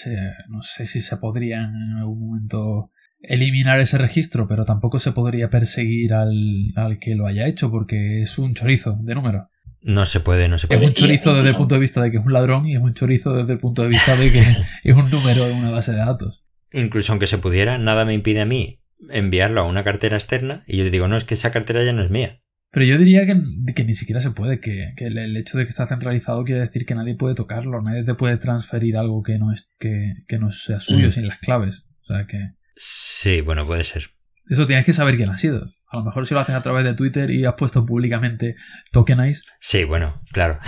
no 0.49 0.62
sé 0.62 0.88
si 0.88 0.99
se 0.99 1.18
podría 1.18 1.58
en 1.58 1.97
algún 1.99 2.28
momento 2.28 2.91
eliminar 3.22 3.80
ese 3.80 3.97
registro, 3.97 4.47
pero 4.47 4.66
tampoco 4.66 4.99
se 4.99 5.12
podría 5.12 5.49
perseguir 5.49 6.14
al, 6.14 6.74
al 6.76 6.99
que 6.99 7.16
lo 7.16 7.28
haya 7.28 7.47
hecho 7.47 7.72
porque 7.72 8.24
es 8.24 8.38
un 8.38 8.56
chorizo 8.56 8.97
de 9.01 9.16
número. 9.16 9.49
No 9.82 10.06
se 10.06 10.20
puede, 10.20 10.47
no 10.47 10.58
se 10.58 10.68
puede. 10.68 10.82
Es 10.82 10.88
un 10.88 10.93
chorizo 10.93 11.36
desde 11.36 11.49
el 11.49 11.56
punto 11.56 11.76
de 11.76 11.82
vista 11.82 12.01
de 12.01 12.12
que 12.12 12.18
es 12.18 12.26
un 12.26 12.34
ladrón 12.34 12.66
y 12.66 12.76
es 12.76 12.82
un 12.82 12.93
chorizo 12.93 13.34
desde 13.34 13.53
el 13.53 13.60
punto 13.60 13.84
de 13.84 13.89
vista 13.89 14.16
de 14.16 14.32
que 14.32 14.43
es 14.84 14.95
un 14.95 15.10
número 15.12 15.45
en 15.45 15.56
una 15.56 15.72
base 15.72 15.91
de 15.91 15.99
datos. 15.99 16.43
Incluso 16.72 17.12
aunque 17.12 17.28
se 17.28 17.38
pudiera, 17.38 17.78
nada 17.78 18.03
me 18.03 18.14
impide 18.14 18.41
a 18.41 18.45
mí 18.45 18.82
enviarlo 19.10 19.62
a 19.62 19.66
una 19.66 19.84
cartera 19.84 20.18
externa 20.18 20.64
y 20.68 20.78
yo 20.78 20.84
le 20.84 20.89
digo, 20.89 21.08
no, 21.08 21.18
es 21.18 21.24
que 21.24 21.36
esa 21.36 21.51
cartera 21.51 21.84
ya 21.84 21.93
no 21.93 22.03
es 22.03 22.10
mía. 22.10 22.41
Pero 22.76 22.88
yo 22.88 22.98
diría 22.98 23.26
que, 23.26 23.42
que 23.74 23.86
ni 23.86 23.96
siquiera 23.96 24.20
se 24.20 24.32
puede, 24.32 24.60
que, 24.60 24.92
que, 24.98 25.06
el 25.06 25.38
hecho 25.38 25.58
de 25.58 25.64
que 25.64 25.70
está 25.70 25.88
centralizado 25.88 26.44
quiere 26.44 26.60
decir 26.60 26.86
que 26.86 26.94
nadie 26.94 27.16
puede 27.16 27.34
tocarlo, 27.34 27.82
nadie 27.82 28.04
te 28.04 28.16
puede 28.16 28.36
transferir 28.36 28.98
algo 28.98 29.24
que 29.24 29.40
no, 29.40 29.54
es, 29.54 29.72
que, 29.80 30.16
que 30.28 30.40
no 30.40 30.52
sea 30.52 30.82
suyo 30.82 31.08
mm. 31.08 31.12
sin 31.12 31.28
las 31.30 31.40
claves. 31.40 31.84
O 32.02 32.14
sea 32.14 32.28
que... 32.28 32.50
Sí, 32.76 33.40
bueno, 33.40 33.66
puede 33.66 33.86
ser. 33.86 34.10
Eso 34.50 34.68
tienes 34.68 34.86
que 34.86 34.92
saber 34.92 35.16
quién 35.16 35.30
ha 35.30 35.38
sido. 35.38 35.72
A 35.90 36.00
lo 36.00 36.04
mejor 36.04 36.28
si 36.28 36.34
lo 36.34 36.42
haces 36.42 36.54
a 36.54 36.64
través 36.64 36.84
de 36.84 36.96
Twitter 36.96 37.32
y 37.32 37.46
has 37.46 37.54
puesto 37.54 37.86
públicamente 37.86 38.58
tokenize. 38.92 39.44
Sí, 39.62 39.86
bueno, 39.86 40.22
claro. 40.34 40.60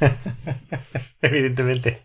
Evidentemente. 1.22 2.02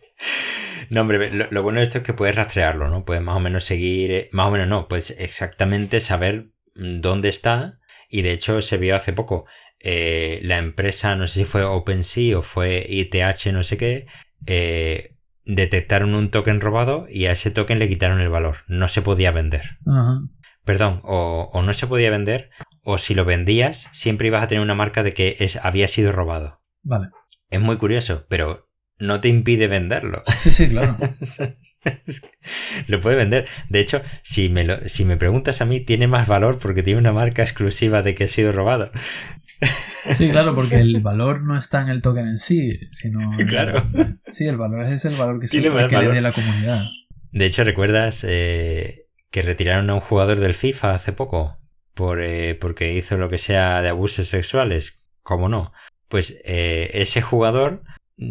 No, 0.92 1.02
hombre, 1.02 1.34
lo, 1.34 1.48
lo, 1.50 1.64
bueno 1.64 1.80
de 1.80 1.86
esto 1.86 1.98
es 1.98 2.04
que 2.04 2.14
puedes 2.14 2.36
rastrearlo, 2.36 2.88
¿no? 2.92 3.04
Puedes 3.04 3.24
más 3.24 3.38
o 3.38 3.40
menos 3.40 3.64
seguir, 3.64 4.12
eh, 4.12 4.30
más 4.32 4.46
o 4.46 4.52
menos 4.52 4.68
no, 4.68 4.88
puedes 4.88 5.10
exactamente 5.18 6.02
saber 6.02 6.52
mm, 6.76 7.02
dónde 7.02 7.30
está 7.30 7.77
y 8.08 8.22
de 8.22 8.32
hecho 8.32 8.62
se 8.62 8.78
vio 8.78 8.96
hace 8.96 9.14
poco 9.14 9.46
eh, 9.80 10.40
la 10.44 10.58
empresa, 10.58 11.16
no 11.16 11.28
sé 11.28 11.40
si 11.40 11.46
fue 11.46 11.64
OpenSea 11.64 12.40
o 12.40 12.42
fue 12.42 12.86
ITH, 12.88 13.52
no 13.54 13.64
sé 13.64 13.78
qué, 13.78 14.08
eh, 14.46 15.16
detectaron 15.46 16.14
un 16.16 16.30
token 16.32 16.62
robado 16.62 17.08
y 17.10 17.26
a 17.26 17.32
ese 17.32 17.52
token 17.52 17.80
le 17.80 17.88
quitaron 17.88 18.20
el 18.20 18.30
valor. 18.30 18.58
No 18.68 18.88
se 18.88 19.02
podía 19.02 19.32
vender. 19.32 19.78
Perdón, 20.66 21.02
o, 21.04 21.62
no 21.64 21.74
se 21.74 21.88
podía 21.88 22.10
vender, 22.10 22.50
o 22.84 22.98
si 22.98 23.16
lo 23.16 23.24
vendías, 23.24 23.90
siempre 23.94 24.28
ibas 24.28 24.44
a 24.44 24.48
tener 24.48 24.62
una 24.62 24.76
marca 24.76 25.04
de 25.04 25.14
que 25.14 25.38
es, 25.40 25.56
había 25.56 25.88
sido 25.88 26.12
robado. 26.12 26.62
Vale. 26.84 27.08
Es 27.50 27.62
muy 27.62 27.78
curioso, 27.78 28.26
pero 28.28 28.67
no 29.00 29.22
te 29.22 29.28
impide 29.28 29.68
venderlo. 29.68 30.24
Sí, 30.38 30.52
sí, 30.52 30.70
claro. 30.70 30.98
lo 32.88 33.02
puede 33.02 33.16
vender. 33.16 33.48
De 33.70 33.80
hecho, 33.80 34.02
si 34.22 34.50
me, 34.50 34.64
lo, 34.64 34.88
si 34.88 35.06
me 35.06 35.18
preguntas 35.18 35.62
a 35.62 35.66
mí, 35.66 35.80
tiene 35.80 36.08
más 36.08 36.28
valor 36.28 36.60
porque 36.60 36.84
tiene 36.84 37.00
una 37.00 37.12
marca 37.12 37.44
exclusiva 37.44 38.02
de 38.02 38.16
que 38.16 38.26
ha 38.26 38.28
sido 38.28 38.52
robado. 38.52 38.92
Sí, 40.16 40.30
claro, 40.30 40.56
porque 40.56 40.76
el 40.80 41.02
valor 41.02 41.42
no 41.42 41.58
está 41.58 41.82
en 41.82 41.90
el 41.90 42.02
token 42.02 42.28
en 42.28 42.38
sí, 42.38 42.80
sino. 42.92 43.32
Claro. 43.48 43.88
sí, 44.32 44.46
el 44.46 44.58
valor 44.58 44.86
es 44.86 45.06
el 45.06 45.16
valor 45.16 45.40
que, 45.40 45.48
se, 45.48 45.62
que 45.62 45.70
le 45.70 46.14
dé 46.14 46.22
la 46.22 46.32
comunidad. 46.32 46.86
De 47.32 47.46
hecho, 47.46 47.64
¿recuerdas 47.64 48.26
eh, 48.28 49.08
que 49.32 49.42
retiraron 49.42 49.90
a 49.90 49.96
un 49.96 50.00
jugador 50.00 50.40
del 50.40 50.54
FIFA 50.54 50.96
hace 50.96 51.14
poco? 51.14 51.58
Por, 51.94 52.22
eh, 52.22 52.56
porque 52.56 52.94
hizo 52.94 53.18
lo 53.18 53.30
que 53.30 53.38
sea 53.38 53.82
de 53.82 53.90
abusos 53.90 54.28
sexuales. 54.28 55.04
¿Cómo 55.24 55.50
no? 55.50 55.74
Pues 56.08 56.40
eh, 56.46 56.92
ese 56.94 57.22
jugador 57.22 57.84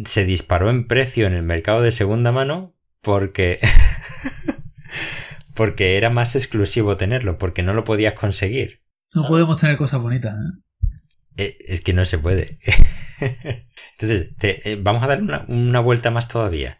se 0.05 0.25
disparó 0.25 0.69
en 0.69 0.87
precio 0.87 1.27
en 1.27 1.33
el 1.33 1.43
mercado 1.43 1.81
de 1.81 1.91
segunda 1.91 2.31
mano 2.31 2.75
porque. 3.01 3.59
porque 5.53 5.97
era 5.97 6.09
más 6.09 6.35
exclusivo 6.35 6.97
tenerlo, 6.97 7.37
porque 7.37 7.63
no 7.63 7.73
lo 7.73 7.83
podías 7.83 8.13
conseguir. 8.13 8.83
No 9.15 9.27
podemos 9.27 9.59
tener 9.59 9.77
cosas 9.77 10.01
bonitas, 10.01 10.35
¿eh? 10.35 10.61
eh 11.37 11.57
es 11.67 11.81
que 11.81 11.93
no 11.93 12.05
se 12.05 12.19
puede. 12.19 12.59
Entonces, 13.99 14.35
eh, 14.41 14.77
vamos 14.79 15.03
a 15.03 15.07
dar 15.07 15.21
una, 15.21 15.79
vuelta 15.79 16.11
más 16.11 16.27
todavía. 16.27 16.77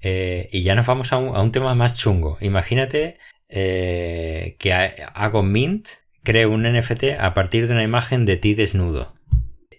Eh, 0.00 0.48
y 0.50 0.62
ya 0.62 0.74
nos 0.74 0.86
vamos 0.86 1.12
a 1.12 1.18
un, 1.18 1.52
tema 1.52 1.74
más 1.76 1.94
chungo. 1.94 2.38
Imagínate 2.40 3.18
que 3.48 4.94
hago 5.14 5.42
Mint, 5.42 5.88
creo 6.24 6.50
un 6.50 6.64
NFT 6.64 7.20
a 7.20 7.32
partir 7.34 7.68
de 7.68 7.74
una 7.74 7.84
imagen 7.84 8.26
de 8.26 8.36
ti 8.36 8.54
desnudo. 8.54 9.17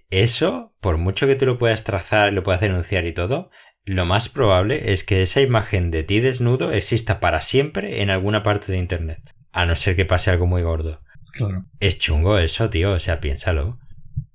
Eso, 0.10 0.74
por 0.82 0.98
mucho 0.98 1.28
que 1.28 1.36
tú 1.36 1.46
lo 1.46 1.58
puedas 1.58 1.84
trazar, 1.84 2.34
lo 2.34 2.44
puedas 2.44 2.62
denunciar 2.62 3.06
y 3.06 3.14
todo, 3.14 3.52
lo 3.86 4.06
más 4.06 4.30
probable 4.30 4.92
es 4.94 5.04
que 5.04 5.22
esa 5.22 5.42
imagen 5.42 5.90
de 5.92 6.04
ti 6.04 6.20
desnudo 6.20 6.72
exista 6.72 7.20
para 7.20 7.42
siempre 7.42 8.02
en 8.02 8.10
alguna 8.10 8.44
parte 8.44 8.72
de 8.72 8.78
Internet. 8.78 9.20
A 9.52 9.66
no 9.66 9.76
ser 9.76 9.96
que 9.96 10.06
pase 10.06 10.30
algo 10.30 10.46
muy 10.46 10.62
gordo. 10.62 11.02
Claro. 11.34 11.66
Es 11.80 11.98
chungo 11.98 12.38
eso, 12.38 12.70
tío. 12.70 12.92
O 12.92 13.00
sea, 13.00 13.20
piénsalo. 13.20 13.80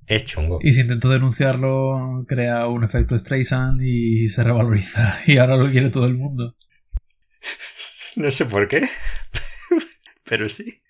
Es 0.07 0.25
chungo. 0.25 0.59
Y 0.61 0.73
si 0.73 0.81
intento 0.81 1.09
denunciarlo, 1.09 2.25
crea 2.27 2.67
un 2.67 2.83
efecto 2.83 3.17
Streisand 3.17 3.81
y 3.81 4.27
se 4.29 4.43
revaloriza. 4.43 5.21
Y 5.25 5.37
ahora 5.37 5.57
lo 5.57 5.71
quiere 5.71 5.89
todo 5.89 6.05
el 6.05 6.15
mundo. 6.15 6.55
no 8.15 8.29
sé 8.31 8.45
por 8.45 8.67
qué. 8.67 8.81
Pero 10.25 10.49
sí. 10.49 10.81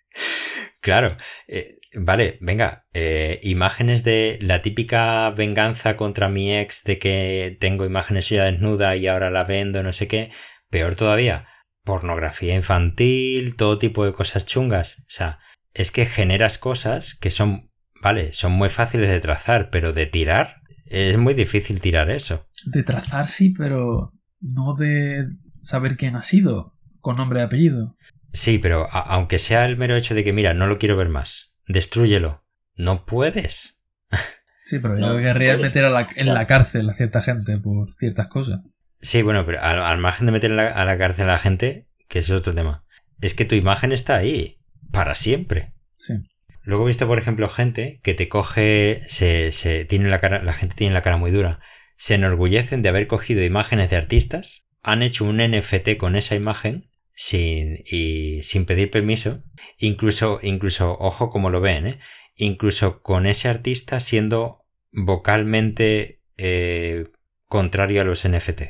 Claro. 0.81 1.17
Eh, 1.47 1.77
Vale, 1.97 2.37
venga, 2.41 2.85
eh, 2.93 3.39
imágenes 3.43 4.03
de 4.03 4.37
la 4.41 4.61
típica 4.61 5.29
venganza 5.31 5.95
contra 5.95 6.27
mi 6.27 6.53
ex 6.53 6.83
de 6.83 6.99
que 6.99 7.57
tengo 7.59 7.85
imágenes 7.85 8.27
ya 8.29 8.43
desnuda 8.43 8.97
y 8.97 9.07
ahora 9.07 9.31
la 9.31 9.45
vendo, 9.45 9.81
no 9.81 9.93
sé 9.93 10.07
qué. 10.07 10.29
Peor 10.69 10.95
todavía, 10.95 11.47
pornografía 11.83 12.53
infantil, 12.53 13.55
todo 13.55 13.79
tipo 13.79 14.05
de 14.05 14.11
cosas 14.11 14.45
chungas. 14.45 14.99
O 15.01 15.09
sea, 15.09 15.39
es 15.73 15.91
que 15.91 16.05
generas 16.05 16.57
cosas 16.57 17.15
que 17.15 17.31
son, 17.31 17.71
vale, 18.01 18.33
son 18.33 18.51
muy 18.51 18.69
fáciles 18.69 19.09
de 19.09 19.21
trazar, 19.21 19.69
pero 19.69 19.93
de 19.93 20.05
tirar 20.05 20.61
es 20.85 21.17
muy 21.17 21.33
difícil 21.33 21.79
tirar 21.79 22.09
eso. 22.09 22.45
De 22.65 22.83
trazar 22.83 23.29
sí, 23.29 23.51
pero 23.57 24.11
no 24.41 24.75
de 24.75 25.27
saber 25.61 25.95
quién 25.95 26.15
ha 26.15 26.23
sido, 26.23 26.73
con 26.99 27.15
nombre 27.15 27.39
y 27.39 27.43
apellido. 27.43 27.95
Sí, 28.33 28.59
pero 28.59 28.87
aunque 28.91 29.39
sea 29.39 29.65
el 29.65 29.77
mero 29.77 29.95
hecho 29.95 30.13
de 30.13 30.25
que, 30.25 30.33
mira, 30.33 30.53
no 30.53 30.67
lo 30.67 30.77
quiero 30.77 30.97
ver 30.97 31.07
más 31.07 31.54
destruyelo. 31.67 32.43
No 32.75 33.05
puedes. 33.05 33.81
Sí, 34.67 34.79
pero 34.79 34.97
yo 34.97 35.15
querría 35.19 35.57
meter 35.57 35.85
en 36.15 36.33
la 36.33 36.47
cárcel 36.47 36.89
a 36.89 36.95
cierta 36.95 37.21
gente 37.21 37.59
por 37.59 37.93
ciertas 37.99 38.25
cosas. 38.25 38.61
Sí, 38.99 39.21
bueno, 39.21 39.45
pero 39.45 39.61
al, 39.61 39.99
margen 39.99 40.25
de 40.25 40.31
meter 40.31 40.59
a 40.59 40.85
la 40.85 40.97
cárcel 40.97 41.29
a 41.29 41.33
la 41.33 41.37
gente, 41.37 41.87
que 42.07 42.17
es 42.17 42.31
otro 42.31 42.55
tema, 42.55 42.83
es 43.21 43.35
que 43.35 43.45
tu 43.45 43.53
imagen 43.53 43.91
está 43.91 44.15
ahí, 44.15 44.57
para 44.91 45.13
siempre. 45.13 45.73
Sí. 45.97 46.15
Luego 46.63 46.85
he 46.85 46.87
visto, 46.87 47.05
por 47.05 47.19
ejemplo, 47.19 47.47
gente 47.47 47.99
que 48.01 48.15
te 48.15 48.27
coge, 48.27 49.01
se, 49.07 49.51
se 49.51 49.85
tiene 49.85 50.09
la 50.09 50.19
cara, 50.19 50.41
la 50.41 50.53
gente 50.53 50.75
tiene 50.75 50.95
la 50.95 51.03
cara 51.03 51.17
muy 51.17 51.29
dura, 51.29 51.59
se 51.95 52.15
enorgullecen 52.15 52.81
de 52.81 52.89
haber 52.89 53.05
cogido 53.05 53.43
imágenes 53.43 53.91
de 53.91 53.97
artistas, 53.97 54.67
han 54.81 55.03
hecho 55.03 55.25
un 55.25 55.37
NFT 55.37 55.97
con 55.97 56.15
esa 56.15 56.33
imagen 56.33 56.87
sin, 57.15 57.83
y 57.85 58.43
sin 58.43 58.65
pedir 58.65 58.91
permiso, 58.91 59.41
incluso, 59.77 60.39
incluso, 60.43 60.97
ojo 60.99 61.29
como 61.29 61.49
lo 61.49 61.61
ven, 61.61 61.87
¿eh? 61.87 61.99
incluso 62.35 63.01
con 63.01 63.25
ese 63.25 63.47
artista 63.47 63.99
siendo 63.99 64.65
vocalmente 64.91 66.21
eh, 66.37 67.07
contrario 67.47 68.01
a 68.01 68.03
los 68.03 68.27
NFT. 68.27 68.63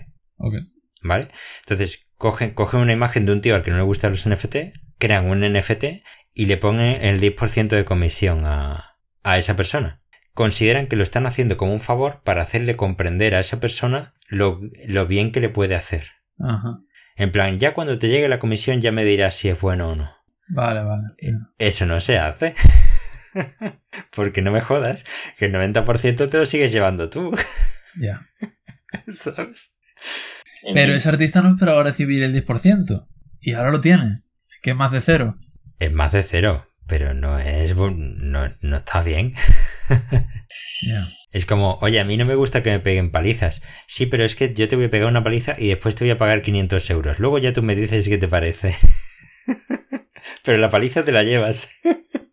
¿Vale? 1.02 1.30
Entonces, 1.62 2.04
cogen, 2.18 2.54
cogen 2.54 2.80
una 2.80 2.94
imagen 2.94 3.26
de 3.26 3.32
un 3.32 3.42
tío 3.42 3.56
al 3.56 3.64
que 3.64 3.72
no 3.72 3.78
le 3.78 3.84
gustan 3.84 4.12
los 4.12 4.28
NFT, 4.28 4.56
crean 4.98 5.30
un 5.30 5.42
NFT 5.42 6.04
y 6.34 6.46
le 6.46 6.58
ponen 6.58 7.04
el 7.04 7.20
10% 7.20 7.70
de 7.70 7.86
comisión 7.86 8.46
a, 8.46 8.98
a 9.24 9.38
esa 9.38 9.56
persona. 9.56 10.02
Consideran 10.34 10.88
que 10.88 10.96
lo 10.96 11.04
están 11.04 11.26
haciendo 11.26 11.58
como 11.58 11.74
un 11.74 11.80
favor 11.80 12.22
para 12.24 12.42
hacerle 12.42 12.76
comprender 12.76 13.36
a 13.36 13.40
esa 13.40 13.60
persona 13.60 14.14
lo, 14.28 14.60
lo 14.88 15.08
bien 15.08 15.32
que 15.32 15.40
le 15.40 15.50
puede 15.50 15.76
hacer. 15.76 16.12
Ajá. 16.40 16.80
En 17.16 17.32
plan, 17.32 17.60
ya 17.60 17.74
cuando 17.74 17.98
te 17.98 18.10
llegue 18.10 18.28
la 18.28 18.40
comisión 18.40 18.82
ya 18.82 18.92
me 18.92 19.06
dirás 19.06 19.36
si 19.36 19.50
es 19.50 19.60
bueno 19.60 19.92
o 19.92 19.96
no. 19.96 20.12
Vale, 20.48 20.84
vale. 20.84 21.04
Eh, 21.18 21.34
eso 21.58 21.86
no 21.86 22.00
se 22.00 22.20
hace. 22.20 22.56
Porque 24.16 24.42
no 24.42 24.52
me 24.52 24.62
jodas, 24.62 25.04
que 25.38 25.46
el 25.46 25.54
90% 25.54 26.30
te 26.30 26.38
lo 26.38 26.46
sigues 26.46 26.72
llevando 26.72 27.10
tú. 27.10 27.36
Ya. 27.98 28.20
¿Sabes? 29.08 29.74
Pero 30.74 30.94
ese 30.94 31.08
artista 31.08 31.42
no 31.42 31.52
esperaba 31.52 31.82
recibir 31.82 32.24
el 32.24 32.34
10%. 32.46 33.08
Y 33.40 33.54
ahora 33.54 33.72
lo 33.72 33.80
tiene. 33.80 34.16
Que 34.62 34.72
es 34.72 34.76
más 34.76 34.92
de 34.92 35.00
cero. 35.00 35.38
Es 35.80 35.94
más 35.94 36.12
de 36.12 36.24
cero. 36.24 36.68
Pero 36.88 37.14
no 37.14 37.40
es. 37.40 37.74
No, 37.74 38.54
no 38.60 38.76
está 38.76 39.02
bien. 39.02 39.34
Es 41.32 41.46
como, 41.46 41.78
oye, 41.82 42.00
a 42.00 42.06
mí 42.06 42.16
no 42.16 42.26
me 42.26 42.36
gusta 42.36 42.64
que 42.64 42.72
me 42.72 42.80
peguen 42.80 43.12
palizas. 43.12 43.62
Sí, 43.88 44.06
pero 44.06 44.24
es 44.24 44.36
que 44.36 44.54
yo 44.54 44.68
te 44.68 44.78
voy 44.78 44.86
a 44.86 44.90
pegar 44.90 45.10
una 45.10 45.24
paliza 45.24 45.56
y 45.58 45.68
después 45.68 45.94
te 45.94 46.06
voy 46.06 46.12
a 46.12 46.18
pagar 46.18 46.42
500 46.42 46.90
euros. 46.92 47.20
Luego 47.20 47.40
ya 47.40 47.52
tú 47.52 47.62
me 47.62 47.76
dices 47.76 48.08
qué 48.08 48.18
te 48.18 48.28
parece. 48.28 48.76
pero 50.46 50.58
la 50.60 50.70
paliza 50.70 51.04
te 51.04 51.12
la 51.12 51.24
llevas. 51.24 51.70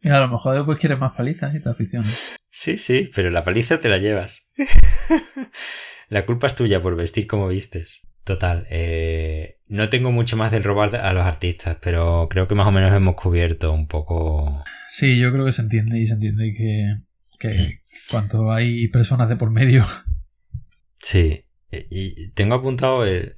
y 0.03 0.09
a 0.09 0.21
lo 0.21 0.29
mejor 0.29 0.55
después 0.55 0.79
quieres 0.79 1.01
más 1.01 1.15
palizas 1.15 1.55
y 1.55 1.61
te 1.61 1.69
aficionas. 1.69 2.17
Sí, 2.49 2.79
sí, 2.79 3.11
pero 3.15 3.31
la 3.31 3.43
paliza 3.43 3.81
te 3.81 3.89
la 3.89 3.99
llevas. 3.99 4.49
la 6.09 6.25
culpa 6.25 6.47
es 6.47 6.55
tuya 6.55 6.81
por 6.81 6.95
vestir 6.95 7.27
como 7.27 7.49
vistes. 7.49 8.03
Total, 8.25 8.67
eh, 8.71 9.59
no 9.67 9.89
tengo 9.89 10.13
mucho 10.13 10.37
más 10.37 10.53
del 10.53 10.63
robar 10.63 10.95
a 10.95 11.13
los 11.13 11.25
artistas, 11.25 11.79
pero 11.83 12.29
creo 12.31 12.47
que 12.47 12.55
más 12.55 12.69
o 12.69 12.71
menos 12.71 12.95
hemos 12.95 13.17
cubierto 13.17 13.73
un 13.73 13.89
poco. 13.89 14.63
Sí, 14.87 15.19
yo 15.19 15.33
creo 15.33 15.45
que 15.45 15.53
se 15.53 15.63
entiende 15.63 15.99
y 15.99 16.07
se 16.07 16.15
entiende 16.15 16.55
que 16.57 16.99
Que 17.43 17.81
cuanto 18.09 18.53
hay 18.53 18.87
personas 18.89 19.29
de 19.29 19.37
por 19.37 19.51
medio. 19.51 19.85
Sí. 20.99 21.45
Y 21.91 22.31
tengo 22.33 22.55
apuntado 22.55 23.05
el, 23.05 23.37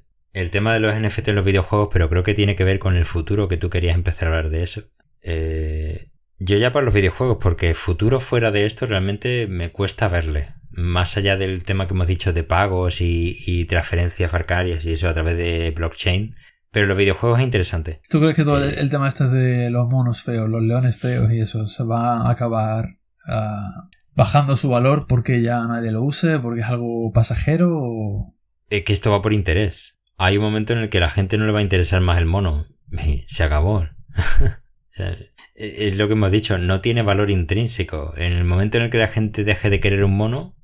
tema 0.51 0.73
de 0.73 0.79
los 0.79 0.93
NFT 0.95 1.29
en 1.29 1.35
los 1.35 1.45
videojuegos, 1.45 1.89
pero 1.91 2.07
creo 2.09 2.23
que 2.23 2.35
tiene 2.35 2.55
que 2.55 2.65
ver 2.65 2.77
con 2.77 2.95
el 2.95 3.05
futuro, 3.05 3.47
que 3.47 3.57
tú 3.57 3.69
querías 3.71 3.95
empezar 3.95 4.27
a 4.27 4.31
hablar 4.31 4.51
de 4.51 4.61
eso. 4.61 4.83
Eh, 5.21 6.11
yo 6.37 6.57
ya 6.57 6.71
para 6.71 6.85
los 6.85 6.93
videojuegos, 6.93 7.37
porque 7.41 7.73
futuro 7.73 8.19
fuera 8.19 8.51
de 8.51 8.65
esto 8.65 8.85
realmente 8.85 9.47
me 9.47 9.71
cuesta 9.71 10.07
verle. 10.07 10.53
Más 10.69 11.17
allá 11.17 11.37
del 11.37 11.63
tema 11.63 11.87
que 11.87 11.93
hemos 11.93 12.07
dicho 12.07 12.33
de 12.33 12.43
pagos 12.43 12.99
y, 12.99 13.65
transferencias 13.65 14.31
bancarias 14.31 14.85
y 14.85 14.91
eso 14.93 15.09
a 15.09 15.13
través 15.13 15.37
de 15.37 15.71
blockchain. 15.71 16.35
Pero 16.69 16.87
los 16.87 16.97
videojuegos 16.97 17.39
es 17.39 17.45
interesante. 17.45 18.01
¿Tú 18.09 18.19
crees 18.19 18.35
que 18.35 18.43
todo 18.43 18.61
el, 18.61 18.77
eh, 18.77 18.89
tema 18.89 19.07
este 19.07 19.29
de 19.29 19.69
los 19.69 19.87
monos 19.89 20.21
feos, 20.21 20.49
los 20.49 20.61
leones 20.61 20.97
feos 20.97 21.31
y 21.31 21.39
eso 21.39 21.65
se 21.67 21.83
va 21.85 22.17
a 22.17 22.29
acabar 22.29 22.97
ah, 23.27 23.89
bajando 24.13 24.57
su 24.57 24.69
valor 24.69 25.07
porque 25.07 25.41
ya 25.41 25.65
nadie 25.65 25.91
lo 25.91 26.03
use, 26.03 26.39
porque 26.39 26.61
es 26.61 26.67
algo 26.67 27.11
pasajero? 27.13 27.71
O... 27.73 28.35
Es 28.69 28.83
que 28.83 28.93
esto 28.93 29.11
va 29.11 29.21
por 29.21 29.33
interés. 29.33 29.99
Hay 30.17 30.37
un 30.37 30.43
momento 30.43 30.73
en 30.73 30.79
el 30.79 30.89
que 30.89 30.99
la 30.99 31.09
gente 31.09 31.37
no 31.37 31.45
le 31.45 31.51
va 31.51 31.59
a 31.59 31.63
interesar 31.63 32.01
más 32.01 32.17
el 32.17 32.25
mono. 32.25 32.67
se 33.27 33.43
acabó. 33.43 33.85
es 35.55 35.95
lo 35.95 36.07
que 36.07 36.13
hemos 36.13 36.31
dicho, 36.31 36.57
no 36.57 36.81
tiene 36.81 37.01
valor 37.01 37.29
intrínseco. 37.29 38.13
En 38.17 38.33
el 38.33 38.45
momento 38.45 38.77
en 38.77 38.85
el 38.85 38.89
que 38.89 38.97
la 38.97 39.07
gente 39.07 39.43
deje 39.43 39.69
de 39.69 39.79
querer 39.79 40.03
un 40.03 40.15
mono, 40.15 40.55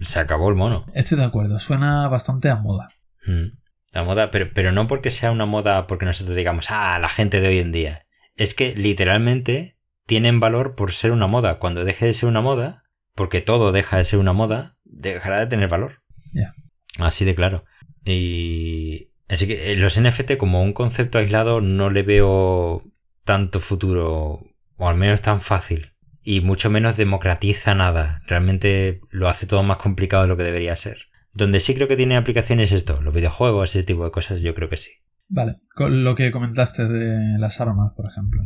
se 0.00 0.18
acabó 0.18 0.48
el 0.48 0.54
mono. 0.54 0.86
Estoy 0.94 1.18
de 1.18 1.24
acuerdo, 1.24 1.58
suena 1.58 2.08
bastante 2.08 2.50
a 2.50 2.56
moda. 2.56 2.88
Mm. 3.26 3.58
La 3.92 4.02
moda, 4.02 4.30
pero, 4.30 4.50
pero 4.52 4.72
no 4.72 4.86
porque 4.86 5.10
sea 5.10 5.30
una 5.30 5.46
moda 5.46 5.86
porque 5.86 6.04
nosotros 6.04 6.36
digamos, 6.36 6.66
ah, 6.70 6.98
la 6.98 7.08
gente 7.08 7.40
de 7.40 7.48
hoy 7.48 7.60
en 7.60 7.72
día. 7.72 8.06
Es 8.36 8.54
que 8.54 8.74
literalmente 8.74 9.73
tienen 10.06 10.40
valor 10.40 10.74
por 10.74 10.92
ser 10.92 11.12
una 11.12 11.26
moda. 11.26 11.58
Cuando 11.58 11.84
deje 11.84 12.06
de 12.06 12.12
ser 12.12 12.28
una 12.28 12.40
moda, 12.40 12.84
porque 13.14 13.40
todo 13.40 13.72
deja 13.72 13.96
de 13.98 14.04
ser 14.04 14.18
una 14.18 14.32
moda, 14.32 14.76
dejará 14.84 15.40
de 15.40 15.46
tener 15.46 15.68
valor. 15.68 16.02
Ya. 16.32 16.54
Así 16.98 17.24
de 17.24 17.34
claro. 17.34 17.64
Y. 18.04 19.10
Así 19.28 19.46
que 19.46 19.72
eh, 19.72 19.76
los 19.76 19.98
NFT, 19.98 20.36
como 20.36 20.62
un 20.62 20.74
concepto 20.74 21.18
aislado, 21.18 21.60
no 21.60 21.90
le 21.90 22.02
veo 22.02 22.82
tanto 23.24 23.58
futuro, 23.58 24.42
o 24.76 24.88
al 24.88 24.96
menos 24.96 25.22
tan 25.22 25.40
fácil. 25.40 25.92
Y 26.22 26.40
mucho 26.40 26.70
menos 26.70 26.96
democratiza 26.96 27.74
nada. 27.74 28.22
Realmente 28.26 29.00
lo 29.10 29.28
hace 29.28 29.46
todo 29.46 29.62
más 29.62 29.78
complicado 29.78 30.22
de 30.22 30.28
lo 30.28 30.36
que 30.36 30.42
debería 30.42 30.76
ser. 30.76 31.08
Donde 31.32 31.60
sí 31.60 31.74
creo 31.74 31.88
que 31.88 31.96
tiene 31.96 32.16
aplicaciones 32.16 32.72
esto, 32.72 33.00
los 33.02 33.12
videojuegos, 33.12 33.70
ese 33.70 33.82
tipo 33.82 34.04
de 34.04 34.10
cosas, 34.10 34.40
yo 34.40 34.54
creo 34.54 34.68
que 34.68 34.76
sí. 34.76 34.90
Vale, 35.28 35.56
con 35.74 36.04
lo 36.04 36.14
que 36.14 36.30
comentaste 36.30 36.86
de 36.86 37.38
las 37.38 37.60
armas, 37.60 37.92
por 37.96 38.06
ejemplo. 38.06 38.42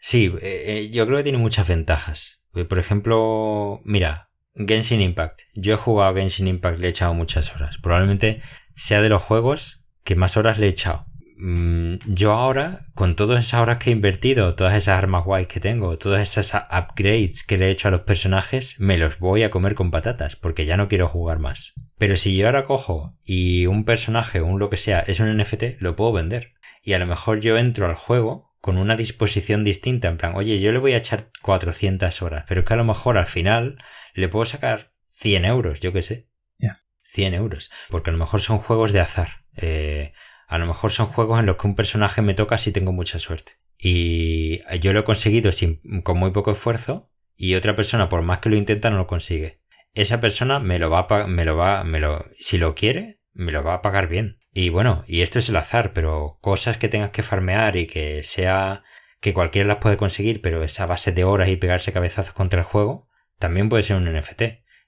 Sí, 0.00 0.32
eh, 0.40 0.64
eh, 0.66 0.90
yo 0.90 1.06
creo 1.06 1.18
que 1.18 1.24
tiene 1.24 1.38
muchas 1.38 1.68
ventajas. 1.68 2.42
Por 2.68 2.78
ejemplo, 2.78 3.80
mira, 3.84 4.30
Genshin 4.54 5.00
Impact. 5.00 5.42
Yo 5.54 5.74
he 5.74 5.76
jugado 5.76 6.14
Genshin 6.14 6.48
Impact, 6.48 6.78
le 6.78 6.86
he 6.86 6.90
echado 6.90 7.14
muchas 7.14 7.54
horas. 7.54 7.76
Probablemente 7.78 8.40
sea 8.74 9.02
de 9.02 9.08
los 9.08 9.22
juegos 9.22 9.84
que 10.02 10.16
más 10.16 10.36
horas 10.36 10.58
le 10.58 10.66
he 10.66 10.70
echado. 10.70 11.06
Mm, 11.36 11.96
yo 12.06 12.32
ahora, 12.32 12.80
con 12.94 13.16
todas 13.16 13.46
esas 13.46 13.60
horas 13.60 13.78
que 13.78 13.90
he 13.90 13.92
invertido, 13.92 14.54
todas 14.54 14.74
esas 14.74 14.98
armas 14.98 15.24
guays 15.24 15.48
que 15.48 15.60
tengo, 15.60 15.96
todas 15.96 16.20
esas 16.20 16.64
upgrades 16.70 17.44
que 17.44 17.56
le 17.56 17.68
he 17.68 17.70
hecho 17.70 17.88
a 17.88 17.90
los 17.90 18.02
personajes, 18.02 18.76
me 18.78 18.98
los 18.98 19.18
voy 19.18 19.42
a 19.42 19.50
comer 19.50 19.74
con 19.74 19.90
patatas, 19.90 20.36
porque 20.36 20.66
ya 20.66 20.76
no 20.76 20.88
quiero 20.88 21.08
jugar 21.08 21.38
más. 21.38 21.74
Pero 21.98 22.16
si 22.16 22.36
yo 22.36 22.46
ahora 22.46 22.64
cojo 22.64 23.16
y 23.24 23.66
un 23.66 23.84
personaje 23.84 24.40
o 24.40 24.46
un 24.46 24.58
lo 24.58 24.70
que 24.70 24.76
sea 24.76 25.00
es 25.00 25.20
un 25.20 25.34
NFT, 25.34 25.80
lo 25.80 25.96
puedo 25.96 26.12
vender. 26.12 26.52
Y 26.82 26.94
a 26.94 26.98
lo 26.98 27.06
mejor 27.06 27.40
yo 27.40 27.58
entro 27.58 27.86
al 27.86 27.94
juego 27.94 28.49
con 28.60 28.76
una 28.76 28.96
disposición 28.96 29.64
distinta, 29.64 30.08
en 30.08 30.18
plan, 30.18 30.34
oye, 30.36 30.60
yo 30.60 30.72
le 30.72 30.78
voy 30.78 30.92
a 30.92 30.98
echar 30.98 31.30
400 31.42 32.22
horas, 32.22 32.44
pero 32.46 32.60
es 32.60 32.66
que 32.66 32.74
a 32.74 32.76
lo 32.76 32.84
mejor 32.84 33.16
al 33.16 33.26
final 33.26 33.78
le 34.14 34.28
puedo 34.28 34.44
sacar 34.44 34.92
100 35.12 35.44
euros, 35.44 35.80
yo 35.80 35.92
qué 35.92 36.02
sé. 36.02 36.28
Ya. 36.58 36.76
100 37.04 37.34
euros, 37.34 37.70
porque 37.88 38.10
a 38.10 38.12
lo 38.12 38.18
mejor 38.18 38.40
son 38.40 38.58
juegos 38.58 38.92
de 38.92 39.00
azar. 39.00 39.44
Eh, 39.56 40.12
a 40.46 40.58
lo 40.58 40.66
mejor 40.66 40.92
son 40.92 41.06
juegos 41.06 41.40
en 41.40 41.46
los 41.46 41.56
que 41.56 41.66
un 41.66 41.74
personaje 41.74 42.22
me 42.22 42.34
toca 42.34 42.58
si 42.58 42.72
tengo 42.72 42.92
mucha 42.92 43.18
suerte. 43.18 43.52
Y 43.78 44.60
yo 44.80 44.92
lo 44.92 45.00
he 45.00 45.04
conseguido 45.04 45.52
sin, 45.52 45.80
con 46.02 46.18
muy 46.18 46.32
poco 46.32 46.50
esfuerzo 46.50 47.10
y 47.36 47.54
otra 47.54 47.74
persona, 47.74 48.08
por 48.08 48.22
más 48.22 48.40
que 48.40 48.50
lo 48.50 48.56
intenta, 48.56 48.90
no 48.90 48.98
lo 48.98 49.06
consigue. 49.06 49.62
Esa 49.94 50.20
persona 50.20 50.58
me 50.58 50.78
lo 50.78 50.90
va 50.90 51.06
a 51.08 51.26
me 51.26 51.44
lo 51.44 51.56
va, 51.56 51.84
me 51.84 51.98
lo, 51.98 52.26
si 52.38 52.58
lo 52.58 52.74
quiere, 52.74 53.20
me 53.32 53.52
lo 53.52 53.62
va 53.62 53.74
a 53.74 53.82
pagar 53.82 54.08
bien. 54.08 54.39
Y 54.52 54.68
bueno, 54.68 55.04
y 55.06 55.22
esto 55.22 55.38
es 55.38 55.48
el 55.48 55.56
azar, 55.56 55.92
pero 55.92 56.38
cosas 56.40 56.76
que 56.76 56.88
tengas 56.88 57.10
que 57.10 57.22
farmear 57.22 57.76
y 57.76 57.86
que 57.86 58.22
sea 58.22 58.82
que 59.20 59.34
cualquiera 59.34 59.68
las 59.68 59.78
puede 59.78 59.96
conseguir, 59.96 60.40
pero 60.40 60.64
esa 60.64 60.86
base 60.86 61.12
de 61.12 61.24
horas 61.24 61.48
y 61.48 61.56
pegarse 61.56 61.92
cabezazos 61.92 62.34
contra 62.34 62.60
el 62.60 62.66
juego, 62.66 63.08
también 63.38 63.68
puede 63.68 63.82
ser 63.82 63.96
un 63.96 64.12
NFT. 64.12 64.42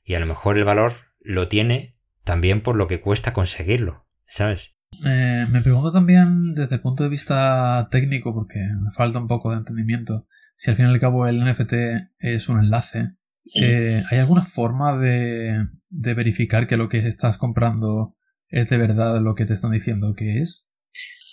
Y 0.05 0.15
a 0.15 0.21
lo 0.21 0.27
mejor 0.27 0.59
el 0.59 0.65
valor 0.65 0.95
lo 1.21 1.49
tiene 1.49 1.97
también 2.25 2.63
por 2.63 2.77
lo 2.77 2.87
que 2.87 3.01
cuesta 3.01 3.33
conseguirlo, 3.33 4.07
¿sabes? 4.25 4.75
Eh, 5.05 5.47
me 5.51 5.63
pregunto 5.63 5.93
también 5.93 6.55
desde 6.55 6.77
el 6.77 6.81
punto 6.81 7.05
de 7.05 7.11
vista 7.11 7.89
técnico, 7.91 8.35
porque 8.35 8.59
me 8.59 8.93
falta 8.93 9.19
un 9.19 9.29
poco 9.29 9.51
de 9.51 9.59
entendimiento, 9.59 10.27
si 10.57 10.71
al 10.71 10.77
fin 10.77 10.87
y 10.87 10.89
al 10.91 11.01
cabo 11.01 11.27
el 11.27 11.45
NFT 11.45 11.73
es 12.19 12.49
un 12.49 12.61
enlace. 12.61 13.13
Eh, 13.55 14.03
¿Hay 14.11 14.19
alguna 14.19 14.43
forma 14.43 14.97
de, 14.99 15.67
verificar 15.91 16.67
que 16.67 16.77
lo 16.77 16.89
que 16.89 16.99
estás 16.99 17.37
comprando 17.39 18.15
es 18.53 18.71
de 18.71 18.77
verdad 18.77 19.21
lo 19.21 19.35
que 19.35 19.45
te 19.45 19.55
están 19.55 19.73
diciendo 19.73 20.15
que 20.15 20.41
es? 20.41 20.65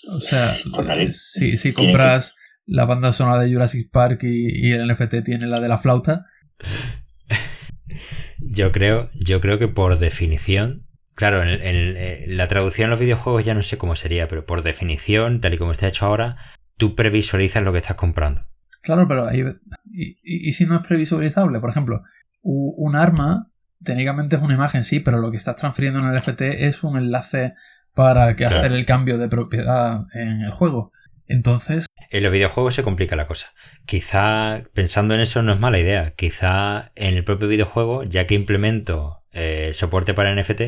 O 0.10 0.20
sea, 0.20 0.56
eh, 0.96 1.12
si, 1.12 1.74
compras 1.74 2.36
la 2.66 2.86
banda 2.86 3.14
sonora 3.14 3.44
de 3.44 3.54
Jurassic 3.54 3.92
Park 3.92 4.24
y, 4.24 4.68
y, 4.68 4.72
el 4.72 4.92
NFT 4.92 5.24
tiene 5.24 5.46
la 5.46 5.60
de 5.60 5.68
la 5.68 5.78
flauta. 5.78 6.26
Yo 8.40 8.72
creo, 8.72 9.10
yo 9.14 9.42
creo 9.42 9.60
que 9.60 9.68
por 9.68 10.00
definición 10.00 10.88
Claro, 11.20 11.44
en, 11.44 11.60
eh, 11.62 12.24
la 12.30 12.48
traducción 12.48 12.86
en 12.86 12.92
los 12.92 13.00
videojuegos 13.02 13.44
ya 13.44 13.54
no 13.54 13.62
sé 13.62 13.78
cómo 13.78 13.98
sería, 13.98 14.30
pero 14.30 14.46
por 14.46 14.64
definición, 14.64 15.42
tal 15.42 15.54
y 15.54 15.58
como 15.58 15.74
está 15.74 15.90
hecho 15.90 16.06
ahora, 16.06 16.38
tú 16.78 16.96
previsualizas 16.96 17.62
lo 17.62 17.74
que 17.74 17.80
estás 17.80 17.98
comprando. 17.98 18.46
Claro, 18.82 19.06
pero 19.06 19.28
ahí. 19.28 19.44
¿Y, 19.92 20.54
si 20.54 20.66
no 20.66 20.78
es 20.78 20.84
previsualizable? 20.84 21.60
Por 21.60 21.72
ejemplo, 21.72 22.04
un 22.42 22.96
arma 22.96 23.52
técnicamente 23.84 24.36
es 24.36 24.42
una 24.42 24.54
imagen, 24.54 24.84
sí, 24.84 25.00
pero 25.00 25.20
lo 25.20 25.32
que 25.32 25.38
estás 25.38 25.56
transfiriendo 25.56 26.00
en 26.00 26.08
el 26.08 26.20
FT 26.20 26.68
es 26.68 26.84
un 26.84 26.98
enlace 26.98 27.54
para 27.94 28.36
que 28.36 28.46
hacer 28.46 28.72
el 28.72 28.86
cambio 28.86 29.18
de 29.18 29.28
propiedad 29.28 30.06
en 30.14 30.42
el 30.42 30.52
juego. 30.52 30.92
Entonces. 31.28 31.86
En 32.10 32.24
los 32.24 32.32
videojuegos 32.32 32.74
se 32.76 32.84
complica 32.84 33.16
la 33.16 33.28
cosa. 33.28 33.54
Quizá 33.86 34.64
pensando 34.74 35.14
en 35.14 35.22
eso 35.22 35.44
no 35.44 35.54
es 35.54 35.60
mala 35.60 35.80
idea. 35.80 36.16
Quizá 36.16 36.92
en 36.96 37.16
el 37.16 37.24
propio 37.24 37.48
videojuego, 37.48 38.04
ya 38.04 38.26
que 38.26 38.36
implemento 38.36 39.24
eh, 39.32 39.72
soporte 39.74 40.14
para 40.14 40.34
NFT, 40.34 40.62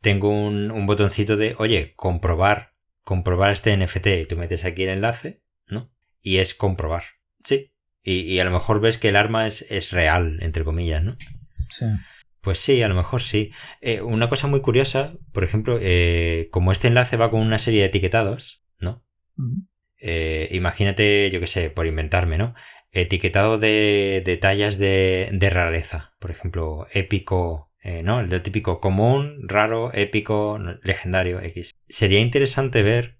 tengo 0.00 0.30
un, 0.30 0.86
botoncito 0.86 1.36
de, 1.36 1.56
oye, 1.58 1.94
comprobar, 1.96 2.74
comprobar 3.02 3.50
este 3.50 3.76
NFT. 3.76 4.06
Y 4.06 4.26
tú 4.26 4.36
metes 4.36 4.64
aquí 4.64 4.84
el 4.84 4.90
enlace, 4.90 5.42
¿no? 5.66 5.90
Y 6.20 6.38
es 6.38 6.54
comprobar. 6.54 7.02
Sí. 7.42 7.72
Y, 8.02 8.38
a 8.38 8.44
lo 8.44 8.50
mejor 8.50 8.80
ves 8.80 8.98
que 8.98 9.08
el 9.08 9.16
arma 9.16 9.46
es, 9.46 9.64
es, 9.70 9.90
real, 9.90 10.38
entre 10.42 10.62
comillas, 10.62 11.02
¿no? 11.02 11.16
Sí. 11.70 11.86
Pues 12.44 12.58
sí, 12.58 12.82
a 12.82 12.88
lo 12.88 12.94
mejor 12.94 13.22
sí. 13.22 13.52
Eh, 13.80 14.02
una 14.02 14.28
cosa 14.28 14.46
muy 14.46 14.60
curiosa, 14.60 15.14
por 15.32 15.44
ejemplo, 15.44 15.78
eh, 15.80 16.48
como 16.50 16.72
este 16.72 16.88
enlace 16.88 17.16
va 17.16 17.30
con 17.30 17.40
una 17.40 17.58
serie 17.58 17.80
de 17.80 17.86
etiquetados, 17.86 18.62
¿no? 18.78 19.02
Eh, 19.98 20.48
imagínate, 20.52 21.30
yo 21.30 21.40
qué 21.40 21.46
sé, 21.46 21.70
por 21.70 21.86
inventarme, 21.86 22.36
¿no? 22.36 22.54
Etiquetado 22.92 23.58
de, 23.58 24.22
de 24.24 24.36
tallas 24.36 24.78
de, 24.78 25.30
de 25.32 25.50
rareza. 25.50 26.12
Por 26.20 26.30
ejemplo, 26.30 26.86
épico 26.92 27.72
eh, 27.82 28.02
¿no? 28.02 28.20
El 28.20 28.42
típico 28.42 28.78
común, 28.80 29.48
raro, 29.48 29.90
épico, 29.94 30.58
legendario, 30.82 31.40
X. 31.40 31.74
Sería 31.88 32.20
interesante 32.20 32.82
ver 32.82 33.18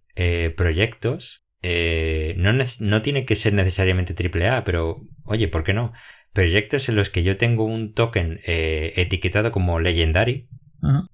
proyectos. 0.55 1.45
Eh, 1.67 2.35
no, 2.37 2.53
no 2.53 3.01
tiene 3.01 3.25
que 3.25 3.37
ser 3.37 3.55
necesariamente 3.55 4.15
AAA, 4.15 4.65
pero 4.65 5.01
oye, 5.25 5.49
¿por 5.49 5.65
qué 5.65 5.73
no? 5.73 5.95
Proyectos 6.35 6.91
en 6.91 6.97
los 6.97 7.09
que 7.09 7.23
yo 7.23 7.39
tengo 7.39 7.65
un 7.65 7.95
token 7.95 8.41
etiquetado 8.45 9.51
como 9.51 9.81
Legendary 9.81 10.49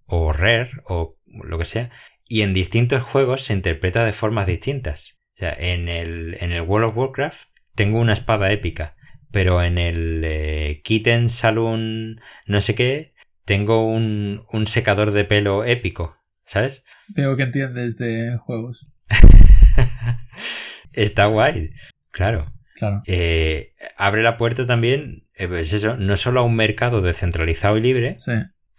o 0.06 0.32
Rare 0.32 0.70
o 0.84 1.16
lo 1.26 1.58
que 1.58 1.64
sea, 1.64 1.90
y 2.26 2.42
en 2.42 2.54
distintos 2.54 3.02
juegos 3.02 3.44
se 3.44 3.52
interpreta 3.52 4.04
de 4.04 4.12
formas 4.12 4.48
distintas. 4.48 5.18
O 5.34 5.38
sea, 5.38 5.52
en 5.52 5.88
el, 5.88 6.36
en 6.40 6.50
el 6.50 6.62
World 6.62 6.88
of 6.88 6.96
Warcraft 6.96 7.48
tengo 7.74 8.00
una 8.00 8.14
espada 8.14 8.50
épica, 8.50 8.96
pero 9.30 9.62
en 9.62 9.78
el 9.78 10.80
Kitten 10.82 11.28
Saloon 11.28 12.20
no 12.46 12.60
sé 12.60 12.74
qué 12.74 13.14
tengo 13.44 13.84
un, 13.84 14.66
secador 14.66 15.10
de 15.10 15.24
pelo 15.24 15.64
épico, 15.64 16.16
¿sabes? 16.44 16.84
Veo 17.08 17.36
que 17.36 17.42
entiendes 17.42 17.96
de 17.96 18.36
juegos. 18.38 18.86
Está 20.92 21.26
guay, 21.26 21.72
claro. 22.10 22.52
Claro. 22.80 23.02
Eh, 23.06 23.74
abre 23.98 24.22
la 24.22 24.38
puerta 24.38 24.66
también, 24.66 25.28
eh, 25.34 25.46
pues 25.46 25.70
eso, 25.74 25.98
no 25.98 26.16
solo 26.16 26.40
a 26.40 26.44
un 26.44 26.56
mercado 26.56 27.02
descentralizado 27.02 27.76
y 27.76 27.82
libre, 27.82 28.16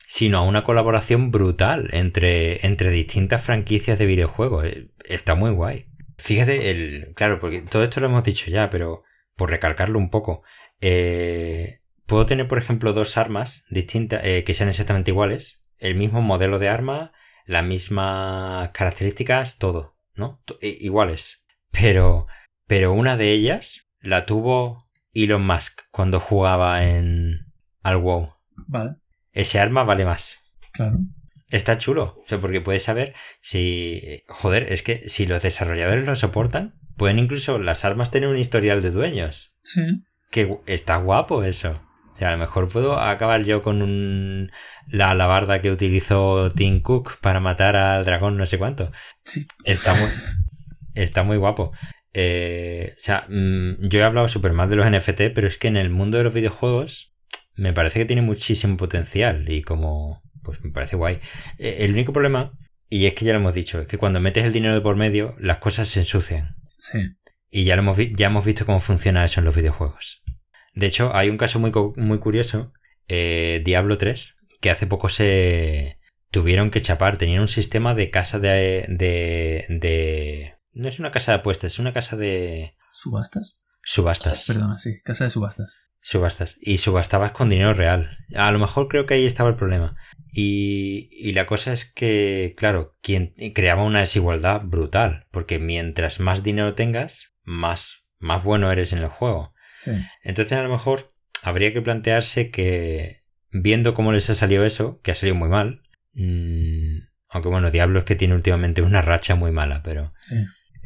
sino 0.08 0.40
a 0.40 0.42
una 0.42 0.64
colaboración 0.64 1.30
brutal 1.30 1.88
entre, 1.94 2.66
entre 2.66 2.90
distintas 2.90 3.44
franquicias 3.44 4.00
de 4.00 4.08
videojuegos. 4.08 4.66
Eh, 4.66 4.88
está 5.06 5.36
muy 5.36 5.52
guay. 5.52 5.86
Fíjate, 6.18 6.72
el, 6.72 7.14
claro, 7.14 7.38
porque 7.38 7.62
todo 7.62 7.84
esto 7.84 8.00
lo 8.00 8.08
hemos 8.08 8.24
dicho 8.24 8.50
ya, 8.50 8.72
pero 8.72 9.04
por 9.36 9.52
recalcarlo 9.52 10.00
un 10.00 10.10
poco, 10.10 10.42
puedo 10.80 12.26
tener, 12.26 12.48
por 12.48 12.58
ejemplo, 12.58 12.94
dos 12.94 13.18
armas 13.18 13.66
distintas 13.70 14.22
eh, 14.24 14.44
que 14.44 14.56
sean 14.56 14.70
exactamente 14.70 15.12
iguales, 15.12 15.64
el 15.78 15.94
mismo 15.94 16.24
modelo 16.24 16.58
de 16.58 16.70
arma, 16.70 17.12
las 17.46 17.64
mismas 17.64 18.72
características, 18.72 19.60
todo, 19.60 19.96
¿no? 20.16 20.42
iguales. 20.60 21.46
Pero, 21.70 22.26
pero 22.66 22.94
una 22.94 23.16
de 23.16 23.32
ellas 23.32 23.91
la 24.02 24.26
tuvo 24.26 24.90
Elon 25.14 25.46
Musk 25.46 25.82
cuando 25.92 26.20
jugaba 26.20 26.84
en 26.86 27.52
al 27.84 27.98
WoW. 27.98 28.34
Vale. 28.68 28.96
Ese 29.32 29.60
arma 29.60 29.84
vale 29.84 30.06
más. 30.06 30.40
Claro. 30.74 31.00
Está 31.48 31.78
chulo, 31.78 32.22
o 32.24 32.28
sea, 32.28 32.40
porque 32.40 32.62
puedes 32.62 32.84
saber 32.84 33.14
si... 33.42 34.24
Joder, 34.28 34.72
es 34.72 34.84
que 34.84 35.10
si 35.10 35.26
los 35.26 35.44
desarrolladores 35.44 36.06
lo 36.06 36.16
soportan, 36.16 36.76
pueden 36.96 37.20
incluso 37.20 37.60
las 37.60 37.84
armas 37.84 38.10
tener 38.10 38.30
un 38.30 38.38
historial 38.38 38.82
de 38.82 38.92
dueños. 38.92 39.58
Sí. 39.64 39.82
Que 40.30 40.60
está 40.66 40.96
guapo 40.96 41.44
eso. 41.44 41.82
O 42.14 42.16
sea, 42.16 42.30
a 42.30 42.32
lo 42.32 42.38
mejor 42.38 42.70
puedo 42.70 42.98
acabar 42.98 43.44
yo 43.44 43.62
con 43.62 43.82
un... 43.82 44.52
la 44.88 45.12
alabarda 45.12 45.62
que 45.62 45.72
utilizó 45.72 46.52
Tim 46.52 46.82
Cook 46.82 47.20
para 47.20 47.42
matar 47.42 47.76
al 47.76 48.06
dragón 48.06 48.38
no 48.38 48.46
sé 48.46 48.58
cuánto. 48.58 48.92
Sí. 49.26 49.46
Está 49.66 49.94
muy, 49.94 50.10
está 50.94 51.24
muy 51.24 51.36
guapo. 51.36 51.74
Eh, 52.14 52.94
o 52.98 53.02
sea, 53.02 53.26
mm, 53.30 53.88
yo 53.88 54.00
he 54.00 54.04
hablado 54.04 54.28
súper 54.28 54.54
mal 54.54 54.70
de 54.70 54.76
los 54.76 54.90
NFT, 54.90 55.34
pero 55.34 55.48
es 55.48 55.58
que 55.58 55.68
en 55.68 55.78
el 55.78 55.90
mundo 55.90 56.18
de 56.18 56.24
los 56.24 56.34
videojuegos 56.34 57.14
me 57.56 57.74
parece 57.74 58.00
que 58.00 58.06
tiene 58.06 58.22
muchísimo 58.22 58.78
potencial 58.78 59.50
y 59.50 59.62
como 59.62 60.22
pues 60.44 60.62
me 60.64 60.72
parece 60.72 60.96
guay. 60.96 61.20
Eh, 61.58 61.78
el 61.80 61.92
único 61.92 62.14
problema, 62.14 62.58
y 62.90 63.06
es 63.06 63.14
que 63.14 63.26
ya 63.26 63.34
lo 63.34 63.40
hemos 63.40 63.54
dicho, 63.54 63.80
es 63.80 63.88
que 63.88 63.98
cuando 63.98 64.20
metes 64.20 64.46
el 64.46 64.54
dinero 64.54 64.74
de 64.74 64.82
por 64.82 64.96
medio, 64.96 65.36
las 65.40 65.58
cosas 65.58 65.88
se 65.88 66.00
ensucian. 66.00 66.56
Sí. 66.78 67.00
Y 67.50 67.66
ya, 67.66 67.76
lo 67.76 67.82
hemos, 67.82 67.98
ya 68.16 68.28
hemos 68.28 68.46
visto 68.46 68.66
cómo 68.66 68.80
funciona 68.80 69.26
eso 69.26 69.40
en 69.40 69.46
los 69.46 69.56
videojuegos. 69.56 70.24
De 70.74 70.88
hecho, 70.88 71.16
hay 71.16 71.30
un 71.30 71.38
caso 71.38 71.60
muy, 71.60 71.72
muy 71.98 72.20
curioso, 72.20 72.74
eh, 73.08 73.62
Diablo 73.64 73.98
3, 73.98 74.38
que 74.62 74.70
hace 74.70 74.88
poco 74.88 75.10
se 75.10 76.00
tuvieron 76.32 76.72
que 76.72 76.82
chapar, 76.82 77.18
tenían 77.18 77.42
un 77.42 77.48
sistema 77.50 77.94
de 77.94 78.10
casa 78.10 78.40
de, 78.40 78.86
de, 78.88 79.66
de... 79.68 80.56
No 80.74 80.88
es 80.90 81.00
una 81.00 81.12
casa 81.12 81.32
de 81.32 81.38
apuestas, 81.40 81.74
es 81.74 81.80
una 81.80 81.94
casa 81.94 82.16
de... 82.16 82.76
¿Subastas? 82.94 83.58
Subastas. 83.84 84.46
Perdona, 84.48 84.78
sí, 84.78 85.02
casa 85.04 85.26
de 85.26 85.30
subastas. 85.30 85.80
Subastas. 86.02 86.58
Y 86.60 86.78
subastabas 86.78 87.32
con 87.32 87.50
dinero 87.50 87.74
real. 87.74 88.18
A 88.36 88.52
lo 88.52 88.60
mejor 88.60 88.88
creo 88.88 89.06
que 89.06 89.16
ahí 89.16 89.26
estaba 89.26 89.50
el 89.50 89.56
problema. 89.56 89.96
Y, 90.32 91.10
y, 91.12 91.34
la 91.34 91.46
cosa 91.46 91.74
es 91.74 91.86
que, 91.86 92.56
claro, 92.58 92.96
quien 93.02 93.34
creaba 93.54 93.84
una 93.84 94.00
desigualdad 94.00 94.62
brutal. 94.64 95.28
Porque 95.32 95.60
mientras 95.60 96.20
más 96.20 96.42
dinero 96.44 96.74
tengas, 96.74 97.36
más, 97.44 98.06
más 98.18 98.44
bueno 98.44 98.72
eres 98.72 98.94
en 98.94 99.00
el 99.00 99.08
juego. 99.08 99.54
Entonces 100.24 100.58
a 100.58 100.64
lo 100.64 100.70
mejor 100.70 101.08
habría 101.42 101.74
que 101.74 101.82
plantearse 101.82 102.52
que, 102.52 103.24
viendo 103.52 103.94
cómo 103.94 104.12
les 104.12 104.30
ha 104.30 104.36
salido 104.36 104.66
eso, 104.66 105.00
que 105.02 105.12
ha 105.12 105.16
salido 105.16 105.36
muy 105.36 105.50
mal, 105.50 105.82
mmm, 106.14 107.00
aunque 107.30 107.50
bueno, 107.50 107.72
Diablo 107.72 108.00
es 108.00 108.06
que 108.06 108.16
tiene 108.16 108.36
últimamente 108.36 108.82
una 108.82 109.02
racha 109.02 109.36
muy 109.36 109.52
mala, 109.52 109.82
pero... 109.84 110.14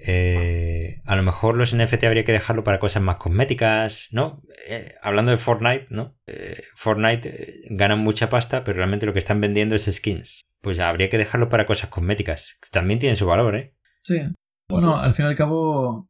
Eh, 0.07 1.01
a 1.05 1.15
lo 1.15 1.23
mejor 1.23 1.57
los 1.57 1.75
NFT 1.75 2.03
habría 2.03 2.23
que 2.23 2.31
dejarlo 2.31 2.63
para 2.63 2.79
cosas 2.79 3.01
más 3.01 3.15
cosméticas, 3.17 4.07
¿no? 4.11 4.43
Eh, 4.67 4.93
hablando 5.01 5.31
de 5.31 5.37
Fortnite, 5.37 5.87
¿no? 5.89 6.15
Eh, 6.27 6.61
Fortnite 6.75 7.61
ganan 7.71 7.99
mucha 7.99 8.29
pasta, 8.29 8.63
pero 8.63 8.77
realmente 8.77 9.05
lo 9.05 9.13
que 9.13 9.19
están 9.19 9.41
vendiendo 9.41 9.75
es 9.75 9.85
skins. 9.91 10.43
Pues 10.61 10.79
habría 10.79 11.09
que 11.09 11.17
dejarlo 11.17 11.49
para 11.49 11.65
cosas 11.65 11.89
cosméticas. 11.89 12.59
También 12.71 12.99
tienen 12.99 13.15
su 13.15 13.25
valor, 13.25 13.55
¿eh? 13.55 13.73
Sí. 14.03 14.21
Bueno, 14.69 14.95
al 14.95 15.15
fin 15.15 15.25
y 15.25 15.29
al 15.29 15.35
cabo, 15.35 16.09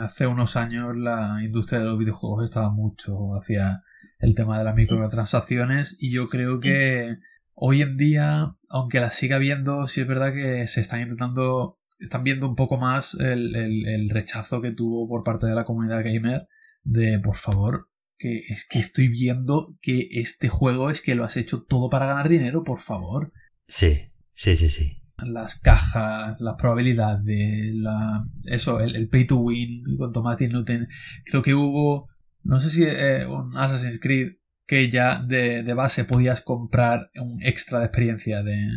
hace 0.00 0.26
unos 0.26 0.56
años 0.56 0.96
la 0.96 1.38
industria 1.42 1.80
de 1.80 1.86
los 1.86 1.98
videojuegos 1.98 2.44
estaba 2.44 2.70
mucho 2.70 3.34
hacia 3.36 3.82
el 4.18 4.34
tema 4.34 4.58
de 4.58 4.64
las 4.64 4.74
microtransacciones 4.74 5.96
y 5.98 6.12
yo 6.12 6.28
creo 6.28 6.60
que 6.60 7.16
hoy 7.54 7.82
en 7.82 7.96
día, 7.96 8.56
aunque 8.68 9.00
las 9.00 9.14
siga 9.14 9.38
viendo, 9.38 9.86
sí 9.86 10.00
es 10.00 10.06
verdad 10.06 10.32
que 10.32 10.66
se 10.66 10.80
están 10.80 11.02
intentando 11.02 11.78
están 12.04 12.24
viendo 12.24 12.48
un 12.48 12.56
poco 12.56 12.76
más 12.76 13.14
el, 13.14 14.10
rechazo 14.10 14.60
que 14.60 14.72
tuvo 14.72 15.08
por 15.08 15.24
parte 15.24 15.46
de 15.46 15.54
la 15.54 15.64
comunidad 15.64 16.04
gamer 16.04 16.48
de 16.82 17.18
por 17.18 17.36
favor 17.36 17.88
que 18.18 18.44
es 18.48 18.66
que 18.68 18.78
estoy 18.78 19.08
viendo 19.08 19.76
que 19.80 20.08
este 20.12 20.48
juego 20.48 20.90
es 20.90 21.00
que 21.00 21.14
lo 21.14 21.24
has 21.24 21.36
hecho 21.36 21.62
todo 21.62 21.90
para 21.90 22.06
ganar 22.06 22.28
dinero, 22.28 22.62
por 22.62 22.80
favor. 22.80 23.32
Sí, 23.66 24.12
sí, 24.34 24.54
sí, 24.54 24.68
sí. 24.68 25.02
Las 25.18 25.58
cajas, 25.58 26.40
la 26.40 26.56
probabilidad 26.56 27.18
de 27.18 27.72
la, 27.74 28.24
eso, 28.44 28.80
el, 28.80 29.08
pay 29.08 29.26
to 29.26 29.36
win 29.36 29.82
con 29.98 30.12
Tomate 30.12 30.48
Newton. 30.48 30.88
Creo 31.24 31.42
que 31.42 31.54
hubo, 31.54 32.08
no 32.44 32.60
sé 32.60 32.70
si 32.70 32.84
eh, 32.84 33.26
un 33.26 33.56
Assassin's 33.56 34.00
Creed 34.00 34.34
que 34.66 34.90
ya 34.90 35.20
de, 35.22 35.62
de, 35.62 35.74
base 35.74 36.04
podías 36.04 36.40
comprar 36.40 37.10
un 37.16 37.42
extra 37.42 37.80
de 37.80 37.86
experiencia 37.86 38.42
de, 38.42 38.68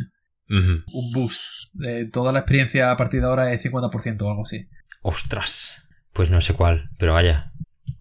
un 0.49 1.11
boost. 1.13 1.41
De 1.73 2.05
toda 2.05 2.31
la 2.31 2.39
experiencia 2.39 2.91
a 2.91 2.97
partir 2.97 3.21
de 3.21 3.27
ahora 3.27 3.53
es 3.53 3.63
50% 3.63 4.21
o 4.21 4.29
algo 4.29 4.43
así. 4.43 4.67
Ostras. 5.01 5.83
Pues 6.13 6.29
no 6.29 6.41
sé 6.41 6.53
cuál, 6.53 6.89
pero 6.97 7.13
vaya. 7.13 7.53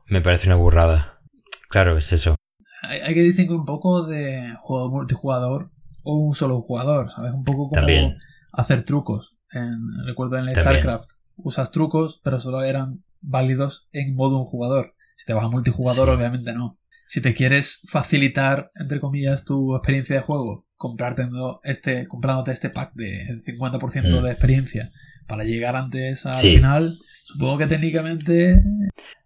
Me 0.07 0.20
parece 0.20 0.49
una 0.49 0.57
burrada. 0.57 1.20
Claro, 1.68 1.99
es 1.99 2.12
eso. 2.12 2.36
Hay, 2.82 3.14
que 3.14 3.22
distinguir 3.22 3.57
un 3.57 3.64
poco 3.64 4.07
de 4.07 4.55
juego 4.61 4.90
multijugador 4.90 5.70
o 6.03 6.16
un 6.16 6.34
solo 6.34 6.61
jugador, 6.62 7.11
¿sabes? 7.11 7.32
Un 7.32 7.44
poco 7.44 7.68
como 7.68 7.72
También. 7.72 8.16
hacer 8.53 8.84
trucos. 8.84 9.36
En, 9.51 10.07
recuerdo 10.07 10.38
en 10.38 10.49
StarCraft, 10.49 11.11
usas 11.36 11.70
trucos, 11.70 12.20
pero 12.22 12.40
solo 12.40 12.62
eran 12.62 13.05
válidos 13.20 13.88
en 13.92 14.14
modo 14.14 14.38
un 14.38 14.44
jugador. 14.44 14.94
Si 15.16 15.26
te 15.26 15.32
vas 15.32 15.44
a 15.44 15.49
multijugador, 15.49 16.11
obviamente 16.11 16.53
no. 16.53 16.78
Si 17.09 17.20
te 17.20 17.34
quieres 17.34 17.80
facilitar, 17.88 18.70
entre 18.74 19.01
comillas, 19.01 19.44
tu 19.44 19.74
experiencia 19.74 20.16
de 20.16 20.22
juego 20.22 20.66
comprarte 20.77 21.29
este, 21.64 22.07
comprándote 22.07 22.53
este 22.53 22.70
pack 22.70 22.93
de 22.95 23.41
50% 23.47 24.20
mm. 24.20 24.24
de 24.24 24.31
experiencia 24.31 24.93
para 25.27 25.45
llegar 25.45 25.74
antes 25.77 26.24
al 26.27 26.37
final, 26.37 26.99
supongo 27.24 27.59
que 27.59 27.66
técnicamente... 27.66 28.62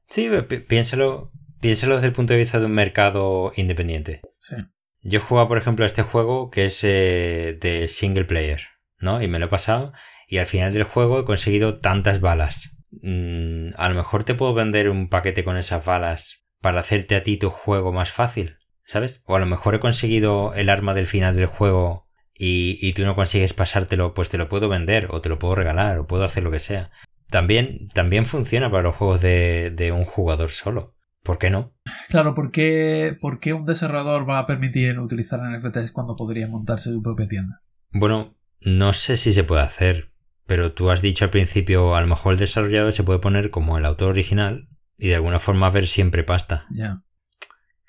Sí, 0.08 0.28
piénsalo, 0.68 1.30
piénsalo 1.60 1.96
desde 1.96 2.08
el 2.08 2.12
punto 2.12 2.32
de 2.32 2.38
vista 2.38 2.58
de 2.58 2.66
un 2.66 2.72
mercado 2.72 3.52
independiente. 3.56 4.22
Sí. 4.38 4.56
Yo 5.02 5.18
he 5.18 5.22
jugado, 5.22 5.48
por 5.48 5.58
ejemplo, 5.58 5.84
a 5.84 5.88
este 5.88 6.02
juego 6.02 6.50
que 6.50 6.66
es 6.66 6.80
eh, 6.82 7.58
de 7.60 7.88
single 7.88 8.24
player, 8.24 8.62
¿no? 8.98 9.22
Y 9.22 9.28
me 9.28 9.38
lo 9.38 9.46
he 9.46 9.48
pasado 9.50 9.92
y 10.28 10.38
al 10.38 10.46
final 10.46 10.72
del 10.72 10.84
juego 10.84 11.20
he 11.20 11.24
conseguido 11.24 11.80
tantas 11.80 12.20
balas. 12.20 12.76
Mm, 13.02 13.70
a 13.76 13.88
lo 13.88 13.94
mejor 13.94 14.24
te 14.24 14.34
puedo 14.34 14.54
vender 14.54 14.90
un 14.90 15.08
paquete 15.08 15.44
con 15.44 15.56
esas 15.56 15.84
balas 15.84 16.44
para 16.60 16.80
hacerte 16.80 17.16
a 17.16 17.22
ti 17.22 17.36
tu 17.36 17.50
juego 17.50 17.92
más 17.92 18.10
fácil. 18.10 18.58
¿Sabes? 18.90 19.22
O 19.24 19.36
a 19.36 19.38
lo 19.38 19.46
mejor 19.46 19.76
he 19.76 19.80
conseguido 19.80 20.52
el 20.54 20.68
arma 20.68 20.94
del 20.94 21.06
final 21.06 21.36
del 21.36 21.46
juego 21.46 22.08
y, 22.34 22.92
tú 22.94 23.04
no 23.04 23.14
consigues 23.14 23.54
pasártelo, 23.54 24.14
pues 24.14 24.30
te 24.30 24.38
lo 24.38 24.48
puedo 24.48 24.68
vender 24.68 25.08
o 25.10 25.20
te 25.20 25.28
lo 25.28 25.38
puedo 25.38 25.54
regalar 25.54 25.98
o 25.98 26.06
puedo 26.06 26.24
hacer 26.24 26.42
lo 26.42 26.50
que 26.50 26.58
sea. 26.58 26.90
También, 27.28 27.88
también 27.94 28.26
funciona 28.26 28.68
para 28.68 28.82
los 28.82 28.96
juegos 28.96 29.20
de, 29.20 29.92
un 29.94 30.04
jugador 30.04 30.50
solo. 30.50 30.96
¿Por 31.22 31.38
qué 31.38 31.50
no? 31.50 31.72
Claro, 32.08 32.34
¿por 32.34 32.50
qué, 32.50 33.16
un 33.54 33.64
desarrollador 33.64 34.28
va 34.28 34.40
a 34.40 34.46
permitir 34.46 34.98
utilizar 34.98 35.38
NFTs 35.40 35.92
cuando 35.92 36.16
podría 36.16 36.48
montarse 36.48 36.90
su 36.90 37.00
propia 37.00 37.28
tienda? 37.28 37.62
Bueno, 37.92 38.34
no 38.60 38.92
sé 38.92 39.16
si 39.18 39.32
se 39.32 39.44
puede 39.44 39.62
hacer, 39.62 40.10
pero 40.46 40.72
tú 40.72 40.90
has 40.90 41.02
dicho 41.02 41.24
al 41.24 41.30
principio, 41.30 41.94
a 41.94 42.00
lo 42.00 42.08
mejor 42.08 42.32
el 42.32 42.40
desarrollador 42.40 42.92
se 42.92 43.04
puede 43.04 43.20
poner 43.20 43.50
como 43.50 43.78
el 43.78 43.84
autor 43.84 44.08
original 44.08 44.68
y 44.98 45.08
de 45.08 45.14
alguna 45.16 45.38
forma 45.38 45.70
ver 45.70 45.86
siempre 45.86 46.24
pasta. 46.24 46.66
Ya. 46.70 47.02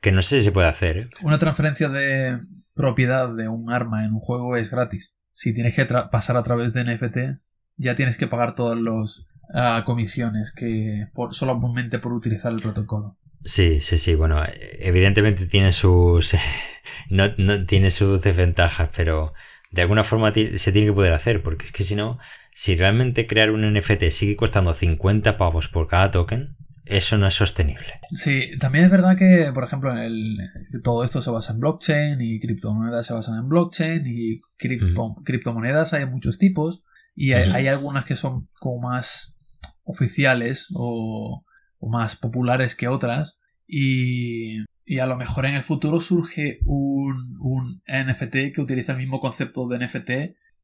Que 0.01 0.11
no 0.11 0.21
sé 0.21 0.39
si 0.39 0.45
se 0.45 0.51
puede 0.51 0.67
hacer. 0.67 0.97
¿eh? 0.97 1.09
Una 1.21 1.39
transferencia 1.39 1.87
de 1.87 2.39
propiedad 2.73 3.33
de 3.33 3.47
un 3.47 3.71
arma 3.71 4.03
en 4.03 4.13
un 4.13 4.19
juego 4.19 4.57
es 4.57 4.69
gratis. 4.69 5.15
Si 5.29 5.53
tienes 5.53 5.75
que 5.75 5.85
pasar 5.85 6.35
a 6.35 6.43
través 6.43 6.73
de 6.73 6.83
NFT, 6.83 7.39
ya 7.77 7.95
tienes 7.95 8.17
que 8.17 8.27
pagar 8.27 8.55
todas 8.55 8.79
las 8.79 9.27
ah, 9.53 9.83
comisiones 9.85 10.51
que 10.51 11.07
por, 11.13 11.33
solamente 11.33 11.99
por 11.99 12.13
utilizar 12.13 12.51
el 12.51 12.59
protocolo. 12.61 13.17
Sí, 13.43 13.79
sí, 13.81 13.97
sí. 13.97 14.15
Bueno, 14.15 14.43
evidentemente 14.79 15.45
tiene 15.47 15.71
sus. 15.71 16.35
no, 17.09 17.25
no, 17.37 17.65
tiene 17.65 17.91
sus 17.91 18.21
desventajas, 18.21 18.89
pero 18.95 19.33
de 19.71 19.83
alguna 19.83 20.03
forma 20.03 20.33
se 20.33 20.71
tiene 20.71 20.87
que 20.87 20.93
poder 20.93 21.13
hacer, 21.13 21.41
porque 21.41 21.67
es 21.67 21.71
que 21.71 21.83
si 21.83 21.95
no, 21.95 22.19
si 22.53 22.75
realmente 22.75 23.25
crear 23.25 23.51
un 23.51 23.71
NFT 23.73 24.09
sigue 24.11 24.35
costando 24.35 24.73
50 24.73 25.37
pavos 25.37 25.69
por 25.69 25.87
cada 25.87 26.11
token, 26.11 26.57
eso 26.85 27.17
no 27.17 27.27
es 27.27 27.35
sostenible. 27.35 27.99
Sí, 28.11 28.57
también 28.59 28.85
es 28.85 28.91
verdad 28.91 29.15
que, 29.17 29.51
por 29.53 29.63
ejemplo, 29.63 29.95
el, 29.97 30.37
todo 30.83 31.03
esto 31.03 31.21
se 31.21 31.29
basa 31.29 31.53
en 31.53 31.59
blockchain 31.59 32.21
y 32.21 32.39
criptomonedas 32.39 33.05
se 33.05 33.13
basan 33.13 33.39
en 33.39 33.49
blockchain 33.49 34.03
y 34.05 34.41
criptomonedas 34.57 35.93
hay 35.93 36.05
muchos 36.05 36.37
tipos 36.37 36.83
y 37.15 37.33
hay, 37.33 37.67
algunas 37.67 38.05
que 38.05 38.15
son 38.15 38.47
como 38.59 38.89
más 38.89 39.35
oficiales 39.83 40.67
o, 40.73 41.45
más 41.81 42.15
populares 42.15 42.75
que 42.75 42.87
otras 42.87 43.39
y, 43.67 44.59
a 44.99 45.05
lo 45.05 45.15
mejor 45.15 45.45
en 45.45 45.55
el 45.55 45.63
futuro 45.63 46.01
surge 46.01 46.59
un, 46.65 47.37
un 47.39 47.81
NFT 47.87 48.53
que 48.53 48.61
utiliza 48.61 48.91
el 48.91 48.97
mismo 48.97 49.19
concepto 49.19 49.67
de 49.67 49.85
NFT 49.85 50.11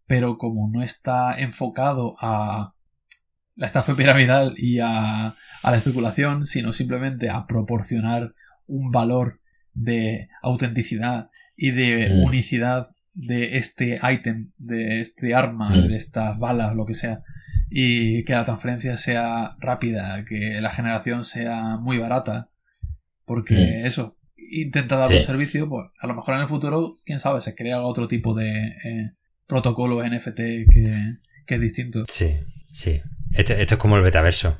pero 0.05 0.37
como 0.37 0.69
no 0.71 0.81
está 0.81 1.37
enfocado 1.37 2.15
a 2.19 2.73
la 3.57 3.67
estafa 3.67 3.93
piramidal 3.95 4.53
y 4.57 4.79
a, 4.79 5.27
a 5.27 5.71
la 5.71 5.77
especulación, 5.77 6.45
sino 6.45 6.71
simplemente 6.73 7.29
a 7.29 7.45
proporcionar 7.47 8.33
un 8.67 8.91
valor 8.91 9.39
de 9.73 10.29
autenticidad 10.41 11.29
y 11.55 11.71
de 11.71 12.09
Mm. 12.09 12.23
unicidad 12.23 12.89
de 13.13 13.57
este 13.57 13.99
ítem, 14.13 14.51
de 14.57 15.01
este 15.01 15.33
arma, 15.33 15.69
Mm. 15.71 15.87
de 15.87 15.97
estas 15.97 16.37
balas, 16.39 16.75
lo 16.75 16.85
que 16.85 16.93
sea, 16.93 17.21
y 17.69 18.23
que 18.25 18.33
la 18.33 18.45
transferencia 18.45 18.95
sea 18.97 19.55
rápida, 19.59 20.23
que 20.25 20.61
la 20.61 20.69
generación 20.69 21.25
sea 21.25 21.77
muy 21.77 21.97
barata, 21.97 22.49
porque 23.25 23.55
Mm. 23.55 23.85
eso, 23.87 24.17
intenta 24.37 24.95
dar 24.97 25.07
Sí. 25.07 25.17
un 25.17 25.23
servicio, 25.23 25.67
pues 25.67 25.87
a 25.99 26.07
lo 26.07 26.13
mejor 26.15 26.35
en 26.35 26.41
el 26.41 26.47
futuro, 26.47 26.95
quién 27.05 27.19
sabe, 27.19 27.41
se 27.41 27.55
crea 27.55 27.81
otro 27.81 28.07
tipo 28.07 28.33
de 28.35 28.67
eh, 28.83 29.11
protocolo 29.47 30.03
NFT 30.03 30.65
que, 30.69 31.15
que 31.45 31.55
es 31.55 31.61
distinto. 31.61 32.05
Sí, 32.07 32.35
sí. 32.71 33.01
Esto, 33.33 33.53
esto 33.53 33.75
es 33.75 33.79
como 33.79 33.97
el 33.97 34.03
betaverso. 34.03 34.57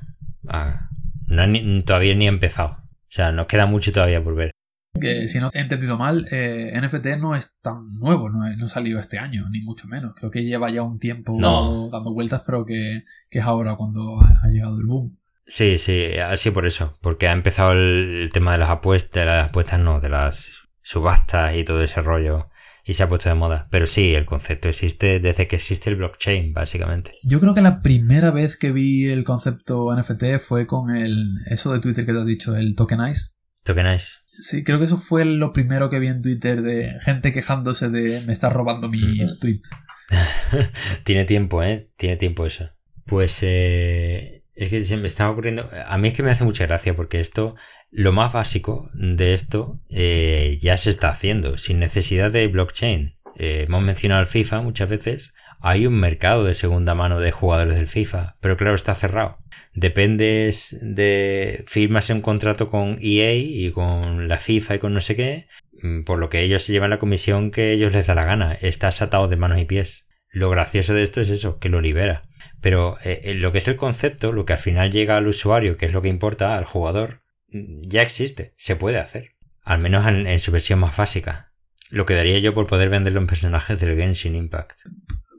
Ah, 0.48 0.90
no 1.28 1.46
ni- 1.48 1.84
todavía 1.84 2.16
ni 2.16 2.26
ha 2.26 2.30
empezado. 2.30 2.78
O 2.80 3.10
sea, 3.10 3.32
nos 3.32 3.48
queda 3.48 3.66
mucho 3.66 3.92
todavía 3.92 4.24
por 4.24 4.36
ver. 4.36 4.52
Que 5.00 5.28
si 5.28 5.40
no 5.40 5.52
he 5.54 5.60
entendido 5.60 5.98
mal, 5.98 6.28
eh, 6.32 6.72
NFT 6.76 7.18
no 7.20 7.36
es 7.36 7.54
tan 7.62 7.94
nuevo, 8.00 8.30
no, 8.30 8.50
no 8.56 8.68
salió 8.68 9.00
este 9.00 9.20
año, 9.20 9.48
ni 9.50 9.62
mucho 9.62 9.88
menos. 9.88 10.14
Creo 10.16 10.32
que 10.32 10.44
lleva 10.44 10.72
ya 10.72 10.82
un 10.82 10.98
tiempo 11.00 11.34
No. 11.38 11.90
dando 11.92 12.14
vueltas, 12.14 12.42
pero 12.46 12.66
que, 12.66 13.04
que 13.30 13.40
es 13.40 13.46
ahora 13.46 13.76
cuando 13.76 14.20
ha, 14.22 14.40
ha 14.44 14.48
llegado 14.50 14.78
el 14.80 14.86
boom. 14.86 15.18
Sí, 15.46 15.78
sí, 15.78 16.18
así 16.18 16.52
por 16.52 16.66
eso. 16.66 16.94
Porque 17.02 17.28
ha 17.28 17.32
empezado 17.32 17.74
el, 17.74 18.22
el 18.24 18.32
tema 18.32 18.54
de 18.54 18.58
las 18.58 18.70
apuestas, 18.70 19.22
de 19.22 19.26
las 19.26 19.50
apuestas 19.50 19.80
no, 19.80 20.00
de 20.02 20.10
las 20.10 20.64
subastas 20.82 21.56
y 21.56 21.64
todo 21.64 21.82
ese 21.84 22.02
rollo. 22.02 22.50
Y 22.88 22.94
se 22.94 23.04
ha 23.04 23.10
puesto 23.10 23.28
de 23.28 23.36
moda. 23.36 23.68
Pero 23.70 23.86
sí, 23.86 24.16
el 24.16 24.24
concepto 24.26 24.70
existe 24.70 25.20
desde 25.20 25.46
que 25.48 25.58
existe 25.58 25.90
el 25.90 25.98
blockchain, 25.98 26.54
básicamente. 26.54 27.12
Yo 27.22 27.42
creo 27.42 27.54
que 27.54 27.62
la 27.62 27.82
primera 27.82 28.32
vez 28.32 28.56
que 28.56 28.72
vi 28.72 29.08
el 29.10 29.26
concepto 29.26 29.94
NFT 29.94 30.40
fue 30.48 30.66
con 30.66 30.96
el 30.96 31.34
eso 31.50 31.74
de 31.74 31.82
Twitter 31.82 32.06
que 32.06 32.14
te 32.14 32.20
has 32.20 32.26
dicho, 32.26 32.56
el 32.56 32.76
tokenize. 32.76 33.32
Tokenize. 33.66 34.20
Sí, 34.40 34.64
creo 34.64 34.80
que 34.80 34.86
eso 34.86 34.98
fue 34.98 35.26
lo 35.26 35.52
primero 35.52 35.90
que 35.90 36.00
vi 36.00 36.08
en 36.08 36.22
Twitter 36.22 36.62
de 36.62 36.94
gente 37.02 37.34
quejándose 37.34 37.90
de 37.90 38.22
me 38.26 38.32
estás 38.32 38.54
robando 38.54 38.88
mi 38.88 39.22
Ujú. 39.22 39.38
tweet. 39.40 39.62
Tiene 41.04 41.26
tiempo, 41.26 41.62
¿eh? 41.64 41.90
Tiene 41.98 42.16
tiempo 42.16 42.46
eso. 42.46 42.70
Pues 43.06 43.40
eh, 43.42 44.44
es 44.58 44.70
que 44.70 44.84
se 44.84 44.98
me 44.98 45.08
estaba 45.08 45.30
ocurriendo... 45.30 45.70
A 45.86 45.98
mí 46.00 46.08
es 46.08 46.16
que 46.16 46.24
me 46.24 46.32
hace 46.32 46.44
mucha 46.44 46.66
gracia 46.66 46.96
porque 46.96 47.20
esto, 47.20 47.56
lo 47.92 48.12
más 48.12 48.34
básico 48.34 48.90
de 48.96 49.36
esto 49.36 49.80
eh, 49.90 50.58
ya 50.60 50.78
se 50.78 50.90
está 50.90 51.10
haciendo 51.10 51.60
sin 51.60 51.78
necesidad 51.78 52.32
de 52.32 52.48
blockchain. 52.48 53.18
Eh, 53.38 53.66
hemos 53.68 53.84
mencionado 53.84 54.22
el 54.22 54.28
FIFA 54.28 54.62
muchas 54.62 54.90
veces. 54.90 55.36
Hay 55.60 55.86
un 55.86 55.94
mercado 55.94 56.44
de 56.44 56.56
segunda 56.56 56.96
mano 56.96 57.20
de 57.20 57.32
jugadores 57.32 57.76
del 57.76 57.88
FIFA, 57.88 58.38
pero 58.42 58.58
claro, 58.58 58.76
está 58.76 58.96
cerrado. 58.96 59.38
Dependes 59.76 60.76
de... 60.82 61.64
firmas 61.68 62.10
un 62.10 62.22
contrato 62.22 62.72
con 62.72 62.98
EA 63.00 63.36
y 63.36 63.72
con 63.72 64.28
la 64.28 64.40
FIFA 64.40 64.76
y 64.76 64.80
con 64.80 64.94
no 64.96 65.02
sé 65.02 65.16
qué, 65.16 65.48
mm, 65.84 66.02
por 66.04 66.18
lo 66.18 66.30
que 66.30 66.42
ellos 66.42 66.64
se 66.64 66.72
llevan 66.72 66.90
la 66.90 67.00
comisión 67.00 67.52
que 67.52 67.74
ellos 67.74 67.94
les 67.94 68.08
da 68.08 68.16
la 68.16 68.26
gana. 68.26 68.54
Estás 68.54 69.04
atado 69.04 69.28
de 69.28 69.36
manos 69.36 69.60
y 69.60 69.66
pies. 69.66 70.08
Lo 70.32 70.50
gracioso 70.50 70.96
de 70.96 71.04
esto 71.04 71.22
es 71.22 71.30
eso, 71.30 71.60
que 71.60 71.70
lo 71.70 71.80
libera. 71.80 72.24
Pero 72.62 72.98
eh, 73.04 73.22
eh, 73.24 73.34
lo 73.36 73.52
que 73.52 73.60
es 73.60 73.68
el 73.68 73.76
concepto, 73.76 74.32
lo 74.32 74.46
que 74.46 74.54
al 74.54 74.60
final 74.60 74.92
llega 74.92 75.18
al 75.18 75.28
usuario, 75.28 75.78
que 75.78 75.86
es 75.86 75.94
lo 75.94 76.02
que 76.02 76.10
importa, 76.10 76.58
al 76.58 76.66
jugador, 76.66 77.22
mm, 77.50 77.82
ya 77.84 78.02
existe, 78.02 78.54
se 78.58 78.76
puede 78.76 78.98
hacer. 78.98 79.36
Al 79.64 79.80
menos 79.80 80.08
en, 80.08 80.28
en 80.28 80.40
su 80.40 80.52
versión 80.52 80.80
más 80.80 80.96
básica. 80.96 81.54
Lo 81.90 82.06
que 82.06 82.16
daría 82.16 82.40
yo 82.40 82.54
por 82.54 82.68
poder 82.68 82.90
venderlo 82.90 83.20
en 83.20 83.28
personajes 83.28 83.80
del 83.80 83.96
Genshin 83.96 84.36
Impact. 84.36 84.80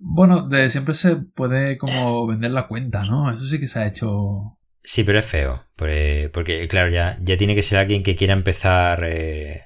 Bueno, 0.00 0.48
de 0.48 0.70
siempre 0.70 0.94
se 0.94 1.16
puede 1.16 1.76
como 1.76 2.26
vender 2.26 2.52
la 2.52 2.68
cuenta, 2.68 3.02
¿no? 3.04 3.32
Eso 3.32 3.44
sí 3.44 3.58
que 3.58 3.66
se 3.66 3.80
ha 3.80 3.86
hecho. 3.86 4.58
Sí, 4.82 5.02
pero 5.04 5.18
es 5.18 5.26
feo. 5.26 5.64
Porque, 5.76 6.30
porque, 6.32 6.66
claro, 6.68 6.88
ya, 6.90 7.18
ya 7.20 7.36
tiene 7.36 7.54
que 7.54 7.62
ser 7.62 7.78
alguien 7.78 8.02
que 8.02 8.16
quiera 8.16 8.32
empezar. 8.32 9.02
eh, 9.04 9.62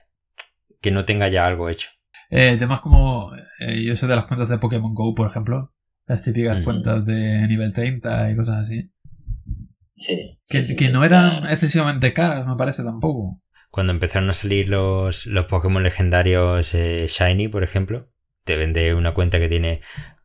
que 0.81 0.91
no 0.91 1.05
tenga 1.05 1.29
ya 1.29 1.47
algo 1.47 1.69
hecho. 1.69 1.89
Eh, 2.31 2.57
temas 2.59 2.81
como. 2.81 3.33
eh, 3.61 3.85
yo 3.85 3.95
sé 3.95 4.07
de 4.07 4.16
las 4.16 4.24
cuentas 4.27 4.49
de 4.49 4.59
Pokémon 4.59 4.95
Go, 4.95 5.15
por 5.15 5.29
ejemplo. 5.29 5.72
Las 6.07 6.23
típicas 6.23 6.57
Ujú. 6.57 6.65
cuentas 6.65 7.07
de 7.07 7.47
nivel 7.49 7.73
30 7.73 8.31
y 8.31 8.37
cosas 8.37 8.65
así. 8.65 8.91
Sí. 9.97 10.39
Que, 10.49 10.62
sí, 10.62 10.70
sí, 10.73 10.77
que 10.77 10.87
sí. 10.87 10.93
no 10.93 11.05
eran 11.05 11.47
excesivamente 11.49 12.12
caras, 12.12 12.47
me 12.47 12.57
parece 12.57 12.83
tampoco. 12.83 13.41
Cuando 13.70 13.93
empezaron 13.93 14.29
a 14.31 14.35
salir 14.35 14.69
los, 14.69 15.27
los 15.27 15.47
Pokémon 15.47 15.83
legendarios 15.83 16.74
eh, 16.74 17.07
Shiny, 17.09 17.49
por 17.49 17.62
ejemplo, 17.62 18.11
te 18.45 18.57
vende 18.57 18.95
una 18.95 19.15
cuenta 19.15 19.39
que 19.39 19.49
tiene 19.49 19.81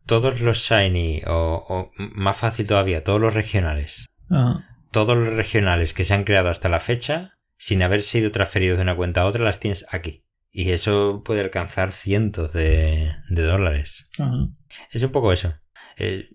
todos 0.06 0.42
los 0.42 0.58
Shiny, 0.60 1.22
o, 1.28 1.64
o 1.70 1.92
más 1.98 2.38
fácil 2.38 2.68
todavía, 2.68 3.04
todos 3.04 3.22
los 3.22 3.34
regionales. 3.34 4.08
Ah, 4.30 4.66
Todos 4.92 5.18
los 5.18 5.30
regionales 5.30 5.94
que 5.94 6.04
se 6.04 6.14
han 6.14 6.24
creado 6.24 6.50
hasta 6.50 6.70
la 6.70 6.80
fecha, 6.80 7.34
sin 7.58 7.84
haber 7.84 8.02
sido 8.04 8.32
transferidos 8.32 8.78
de 8.78 8.84
una 8.84 8.96
cuenta 8.96 9.22
a 9.22 9.26
otra, 9.26 9.44
las 9.44 9.60
tienes 9.60 9.86
aquí. 9.92 10.24
Y 10.52 10.72
eso 10.72 11.22
puede 11.24 11.42
alcanzar 11.42 11.92
cientos 11.92 12.52
de, 12.54 13.12
de 13.30 13.42
dólares. 13.44 14.10
ajá. 14.18 14.48
Es 14.92 15.04
un 15.04 15.12
poco 15.12 15.32
eso. 15.32 15.54
Eh, 15.98 16.30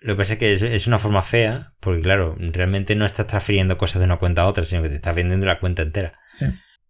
lo 0.00 0.14
que 0.14 0.18
pasa 0.18 0.32
es 0.34 0.38
que 0.38 0.52
es, 0.52 0.62
es 0.62 0.86
una 0.86 0.98
forma 0.98 1.22
fea, 1.22 1.72
porque 1.80 2.02
claro, 2.02 2.36
realmente 2.38 2.94
no 2.94 3.06
estás 3.06 3.26
transfiriendo 3.26 3.78
cosas 3.78 4.00
de 4.00 4.06
una 4.06 4.18
cuenta 4.18 4.42
a 4.42 4.46
otra, 4.46 4.64
sino 4.64 4.82
que 4.82 4.90
te 4.90 4.96
estás 4.96 5.14
vendiendo 5.14 5.46
la 5.46 5.60
cuenta 5.60 5.82
entera. 5.82 6.18
Sí. 6.32 6.46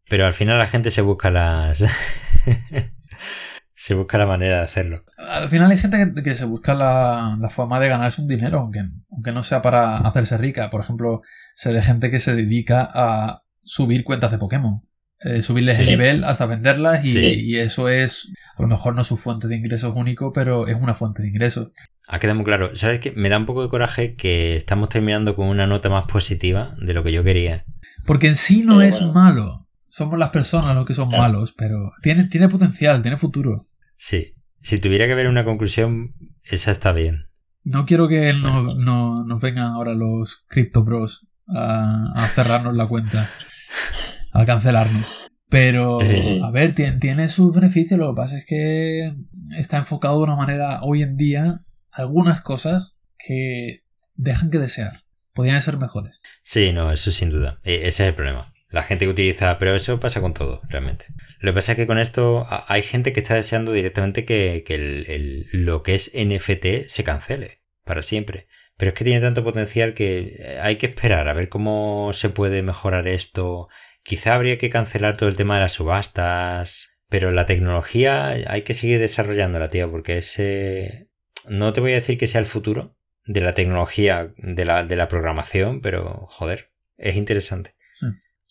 Pero 0.09 0.27
al 0.27 0.33
final 0.33 0.59
la 0.59 0.67
gente 0.67 0.91
se 0.91 1.01
busca 1.01 1.31
las. 1.31 1.85
se 3.75 3.95
busca 3.95 4.19
la 4.19 4.27
manera 4.27 4.59
de 4.59 4.65
hacerlo. 4.65 5.05
Al 5.17 5.49
final 5.49 5.71
hay 5.71 5.79
gente 5.79 6.13
que, 6.15 6.23
que 6.23 6.35
se 6.35 6.45
busca 6.45 6.75
la, 6.75 7.37
la 7.41 7.51
forma 7.51 7.81
de 7.81 7.89
ganarse 7.89 8.23
un 8.23 8.29
dinero, 8.29 8.61
aunque, 8.61 8.81
aunque 9.11 9.33
no 9.33 9.43
sea 9.43 9.63
para 9.63 9.99
hacerse 9.99 10.37
rica. 10.37 10.71
Por 10.71 10.81
ejemplo, 10.81 11.23
sé 11.55 11.73
de 11.73 11.83
gente 11.83 12.11
que 12.11 12.21
se 12.21 12.35
dedica 12.35 12.91
a 12.93 13.43
subir 13.61 14.05
cuentas 14.05 14.31
de 14.31 14.39
Pokémon. 14.39 14.83
Eh, 15.25 15.43
subirles 15.43 15.79
Sí. 15.79 15.91
el 15.93 15.99
nivel 15.99 16.25
hasta 16.25 16.45
venderlas 16.47 17.05
y, 17.05 17.09
Sí. 17.09 17.19
y 17.41 17.57
eso 17.57 17.89
es, 17.89 18.29
a 18.59 18.63
lo 18.63 18.69
mejor 18.69 18.95
no 18.95 19.05
su 19.05 19.17
fuente 19.17 19.49
de 19.49 19.57
ingresos 19.57 19.95
único, 19.97 20.33
pero 20.35 20.69
es 20.69 20.77
una 20.81 20.95
fuente 20.95 21.23
de 21.23 21.29
ingresos. 21.29 21.69
Ha 22.09 22.19
quedado 22.19 22.37
muy 22.37 22.45
claro. 22.45 22.77
¿Sabes 22.77 23.01
qué? 23.01 23.13
Me 23.13 23.31
da 23.31 23.39
un 23.39 23.47
poco 23.47 23.63
de 23.63 23.71
coraje 23.71 24.15
que 24.17 24.55
estamos 24.57 24.91
terminando 24.91 25.35
con 25.35 25.47
una 25.49 25.67
nota 25.67 25.89
más 25.89 26.05
positiva 26.05 26.75
de 26.79 26.93
lo 26.93 27.03
que 27.03 27.13
yo 27.13 27.25
quería. 27.25 27.65
Porque 28.07 28.29
en 28.29 28.37
sí 28.37 28.63
no 28.65 28.77
Pero 28.79 28.89
es 28.89 28.99
bueno. 28.99 29.13
malo. 29.15 29.61
Somos 29.89 30.19
las 30.19 30.29
personas 30.31 30.75
los 30.75 30.85
que 30.85 30.93
son 30.93 31.09
Claro. 31.09 31.23
malos, 31.23 31.55
pero 31.57 31.93
tiene, 32.03 32.25
tiene 32.25 32.49
potencial, 32.49 33.01
tiene 33.01 33.17
futuro. 33.17 33.67
Sí. 33.97 34.35
Si 34.61 34.79
tuviera 34.79 35.07
que 35.07 35.15
ver 35.15 35.29
una 35.29 35.45
conclusión, 35.45 36.13
esa 36.43 36.71
está 36.71 36.93
bien. 36.93 37.29
No 37.63 37.87
quiero 37.87 38.09
que 38.09 38.35
no, 38.35 38.75
no- 38.75 39.25
nos 39.25 39.41
vengan 39.41 39.67
ahora 39.73 39.95
los 39.95 40.45
Crypto 40.49 40.85
Bros 40.85 41.27
a, 41.49 42.13
a 42.15 42.29
cerrarnos 42.29 42.75
la 42.75 42.87
cuenta, 42.87 43.31
a 44.35 44.45
cancelarnos. 44.45 45.07
Pero, 45.49 45.99
a 46.45 46.51
ver, 46.51 46.75
tiene, 46.75 46.99
tiene 46.99 47.29
sus 47.29 47.55
beneficios. 47.55 47.99
Lo 47.99 48.13
que 48.13 48.17
pasa 48.17 48.39
es 48.39 48.45
que 48.47 49.13
está 49.59 49.79
enfocado 49.79 50.19
de 50.19 50.25
una 50.25 50.37
manera 50.37 50.81
hoy 50.83 51.03
en 51.03 51.17
día 51.17 51.61
algunas 51.91 52.43
cosas 52.43 52.97
que 53.19 53.83
dejan 54.15 54.51
que 54.51 54.59
desear. 54.59 55.01
Podrían 55.33 55.61
ser 55.63 55.79
mejores. 55.79 56.21
Sí, 56.43 56.73
no, 56.73 56.93
eso 56.93 57.11
sin 57.11 57.31
duda. 57.31 57.59
E- 57.65 57.89
Ese 57.89 58.05
es 58.05 58.09
el 58.09 58.15
problema. 58.15 58.53
La 58.71 58.83
gente 58.83 59.05
que 59.05 59.11
utiliza, 59.11 59.57
pero 59.59 59.75
eso 59.77 60.01
pasa 60.01 60.21
con 60.21 60.35
todo, 60.35 60.61
realmente. 60.69 61.07
Lo 61.39 61.53
que 61.53 61.55
pasa 61.57 61.73
es 61.73 61.77
que 61.77 61.87
con 61.87 61.99
esto 61.99 62.47
hay 62.69 62.83
gente 62.83 63.13
que 63.13 63.21
está 63.21 63.35
deseando 63.35 63.73
directamente 63.73 64.25
que, 64.25 64.65
que 64.67 64.75
el- 64.75 65.07
el- 65.09 65.47
lo 65.53 65.83
que 65.83 65.95
es 65.95 66.11
NFT 66.15 66.89
se 66.89 67.05
cancele 67.05 67.63
para 67.85 68.03
siempre. 68.03 68.47
Pero 68.77 68.89
es 68.91 68.95
que 68.97 69.05
tiene 69.05 69.21
tanto 69.21 69.45
potencial 69.45 69.95
que 69.95 70.35
eh, 70.39 70.59
hay 70.61 70.77
que 70.77 70.87
esperar 70.87 71.29
a 71.29 71.33
ver 71.35 71.49
cómo 71.49 72.11
se 72.13 72.31
puede 72.31 72.63
mejorar 72.63 73.07
esto. 73.07 73.69
Quizá 74.05 74.35
habría 74.35 74.59
que 74.59 74.71
cancelar 74.71 75.17
todo 75.17 75.29
el 75.29 75.37
tema 75.37 75.55
de 75.55 75.63
las 75.63 75.73
subastas. 75.73 76.91
Pero 77.09 77.31
la 77.31 77.47
tecnología 77.47 78.29
hay 78.29 78.63
que 78.63 78.75
seguir 78.75 78.99
desarrollándola, 78.99 79.69
tío, 79.69 79.91
porque 79.91 80.19
ese... 80.19 81.09
No 81.49 81.73
te 81.73 81.81
voy 81.81 81.93
a 81.93 81.97
decir 81.97 82.19
que 82.19 82.27
sea 82.27 82.41
el 82.41 82.47
futuro 82.47 82.97
de 83.27 83.41
la 83.41 83.55
tecnología, 83.55 84.33
de 84.37 84.65
la, 84.65 84.85
de 84.85 84.97
la 84.97 85.09
programación, 85.09 85.81
pero 85.81 86.27
joder, 86.29 86.71
es 86.97 87.17
interesante. 87.17 87.75
Sí. 88.01 88.07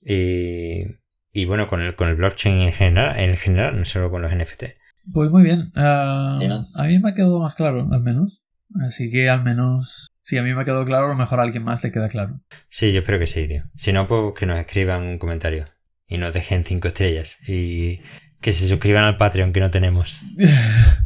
Y, 0.05 1.41
y 1.41 1.45
bueno, 1.45 1.67
con 1.67 1.81
el, 1.81 1.95
con 1.95 2.09
el 2.09 2.15
blockchain 2.15 2.61
en 2.61 2.71
general, 2.71 3.19
en 3.19 3.35
general, 3.35 3.79
no 3.79 3.85
solo 3.85 4.11
con 4.11 4.21
los 4.21 4.31
NFT. 4.33 4.63
Pues 5.11 5.29
muy 5.31 5.43
bien. 5.43 5.71
Ah, 5.75 6.37
Sí, 6.39 6.47
¿no? 6.47 6.67
A 6.75 6.83
mí 6.83 6.99
me 6.99 7.09
ha 7.09 7.15
quedado 7.15 7.39
más 7.39 7.55
claro, 7.55 7.87
al 7.91 8.01
menos. 8.01 8.43
Así 8.87 9.09
que 9.09 9.29
al 9.29 9.43
menos, 9.43 10.07
si 10.23 10.37
a 10.37 10.43
mí 10.43 10.53
me 10.53 10.61
ha 10.61 10.65
quedado 10.65 10.85
claro, 10.85 11.07
a 11.07 11.09
lo 11.09 11.15
mejor 11.15 11.41
a 11.41 11.43
alguien 11.43 11.63
más 11.63 11.83
le 11.83 11.91
queda 11.91 12.07
claro. 12.07 12.39
Sí, 12.69 12.93
yo 12.93 13.01
espero 13.01 13.19
que 13.19 13.27
sí, 13.27 13.45
tío. 13.45 13.65
Si 13.75 13.91
no, 13.91 14.07
pues 14.07 14.33
que 14.39 14.45
nos 14.45 14.57
escriban 14.57 15.03
un 15.03 15.19
comentario 15.19 15.65
y 16.07 16.17
nos 16.17 16.33
dejen 16.33 16.63
cinco 16.63 16.87
estrellas 16.87 17.37
y 17.45 17.99
que 18.39 18.53
se 18.53 18.69
suscriban 18.69 19.03
al 19.03 19.17
Patreon 19.17 19.51
que 19.51 19.59
no 19.59 19.69
tenemos. 19.69 20.21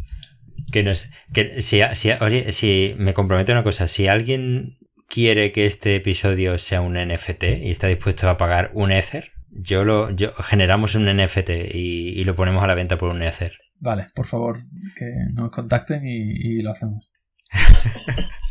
Que 0.70 0.84
nos, 0.84 1.10
que 1.34 1.62
si, 1.62 1.80
si, 1.94 2.12
oye, 2.20 2.52
si 2.52 2.94
me 2.98 3.14
comprometo 3.14 3.54
una 3.54 3.64
cosa, 3.64 3.88
si 3.88 4.10
alguien 4.10 4.78
quiere 5.08 5.54
que 5.54 5.66
este 5.66 5.96
episodio 5.96 6.58
sea 6.58 6.82
un 6.82 6.96
NFT 6.96 7.44
y 7.62 7.72
está 7.72 7.88
dispuesto 7.88 8.28
a 8.28 8.36
pagar 8.36 8.72
un 8.74 8.92
Ether, 8.92 9.32
yo 9.50 9.86
lo, 9.86 10.10
yo 10.12 10.34
generamos 10.34 10.94
un 10.96 11.06
NFT 11.06 11.52
y, 11.74 12.20
y 12.20 12.24
lo 12.26 12.36
ponemos 12.36 12.62
a 12.66 12.68
la 12.68 12.74
venta 12.74 12.98
por 12.98 13.12
un 13.12 13.24
Ether. 13.24 13.54
Vale, 13.80 14.08
por 14.14 14.28
favor, 14.28 14.62
que 14.98 15.06
nos 15.34 15.52
contacten 15.52 16.06
y, 16.06 16.34
y 16.34 16.62
lo 16.62 16.72
hacemos. 16.72 17.10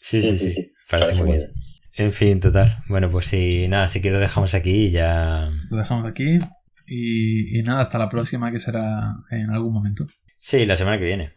Sí, 0.00 0.32
sí, 0.32 0.50
sí. 0.50 0.72
Parece, 0.90 1.22
muy 1.22 1.38
bien. 1.38 1.52
En 1.96 2.12
fin, 2.12 2.40
total. 2.40 2.82
Bueno, 2.88 3.10
pues 3.10 3.26
si 3.26 3.68
nada, 3.68 3.88
si 3.88 4.00
que 4.00 4.10
lo 4.10 4.18
dejamos 4.18 4.54
aquí 4.54 4.86
y 4.86 4.90
ya. 4.90 5.50
Lo 5.70 5.76
dejamos 5.76 6.06
aquí. 6.06 6.38
Y, 6.86 7.62
nada, 7.62 7.82
hasta 7.82 7.98
la 7.98 8.10
próxima 8.10 8.52
que 8.52 8.58
será 8.58 9.14
en 9.30 9.50
algún 9.50 9.72
momento. 9.72 10.06
Sí, 10.40 10.66
la 10.66 10.76
semana 10.76 10.98
que 10.98 11.04
viene. 11.04 11.32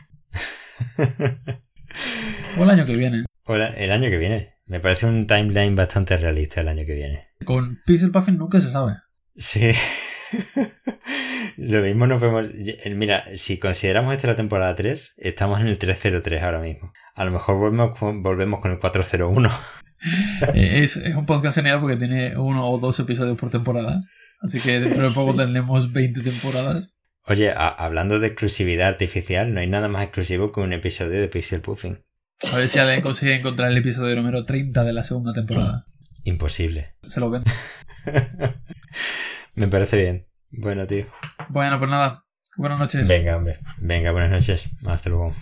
o 2.58 2.64
el 2.64 2.70
año 2.70 2.86
que 2.86 2.96
viene. 2.96 3.26
O 3.46 3.56
el 3.56 3.92
año 3.92 4.10
que 4.10 4.18
viene. 4.18 4.56
Me 4.66 4.82
parece 4.82 5.06
un 5.06 5.28
timeline 5.28 5.76
bastante 5.76 6.18
realista 6.18 6.60
el 6.60 6.68
año 6.68 6.86
que 6.86 6.96
viene. 6.96 7.30
Con 7.46 7.80
Pixel 7.86 8.12
Puffin 8.12 8.38
nunca 8.38 8.60
se 8.60 8.70
sabe. 8.70 8.98
Sí. 9.38 9.72
Lo 11.58 11.82
mismo 11.82 12.06
nos 12.06 12.22
vemos. 12.22 12.48
Mira, 12.96 13.24
si 13.36 13.58
consideramos 13.58 14.14
esta 14.14 14.28
la 14.28 14.36
temporada 14.36 14.76
3, 14.76 15.14
estamos 15.18 15.62
en 15.62 15.68
el 15.68 15.78
303 15.78 16.44
ahora 16.44 16.60
mismo. 16.60 16.92
A 17.18 17.26
lo 17.26 17.32
mejor 17.32 17.58
volvemos 17.58 17.98
con, 17.98 18.22
volvemos 18.22 18.60
con 18.62 18.72
el 18.72 18.80
401. 18.80 19.52
Eh, 20.54 20.84
es, 20.84 20.96
es 20.96 21.16
un 21.16 21.26
podcast 21.26 21.56
genial 21.56 21.82
porque 21.82 21.96
tiene 21.96 22.38
uno 22.38 22.70
o 22.70 22.78
dos 22.78 23.00
episodios 23.00 23.36
por 23.36 23.50
temporada. 23.50 24.04
Así 24.40 24.60
que 24.62 24.80
dentro 24.80 25.10
de 25.10 25.14
poco 25.14 25.34
tendremos 25.36 25.92
20 25.92 26.22
temporadas. 26.22 26.94
Oye, 27.26 27.52
hablando 27.58 28.20
de 28.20 28.28
exclusividad 28.28 28.90
artificial, 28.90 29.56
no 29.56 29.60
hay 29.60 29.66
nada 29.66 29.88
más 29.88 30.04
exclusivo 30.04 30.52
que 30.52 30.60
un 30.60 30.72
episodio 30.72 31.20
de 31.20 31.28
Pixel 31.28 31.62
Puffing. 31.62 31.98
A 32.54 32.58
ver 32.58 32.70
si 32.70 32.78
alguien 32.78 33.02
consigue 33.02 33.34
encontrar 33.34 33.72
el 33.72 33.78
episodio 33.80 34.16
número 34.16 34.46
30 34.46 34.84
de 34.84 34.94
la 34.94 35.04
segunda 35.04 35.34
temporada. 35.34 35.88
Imposible. 36.24 36.94
Se 37.08 37.20
lo 37.20 37.32
ven. 37.32 37.44
Me 39.56 39.68
parece 39.68 39.98
bien. 39.98 40.28
Bueno, 40.52 40.86
tío. 40.86 41.08
Bueno, 41.50 41.80
pues 41.80 41.90
nada. 41.90 42.24
Buenas 42.56 42.78
noches. 42.78 43.08
Venga, 43.08 43.36
hombre. 43.36 43.58
Venga, 43.80 44.12
buenas 44.12 44.30
noches. 44.30 44.70
Hasta 44.86 45.10
luego. 45.10 45.34